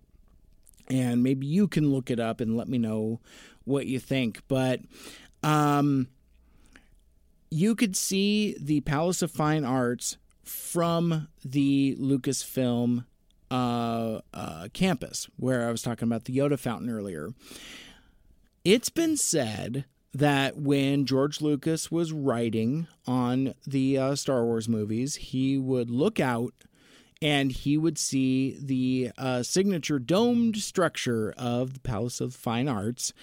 and 0.89 1.23
maybe 1.23 1.47
you 1.47 1.67
can 1.67 1.91
look 1.91 2.11
it 2.11 2.19
up 2.19 2.41
and 2.41 2.57
let 2.57 2.67
me 2.67 2.77
know 2.77 3.19
what 3.63 3.87
you 3.87 3.99
think. 3.99 4.41
But 4.47 4.81
um, 5.41 6.07
you 7.49 7.75
could 7.75 7.95
see 7.95 8.55
the 8.59 8.81
Palace 8.81 9.21
of 9.21 9.31
Fine 9.31 9.65
Arts 9.65 10.17
from 10.43 11.27
the 11.43 11.95
Lucasfilm 11.99 13.05
uh, 13.49 14.19
uh, 14.33 14.67
campus, 14.73 15.29
where 15.37 15.67
I 15.67 15.71
was 15.71 15.81
talking 15.81 16.07
about 16.07 16.25
the 16.25 16.35
Yoda 16.35 16.59
fountain 16.59 16.89
earlier. 16.89 17.29
It's 18.65 18.89
been 18.89 19.17
said 19.17 19.85
that 20.13 20.57
when 20.57 21.05
George 21.05 21.41
Lucas 21.41 21.91
was 21.91 22.11
writing 22.11 22.87
on 23.07 23.53
the 23.65 23.97
uh, 23.97 24.15
Star 24.15 24.45
Wars 24.45 24.69
movies, 24.69 25.15
he 25.15 25.57
would 25.57 25.89
look 25.89 26.19
out 26.19 26.53
and 27.21 27.51
he 27.51 27.77
would 27.77 27.97
see 27.97 28.57
the 28.61 29.11
uh, 29.17 29.41
signature 29.41 29.97
domed 29.97 30.57
structure 30.57 31.33
of 31.37 31.73
the 31.73 31.79
Palace 31.79 32.19
of 32.19 32.35
Fine 32.35 32.67
Arts, 32.67 33.13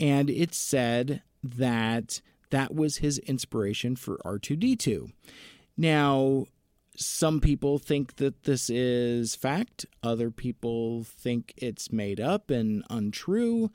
and 0.00 0.30
it 0.30 0.54
said 0.54 1.22
that 1.42 2.22
that 2.48 2.74
was 2.74 2.96
his 2.96 3.18
inspiration 3.18 3.96
for 3.96 4.16
R2D2. 4.24 5.12
Now, 5.76 6.46
some 6.96 7.40
people 7.40 7.78
think 7.78 8.16
that 8.16 8.44
this 8.44 8.70
is 8.70 9.34
fact, 9.34 9.86
other 10.02 10.30
people 10.30 11.04
think 11.04 11.54
it's 11.56 11.92
made 11.92 12.20
up 12.20 12.50
and 12.50 12.84
untrue. 12.90 13.70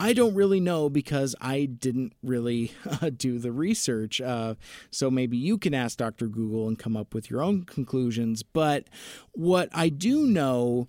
I 0.00 0.12
don't 0.12 0.34
really 0.34 0.60
know 0.60 0.88
because 0.88 1.34
I 1.40 1.66
didn't 1.66 2.14
really 2.22 2.72
uh, 3.02 3.10
do 3.10 3.38
the 3.38 3.52
research. 3.52 4.20
Uh, 4.20 4.54
so 4.90 5.10
maybe 5.10 5.36
you 5.36 5.58
can 5.58 5.74
ask 5.74 5.98
Dr. 5.98 6.26
Google 6.26 6.68
and 6.68 6.78
come 6.78 6.96
up 6.96 7.14
with 7.14 7.30
your 7.30 7.42
own 7.42 7.64
conclusions. 7.64 8.42
But 8.42 8.88
what 9.32 9.68
I 9.72 9.88
do 9.88 10.26
know 10.26 10.88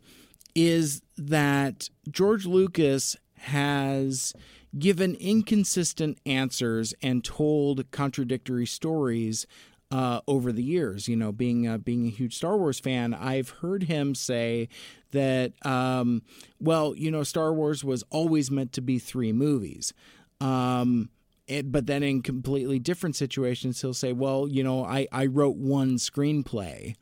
is 0.56 1.02
that 1.18 1.90
George 2.10 2.46
Lucas 2.46 3.18
has 3.40 4.34
given 4.78 5.16
inconsistent 5.16 6.18
answers 6.26 6.94
and 7.02 7.24
told 7.24 7.90
contradictory 7.92 8.66
stories 8.66 9.46
uh, 9.92 10.22
over 10.28 10.52
the 10.52 10.64
years. 10.64 11.08
You 11.08 11.16
know, 11.16 11.32
being 11.32 11.68
uh, 11.68 11.78
being 11.78 12.06
a 12.06 12.10
huge 12.10 12.36
Star 12.36 12.58
Wars 12.58 12.80
fan, 12.80 13.14
I've 13.14 13.50
heard 13.50 13.84
him 13.84 14.16
say 14.16 14.70
that, 15.12 15.54
um, 15.66 16.24
well, 16.60 16.96
you 16.96 17.12
know, 17.12 17.24
Star 17.24 17.54
Wars 17.54 17.84
was 17.84 18.04
always 18.10 18.52
meant 18.52 18.74
to 18.74 18.82
be 18.82 19.00
three 19.00 19.32
movies. 19.32 19.94
Um, 20.42 21.10
it, 21.48 21.72
but 21.72 21.86
then 21.86 22.04
in 22.04 22.22
completely 22.22 22.80
different 22.80 23.16
situations, 23.16 23.80
he'll 23.82 23.94
say, 23.94 24.14
well, 24.14 24.48
you 24.48 24.64
know, 24.64 24.84
I, 24.84 25.08
I 25.12 25.28
wrote 25.28 25.58
one 25.58 25.98
screenplay. 25.98 26.96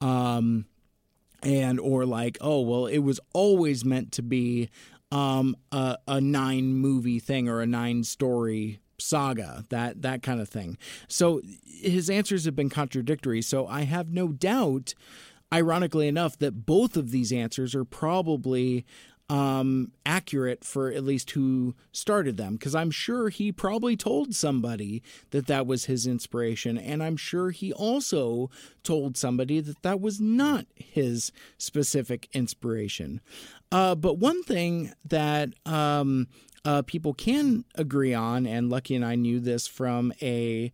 Um, 0.00 0.66
and 1.42 1.78
or 1.78 2.04
like, 2.04 2.38
oh, 2.40 2.60
well, 2.62 2.86
it 2.86 2.98
was 2.98 3.20
always 3.32 3.84
meant 3.84 4.12
to 4.12 4.22
be 4.22 4.70
um, 5.12 5.56
a, 5.70 5.98
a 6.08 6.20
nine 6.20 6.74
movie 6.74 7.20
thing 7.20 7.48
or 7.48 7.60
a 7.60 7.66
nine 7.66 8.02
story 8.02 8.80
saga 9.04 9.64
that 9.68 10.02
that 10.02 10.22
kind 10.22 10.40
of 10.40 10.48
thing 10.48 10.78
so 11.08 11.40
his 11.64 12.08
answers 12.08 12.44
have 12.44 12.56
been 12.56 12.70
contradictory 12.70 13.42
so 13.42 13.66
i 13.66 13.82
have 13.82 14.10
no 14.10 14.28
doubt 14.28 14.94
ironically 15.52 16.08
enough 16.08 16.38
that 16.38 16.66
both 16.66 16.96
of 16.96 17.10
these 17.10 17.32
answers 17.32 17.74
are 17.74 17.84
probably 17.84 18.84
um, 19.30 19.90
accurate 20.04 20.64
for 20.64 20.90
at 20.90 21.02
least 21.02 21.30
who 21.30 21.74
started 21.92 22.36
them 22.36 22.54
because 22.54 22.74
I'm 22.74 22.90
sure 22.90 23.30
he 23.30 23.52
probably 23.52 23.96
told 23.96 24.34
somebody 24.34 25.02
that 25.30 25.46
that 25.46 25.66
was 25.66 25.86
his 25.86 26.06
inspiration, 26.06 26.76
and 26.76 27.02
I'm 27.02 27.16
sure 27.16 27.50
he 27.50 27.72
also 27.72 28.50
told 28.82 29.16
somebody 29.16 29.60
that 29.60 29.82
that 29.82 30.00
was 30.00 30.20
not 30.20 30.66
his 30.74 31.32
specific 31.56 32.28
inspiration. 32.32 33.20
Uh, 33.72 33.94
but 33.94 34.18
one 34.18 34.42
thing 34.42 34.92
that 35.06 35.50
um, 35.64 36.28
uh, 36.64 36.82
people 36.82 37.14
can 37.14 37.64
agree 37.74 38.14
on, 38.14 38.46
and 38.46 38.70
Lucky 38.70 38.94
and 38.94 39.04
I 39.04 39.14
knew 39.14 39.40
this 39.40 39.66
from 39.66 40.12
a 40.22 40.72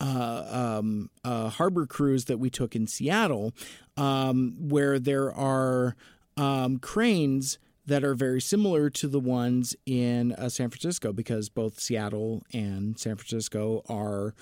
uh, 0.00 0.78
um, 0.78 1.10
a 1.24 1.48
harbor 1.48 1.86
cruise 1.86 2.24
that 2.24 2.38
we 2.38 2.50
took 2.50 2.74
in 2.74 2.86
Seattle, 2.86 3.52
um, 3.96 4.56
where 4.58 4.98
there 4.98 5.32
are 5.32 5.94
um, 6.36 6.78
cranes 6.78 7.58
that 7.86 8.04
are 8.04 8.14
very 8.14 8.40
similar 8.40 8.90
to 8.90 9.08
the 9.08 9.20
ones 9.20 9.74
in 9.86 10.32
uh, 10.32 10.48
San 10.48 10.70
Francisco 10.70 11.12
because 11.12 11.48
both 11.48 11.80
Seattle 11.80 12.42
and 12.52 12.98
San 12.98 13.16
Francisco 13.16 13.82
are 13.88 14.34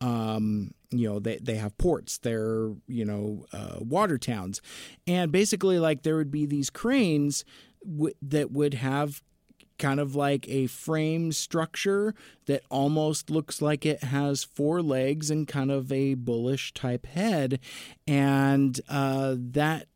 um, 0.00 0.72
you 0.90 1.08
know 1.08 1.18
they, 1.18 1.38
they 1.38 1.56
have 1.56 1.76
ports. 1.78 2.18
They're 2.18 2.72
you 2.86 3.04
know 3.04 3.46
uh, 3.52 3.76
water 3.80 4.18
towns. 4.18 4.60
And 5.06 5.30
basically 5.32 5.78
like 5.78 6.02
there 6.02 6.16
would 6.16 6.30
be 6.30 6.46
these 6.46 6.70
cranes 6.70 7.44
w- 7.86 8.14
that 8.22 8.50
would 8.50 8.74
have 8.74 9.22
kind 9.78 10.00
of 10.00 10.14
like 10.14 10.48
a 10.48 10.66
frame 10.66 11.32
structure 11.32 12.14
that 12.46 12.62
almost 12.70 13.30
looks 13.30 13.60
like 13.60 13.84
it 13.84 14.04
has 14.04 14.44
four 14.44 14.82
legs 14.82 15.30
and 15.30 15.46
kind 15.48 15.70
of 15.70 15.92
a 15.92 16.14
bullish 16.14 16.72
type 16.74 17.06
head 17.06 17.60
and 18.06 18.80
uh, 18.88 19.34
that 19.38 19.86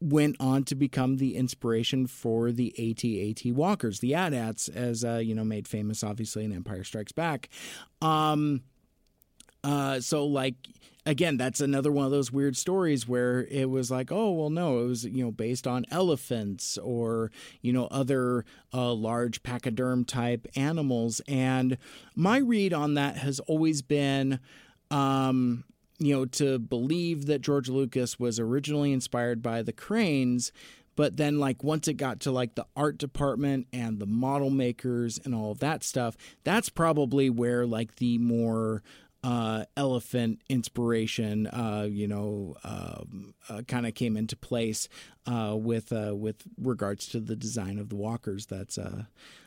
went 0.00 0.36
on 0.40 0.64
to 0.64 0.74
become 0.74 1.18
the 1.18 1.36
inspiration 1.36 2.06
for 2.06 2.50
the 2.50 2.72
AT-AT 2.78 3.52
walkers, 3.54 4.00
the 4.00 4.14
AT-ATs, 4.14 4.68
as 4.68 5.04
uh, 5.04 5.16
you 5.16 5.34
know, 5.34 5.44
made 5.44 5.68
famous 5.68 6.02
obviously 6.02 6.44
in 6.44 6.52
Empire 6.52 6.84
Strikes 6.84 7.12
Back. 7.12 7.48
Um, 8.00 8.62
uh, 9.64 10.00
so 10.00 10.26
like 10.26 10.54
again, 11.06 11.36
that's 11.36 11.60
another 11.60 11.90
one 11.90 12.04
of 12.04 12.10
those 12.10 12.32
weird 12.32 12.56
stories 12.56 13.08
where 13.08 13.44
it 13.50 13.70
was 13.70 13.90
like, 13.90 14.12
oh 14.12 14.32
well, 14.32 14.50
no, 14.50 14.80
it 14.80 14.86
was 14.86 15.04
you 15.04 15.24
know 15.24 15.30
based 15.30 15.66
on 15.66 15.84
elephants 15.90 16.78
or 16.78 17.30
you 17.62 17.72
know 17.72 17.86
other 17.86 18.44
uh, 18.72 18.92
large 18.92 19.42
pachyderm 19.42 20.04
type 20.04 20.46
animals, 20.56 21.20
and 21.26 21.78
my 22.14 22.38
read 22.38 22.72
on 22.72 22.94
that 22.94 23.16
has 23.16 23.40
always 23.40 23.82
been. 23.82 24.40
Um, 24.90 25.64
you 26.02 26.16
know, 26.16 26.24
to 26.24 26.58
believe 26.58 27.26
that 27.26 27.42
George 27.42 27.68
Lucas 27.68 28.18
was 28.18 28.40
originally 28.40 28.90
inspired 28.90 29.42
by 29.42 29.60
the 29.60 29.72
cranes, 29.72 30.50
but 30.96 31.18
then 31.18 31.38
like 31.38 31.62
once 31.62 31.88
it 31.88 31.94
got 31.94 32.20
to 32.20 32.32
like 32.32 32.54
the 32.54 32.64
art 32.74 32.96
department 32.96 33.66
and 33.70 33.98
the 33.98 34.06
model 34.06 34.48
makers 34.48 35.20
and 35.24 35.34
all 35.34 35.52
of 35.52 35.58
that 35.60 35.84
stuff, 35.84 36.16
that's 36.42 36.70
probably 36.70 37.28
where 37.28 37.66
like 37.66 37.96
the 37.96 38.16
more 38.16 38.82
uh, 39.22 39.64
elephant 39.76 40.40
inspiration, 40.48 41.46
uh, 41.48 41.86
you 41.88 42.08
know, 42.08 42.56
um, 42.64 43.34
uh, 43.48 43.62
kind 43.68 43.86
of 43.86 43.94
came 43.94 44.16
into 44.16 44.36
place 44.36 44.88
uh, 45.26 45.54
with 45.56 45.92
uh, 45.92 46.14
with 46.16 46.42
regards 46.58 47.06
to 47.08 47.20
the 47.20 47.36
design 47.36 47.78
of 47.78 47.90
the 47.90 47.96
walkers. 47.96 48.46
That's 48.46 48.78
uh, 48.78 49.04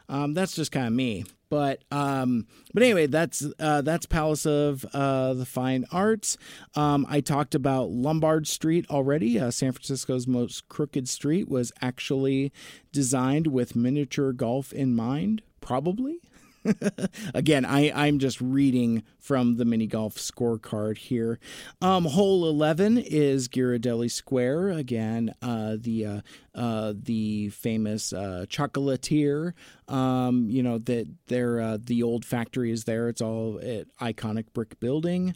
um, 0.09 0.33
that's 0.35 0.55
just 0.55 0.71
kind 0.71 0.85
of 0.87 0.93
me. 0.93 1.25
But 1.49 1.83
um, 1.91 2.45
but 2.73 2.83
anyway, 2.83 3.07
that's 3.07 3.43
that's 3.57 4.05
Palace 4.05 4.45
of 4.45 4.81
the 4.81 5.47
Fine 5.47 5.85
Arts. 5.91 6.37
Um, 6.75 7.05
I 7.09 7.21
talked 7.21 7.55
about 7.55 7.89
Lombard 7.89 8.47
Street 8.47 8.85
already. 8.89 9.37
San 9.51 9.71
Francisco's 9.71 10.27
most 10.27 10.67
crooked 10.67 11.09
street 11.09 11.49
was 11.49 11.71
actually 11.81 12.51
designed 12.91 13.47
with 13.47 13.75
miniature 13.75 14.33
golf 14.33 14.71
in 14.71 14.95
mind, 14.95 15.41
probably. 15.61 16.19
Again, 17.33 17.65
I, 17.65 17.91
I'm 17.91 18.19
just 18.19 18.39
reading 18.41 19.03
from 19.19 19.57
the 19.57 19.65
mini 19.65 19.87
golf 19.87 20.15
scorecard 20.15 20.97
here. 20.97 21.39
Um, 21.81 22.05
hole 22.05 22.47
11 22.47 22.97
is 22.97 23.47
Ghirardelli 23.47 24.11
Square. 24.11 24.69
Again, 24.69 25.33
uh, 25.41 25.77
the 25.79 26.05
uh, 26.05 26.21
uh, 26.55 26.93
the 26.95 27.49
famous 27.49 28.13
uh, 28.13 28.45
chocolatier. 28.47 29.53
Um, 29.87 30.49
you 30.49 30.63
know 30.63 30.77
that 30.79 31.07
there 31.27 31.59
uh, 31.59 31.77
the 31.81 32.03
old 32.03 32.25
factory 32.25 32.71
is 32.71 32.85
there. 32.85 33.09
It's 33.09 33.21
all 33.21 33.57
an 33.57 33.85
iconic 33.99 34.45
brick 34.53 34.79
building. 34.79 35.35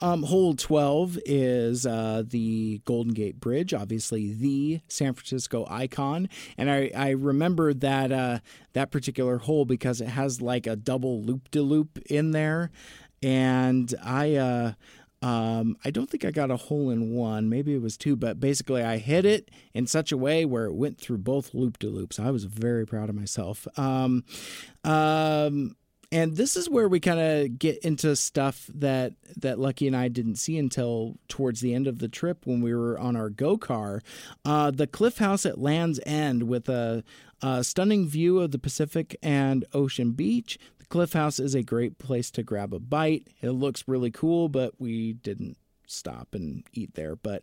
Um, 0.00 0.24
hole 0.24 0.54
12 0.54 1.18
is 1.24 1.86
uh, 1.86 2.22
the 2.26 2.80
Golden 2.84 3.12
Gate 3.12 3.40
Bridge, 3.40 3.72
obviously 3.72 4.32
the 4.32 4.80
San 4.88 5.14
Francisco 5.14 5.66
icon. 5.68 6.28
And 6.58 6.70
I, 6.70 6.90
I 6.94 7.10
remember 7.10 7.72
that 7.74 8.12
uh, 8.12 8.38
that 8.72 8.90
particular 8.90 9.38
hole 9.38 9.64
because 9.64 10.00
it 10.00 10.08
has 10.08 10.40
like 10.40 10.66
a 10.66 10.76
double 10.76 11.22
loop 11.22 11.50
de 11.50 11.62
loop 11.62 11.98
in 12.06 12.32
there. 12.32 12.70
And 13.22 13.94
I. 14.02 14.34
Uh, 14.34 14.72
um, 15.22 15.78
I 15.82 15.90
don't 15.90 16.10
think 16.10 16.26
I 16.26 16.30
got 16.30 16.50
a 16.50 16.56
hole 16.58 16.90
in 16.90 17.14
one. 17.14 17.48
Maybe 17.48 17.74
it 17.74 17.80
was 17.80 17.96
two, 17.96 18.14
but 18.14 18.38
basically 18.38 18.82
I 18.82 18.98
hit 18.98 19.24
it 19.24 19.50
in 19.72 19.86
such 19.86 20.12
a 20.12 20.18
way 20.18 20.44
where 20.44 20.66
it 20.66 20.74
went 20.74 21.00
through 21.00 21.16
both 21.18 21.54
loop 21.54 21.78
de 21.78 21.86
loops. 21.86 22.18
I 22.18 22.30
was 22.30 22.44
very 22.44 22.86
proud 22.86 23.08
of 23.08 23.14
myself. 23.14 23.66
Um, 23.78 24.24
um, 24.84 25.76
and 26.14 26.36
this 26.36 26.56
is 26.56 26.70
where 26.70 26.86
we 26.86 27.00
kind 27.00 27.18
of 27.18 27.58
get 27.58 27.78
into 27.78 28.14
stuff 28.14 28.70
that 28.72 29.14
that 29.36 29.58
Lucky 29.58 29.88
and 29.88 29.96
I 29.96 30.06
didn't 30.06 30.36
see 30.36 30.56
until 30.56 31.16
towards 31.26 31.60
the 31.60 31.74
end 31.74 31.88
of 31.88 31.98
the 31.98 32.06
trip 32.06 32.46
when 32.46 32.60
we 32.60 32.72
were 32.72 32.96
on 32.96 33.16
our 33.16 33.28
go 33.28 33.58
car. 33.58 34.00
Uh, 34.44 34.70
the 34.70 34.86
Cliff 34.86 35.18
House 35.18 35.44
at 35.44 35.58
Land's 35.58 35.98
End 36.06 36.44
with 36.44 36.68
a, 36.68 37.02
a 37.42 37.64
stunning 37.64 38.06
view 38.06 38.38
of 38.38 38.52
the 38.52 38.60
Pacific 38.60 39.16
and 39.24 39.64
Ocean 39.74 40.12
Beach. 40.12 40.56
The 40.78 40.86
Cliff 40.86 41.14
House 41.14 41.40
is 41.40 41.56
a 41.56 41.64
great 41.64 41.98
place 41.98 42.30
to 42.30 42.44
grab 42.44 42.72
a 42.72 42.78
bite. 42.78 43.26
It 43.42 43.50
looks 43.50 43.88
really 43.88 44.12
cool, 44.12 44.48
but 44.48 44.80
we 44.80 45.14
didn't 45.14 45.56
stop 45.88 46.28
and 46.32 46.62
eat 46.72 46.94
there. 46.94 47.16
But 47.16 47.42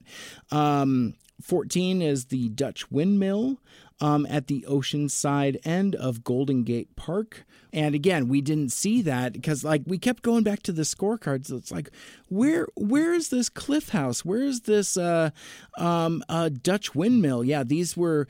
um, 0.50 1.16
14 1.42 2.02
is 2.02 2.26
the 2.26 2.48
Dutch 2.48 2.90
Windmill 2.90 3.58
um, 4.02 4.26
at 4.30 4.48
the 4.48 4.66
oceanside 4.68 5.60
end 5.64 5.96
of 5.96 6.24
Golden 6.24 6.64
Gate 6.64 6.96
Park. 6.96 7.46
And 7.72 7.96
again, 7.96 8.28
we 8.28 8.42
didn't 8.42 8.74
see 8.74 9.02
that 9.04 9.32
because 9.32 9.64
like 9.64 9.84
we 9.86 9.98
kept 9.98 10.24
going 10.24 10.44
back 10.44 10.62
to 10.64 10.74
the 10.74 10.82
scorecards. 10.82 11.52
It's 11.52 11.72
like, 11.72 11.90
where 12.28 12.68
where 12.76 13.14
is 13.14 13.30
this 13.30 13.48
cliff 13.48 13.90
house? 13.90 14.26
Where 14.26 14.42
is 14.42 14.62
this 14.62 14.98
uh, 14.98 15.30
um, 15.78 16.24
uh, 16.28 16.50
Dutch 16.50 16.94
windmill? 16.94 17.44
Yeah, 17.46 17.64
these 17.64 17.96
were 17.96 18.28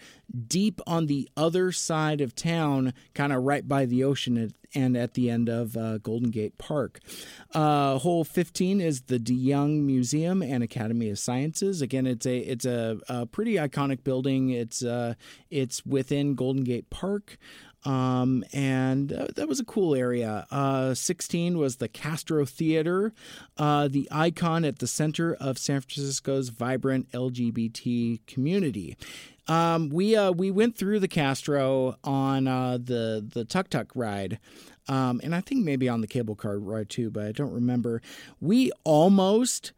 deep 0.47 0.79
on 0.85 1.07
the 1.07 1.27
other 1.35 1.71
side 1.71 2.21
of 2.21 2.35
town, 2.35 2.93
kind 3.15 3.33
of 3.33 3.43
right 3.43 3.67
by 3.67 3.85
the 3.85 4.03
ocean 4.03 4.53
and 4.73 4.95
at 4.95 5.13
the 5.13 5.29
end 5.29 5.49
of 5.49 5.75
uh, 5.77 5.97
Golden 5.99 6.29
Gate 6.29 6.57
Park. 6.57 6.99
Uh, 7.53 7.97
hole 7.97 8.23
15 8.23 8.81
is 8.81 9.01
the 9.01 9.19
De 9.19 9.33
Young 9.33 9.85
Museum 9.85 10.41
and 10.41 10.63
Academy 10.63 11.09
of 11.09 11.19
Sciences. 11.19 11.81
Again, 11.81 12.07
it's 12.07 12.25
a 12.25 12.37
it's 12.37 12.65
a, 12.65 12.99
a 13.07 13.25
pretty 13.25 13.55
iconic 13.55 14.03
building. 14.03 14.49
It's 14.49 14.83
uh, 14.83 15.15
it's 15.49 15.85
within 15.85 16.35
Golden 16.35 16.63
Gate 16.63 16.89
Park. 16.89 17.37
Um, 17.83 18.43
and 18.53 19.11
uh, 19.11 19.27
that 19.35 19.47
was 19.47 19.59
a 19.59 19.65
cool 19.65 19.95
area. 19.95 20.45
Uh, 20.51 20.93
16 20.93 21.57
was 21.57 21.77
the 21.77 21.87
Castro 21.87 22.45
Theater, 22.45 23.13
uh, 23.57 23.87
the 23.87 24.07
icon 24.11 24.65
at 24.65 24.79
the 24.79 24.87
center 24.87 25.33
of 25.33 25.57
San 25.57 25.81
Francisco's 25.81 26.49
vibrant 26.49 27.11
LGBT 27.11 28.19
community. 28.27 28.97
Um, 29.47 29.89
we 29.89 30.15
uh, 30.15 30.31
we 30.31 30.51
went 30.51 30.77
through 30.77 30.99
the 30.99 31.07
Castro 31.07 31.97
on 32.03 32.47
uh, 32.47 32.77
the 32.77 33.25
the 33.27 33.45
Tuk 33.45 33.69
Tuk 33.69 33.91
ride, 33.95 34.39
um, 34.87 35.19
and 35.23 35.33
I 35.33 35.41
think 35.41 35.65
maybe 35.65 35.89
on 35.89 36.01
the 36.01 36.07
cable 36.07 36.35
car 36.35 36.57
ride 36.59 36.89
too, 36.89 37.09
but 37.09 37.25
I 37.25 37.31
don't 37.31 37.51
remember. 37.51 38.01
We 38.39 38.71
almost 38.83 39.73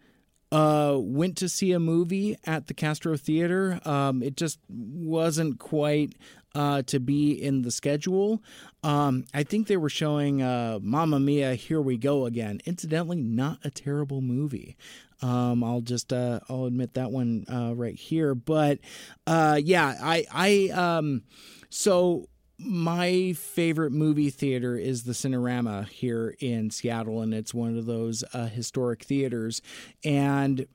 uh, 0.51 0.97
went 0.99 1.35
to 1.37 1.49
see 1.49 1.71
a 1.71 1.79
movie 1.79 2.37
at 2.45 2.67
the 2.67 2.73
Castro 2.73 3.17
Theater. 3.17 3.79
Um, 3.85 4.21
it 4.21 4.37
just 4.37 4.59
wasn't 4.69 5.59
quite 5.59 6.13
uh, 6.55 6.83
to 6.83 6.99
be 6.99 7.31
in 7.31 7.63
the 7.63 7.71
schedule. 7.71 8.43
Um, 8.83 9.25
I 9.33 9.43
think 9.43 9.67
they 9.67 9.77
were 9.77 9.89
showing 9.89 10.41
uh, 10.41 10.79
Mamma 10.81 11.19
Mia, 11.19 11.55
Here 11.55 11.81
We 11.81 11.97
Go 11.97 12.25
Again. 12.25 12.61
Incidentally, 12.65 13.21
not 13.21 13.59
a 13.63 13.71
terrible 13.71 14.21
movie. 14.21 14.77
Um, 15.23 15.63
I'll 15.63 15.81
just 15.81 16.11
uh, 16.11 16.41
I'll 16.49 16.65
admit 16.65 16.95
that 16.95 17.11
one 17.11 17.45
uh, 17.51 17.73
right 17.73 17.95
here. 17.95 18.35
But 18.35 18.79
uh, 19.25 19.59
yeah, 19.63 19.95
I 20.01 20.25
I 20.31 20.69
um, 20.73 21.23
so 21.69 22.27
my 22.59 23.33
favorite 23.33 23.91
movie 23.91 24.29
theater 24.29 24.77
is 24.77 25.03
the 25.03 25.13
Cinerama 25.13 25.87
here 25.87 26.35
in 26.39 26.69
Seattle, 26.69 27.21
and 27.21 27.33
it's 27.33 27.53
one 27.53 27.77
of 27.77 27.85
those 27.85 28.23
uh, 28.33 28.47
historic 28.47 29.03
theaters. 29.03 29.61
And 30.03 30.67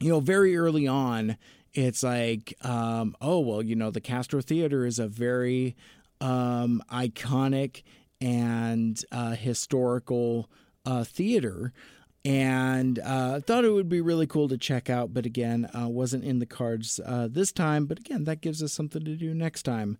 you 0.00 0.08
know, 0.08 0.20
very 0.20 0.56
early 0.56 0.86
on, 0.86 1.36
it's 1.74 2.02
like, 2.02 2.54
um, 2.62 3.14
oh 3.20 3.40
well, 3.40 3.62
you 3.62 3.76
know, 3.76 3.90
the 3.90 4.00
Castro 4.00 4.40
Theater 4.40 4.86
is 4.86 4.98
a 4.98 5.06
very 5.06 5.76
um, 6.22 6.82
iconic 6.90 7.82
and 8.22 9.02
uh, 9.12 9.32
historical 9.32 10.48
uh, 10.86 11.04
theater 11.04 11.74
and 12.26 12.98
uh, 12.98 13.40
thought 13.40 13.64
it 13.64 13.70
would 13.70 13.88
be 13.88 14.00
really 14.00 14.26
cool 14.26 14.48
to 14.48 14.58
check 14.58 14.90
out, 14.90 15.14
but 15.14 15.24
again, 15.24 15.70
uh, 15.72 15.88
wasn't 15.88 16.24
in 16.24 16.40
the 16.40 16.46
cards 16.46 16.98
uh, 17.06 17.28
this 17.30 17.52
time. 17.52 17.86
But 17.86 18.00
again, 18.00 18.24
that 18.24 18.40
gives 18.40 18.64
us 18.64 18.72
something 18.72 19.04
to 19.04 19.14
do 19.14 19.32
next 19.32 19.62
time. 19.62 19.96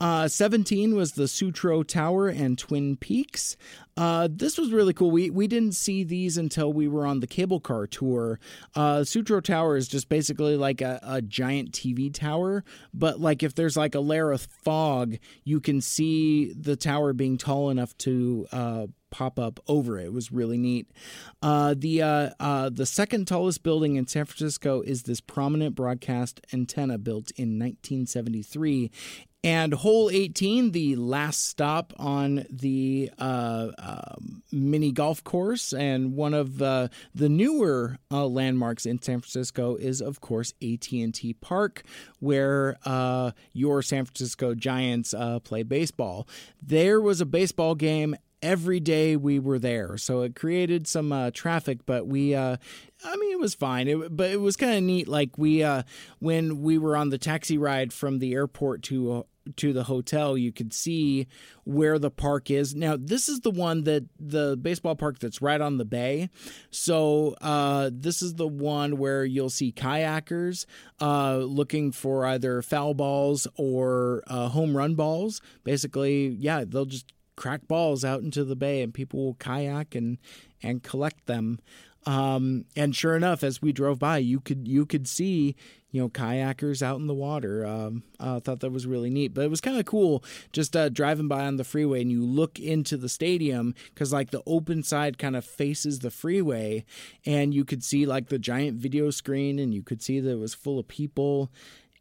Uh, 0.00 0.26
17 0.26 0.96
was 0.96 1.12
the 1.12 1.28
Sutro 1.28 1.84
Tower 1.84 2.26
and 2.28 2.58
Twin 2.58 2.96
Peaks. 2.96 3.56
Uh, 3.96 4.28
this 4.28 4.58
was 4.58 4.72
really 4.72 4.92
cool. 4.92 5.12
We 5.12 5.30
we 5.30 5.46
didn't 5.46 5.76
see 5.76 6.02
these 6.02 6.36
until 6.36 6.72
we 6.72 6.88
were 6.88 7.06
on 7.06 7.20
the 7.20 7.28
cable 7.28 7.60
car 7.60 7.86
tour. 7.86 8.40
Uh, 8.74 9.04
Sutro 9.04 9.40
Tower 9.40 9.76
is 9.76 9.86
just 9.86 10.08
basically 10.08 10.56
like 10.56 10.80
a, 10.80 10.98
a, 11.04 11.22
giant 11.22 11.70
TV 11.70 12.12
tower, 12.12 12.64
but 12.92 13.20
like 13.20 13.44
if 13.44 13.54
there's 13.54 13.76
like 13.76 13.94
a 13.94 14.00
layer 14.00 14.32
of 14.32 14.42
fog, 14.64 15.16
you 15.44 15.60
can 15.60 15.80
see 15.80 16.52
the 16.54 16.74
tower 16.74 17.12
being 17.12 17.38
tall 17.38 17.70
enough 17.70 17.96
to 17.98 18.48
pop 19.14 19.38
up 19.38 19.60
over 19.68 19.96
it. 19.96 20.06
It 20.06 20.12
was 20.12 20.32
really 20.32 20.58
neat. 20.58 20.90
Uh, 21.40 21.72
the 21.78 22.02
uh, 22.02 22.30
uh, 22.40 22.68
the 22.68 22.84
second 22.84 23.28
tallest 23.28 23.62
building 23.62 23.94
in 23.94 24.08
San 24.08 24.24
Francisco 24.24 24.80
is 24.80 25.04
this 25.04 25.20
prominent 25.20 25.76
broadcast 25.76 26.40
antenna 26.52 26.98
built 26.98 27.30
in 27.36 27.56
1973 27.60 28.90
And 29.44 29.72
hole 29.74 30.10
18, 30.10 30.72
the 30.72 30.96
last 30.96 31.46
stop 31.46 31.92
on 31.96 32.44
the 32.50 33.10
uh, 33.18 33.68
um 33.78 34.42
mini 34.50 34.90
golf 34.90 35.22
course, 35.22 35.72
and 35.72 36.16
one 36.16 36.34
of 36.34 36.60
uh, 36.60 36.88
the 37.14 37.28
newer 37.28 37.98
uh, 38.10 38.26
landmarks 38.26 38.84
in 38.84 39.00
San 39.00 39.20
Francisco 39.20 39.76
is, 39.76 40.00
of 40.00 40.20
course, 40.20 40.54
AT&T 40.60 41.34
Park, 41.40 41.82
where 42.18 42.78
your 43.52 43.80
San 43.82 44.06
Francisco 44.06 44.54
Giants 44.56 45.14
play 45.44 45.62
baseball. 45.62 46.26
There 46.60 47.00
was 47.00 47.20
a 47.20 47.26
baseball 47.26 47.76
game 47.76 48.16
every 48.44 48.78
day 48.78 49.16
we 49.16 49.38
were 49.38 49.58
there. 49.58 49.96
So 49.96 50.20
it 50.20 50.36
created 50.36 50.86
some 50.86 51.10
uh, 51.10 51.30
traffic, 51.32 51.86
but 51.86 52.06
we, 52.06 52.34
uh, 52.34 52.58
I 53.04 53.16
mean, 53.16 53.32
it 53.32 53.40
was 53.40 53.54
fine. 53.54 53.88
It, 53.88 54.14
but 54.14 54.30
it 54.30 54.40
was 54.40 54.56
kind 54.56 54.76
of 54.76 54.82
neat. 54.84 55.08
Like 55.08 55.38
we, 55.38 55.64
uh, 55.64 55.82
when 56.20 56.62
we 56.62 56.78
were 56.78 56.96
on 56.96 57.08
the 57.08 57.18
taxi 57.18 57.58
ride 57.58 57.92
from 57.92 58.18
the 58.18 58.34
airport 58.34 58.82
to 58.84 59.12
uh, 59.12 59.22
to 59.56 59.74
the 59.74 59.84
hotel, 59.84 60.38
you 60.38 60.52
could 60.52 60.72
see 60.72 61.26
where 61.64 61.98
the 61.98 62.10
park 62.10 62.50
is. 62.50 62.74
Now, 62.74 62.96
this 62.98 63.28
is 63.28 63.40
the 63.40 63.50
one 63.50 63.84
that 63.84 64.04
the 64.18 64.56
baseball 64.56 64.96
park 64.96 65.18
that's 65.18 65.42
right 65.42 65.60
on 65.60 65.76
the 65.76 65.84
bay. 65.84 66.30
So, 66.70 67.34
uh, 67.42 67.90
this 67.92 68.22
is 68.22 68.36
the 68.36 68.48
one 68.48 68.96
where 68.96 69.22
you'll 69.22 69.50
see 69.50 69.70
kayakers 69.70 70.64
uh, 70.98 71.36
looking 71.36 71.92
for 71.92 72.24
either 72.24 72.62
foul 72.62 72.94
balls 72.94 73.46
or 73.56 74.22
uh, 74.28 74.48
home 74.48 74.74
run 74.74 74.94
balls. 74.94 75.42
Basically, 75.62 76.28
yeah, 76.28 76.64
they'll 76.66 76.86
just 76.86 77.12
crack 77.36 77.66
balls 77.68 78.04
out 78.04 78.22
into 78.22 78.44
the 78.44 78.56
bay 78.56 78.82
and 78.82 78.94
people 78.94 79.24
will 79.24 79.34
kayak 79.34 79.94
and 79.94 80.18
and 80.62 80.82
collect 80.82 81.26
them. 81.26 81.58
Um, 82.06 82.66
and 82.76 82.94
sure 82.94 83.16
enough 83.16 83.42
as 83.42 83.62
we 83.62 83.72
drove 83.72 83.98
by 83.98 84.18
you 84.18 84.38
could 84.38 84.68
you 84.68 84.84
could 84.84 85.08
see 85.08 85.56
you 85.90 86.02
know 86.02 86.10
kayakers 86.10 86.82
out 86.82 86.98
in 86.98 87.06
the 87.06 87.14
water. 87.14 87.64
Um, 87.64 88.02
i 88.20 88.38
thought 88.40 88.60
that 88.60 88.72
was 88.72 88.86
really 88.86 89.08
neat 89.08 89.32
but 89.32 89.44
it 89.44 89.50
was 89.50 89.62
kind 89.62 89.78
of 89.78 89.86
cool 89.86 90.22
just 90.52 90.76
uh, 90.76 90.90
driving 90.90 91.28
by 91.28 91.46
on 91.46 91.56
the 91.56 91.64
freeway 91.64 92.02
and 92.02 92.10
you 92.10 92.24
look 92.24 92.58
into 92.58 92.96
the 92.96 93.08
stadium 93.08 93.74
because 93.92 94.12
like 94.12 94.30
the 94.30 94.42
open 94.46 94.82
side 94.82 95.18
kind 95.18 95.34
of 95.34 95.44
faces 95.44 96.00
the 96.00 96.10
freeway 96.10 96.84
and 97.24 97.54
you 97.54 97.64
could 97.64 97.82
see 97.82 98.04
like 98.04 98.28
the 98.28 98.38
giant 98.38 98.76
video 98.78 99.08
screen 99.10 99.58
and 99.58 99.72
you 99.72 99.82
could 99.82 100.02
see 100.02 100.20
that 100.20 100.30
it 100.30 100.38
was 100.38 100.52
full 100.54 100.78
of 100.78 100.88
people. 100.88 101.50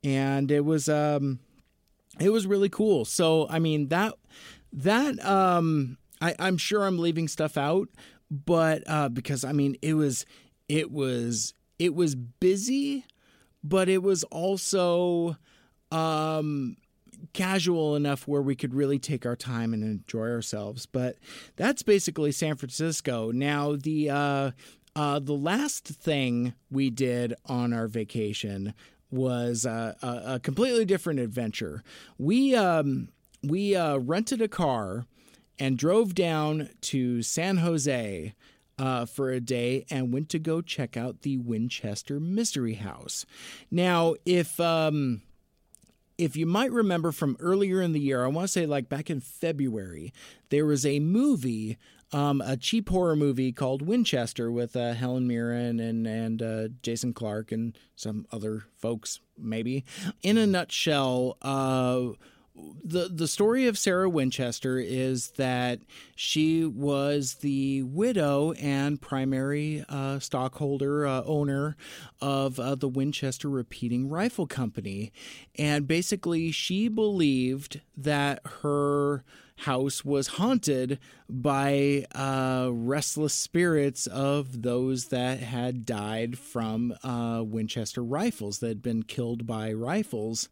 And 0.04 0.52
it 0.52 0.66
was 0.66 0.90
um 0.90 1.40
it 2.20 2.30
was 2.30 2.46
really 2.46 2.70
cool. 2.70 3.06
So 3.06 3.48
i 3.50 3.58
mean 3.60 3.88
that 3.88 4.16
that 4.74 5.24
um 5.26 5.98
I, 6.22 6.36
I'm 6.40 6.58
sure 6.58 6.84
I'm 6.84 7.00
leaving 7.00 7.28
stuff 7.28 7.58
out, 7.58 7.90
but 8.30 8.84
uh, 8.88 9.10
because 9.10 9.44
I 9.44 9.52
mean 9.52 9.78
it 9.82 9.94
was 9.94 10.26
it 10.68 10.92
was 10.92 11.54
it 11.80 11.94
was 11.94 12.16
busy, 12.16 13.06
but 13.64 13.90
it 13.90 14.02
was 14.02 14.24
also 14.26 15.38
um 15.92 16.78
casual 17.34 17.96
enough 17.96 18.28
where 18.28 18.42
we 18.42 18.56
could 18.56 18.74
really 18.74 19.00
take 19.00 19.26
our 19.26 19.36
time 19.36 19.74
and 19.74 19.84
enjoy 19.84 20.30
ourselves. 20.30 20.86
But 20.86 21.18
that's 21.56 21.84
basically 21.84 22.32
San 22.32 22.56
Francisco. 22.56 23.32
Now 23.32 23.76
the 23.76 24.10
uh, 24.10 24.52
uh, 24.96 25.20
the 25.20 25.34
last 25.34 25.88
thing 25.88 26.54
we 26.70 26.90
did 26.90 27.34
on 27.46 27.74
our 27.74 27.88
vacation 27.88 28.74
was 29.10 29.66
uh, 29.66 29.94
a, 30.02 30.36
a 30.36 30.40
completely 30.40 30.86
different 30.86 31.20
adventure. 31.20 31.84
We 32.18 32.56
um, 32.56 33.10
we 33.44 33.76
uh, 33.76 33.98
rented 33.98 34.42
a 34.42 34.48
car 34.48 35.06
and 35.60 35.78
drove 35.78 36.16
down 36.16 36.70
to 36.82 37.22
San 37.22 37.58
Jose 37.58 38.34
uh, 38.80 39.06
for 39.06 39.30
a 39.30 39.40
day 39.40 39.86
and 39.90 40.14
went 40.14 40.30
to 40.30 40.40
go 40.40 40.62
check 40.62 40.98
out 40.98 41.22
the 41.22 41.38
Winchester 41.38 42.20
Mystery 42.20 42.76
House. 42.76 43.26
Now, 43.70 44.16
if 44.26 44.60
um, 44.60 45.22
if 46.18 46.36
you 46.36 46.46
might 46.46 46.72
remember 46.72 47.12
from 47.12 47.38
earlier 47.40 47.82
in 47.82 47.92
the 47.92 48.00
year, 48.00 48.24
I 48.24 48.28
want 48.28 48.48
to 48.48 48.52
say 48.52 48.66
like 48.66 48.90
back 48.90 49.10
in 49.10 49.20
February, 49.20 50.14
there 50.50 50.66
was 50.66 50.86
a 50.86 51.00
movie, 51.00 51.78
um, 52.12 52.42
a 52.42 52.58
cheap 52.58 52.90
horror 52.90 53.16
movie 53.16 53.52
called 53.52 53.82
Winchester 53.82 54.52
with 54.52 54.76
uh, 54.76 54.94
Helen 54.94 55.28
Mirren 55.28 55.80
and 55.80 56.08
and 56.08 56.42
uh, 56.42 56.68
Jason 56.82 57.14
Clarke 57.14 57.52
and 57.52 57.78
some 57.96 58.26
other 58.32 58.64
folks, 58.78 59.20
maybe. 59.38 59.84
In 60.24 60.38
a 60.38 60.48
nutshell, 60.48 61.38
uh, 61.42 62.14
the 62.56 63.10
the 63.12 63.28
story 63.28 63.66
of 63.66 63.78
Sarah 63.78 64.10
Winchester 64.10 64.78
is 64.78 65.32
that 65.32 65.80
she 66.16 66.66
was 66.66 67.36
the 67.36 67.84
widow 67.84 68.54
and 68.54 69.02
primary 69.02 69.84
uh, 69.90 70.20
stockholder 70.20 71.08
uh, 71.08 71.24
owner 71.26 71.76
of 72.22 72.60
uh, 72.60 72.76
the 72.76 72.88
Winchester 72.88 73.50
Repeating 73.50 74.08
Rifle 74.10 74.46
Company, 74.46 75.12
and 75.58 75.88
basically 75.88 76.52
she 76.52 76.88
believed 76.88 77.82
that 77.98 78.42
her 78.62 79.24
house 79.58 80.04
was 80.04 80.28
haunted 80.28 81.00
by 81.30 82.06
uh, 82.14 82.70
restless 82.72 83.34
spirits 83.34 84.08
of 84.08 84.62
those 84.62 85.06
that 85.06 85.40
had 85.40 85.86
died 85.86 86.38
from 86.38 86.94
uh, 87.04 87.42
Winchester 87.46 88.04
rifles 88.04 88.60
that 88.60 88.68
had 88.68 88.82
been 88.82 89.04
killed 89.04 89.48
by 89.48 89.72
rifles. 89.72 90.50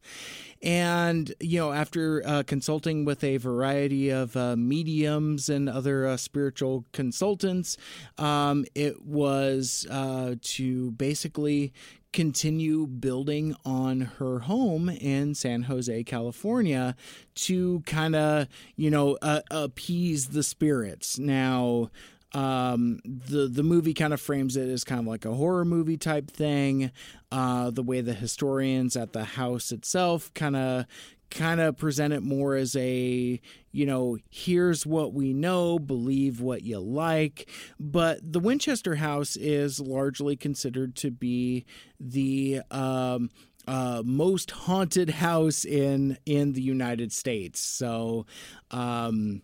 And, 0.63 1.33
you 1.39 1.59
know, 1.59 1.71
after 1.71 2.25
uh, 2.25 2.43
consulting 2.45 3.05
with 3.05 3.23
a 3.23 3.37
variety 3.37 4.09
of 4.09 4.35
uh, 4.37 4.55
mediums 4.55 5.49
and 5.49 5.67
other 5.67 6.07
uh, 6.07 6.17
spiritual 6.17 6.85
consultants, 6.93 7.77
um, 8.17 8.65
it 8.75 9.01
was 9.03 9.85
uh, 9.89 10.35
to 10.41 10.91
basically 10.91 11.73
continue 12.13 12.87
building 12.87 13.55
on 13.65 14.01
her 14.19 14.39
home 14.39 14.89
in 14.89 15.33
San 15.33 15.63
Jose, 15.63 16.03
California 16.03 16.95
to 17.35 17.81
kind 17.81 18.15
of, 18.15 18.47
you 18.75 18.91
know, 18.91 19.17
uh, 19.21 19.41
appease 19.49 20.29
the 20.29 20.43
spirits. 20.43 21.17
Now, 21.17 21.89
um, 22.33 22.99
the 23.03 23.47
the 23.47 23.63
movie 23.63 23.93
kind 23.93 24.13
of 24.13 24.21
frames 24.21 24.55
it 24.55 24.69
as 24.69 24.83
kind 24.83 25.01
of 25.01 25.07
like 25.07 25.25
a 25.25 25.33
horror 25.33 25.65
movie 25.65 25.97
type 25.97 26.31
thing. 26.31 26.91
Uh, 27.31 27.71
the 27.71 27.83
way 27.83 28.01
the 28.01 28.13
historians 28.13 28.95
at 28.95 29.13
the 29.13 29.23
house 29.23 29.71
itself 29.71 30.33
kind 30.33 30.55
of 30.55 30.85
kind 31.31 31.59
of 31.59 31.77
present 31.77 32.13
it 32.13 32.21
more 32.21 32.55
as 32.55 32.75
a 32.75 33.39
you 33.71 33.85
know 33.85 34.17
here's 34.29 34.85
what 34.85 35.13
we 35.13 35.33
know 35.33 35.79
believe 35.79 36.41
what 36.41 36.63
you 36.63 36.79
like. 36.79 37.49
But 37.79 38.19
the 38.31 38.39
winchester 38.39 38.95
house 38.95 39.35
is 39.35 39.79
largely 39.79 40.35
considered 40.35 40.95
to 40.97 41.09
be 41.09 41.65
the 41.99 42.61
um, 42.69 43.31
uh, 43.67 44.03
most 44.05 44.51
haunted 44.51 45.09
house 45.09 45.65
in 45.65 46.17
in 46.25 46.53
the 46.53 46.61
united 46.61 47.11
states. 47.11 47.59
So 47.59 48.25
um, 48.69 49.41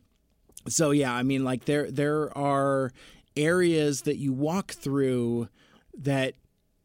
so 0.69 0.91
yeah 0.91 1.13
i 1.13 1.23
mean 1.23 1.43
like 1.43 1.65
there 1.65 1.89
there 1.89 2.35
are 2.37 2.91
areas 3.35 4.01
that 4.01 4.17
you 4.17 4.33
walk 4.33 4.71
through 4.73 5.47
that 5.97 6.33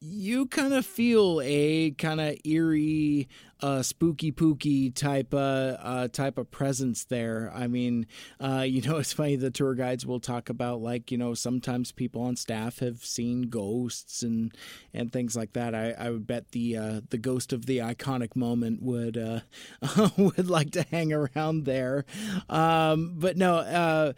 you 0.05 0.47
kind 0.47 0.75
of 0.75 0.85
feel 0.85 1.41
a 1.45 1.93
kind 1.93 2.21
of 2.21 2.37
eerie, 2.45 3.29
uh, 3.61 3.83
spooky 3.83 4.33
pooky 4.33 4.93
type 4.93 5.33
of 5.33 5.77
uh, 5.81 6.09
type 6.09 6.39
of 6.39 6.51
presence 6.51 7.05
there. 7.05 7.53
I 7.55 7.69
mean, 7.69 8.07
uh, 8.41 8.65
you 8.67 8.83
know, 8.83 8.97
it's 8.99 9.13
funny. 9.13 9.37
The 9.37 9.53
tour 9.53 9.75
guides 9.75 10.05
will 10.05 10.19
talk 10.19 10.49
about 10.49 10.81
like 10.83 11.13
you 11.13 11.19
know 11.19 11.35
sometimes 11.35 11.93
people 11.93 12.23
on 12.23 12.35
staff 12.35 12.81
have 12.81 13.05
seen 13.05 13.43
ghosts 13.43 14.25
and 14.25 14.53
and 14.93 15.13
things 15.13 15.37
like 15.37 15.53
that. 15.53 15.73
I, 15.73 15.93
I 15.93 16.11
would 16.11 16.27
bet 16.27 16.51
the 16.51 16.77
uh, 16.77 17.01
the 17.11 17.19
ghost 17.19 17.53
of 17.53 17.67
the 17.67 17.79
iconic 17.79 18.35
moment 18.35 18.83
would 18.83 19.17
uh, 19.17 19.41
would 20.17 20.51
like 20.51 20.73
to 20.73 20.83
hang 20.91 21.13
around 21.13 21.65
there. 21.65 22.05
Um, 22.49 23.15
but 23.19 23.37
no 23.37 24.15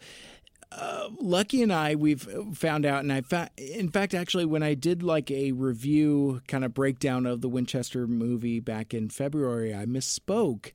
uh, 0.71 1.09
Lucky 1.19 1.61
and 1.61 1.71
I, 1.71 1.95
we've 1.95 2.27
found 2.53 2.85
out, 2.85 3.01
and 3.01 3.11
I 3.11 3.21
fa- 3.21 3.49
in 3.57 3.89
fact, 3.89 4.13
actually, 4.13 4.45
when 4.45 4.63
I 4.63 4.73
did 4.73 5.03
like 5.03 5.31
a 5.31 5.51
review 5.51 6.41
kind 6.47 6.65
of 6.65 6.73
breakdown 6.73 7.25
of 7.25 7.41
the 7.41 7.49
Winchester 7.49 8.07
movie 8.07 8.59
back 8.59 8.93
in 8.93 9.09
February, 9.09 9.73
I 9.73 9.85
misspoke. 9.85 10.71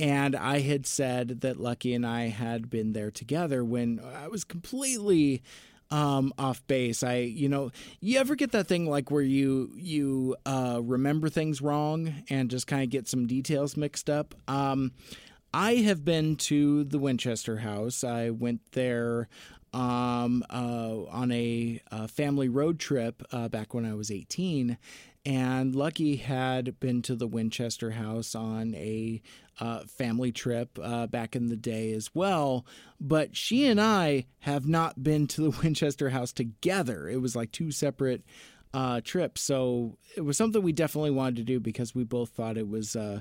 And 0.00 0.34
I 0.34 0.58
had 0.60 0.86
said 0.86 1.42
that 1.42 1.60
Lucky 1.60 1.94
and 1.94 2.04
I 2.04 2.28
had 2.28 2.68
been 2.68 2.94
there 2.94 3.12
together 3.12 3.64
when 3.64 4.00
I 4.00 4.26
was 4.26 4.42
completely 4.42 5.42
um, 5.90 6.32
off 6.36 6.66
base. 6.66 7.02
I, 7.04 7.18
you 7.18 7.48
know, 7.48 7.70
you 8.00 8.18
ever 8.18 8.34
get 8.34 8.52
that 8.52 8.66
thing 8.66 8.88
like 8.88 9.10
where 9.10 9.22
you 9.22 9.70
you 9.76 10.36
uh, 10.44 10.80
remember 10.82 11.28
things 11.28 11.62
wrong 11.62 12.12
and 12.28 12.50
just 12.50 12.66
kind 12.66 12.82
of 12.82 12.90
get 12.90 13.06
some 13.08 13.26
details 13.26 13.76
mixed 13.76 14.10
up. 14.10 14.34
Um, 14.48 14.92
I 15.54 15.76
have 15.76 16.04
been 16.04 16.34
to 16.36 16.82
the 16.82 16.98
Winchester 16.98 17.58
House. 17.58 18.02
I 18.02 18.30
went 18.30 18.72
there 18.72 19.28
um, 19.72 20.44
uh, 20.50 21.04
on 21.08 21.30
a, 21.30 21.80
a, 21.92 22.08
family 22.08 22.48
road 22.48 22.80
trip 22.80 23.22
uh, 23.30 23.48
back 23.48 23.72
when 23.72 23.84
I 23.84 23.94
was 23.94 24.10
18. 24.10 24.76
And 25.24 25.76
Lucky 25.76 26.16
had 26.16 26.80
been 26.80 27.02
to 27.02 27.14
the 27.14 27.28
Winchester 27.28 27.92
House 27.92 28.34
on 28.34 28.74
a 28.74 29.22
uh, 29.60 29.84
family 29.84 30.32
trip 30.32 30.76
uh, 30.82 31.06
back 31.06 31.36
in 31.36 31.46
the 31.50 31.56
day 31.56 31.92
as 31.92 32.12
well. 32.12 32.66
But 33.00 33.36
she 33.36 33.66
and 33.66 33.80
I 33.80 34.26
have 34.40 34.66
not 34.66 35.04
been 35.04 35.28
to 35.28 35.40
the 35.40 35.56
Winchester 35.62 36.10
House 36.10 36.32
together. 36.32 37.08
It 37.08 37.20
was 37.20 37.36
like 37.36 37.52
two 37.52 37.70
separate 37.70 38.24
uh, 38.74 39.00
trip. 39.02 39.38
So 39.38 39.98
it 40.16 40.22
was 40.22 40.36
something 40.36 40.60
we 40.60 40.72
definitely 40.72 41.12
wanted 41.12 41.36
to 41.36 41.44
do 41.44 41.60
because 41.60 41.94
we 41.94 42.02
both 42.02 42.30
thought 42.30 42.58
it 42.58 42.68
was 42.68 42.96
uh, 42.96 43.20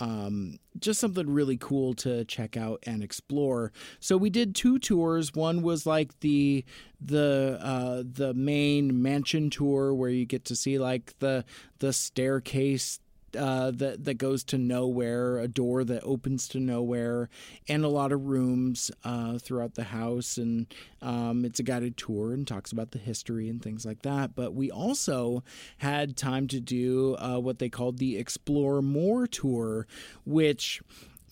um, 0.00 0.58
just 0.78 1.00
something 1.00 1.28
really 1.28 1.56
cool 1.56 1.94
to 1.94 2.24
check 2.24 2.56
out 2.56 2.82
and 2.84 3.02
explore. 3.02 3.72
So 4.00 4.16
we 4.16 4.30
did 4.30 4.54
two 4.54 4.78
tours. 4.78 5.34
One 5.34 5.62
was 5.62 5.86
like 5.86 6.18
the 6.20 6.64
the 7.00 7.58
uh, 7.60 8.02
the 8.10 8.32
main 8.34 9.02
mansion 9.02 9.50
tour 9.50 9.94
where 9.94 10.10
you 10.10 10.24
get 10.24 10.44
to 10.46 10.56
see 10.56 10.78
like 10.78 11.14
the 11.18 11.44
the 11.78 11.92
staircase 11.92 13.00
uh, 13.36 13.70
that 13.72 14.04
that 14.04 14.14
goes 14.14 14.44
to 14.44 14.58
nowhere, 14.58 15.38
a 15.38 15.48
door 15.48 15.84
that 15.84 16.02
opens 16.02 16.48
to 16.48 16.60
nowhere, 16.60 17.28
and 17.68 17.84
a 17.84 17.88
lot 17.88 18.12
of 18.12 18.26
rooms 18.26 18.90
uh, 19.04 19.38
throughout 19.38 19.74
the 19.74 19.84
house. 19.84 20.36
And 20.36 20.72
um, 21.00 21.44
it's 21.44 21.60
a 21.60 21.62
guided 21.62 21.96
tour 21.96 22.32
and 22.32 22.46
talks 22.46 22.72
about 22.72 22.92
the 22.92 22.98
history 22.98 23.48
and 23.48 23.62
things 23.62 23.84
like 23.84 24.02
that. 24.02 24.34
But 24.34 24.54
we 24.54 24.70
also 24.70 25.42
had 25.78 26.16
time 26.16 26.46
to 26.48 26.60
do 26.60 27.16
uh, 27.16 27.38
what 27.38 27.58
they 27.58 27.68
called 27.68 27.98
the 27.98 28.16
Explore 28.16 28.82
More 28.82 29.26
tour, 29.26 29.86
which 30.24 30.82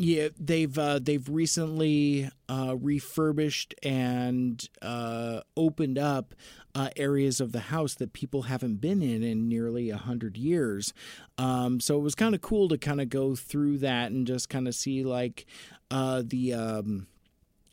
yeah, 0.02 0.28
they've 0.39 0.77
uh, 0.78 0.98
they've 0.98 1.28
recently 1.28 2.31
uh, 2.48 2.74
refurbished 2.81 3.74
and 3.82 4.66
uh, 4.81 5.43
opened 5.59 5.98
up 5.98 6.35
uh, 6.74 6.90
areas 6.97 7.40
of 7.40 7.52
the 7.52 7.60
house 7.60 7.94
that 7.94 8.12
people 8.12 8.42
haven't 8.42 8.76
been 8.80 9.02
in 9.02 9.22
in 9.22 9.48
nearly 9.48 9.90
a 9.90 9.97
hundred 9.97 10.36
years. 10.36 10.92
Um, 11.38 11.80
so 11.80 11.97
it 11.97 12.02
was 12.02 12.14
kind 12.14 12.34
of 12.34 12.40
cool 12.40 12.68
to 12.68 12.78
kind 12.78 13.01
of 13.01 13.09
go 13.09 13.34
through 13.34 13.78
that 13.78 14.10
and 14.10 14.26
just 14.26 14.48
kind 14.48 14.68
of 14.68 14.74
see 14.74 15.05
like 15.05 15.47
uh, 15.90 16.22
the. 16.24 16.55
Um, 16.55 17.06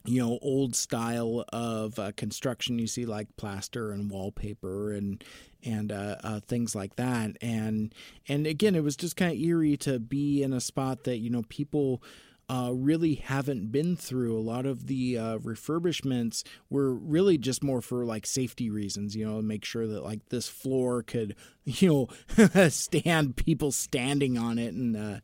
you 0.07 0.21
know 0.21 0.39
old 0.41 0.73
style 0.73 1.43
of 1.51 1.99
uh, 1.99 2.13
construction 2.15 2.79
you 2.79 2.87
see 2.87 3.05
like 3.05 3.27
plaster 3.35 3.91
and 3.91 4.09
wallpaper 4.09 4.93
and 4.93 5.21
and 5.63 5.91
uh, 5.91 6.15
uh, 6.23 6.39
things 6.47 6.73
like 6.73 6.95
that 6.95 7.35
and 7.41 7.93
and 8.27 8.47
again 8.47 8.73
it 8.73 8.83
was 8.83 8.95
just 8.95 9.17
kind 9.17 9.33
of 9.33 9.37
eerie 9.37 9.75
to 9.75 9.99
be 9.99 10.41
in 10.41 10.53
a 10.53 10.61
spot 10.61 11.03
that 11.03 11.17
you 11.17 11.29
know 11.29 11.43
people 11.49 12.01
uh, 12.49 12.71
really 12.73 13.15
haven't 13.15 13.71
been 13.71 13.95
through. 13.95 14.37
A 14.37 14.39
lot 14.39 14.65
of 14.65 14.87
the 14.87 15.17
uh, 15.17 15.37
refurbishments 15.39 16.43
were 16.69 16.93
really 16.93 17.37
just 17.37 17.63
more 17.63 17.81
for 17.81 18.05
like 18.05 18.25
safety 18.25 18.69
reasons, 18.69 19.15
you 19.15 19.25
know, 19.25 19.41
make 19.41 19.65
sure 19.65 19.85
that 19.87 20.03
like 20.03 20.29
this 20.29 20.47
floor 20.47 21.03
could, 21.03 21.35
you 21.65 22.09
know, 22.37 22.69
stand 22.69 23.35
people 23.35 23.71
standing 23.71 24.37
on 24.37 24.57
it 24.59 24.73
and 24.73 24.95
uh, 24.95 25.19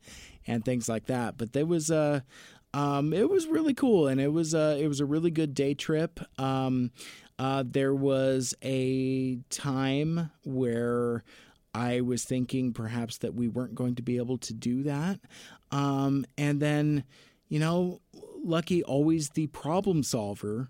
and 0.48 0.66
things 0.66 0.90
like 0.90 1.06
that. 1.06 1.38
But 1.38 1.54
there 1.54 1.66
was 1.66 1.90
uh, 1.90 2.22
um, 2.74 3.14
it 3.14 3.30
was 3.30 3.48
really 3.48 3.74
cool, 3.74 4.08
and 4.08 4.20
it 4.20 4.34
was 4.34 4.54
uh, 4.54 4.78
it 4.80 4.88
was 4.88 5.00
a 5.00 5.06
really 5.06 5.32
good 5.32 5.54
day 5.54 5.74
trip. 5.74 6.20
Um, 6.40 6.92
uh, 7.40 7.64
there 7.66 7.96
was 7.96 8.54
a 8.64 9.38
time 9.50 10.32
where 10.44 11.24
I 11.74 12.02
was 12.02 12.24
thinking 12.24 12.74
perhaps 12.74 13.18
that 13.20 13.34
we 13.34 13.48
weren't 13.48 13.76
going 13.76 13.96
to 13.96 14.04
be 14.04 14.18
able 14.18 14.38
to 14.40 14.54
do 14.54 14.84
that, 14.84 15.20
um, 15.72 16.26
and 16.38 16.60
then 16.60 17.04
you 17.50 17.60
know, 17.60 18.02
Lucky 18.44 18.84
always 18.84 19.30
the 19.30 19.48
problem 19.48 20.02
solver 20.04 20.70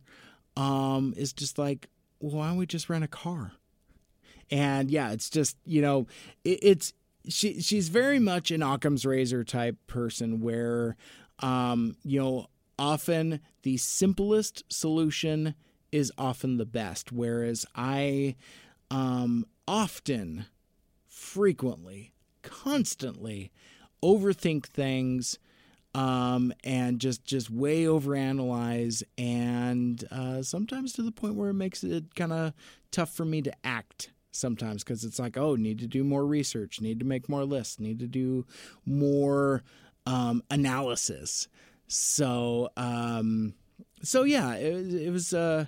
um, 0.58 1.14
is 1.16 1.32
just 1.32 1.58
like, 1.58 1.90
well, 2.20 2.38
why 2.38 2.50
don't 2.50 2.58
we 2.58 2.66
just 2.66 2.90
rent 2.90 3.04
a 3.04 3.08
car? 3.08 3.54
And 4.52 4.92
yeah, 4.92 5.12
it's 5.12 5.30
just 5.30 5.58
you 5.66 5.82
know, 5.82 6.08
it, 6.44 6.60
it's 6.62 6.94
she 7.28 7.62
she's 7.62 7.90
very 7.90 8.20
much 8.20 8.52
an 8.52 8.62
Occam's 8.62 9.06
razor 9.06 9.44
type 9.44 9.78
person 9.88 10.42
where 10.42 10.96
um, 11.40 11.96
you 12.04 12.20
know, 12.20 12.48
often 12.78 13.40
the 13.64 13.78
simplest 13.78 14.64
solution 14.72 15.56
is 15.92 16.12
often 16.18 16.58
the 16.58 16.66
best. 16.66 17.12
Whereas 17.12 17.66
I 17.76 18.36
um, 18.92 19.46
often, 19.68 20.46
frequently, 21.34 22.14
constantly 22.44 23.52
overthink 24.04 24.68
things 24.68 25.40
um, 25.96 26.54
and 26.64 27.00
just 27.00 27.26
just 27.26 27.50
way 27.50 27.84
overanalyze, 27.84 29.04
and 29.18 30.04
uh, 30.12 30.44
sometimes 30.44 30.94
to 30.94 31.02
the 31.02 31.12
point 31.12 31.36
where 31.36 31.50
it 31.50 31.56
makes 31.56 31.84
it 31.84 32.14
kind 32.16 32.34
of 32.34 32.54
tough 32.92 33.12
for 33.12 33.26
me 33.26 33.42
to 33.42 33.54
act 33.64 34.12
sometimes 34.32 34.84
because 34.84 35.04
it's 35.04 35.20
like, 35.20 35.38
oh, 35.38 35.56
need 35.56 35.80
to 35.80 35.88
do 35.88 36.04
more 36.04 36.26
research, 36.26 36.82
need 36.82 37.00
to 37.00 37.06
make 37.06 37.30
more 37.30 37.46
lists, 37.46 37.80
need 37.80 38.00
to 38.00 38.08
do 38.08 38.46
more 38.86 39.64
um, 40.06 40.44
analysis. 40.52 41.48
So, 41.88 42.70
um, 42.78 43.54
so 44.04 44.24
yeah, 44.24 44.54
it, 44.54 44.94
it 44.94 45.12
was. 45.12 45.34
Uh, 45.34 45.66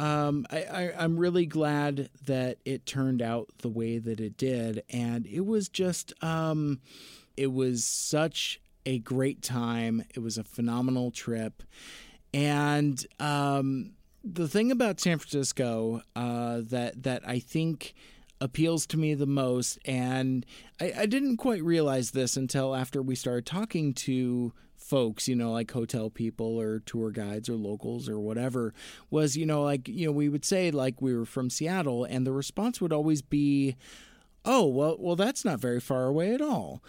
um, 0.00 0.46
I, 0.50 0.92
I'm 0.98 1.18
really 1.18 1.44
glad 1.44 2.08
that 2.24 2.56
it 2.64 2.86
turned 2.86 3.20
out 3.20 3.50
the 3.58 3.68
way 3.68 3.98
that 3.98 4.18
it 4.18 4.38
did, 4.38 4.82
and 4.88 5.26
it 5.26 5.44
was 5.44 5.68
just, 5.68 6.14
um, 6.24 6.80
it 7.36 7.52
was 7.52 7.84
such 7.84 8.62
a 8.86 8.98
great 8.98 9.42
time. 9.42 10.02
It 10.14 10.20
was 10.20 10.38
a 10.38 10.44
phenomenal 10.44 11.10
trip, 11.10 11.62
and 12.32 13.06
um, 13.18 13.92
the 14.24 14.48
thing 14.48 14.70
about 14.70 15.00
San 15.00 15.18
Francisco 15.18 16.00
uh, 16.16 16.62
that 16.64 17.02
that 17.02 17.28
I 17.28 17.38
think 17.38 17.92
appeals 18.40 18.86
to 18.86 18.96
me 18.96 19.12
the 19.12 19.26
most, 19.26 19.78
and 19.84 20.46
I, 20.80 20.94
I, 21.00 21.06
didn't 21.06 21.36
quite 21.36 21.62
realize 21.62 22.12
this 22.12 22.38
until 22.38 22.74
after 22.74 23.02
we 23.02 23.14
started 23.14 23.44
talking 23.44 23.92
to 23.94 24.54
folks, 24.90 25.28
you 25.28 25.36
know, 25.36 25.52
like 25.52 25.70
hotel 25.70 26.10
people 26.10 26.58
or 26.60 26.80
tour 26.80 27.12
guides 27.12 27.48
or 27.48 27.54
locals 27.54 28.08
or 28.08 28.18
whatever, 28.18 28.74
was, 29.08 29.36
you 29.36 29.46
know, 29.46 29.62
like, 29.62 29.86
you 29.86 30.06
know, 30.06 30.12
we 30.12 30.28
would 30.28 30.44
say 30.44 30.72
like 30.72 31.00
we 31.00 31.14
were 31.14 31.24
from 31.24 31.48
Seattle, 31.48 32.04
and 32.04 32.26
the 32.26 32.32
response 32.32 32.80
would 32.80 32.92
always 32.92 33.22
be, 33.22 33.76
oh, 34.44 34.66
well, 34.66 34.96
well, 34.98 35.16
that's 35.16 35.44
not 35.44 35.60
very 35.60 35.80
far 35.80 36.06
away 36.06 36.34
at 36.34 36.40
all. 36.42 36.82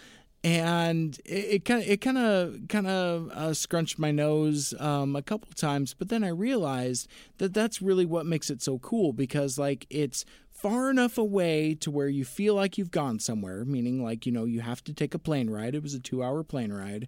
And 0.44 1.20
it 1.24 1.66
kind 1.66 1.84
it 1.84 2.02
kind 2.02 2.18
of 2.18 2.62
kind 2.68 2.88
of 2.88 3.30
uh, 3.30 3.54
scrunched 3.54 4.00
my 4.00 4.10
nose 4.10 4.74
um, 4.80 5.16
a 5.16 5.22
couple 5.22 5.52
times, 5.54 5.94
but 5.94 6.10
then 6.10 6.24
I 6.24 6.30
realized 6.30 7.08
that 7.38 7.54
that's 7.54 7.80
really 7.80 8.08
what 8.08 8.26
makes 8.26 8.50
it 8.50 8.64
so 8.64 8.80
cool 8.80 9.14
because 9.14 9.60
like 9.60 9.86
it's 9.92 10.26
far 10.62 10.92
enough 10.92 11.18
away 11.18 11.74
to 11.74 11.90
where 11.90 12.08
you 12.08 12.24
feel 12.24 12.54
like 12.54 12.78
you've 12.78 12.92
gone 12.92 13.20
somewhere, 13.20 13.66
meaning 13.66 14.04
like 14.04 14.26
you 14.26 14.32
know 14.32 14.46
you 14.46 14.62
have 14.62 14.84
to 14.84 14.94
take 14.94 15.14
a 15.14 15.20
plane 15.20 15.50
ride. 15.50 15.74
It 15.74 15.84
was 15.84 15.94
a 15.94 16.00
two 16.00 16.24
hour 16.24 16.44
plane 16.44 16.72
ride, 16.72 17.08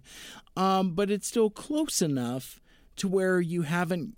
um, 0.56 0.94
but 0.94 1.10
it's 1.10 1.28
still 1.28 1.50
close 1.50 2.02
enough 2.02 2.60
to 2.96 3.08
where 3.08 3.40
you 3.40 3.62
haven't 3.62 4.16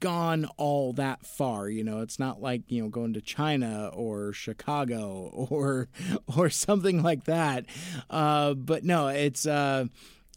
gone 0.00 0.46
all 0.56 0.92
that 0.92 1.24
far 1.24 1.68
you 1.68 1.84
know? 1.84 2.00
It's 2.00 2.18
not 2.18 2.40
like 2.40 2.62
you 2.68 2.82
know 2.82 2.88
going 2.88 3.14
to 3.14 3.20
china 3.20 3.90
or 3.92 4.32
chicago 4.32 5.30
or 5.50 5.88
or 6.36 6.50
something 6.50 7.02
like 7.02 7.24
that. 7.24 7.66
Uh, 8.10 8.54
but 8.54 8.84
no 8.84 9.08
it's 9.08 9.46
uh 9.46 9.86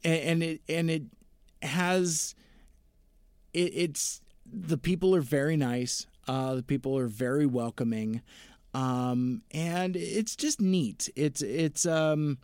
and, 0.04 0.22
and 0.22 0.44
it 0.44 0.62
and 0.70 0.90
it 0.90 1.04
has 1.62 2.36
it, 3.54 3.72
it's 3.74 4.22
the 4.46 4.78
people 4.78 5.16
are 5.16 5.22
very 5.22 5.58
nice 5.58 6.08
uh 6.30 6.56
the 6.56 6.64
people 6.64 6.98
are 6.98 7.08
very 7.08 7.46
welcoming 7.46 8.22
um 8.74 9.42
and 9.52 9.96
it's 9.96 10.36
just 10.36 10.62
neat 10.62 11.10
it's 11.16 11.42
it's 11.42 11.86
um 11.86 12.38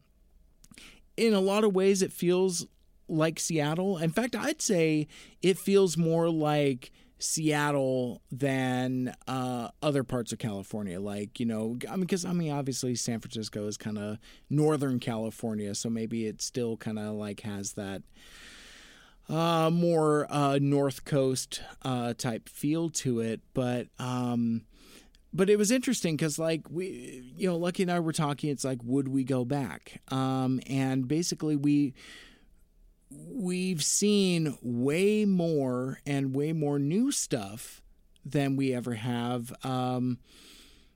in 1.17 1.33
a 1.33 1.39
lot 1.39 1.63
of 1.63 1.73
ways 1.73 2.01
it 2.01 2.11
feels 2.11 2.65
like 3.07 3.39
Seattle. 3.39 3.97
In 3.97 4.09
fact, 4.09 4.35
I'd 4.35 4.61
say 4.61 5.07
it 5.41 5.57
feels 5.57 5.97
more 5.97 6.29
like 6.29 6.91
Seattle 7.19 8.21
than 8.31 9.13
uh, 9.27 9.69
other 9.81 10.03
parts 10.03 10.31
of 10.31 10.39
California. 10.39 10.99
Like, 10.99 11.39
you 11.39 11.45
know, 11.45 11.77
I 11.87 11.91
mean, 11.91 12.01
because 12.01 12.25
I 12.25 12.33
mean, 12.33 12.51
obviously 12.51 12.95
San 12.95 13.19
Francisco 13.19 13.67
is 13.67 13.77
kind 13.77 13.97
of 13.97 14.17
Northern 14.49 14.99
California, 14.99 15.75
so 15.75 15.89
maybe 15.89 16.25
it 16.25 16.41
still 16.41 16.77
kind 16.77 16.99
of 16.99 17.15
like 17.15 17.41
has 17.41 17.73
that 17.73 18.01
uh, 19.29 19.69
more 19.71 20.27
uh, 20.29 20.59
North 20.61 21.05
Coast 21.05 21.61
uh, 21.83 22.13
type 22.13 22.49
feel 22.49 22.89
to 22.91 23.19
it. 23.19 23.41
But, 23.53 23.87
um, 23.99 24.63
but 25.33 25.49
it 25.49 25.57
was 25.57 25.69
interesting 25.69 26.15
because 26.15 26.39
like 26.39 26.61
we 26.69 27.33
you 27.35 27.49
know 27.49 27.57
lucky 27.57 27.83
and 27.83 27.91
i 27.91 27.99
were 27.99 28.13
talking 28.13 28.49
it's 28.49 28.63
like 28.63 28.79
would 28.85 29.09
we 29.09 29.25
go 29.25 29.43
back 29.43 30.01
um, 30.09 30.61
and 30.65 31.09
basically 31.09 31.57
we 31.57 31.93
we've 33.11 33.83
seen 33.83 34.57
way 34.61 35.25
more 35.25 35.99
and 36.05 36.35
way 36.35 36.53
more 36.53 36.79
new 36.79 37.11
stuff 37.11 37.81
than 38.25 38.55
we 38.55 38.73
ever 38.73 38.95
have. 38.95 39.53
Um, 39.63 40.19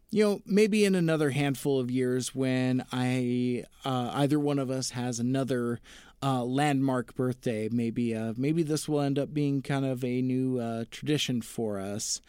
you 0.09 0.23
know, 0.23 0.41
maybe 0.45 0.85
in 0.85 0.95
another 0.95 1.29
handful 1.29 1.79
of 1.79 1.91
years 1.91 2.33
when 2.33 2.83
I 2.91 3.65
uh, 3.85 4.11
either 4.15 4.39
one 4.39 4.57
of 4.57 4.71
us 4.71 4.91
has 4.91 5.19
another 5.19 5.79
uh, 6.21 6.43
landmark 6.43 7.15
birthday, 7.15 7.69
maybe 7.71 8.15
uh, 8.15 8.33
maybe 8.37 8.63
this 8.63 8.87
will 8.87 9.01
end 9.01 9.17
up 9.17 9.33
being 9.33 9.61
kind 9.61 9.85
of 9.85 10.03
a 10.03 10.21
new 10.21 10.59
uh, 10.59 10.85
tradition 10.91 11.41
for 11.41 11.79
us. 11.79 12.21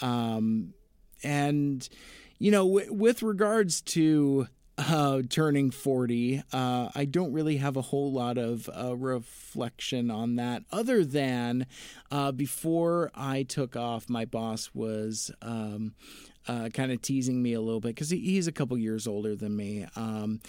Um, 0.00 0.74
and 1.22 1.88
you 2.38 2.50
know, 2.50 2.66
w- 2.66 2.92
with 2.92 3.22
regards 3.22 3.80
to 3.80 4.48
uh, 4.78 5.22
turning 5.30 5.70
40. 5.70 6.42
Uh, 6.52 6.90
I 6.94 7.06
don't 7.06 7.32
really 7.32 7.56
have 7.56 7.76
a 7.76 7.82
whole 7.82 8.12
lot 8.12 8.38
of 8.38 8.68
uh, 8.68 8.94
reflection 8.94 10.10
on 10.10 10.36
that, 10.36 10.64
other 10.70 11.04
than 11.04 11.66
uh, 12.10 12.32
before 12.32 13.10
I 13.14 13.42
took 13.42 13.76
off, 13.76 14.08
my 14.08 14.24
boss 14.24 14.70
was. 14.74 15.30
Um, 15.40 15.94
uh, 16.48 16.68
kind 16.72 16.92
of 16.92 17.02
teasing 17.02 17.42
me 17.42 17.52
a 17.52 17.60
little 17.60 17.80
bit 17.80 17.94
because 17.94 18.10
he, 18.10 18.18
he's 18.18 18.46
a 18.46 18.52
couple 18.52 18.76
years 18.78 19.06
older 19.06 19.34
than 19.34 19.56
me, 19.56 19.86
um, 19.96 20.40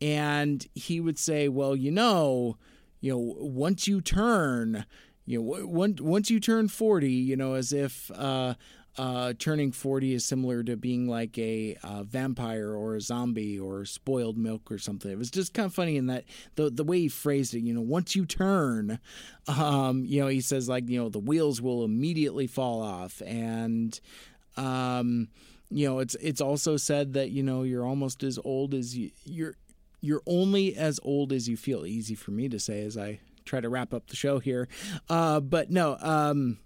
and 0.00 0.66
he 0.74 1.00
would 1.00 1.18
say, 1.18 1.48
"Well, 1.48 1.74
you 1.74 1.90
know, 1.90 2.56
you 3.00 3.12
know, 3.12 3.36
once 3.38 3.86
you 3.88 4.00
turn, 4.00 4.84
you 5.24 5.40
know, 5.40 5.66
once 5.66 6.00
once 6.00 6.30
you 6.30 6.40
turn 6.40 6.68
forty, 6.68 7.12
you 7.12 7.36
know, 7.36 7.54
as 7.54 7.72
if 7.72 8.10
uh, 8.14 8.54
uh, 8.98 9.32
turning 9.38 9.72
forty 9.72 10.12
is 10.14 10.24
similar 10.24 10.62
to 10.62 10.76
being 10.76 11.08
like 11.08 11.36
a 11.38 11.76
vampire 12.04 12.72
or 12.72 12.96
a 12.96 13.00
zombie 13.00 13.58
or 13.58 13.84
spoiled 13.84 14.36
milk 14.36 14.70
or 14.70 14.78
something. 14.78 15.10
It 15.10 15.18
was 15.18 15.30
just 15.30 15.54
kind 15.54 15.66
of 15.66 15.74
funny 15.74 15.96
in 15.96 16.06
that 16.06 16.24
the 16.54 16.70
the 16.70 16.84
way 16.84 17.00
he 17.00 17.08
phrased 17.08 17.54
it. 17.54 17.60
You 17.60 17.74
know, 17.74 17.80
once 17.80 18.14
you 18.16 18.26
turn, 18.26 18.98
um, 19.48 20.04
you 20.04 20.20
know, 20.20 20.28
he 20.28 20.40
says 20.40 20.68
like, 20.68 20.88
you 20.88 20.98
know, 20.98 21.08
the 21.08 21.18
wheels 21.18 21.60
will 21.60 21.84
immediately 21.84 22.46
fall 22.46 22.82
off 22.82 23.22
and. 23.24 23.98
Um, 24.56 25.28
you 25.70 25.88
know, 25.88 25.98
it's 25.98 26.14
it's 26.16 26.40
also 26.40 26.76
said 26.76 27.14
that 27.14 27.30
you 27.30 27.42
know 27.42 27.62
you're 27.62 27.86
almost 27.86 28.22
as 28.22 28.38
old 28.44 28.74
as 28.74 28.96
you 28.96 29.10
you're 29.24 29.54
you're 30.00 30.22
only 30.26 30.76
as 30.76 31.00
old 31.02 31.32
as 31.32 31.48
you 31.48 31.56
feel. 31.56 31.84
Easy 31.86 32.14
for 32.14 32.30
me 32.30 32.48
to 32.48 32.58
say 32.58 32.82
as 32.82 32.96
I 32.96 33.20
try 33.44 33.60
to 33.60 33.68
wrap 33.68 33.92
up 33.92 34.06
the 34.08 34.16
show 34.16 34.38
here, 34.38 34.68
uh, 35.08 35.40
but 35.40 35.70
no, 35.70 35.96
um, 36.00 36.58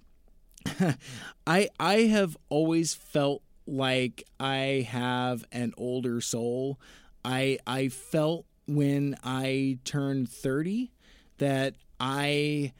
I 1.46 1.68
I 1.78 1.94
have 2.02 2.36
always 2.50 2.94
felt 2.94 3.42
like 3.66 4.24
I 4.38 4.86
have 4.90 5.44
an 5.52 5.72
older 5.78 6.20
soul. 6.20 6.78
I 7.24 7.58
I 7.66 7.88
felt 7.88 8.44
when 8.66 9.16
I 9.24 9.78
turned 9.84 10.28
thirty 10.28 10.92
that 11.38 11.74
I. 11.98 12.72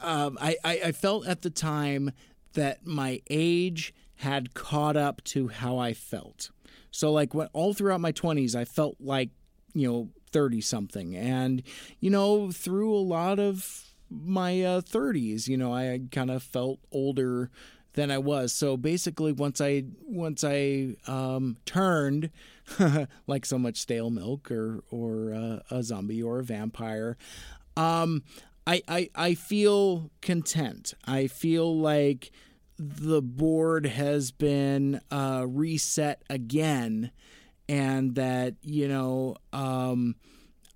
Um, 0.00 0.38
I, 0.40 0.56
I, 0.62 0.80
I 0.84 0.92
felt 0.92 1.26
at 1.26 1.42
the 1.42 1.50
time 1.50 2.12
that 2.58 2.84
my 2.84 3.22
age 3.30 3.94
had 4.16 4.52
caught 4.52 4.96
up 4.96 5.22
to 5.22 5.46
how 5.46 5.78
I 5.78 5.92
felt. 5.92 6.50
So 6.90 7.12
like 7.12 7.32
when 7.32 7.46
all 7.52 7.72
throughout 7.72 8.00
my 8.00 8.10
20s 8.10 8.56
I 8.56 8.64
felt 8.64 8.96
like, 8.98 9.30
you 9.74 9.88
know, 9.88 10.08
30 10.32 10.60
something 10.60 11.14
and 11.14 11.62
you 12.00 12.10
know, 12.10 12.50
through 12.50 12.92
a 12.92 12.98
lot 12.98 13.38
of 13.38 13.84
my 14.10 14.60
uh, 14.62 14.80
30s, 14.80 15.46
you 15.46 15.56
know, 15.56 15.72
I 15.72 16.00
kind 16.10 16.32
of 16.32 16.42
felt 16.42 16.80
older 16.90 17.48
than 17.92 18.10
I 18.10 18.18
was. 18.18 18.52
So 18.52 18.76
basically 18.76 19.30
once 19.30 19.60
I 19.60 19.84
once 20.04 20.42
I 20.42 20.96
um, 21.06 21.58
turned 21.64 22.30
like 23.28 23.46
so 23.46 23.56
much 23.56 23.76
stale 23.76 24.10
milk 24.10 24.50
or 24.50 24.82
or 24.90 25.32
uh, 25.32 25.60
a 25.70 25.84
zombie 25.84 26.22
or 26.24 26.40
a 26.40 26.44
vampire, 26.44 27.16
um, 27.76 28.24
I, 28.66 28.82
I 28.88 29.10
I 29.14 29.34
feel 29.34 30.10
content. 30.22 30.94
I 31.04 31.28
feel 31.28 31.78
like 31.78 32.32
the 32.78 33.20
board 33.20 33.86
has 33.86 34.30
been 34.30 35.00
uh, 35.10 35.44
reset 35.46 36.22
again, 36.30 37.10
and 37.68 38.14
that 38.14 38.54
you 38.62 38.88
know 38.88 39.36
um, 39.52 40.14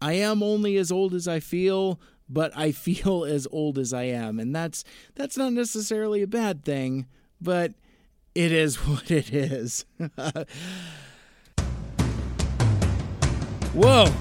I 0.00 0.14
am 0.14 0.42
only 0.42 0.76
as 0.76 0.90
old 0.90 1.14
as 1.14 1.28
I 1.28 1.38
feel, 1.40 2.00
but 2.28 2.56
I 2.56 2.72
feel 2.72 3.24
as 3.28 3.46
old 3.50 3.78
as 3.78 3.92
I 3.92 4.04
am, 4.04 4.40
and 4.40 4.54
that's 4.54 4.84
that's 5.14 5.36
not 5.36 5.52
necessarily 5.52 6.22
a 6.22 6.26
bad 6.26 6.64
thing, 6.64 7.06
but 7.40 7.74
it 8.34 8.52
is 8.52 8.76
what 8.86 9.10
it 9.10 9.32
is. 9.32 9.84
Whoa, 13.74 14.12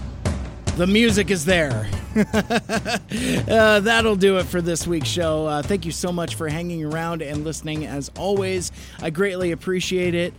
the 0.78 0.88
music 0.88 1.32
is 1.32 1.46
there. 1.46 1.90
uh, 2.16 3.80
that'll 3.80 4.16
do 4.16 4.38
it 4.38 4.46
for 4.46 4.62
this 4.62 4.88
week's 4.88 5.08
show. 5.08 5.46
Uh, 5.48 5.62
thank 5.62 5.86
you 5.86 5.92
so 5.92 6.12
much 6.12 6.36
for 6.36 6.48
hanging 6.48 6.84
around 6.84 7.22
and 7.22 7.44
listening 7.44 7.86
as 7.86 8.10
always. 8.18 8.72
I 9.02 9.10
greatly 9.10 9.52
appreciate 9.52 10.16
it. 10.16 10.34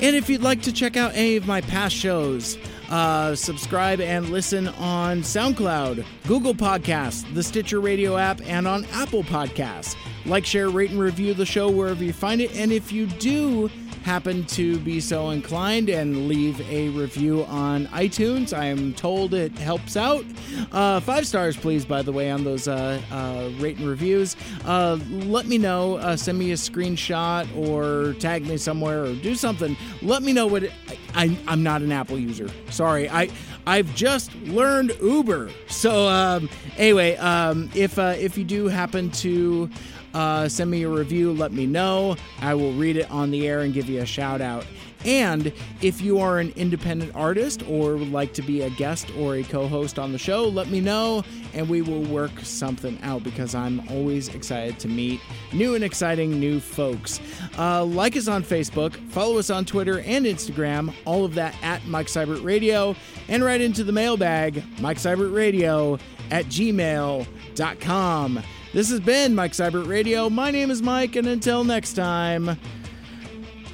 And 0.00 0.14
if 0.14 0.28
you'd 0.28 0.42
like 0.42 0.62
to 0.62 0.72
check 0.72 0.96
out 0.96 1.12
any 1.14 1.36
of 1.36 1.46
my 1.46 1.60
past 1.62 1.94
shows, 1.94 2.58
uh, 2.90 3.34
subscribe 3.34 4.00
and 4.00 4.28
listen 4.28 4.68
on 4.68 5.22
SoundCloud, 5.22 6.04
Google 6.26 6.54
Podcasts, 6.54 7.32
the 7.34 7.42
Stitcher 7.42 7.80
Radio 7.80 8.16
app, 8.16 8.40
and 8.44 8.68
on 8.68 8.84
Apple 8.92 9.24
Podcasts. 9.24 9.96
Like, 10.24 10.44
share, 10.44 10.68
rate, 10.68 10.90
and 10.90 11.00
review 11.00 11.34
the 11.34 11.46
show 11.46 11.70
wherever 11.70 12.04
you 12.04 12.12
find 12.12 12.40
it. 12.40 12.54
And 12.56 12.72
if 12.72 12.92
you 12.92 13.06
do, 13.06 13.70
happen 14.06 14.44
to 14.44 14.78
be 14.78 15.00
so 15.00 15.30
inclined 15.30 15.88
and 15.88 16.28
leave 16.28 16.60
a 16.70 16.90
review 16.90 17.44
on 17.46 17.88
iTunes. 17.88 18.56
I 18.56 18.66
am 18.66 18.94
told 18.94 19.34
it 19.34 19.58
helps 19.58 19.96
out. 19.96 20.24
Uh, 20.70 21.00
five 21.00 21.26
stars, 21.26 21.56
please, 21.56 21.84
by 21.84 22.02
the 22.02 22.12
way, 22.12 22.30
on 22.30 22.44
those 22.44 22.68
uh, 22.68 23.00
uh, 23.10 23.50
rate 23.58 23.78
and 23.78 23.88
reviews. 23.88 24.36
Uh, 24.64 25.00
let 25.10 25.46
me 25.46 25.58
know. 25.58 25.96
Uh, 25.96 26.16
send 26.16 26.38
me 26.38 26.52
a 26.52 26.54
screenshot 26.54 27.44
or 27.56 28.14
tag 28.20 28.46
me 28.46 28.56
somewhere 28.56 29.06
or 29.06 29.14
do 29.14 29.34
something. 29.34 29.76
Let 30.02 30.22
me 30.22 30.32
know 30.32 30.46
what 30.46 30.62
it, 30.62 30.72
I, 31.16 31.36
I'm 31.48 31.64
not 31.64 31.82
an 31.82 31.90
Apple 31.90 32.18
user. 32.18 32.48
Sorry. 32.70 33.10
I. 33.10 33.28
I've 33.68 33.92
just 33.96 34.32
learned 34.42 34.96
Uber. 35.02 35.50
So 35.66 36.06
um, 36.06 36.48
anyway, 36.76 37.16
um, 37.16 37.68
if 37.74 37.98
uh, 37.98 38.14
if 38.16 38.38
you 38.38 38.44
do 38.44 38.68
happen 38.68 39.10
to 39.10 39.68
uh, 40.16 40.48
send 40.48 40.70
me 40.70 40.82
a 40.82 40.88
review, 40.88 41.30
let 41.34 41.52
me 41.52 41.66
know. 41.66 42.16
I 42.40 42.54
will 42.54 42.72
read 42.72 42.96
it 42.96 43.10
on 43.10 43.30
the 43.30 43.46
air 43.46 43.60
and 43.60 43.74
give 43.74 43.86
you 43.86 44.00
a 44.00 44.06
shout 44.06 44.40
out. 44.40 44.64
And 45.04 45.52
if 45.82 46.00
you 46.00 46.18
are 46.20 46.38
an 46.38 46.54
independent 46.56 47.14
artist 47.14 47.62
or 47.68 47.96
would 47.96 48.10
like 48.10 48.32
to 48.32 48.42
be 48.42 48.62
a 48.62 48.70
guest 48.70 49.10
or 49.18 49.36
a 49.36 49.42
co 49.42 49.68
host 49.68 49.98
on 49.98 50.12
the 50.12 50.18
show, 50.18 50.44
let 50.48 50.68
me 50.68 50.80
know 50.80 51.22
and 51.52 51.68
we 51.68 51.82
will 51.82 52.00
work 52.04 52.32
something 52.40 52.98
out 53.02 53.22
because 53.22 53.54
I'm 53.54 53.86
always 53.90 54.28
excited 54.34 54.78
to 54.80 54.88
meet 54.88 55.20
new 55.52 55.74
and 55.74 55.84
exciting 55.84 56.40
new 56.40 56.60
folks. 56.60 57.20
Uh, 57.58 57.84
like 57.84 58.16
us 58.16 58.26
on 58.26 58.42
Facebook, 58.42 58.96
follow 59.10 59.38
us 59.38 59.50
on 59.50 59.66
Twitter 59.66 60.00
and 60.00 60.24
Instagram, 60.24 60.94
all 61.04 61.26
of 61.26 61.34
that 61.34 61.54
at 61.62 61.86
Mike 61.86 62.06
Seibert 62.06 62.42
Radio, 62.42 62.96
and 63.28 63.44
right 63.44 63.60
into 63.60 63.84
the 63.84 63.92
mailbag, 63.92 64.64
Mike 64.80 64.98
Seibert 64.98 65.34
Radio 65.34 65.98
at 66.30 66.46
gmail.com. 66.46 67.26
This 68.72 68.90
has 68.90 69.00
been 69.00 69.34
Mike 69.34 69.52
Seibert 69.52 69.88
Radio. 69.88 70.28
My 70.28 70.50
name 70.50 70.70
is 70.70 70.82
Mike, 70.82 71.16
and 71.16 71.26
until 71.26 71.64
next 71.64 71.94
time, 71.94 72.58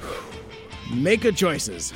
make 0.93 1.21
good 1.21 1.35
choices. 1.35 1.93